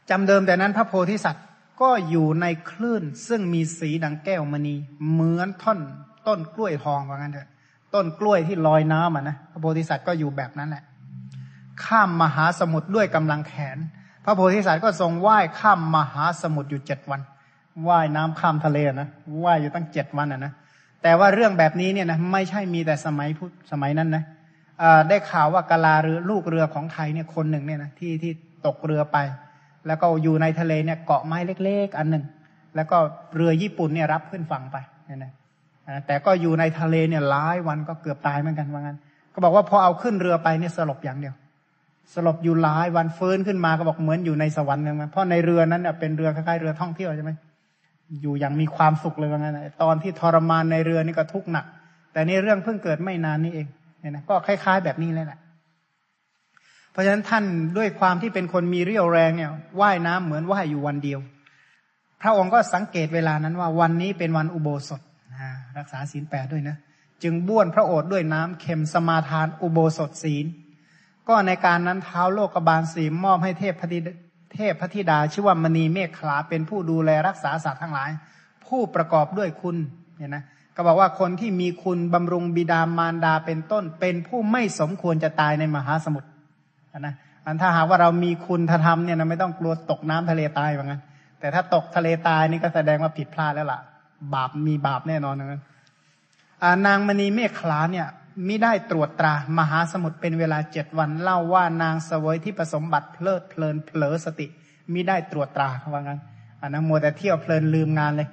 [0.09, 1.45] จำเดิมแต่นั้นพระโพธิสัตว์
[1.81, 4.75] ก็อยู่ในคลื่น ซึ่งมีสีดังแก้วมณี
[5.11, 5.79] เหมือนท่อน
[6.27, 7.49] ต้นกล้วยทองว่างั้นเถอะ
[7.93, 10.83] ต้นกล้วยที่ลอยน้ำอะนะพระโพธิสัตว์ก็อยู่แบบนั้นแหละ
[11.85, 13.77] ข้ามมหาสมุทรด้วยกำลังแขน
[14.25, 17.21] พระโพธิสัตว์ก็ทรงว่ายข้ามมหาสมุทรอยู่เจ็ดวัน
[17.87, 19.07] ว่ายน้ำข้ามทะเลนะ
[19.43, 20.53] ว่ายอยู่ตั้งเจ็ดวันอะนะ
[21.03, 24.23] แต่ว่าเรื่องแบบนี้เนี่ยนะไม่ใช่มีแต่สมัยพุทธสมัยนั้นนะ
[25.09, 28.31] ได้ข่าวว่ากาลาเรือลูกเรือของไทยเนี่ยคนหนึ่งเนี่ยนะที่ที่
[28.65, 29.17] ตกเรือไป
[29.87, 32.23] แล้วก็อยู่ในทะเลเนี่ยเกาะไม้เล็ก ๆ อันหนึ่ง
[32.75, 32.97] แล้วก็
[33.35, 35.31] เรือญี่ปุ่นเนี่ยรับขึ้นฝั่งไปเนี่ยนะ
[36.07, 38.97] แต่ก็อยู่ในทะเลเนี่ยหลายวันก็เกือบตายเหมือนกันว่างั้น
[39.33, 41.35] ก็บอกว่าพอเอาขึ้นเรือไปเนี่ยสลบอย่างเดียว
[42.13, 47.31] สลบอยู่หลายวันฟื้นขึ้นมาก็บอกเหมือนอยู่ในสวรรค์เลยมั้เพราะในเรือนั้นเนี่ยเป็นเรือคล้ายๆเรือท่องเที่ยวใช่ไหม
[48.21, 51.65] อยู่อย่างมีความสุขเลยว่างั้นตอนที่ทรมานในเรือนี่ก็ทุกข์หนัก
[52.13, 53.67] แต่นี่เรื่องเพิ่งเกิดไม่นานนี้เอง
[53.99, 55.39] เนี่ยนะก็คล้าย ๆ แบบนี้เลยแหละ
[56.91, 57.43] เพราะฉะนั้นท่าน
[57.77, 61.19] ด้วยความที่เป็นคนมีเรี่ยวแรงเนี่ยว่ายน้ำเหมือนว่ายอยู่วันเดียว
[62.21, 65.01] พระองค์ก็สังเกตเวลานั้นว่าวันนี้เป็นวันอุโบสถ
[65.77, 66.77] รักษาศีลแปดด้วยนะ
[67.23, 70.45] จึงบ้วนพระโอษฐ์ด้วยน้ำเค็มสมาทานอุโบสถศีล
[71.27, 73.99] ก็ในการนั้นเท้าโลกบาลสีมอบให้เทพพธิ
[74.53, 78.09] เทพพธิดาชื่อว่ามณีเมฆขลาเป็นผู้ดูแลรักษาสัตว์ทั้งหลาย
[78.67, 79.75] ผู้ประกอบด้วยคุณ
[80.17, 80.43] เนี่ยนะ
[80.75, 86.29] ก็บอกว่าคนที่มีคุณบำรุงบิดามารดาเป็นต้น เป็นผู้ไม่สมควรจะตายในมหาสมุทร
[86.99, 87.13] นะ
[87.45, 91.01] อันถ้าหากว่าเรามีคุณธรรมเนี่ยนะไม่ต้องกลัวตกน้ำทะเลตายเหมือนกัน
[91.39, 93.79] แต่ถ้าตกทะเลตายนี่ก็แสดงว่าผิดพลาดแล้วล่ะ
[94.33, 95.61] บาปมีบาปแน่นอนนะ
[96.85, 98.07] นางมณีเมฆขลาเนี่ย
[98.47, 104.47] มิได้ตรวจตรามหาสมุทรเป็นเวลาเจ็ดวันเล่าว่านางสวยที่ผสมบัติเพลิดเพลินเผลอสติ
[104.93, 106.19] มิได้ตรวจตราเขาว่างั้น
[106.61, 108.29] อันนั้นมัวแต่เที่ยวเพลินลืมงานเลย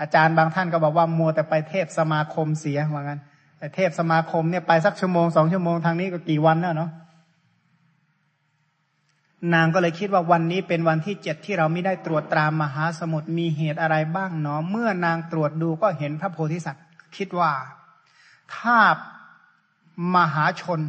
[0.00, 3.20] อาจารย์บางท่านก็บอกว่ามัวแต่ไปเทพสมาคมเสียว่างั้น
[3.58, 6.90] แต่เทพสมาคมเนี่ยไปสักชั่วโมงสองชั่วโมงทางนี้ก็กี่วันแล้วเนาะ
[9.54, 16.84] นางก็เลยคิดว่าวันนี้เป็นวันที่เจ็ดที่เราไม่ได้ตรวจตรามมหาสมุทรมีเหตุอะไรบ้างเนาะเมื่อนางตรวจดูก็เห็นพระโพธิสัตว์
[17.16, 17.52] คิดว่า
[18.56, 18.76] ถ้า
[20.16, 20.80] มหาชน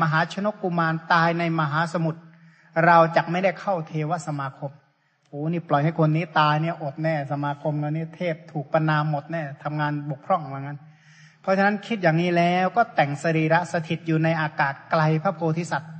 [0.00, 2.20] มหาชนกุมารตายในมหาสมุทร
[2.86, 4.72] เราจะไม่ได้เข้าเทวสมาคม
[5.28, 10.78] โอ้นี่ปล่อยให้คนนี้ตายเนี่ยอดแน่สมาคมแล้วนี่ยเทพถูกประนามหมดแน่ทำงานบกพร่องว่างั้น
[11.40, 15.92] เพราะฉะนั้นคิดอย่างนี้แล้วก็แต่งสรีระสถิตอยู่ในอากาศไกลพระโพธิสัตว์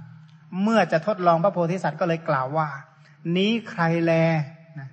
[0.63, 2.69] เมื่อจะทดลองพระโพธิสัตว์ก็เลยกล่าวว่า
[3.37, 4.13] นี้ใครแล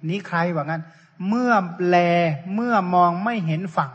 [0.09, 0.81] นี้ใครว่างั้น
[1.27, 1.51] เมื่อ
[1.87, 1.97] แล
[2.55, 3.91] เมื่อมองไม่เห็นฝั่ง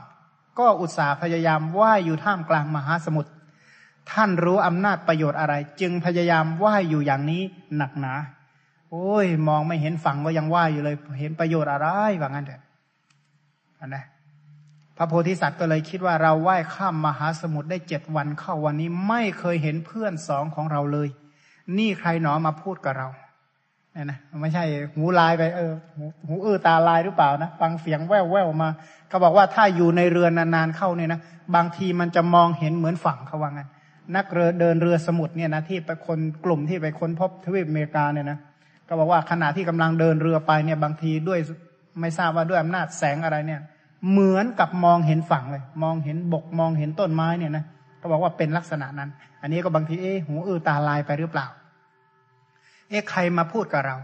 [0.58, 3.30] ก็อุตส่าห์พยายามว่ายอยู่ท่ามกลางมหาสมุทร
[4.12, 7.42] ท่านรู้อำนาจประโยชน์อะไร จึงพยายามว่ายอยู่อย่างนี้
[7.76, 8.14] หนักหนา
[8.90, 11.88] โอ้ย มองไม่เห็นฝั่งก็ยังว่ายอยู่เลย เห็นประโยชน์อะไร
[12.20, 12.62] ว่างั้นเถอะ
[13.80, 14.04] อันนะ
[14.96, 21.08] พระโพธิสัตว์ก็เลยคิดว่าเราว่ายข้ามมหาสมุทรได้เจ็ดวันเข้าวันนี้ไม่เคยเห็นเพื่อนสองของเราเลย
[21.78, 23.08] นี่ใครหนอมาพูดกับเรา
[23.92, 24.64] เนี่ยนะไม่ใช่
[24.94, 28.68] หูลายไปเออหูหูเออตาลายหรือเปล่านะฟังเสียงแว่วแววมา
[29.08, 31.20] เขาบอกว่าถ้าอยู่ในเรือนานๆเข้าเนี่ยนะ
[31.54, 33.68] บางทีมันจะมองเห็นเหมือนฝั่งเขาว่างั้น
[34.16, 38.38] นักเรือเดินเรือสมุทรเนี่ยนะที่ไปคนกลุ่มที่ไปค้นพบทวีปอเมริกาเนี่ยนะ
[38.88, 41.40] ก็บอกว่าขณะที่กำลังเดินเรือไปเนี่ยบางทีด้วย
[42.00, 43.60] ไม่ทราบว่าด้วยอำนาจแสงอะไรเนี่ย
[44.10, 47.64] เหมือนกับมองเห็นฝั่งเลย มองเห็นบกมองเห็นต้นไม้เนี่ยนะ
[48.00, 49.10] ก็บอกว่าเป็นลักษณะนั้น
[49.42, 51.46] อันนี้ก็บางทีเอ๊หูอือตาลายไปหรือเปล่า
[52.88, 53.96] เอ๊ใครมาพูดกับเรา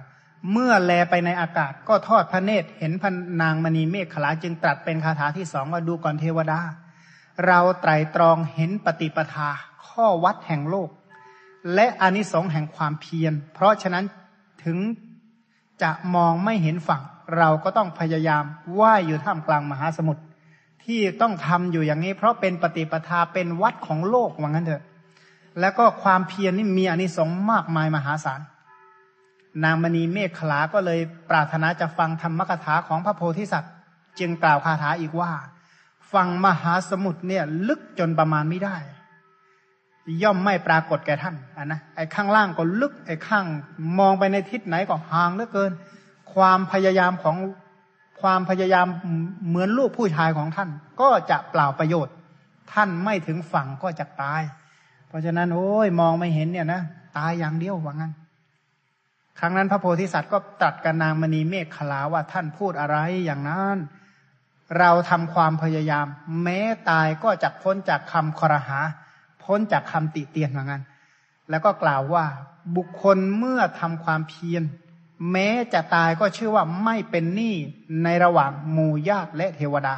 [0.52, 3.04] เมื่อแลไปในอากาศก็ทอดพระเนตรเห็นพ
[3.42, 6.60] นางมณีเมฆขลาจึงตรัสเป็นคาถาที่สองว่าดูก่อนเทวดา
[7.46, 9.50] เราไตรตรองเห็นปฏิปทา
[9.94, 10.90] ข้อวัดแห่งโลก
[11.74, 14.04] และอนิสงส์แห่งความเพียร เพราะฉะนั้น
[14.64, 14.78] ถึง
[15.82, 17.02] จะมองไม่เห็นฝั่ง
[17.36, 18.44] เราก็ต้องพยายาม
[18.80, 20.22] ว่ายอยู่ท่ามกลางมหาสมุทร
[20.84, 24.82] ที่ต้องทำอยู่อย่างนี้ เพราะเป็นปฏิปทาเป็นวัดของโลกว่างั้นเถอะ
[25.60, 28.40] แล้วก็ความเพียรนี่มีอนิสงส์มากมายมหาศาล
[29.64, 31.00] นางมณีเมฆขลาก็เลย
[31.30, 33.72] ปรารถนาจะฟังธรรมกถาของพระโพธิสัตว์
[34.18, 35.32] จึงกล่าวคาถาอีกว่า
[36.12, 38.76] ฟังมหาสมุทรเนี่ยลึกจนประมาณไม่ได้
[40.22, 43.44] ย่อมไม่ปรากฏแก่ท่านอะนะไอ้ข้างล่างก็ลึก ไอ้ข้าง
[43.98, 45.72] มองไปในทิศไหนก็ห่างเหลือเกิน
[46.34, 47.36] ความพยายามของ
[48.20, 48.86] ความพยายาม
[49.48, 50.70] เหมือนลูกผู้ชายของท่าน
[51.00, 52.14] ก็จะเปล่าประโยชน์
[52.72, 54.42] ท่านไม่ถึงฝั่งก็จะตาย
[55.08, 56.82] เพราะฉะนั้นโอ้ยมองไม่เห็นเนี่ยนะ
[57.16, 58.12] ตายอย่างเดียวว่างั้น
[59.38, 63.76] ครั้งนั้นพระโพธิสัตว์ก็ตรัสกับนางมณีเมฆขลาว่าท่านพูดอะไรอย่างนั้น
[64.78, 66.06] เราทำความพยายาม
[66.42, 66.60] แม้
[66.90, 68.80] ตายก็จะพ้นจากคำครหา
[69.44, 70.82] พ้นจากคำติเตียนว่างั้น
[71.50, 72.24] แล้วก็กล่าวว่า
[72.76, 74.62] บุคคลเมื่อทำความเพียร
[75.32, 77.54] แม้จะตายก็ชื่อว่าไม่เป็นหนี้
[78.04, 79.96] ในระหว่างหมู่ญาติและเทวดา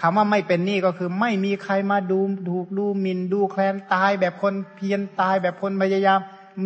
[0.00, 2.18] คำว่าไม่เป็นหนี้ก็คือไม่มีใครมาดู
[2.48, 6.20] ถูกดูหมินดูแคลนตายแบบคนเพียรตายแบบคนพยายาม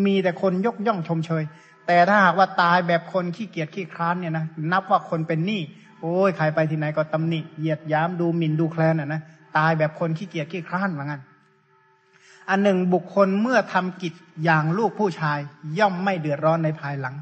[0.05, 1.45] มีแต่คนยกย่องชมเชย
[1.87, 5.61] แต่ถ้าหากว่าตายแบบคนขี้เกียจขี้คร้านเนี่ยนะนับว่าคนเป็นหนี้
[6.01, 9.21] โอ้ยใครไปที่ไหนก็ตำหนิเหยียดย้ำดูหมิ่นดูแคลนอะนะ
[9.57, 11.21] ตายแบบคนขี้เกียจขี้คร้านเหมือนกัน
[12.51, 14.14] อันหนึ่งบุคคลเมื่อทำกิจ
[14.45, 15.38] อย่างลูกผู้ชาย
[15.79, 17.14] ย่อมไม่เดือดร้อนในภายหลัง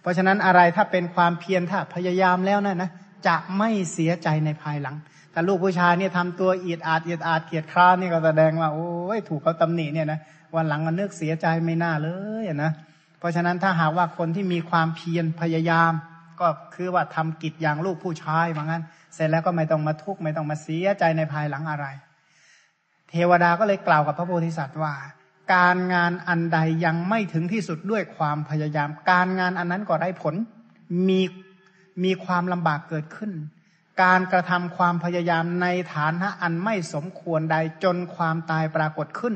[0.00, 2.90] เพราะฉะนั้นอะไรถ้าเป็นความเพียรถ้าพยายามแล้วนะนะ
[3.26, 4.96] จะไม่เสียใจในภายหลัง
[5.32, 10.20] แต่ลูกผู้ชายเนี่ยทำตัวเอียดอาดเอียดอาดเกียดคร้านนี่ก็แสดงว่าโอ้ยถูกเขาตำหนิเนี่ยนะ
[10.54, 12.08] วันหลังมันนึกเสียใจไม่น่าเล
[12.42, 12.72] ยนะ
[13.18, 15.92] เพราะฉะนั้นถ้าหากว่าคนที่มีความเพียรพยายาม
[16.40, 18.82] ก็คือว่าทำกิจอย่างลูกผู้ชายเหมือนกัน
[19.14, 21.86] เสร็จแล้วก็ไม่ต้องมาทุกข์ไม่ต้องมาเสียใจในภายหลังอะไร
[23.16, 24.94] ทวดาก็เลยกล่าวกับพระโพธิสัตว์ว่า
[25.54, 30.34] การงานอันใดยังไม่ถึงที่สุดด้วยความพยายาม การงานอันนั้นก็ได้ผล
[31.08, 31.20] มี
[32.04, 33.32] มีความลำบากเกิดขึ้น
[34.02, 39.34] การกระทำความพยายามในฐานะอันไม่สมควรใดจนความตายปรากฏขึ้น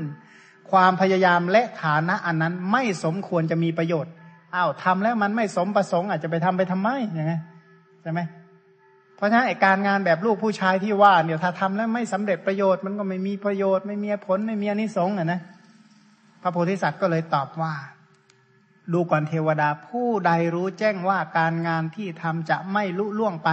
[0.70, 4.12] ความพยายามและฐานะอันนั้นไม่สมควรจะมีประโยชน์
[4.54, 7.34] อ้าวทำแล้วมันไม่สมประสงค์อาจจะไปทำไปทำไมอย่างไง
[8.02, 8.20] ใช่ไหม
[9.20, 15.40] เพราะฉะนั้นการงานแบบลูกผู้ชายที่ว่าเนี่ยถ้าทำแล้วไม่สำเร็จประโยชน์มันก็ไม่มีประโยชน์ไม่มีผลไม่มีอนิสงส์อะนะ
[16.42, 17.74] พระโพธิสัตว์ก็เลยตอบว่า
[18.92, 23.50] ดูก่อนเทวดาผู้ใดรู้แจ้งว่าการงานที่ทำจะไม่ลุล่วงไป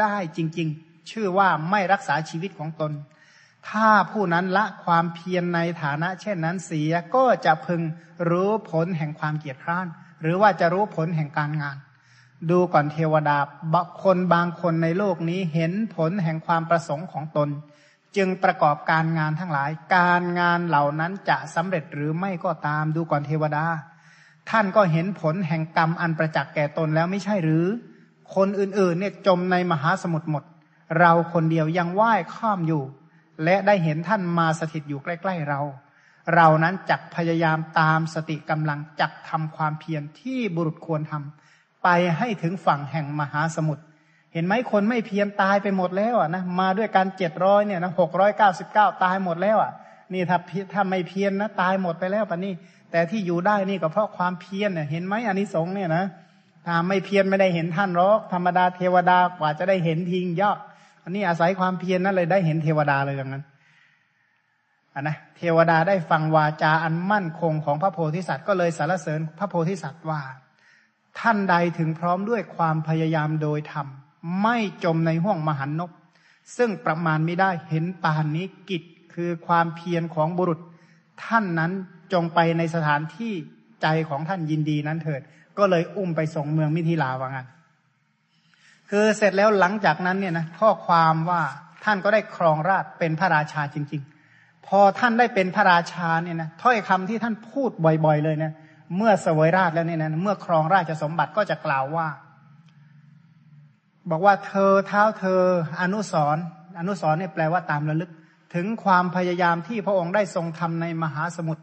[0.00, 2.92] ได้จริง ๆ ชื่อว่าไม่รักษาชีวิตของตน
[3.68, 7.82] ถ้าผู้นั้นละความเพียรในฐานะ เช่นนั้นเสียก็จะพึง
[8.30, 9.86] รู้ผลแห่งความเกียจคร้าน
[10.22, 11.76] หรือว่าจะรู้ผลแห่งการงาน
[12.50, 13.38] ดูก่อนเทวดา
[13.74, 17.48] บคนบางคนในโลกนี้เห็นผลแห่งความประสงค์ของตน
[18.16, 23.64] จึงประกอบการงานทั้งหลาย การงานเหล่านั้นจะสำเร็จหรือไม่ก็ตามดูก่อนเทวดา
[24.50, 27.64] ท่านก็เห็นผลแห่งกรรมอันประจักษ์แก่ตนแล้วไม่ใช่หรือ
[28.34, 30.44] คนอื่นๆเนี่ยจมในมหาสมุทรหมด
[30.98, 32.82] เราคนเดียวยังว่ายข้ามอยู่
[33.44, 35.60] และได้เห็นท่านมาสถิตอยู่ใกล้ ๆเรา
[36.34, 41.41] เรานั้นจักพยายามตามสติกำลังจักทำความเพียรที่บุรุษควรทำ
[41.82, 41.88] ไป
[42.18, 43.82] ให้ถึงฝั่งแห่งมหาสมุทร
[44.32, 49.72] เห็นไหมคนไม่เพียรตายไปหมดแล้วอะนะมาด้วยการเจ็ดร้อยเนี่ยนะหกร้อยเก้าสิบเก้าตายหมดแล้วอะ
[50.12, 50.38] นี่ถ้า
[50.72, 52.52] ถ้าไม่เพียรนนะตายหมดไปแล้วปะนี่
[52.90, 56.04] แต่ที่อยู่ได้นี่ก็เพราะความเพียรเนี่ยเห็นไหมอันนี้สงเนี่ยนะ
[56.66, 60.58] ถ้าไม่เพียรไม่ได้เห็นท่านหรอกธรรมดาเทวดากว่าจะได้เห็นทิ้งยาก
[61.02, 63.44] อันนี้อาศัยความเพียรนั่นเลยได้เห็นเทวดาเลยอย่างนั้น
[64.94, 70.20] อันนะเทวดาได้ฟังวาจาอันมั่นคงของพระโพธิสัตว์ก็เลยสรรเสริญพระโพธิสัตว์ว่า
[71.20, 73.86] ท่านใดถึงพร้อมด้วยความพยายามโดยธรรม
[74.42, 75.90] ไม่จมในห้วงมหันนบ
[76.56, 78.82] ซึ่งประมาณไม่ได้เห็นปานนี้กิจ
[79.14, 80.60] คือความเพียรของบุรุษ
[81.24, 81.72] ท่านนั้น
[82.12, 83.32] จงไปในสถานที่
[83.82, 85.20] ใจของท่านยินดีนั้นเถิด
[85.58, 87.48] ก็เลยอุ้มไปส่งเมืองมิถิลาว่างั้น
[88.90, 91.42] คือเสร็จแล้วหลังจากนั้นเนี่ยนะข้อความว่า
[91.84, 94.02] ท่านก็ได้ครองราชเป็นพระราชาจริง
[94.34, 98.52] ๆ พอท่านได้เป็นพระราชาเนี่ยนะถ้อยคำที่ท่านพูดบ่อย ๆ เลยเนี่ย
[98.96, 102.08] เมื่อเสวยราชแล้วเนี่ยนะเมื่อครองราชสมบัติก็จะกล่าวว่า
[104.10, 105.40] บอกว่าเธอเท้าเธอ
[105.80, 106.36] อนุสร
[106.78, 108.10] อนุสรเนี่ยแปลว่าตามระลึก
[108.54, 111.62] ถึงความพยายามที่พระองค์ได้ทรงทำในมหาสมุทร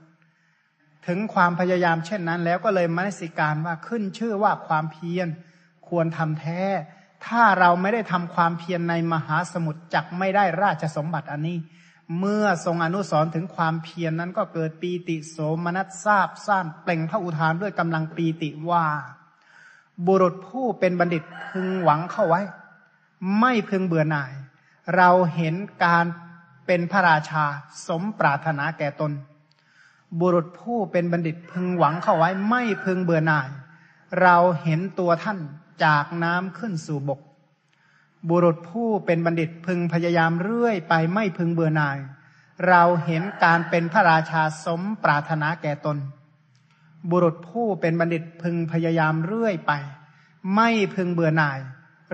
[1.08, 5.27] ถึงความพยายามเช่นนั้น แล้วก็เลยมนสิการว่าขึ้นชื่อว่าความเพียร
[5.88, 6.61] ควรทำแท้
[7.25, 11.58] ถ้าเราไม่ได้ทำความเพียรในมหาสมุทรจักไม่ได้ราชสมบัติอันนี้
[12.17, 18.85] เมื่อทรงอนุสรถึงความเพียรนนั้นก็เกิดปีติโสมนัสทราบซ่านเปล่งพระอุทานด้วยกำลังปีติว่า
[20.05, 22.41] บุรุษผู้เป็นบัณฑิตพึงหวังเข้าไว้
[23.39, 24.31] ไม่พึงเบื่อหน่าย
[24.95, 26.05] เราเห็นการ
[26.65, 27.45] เป็นพระราชา
[27.88, 29.11] สมปรารถนาแก่ตน
[30.19, 33.49] บุรุษผู้เป็นบัณฑิตพึงหวังเข้าไว้ ไม่พึงเบื่อหน่าย
[34.21, 35.39] เราเห็นตัวท่าน
[35.83, 37.19] จากน้ำขึ้นสู่บก
[38.30, 41.98] บุรุษผู้เป็นบัณฑิตพึงพยายามเรื่อยไปไม่พึงเบื่อหน่าย
[42.67, 45.98] เราเห็นการเป็นพระราชาสมปรารถนาแก่ตน
[47.09, 49.72] บุรุษผู้เป็นบัณฑิตพึงพยายามเรื่อยไป
[50.56, 51.59] ไม่พึงเบื่อหน่าย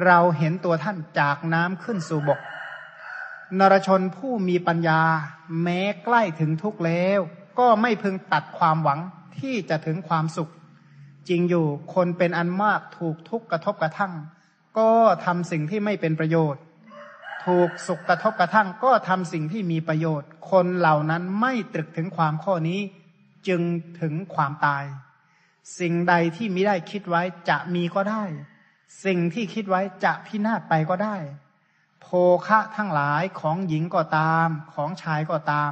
[0.05, 2.39] เราเห็นตัวท่านจากน้ำขึ้นสู่บก
[3.59, 5.01] นรชนผู้มีปัญญา
[5.61, 7.19] แม้ใกล้ถึงทุกแล้ว
[7.59, 8.99] ก็ไม่พึงตัดความหวัง
[9.39, 10.51] ที่จะถึงความสุข
[11.29, 14.13] จริงอยู่คนเป็นอันมากถูกทุกข์กระทบกระทั่ง
[14.77, 14.91] ก็
[15.25, 16.61] ทำสิ่งที่ไม่เป็นประโยชน์
[17.45, 22.79] ถูกสุขกระทบกระทั่ง ก็ทำสิ่งที่มีประโยชน์ คนเหล่านั้นไม่ตรึกถึงความข้อนี้
[23.47, 23.61] จึง
[24.01, 24.83] ถึงความตาย
[25.79, 28.23] สิ่งใดที่มิได้คิดไว้จะมีก็ได้
[29.05, 31.15] สิ่งที่คิดไว้จะพินาศไปก็ได้
[32.01, 32.07] โภ
[32.47, 35.71] คะทั้งหลายของหญิงก็ตาม ของชายก็ตาม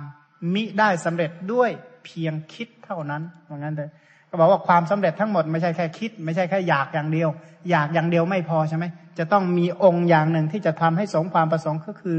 [0.53, 1.71] มิได้สำเร็จด้วย
[2.05, 3.89] เพียงคิดเท่านั้นว่างั้นเลย
[4.33, 7.29] ก็บอกว่าความสำเร็จทั้งหมดไม่ใช่แค่คิด ไม่ใช่แค่อยากอย่างเดียว
[7.69, 8.85] อยากอย่างเดียวไม่พอใช่ไหม
[9.17, 12.17] จะต้องมีองค์อย่างหนึ่งที่จะทำให้สมความประสงค์ก็คือ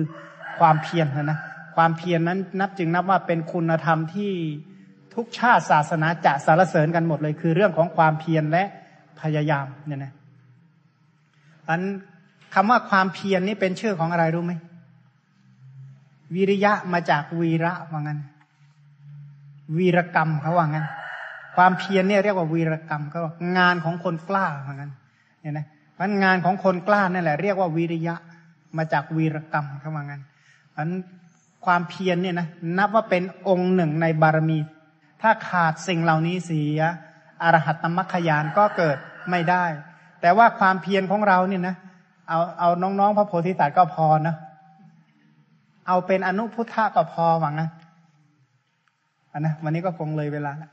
[0.59, 1.39] ความเพียรนะนะ
[1.77, 4.33] ความเพียรนนั้นนับจึงนับว่าเป็นคุณธรรมที่
[5.15, 8.65] ทุกชาติศาสนาจะสารเสริญกันหมดเลย คือเรื่องของความเพียรและ
[9.21, 10.13] พยายามเนี่ยนะ
[11.69, 11.83] อัน
[12.55, 14.53] คำว่าความเพียรนนี้เป็นชื่อของอะไรรู้ไหม
[16.35, 18.21] วิริยะมาจากวีระว่างั้น
[19.77, 20.87] วีรกรรมเขาว่างั้น
[21.57, 23.21] ความเพียรเนี่ยเรียกว่าวีรกรรมเขา
[23.59, 24.93] งานของคนกล้าว่างั้น
[25.41, 25.67] เนี่ยนะ
[25.99, 28.15] มันงานของคนกล้านั่นแหละเรียกว่าวิริยะ
[28.77, 30.23] มาจากวีรกรรมเขาว่างั้น
[30.77, 30.91] อัน
[31.65, 32.47] ความเพียรเนี่ยนะ
[32.79, 34.59] นับว่าเป็นองค์หนึ่งในบารมี
[35.23, 36.81] ถ้าขาดสิ่งเหล่านี้เสีย
[37.43, 38.97] อรหัตตมัคคยานก็เกิด
[39.31, 39.65] ไม่ได้
[40.21, 41.75] แต่ว่าความเพียรของเราเนี่ยนะ
[42.29, 44.37] เอาเอาน้องๆพระโพธิสัตว์ก็พอนะ
[45.87, 47.69] เอาเป็นอนุพุทธะก็พอหวังนะ
[49.33, 50.71] อันนะวันนี้ก็คงเลยเวลาแล้ว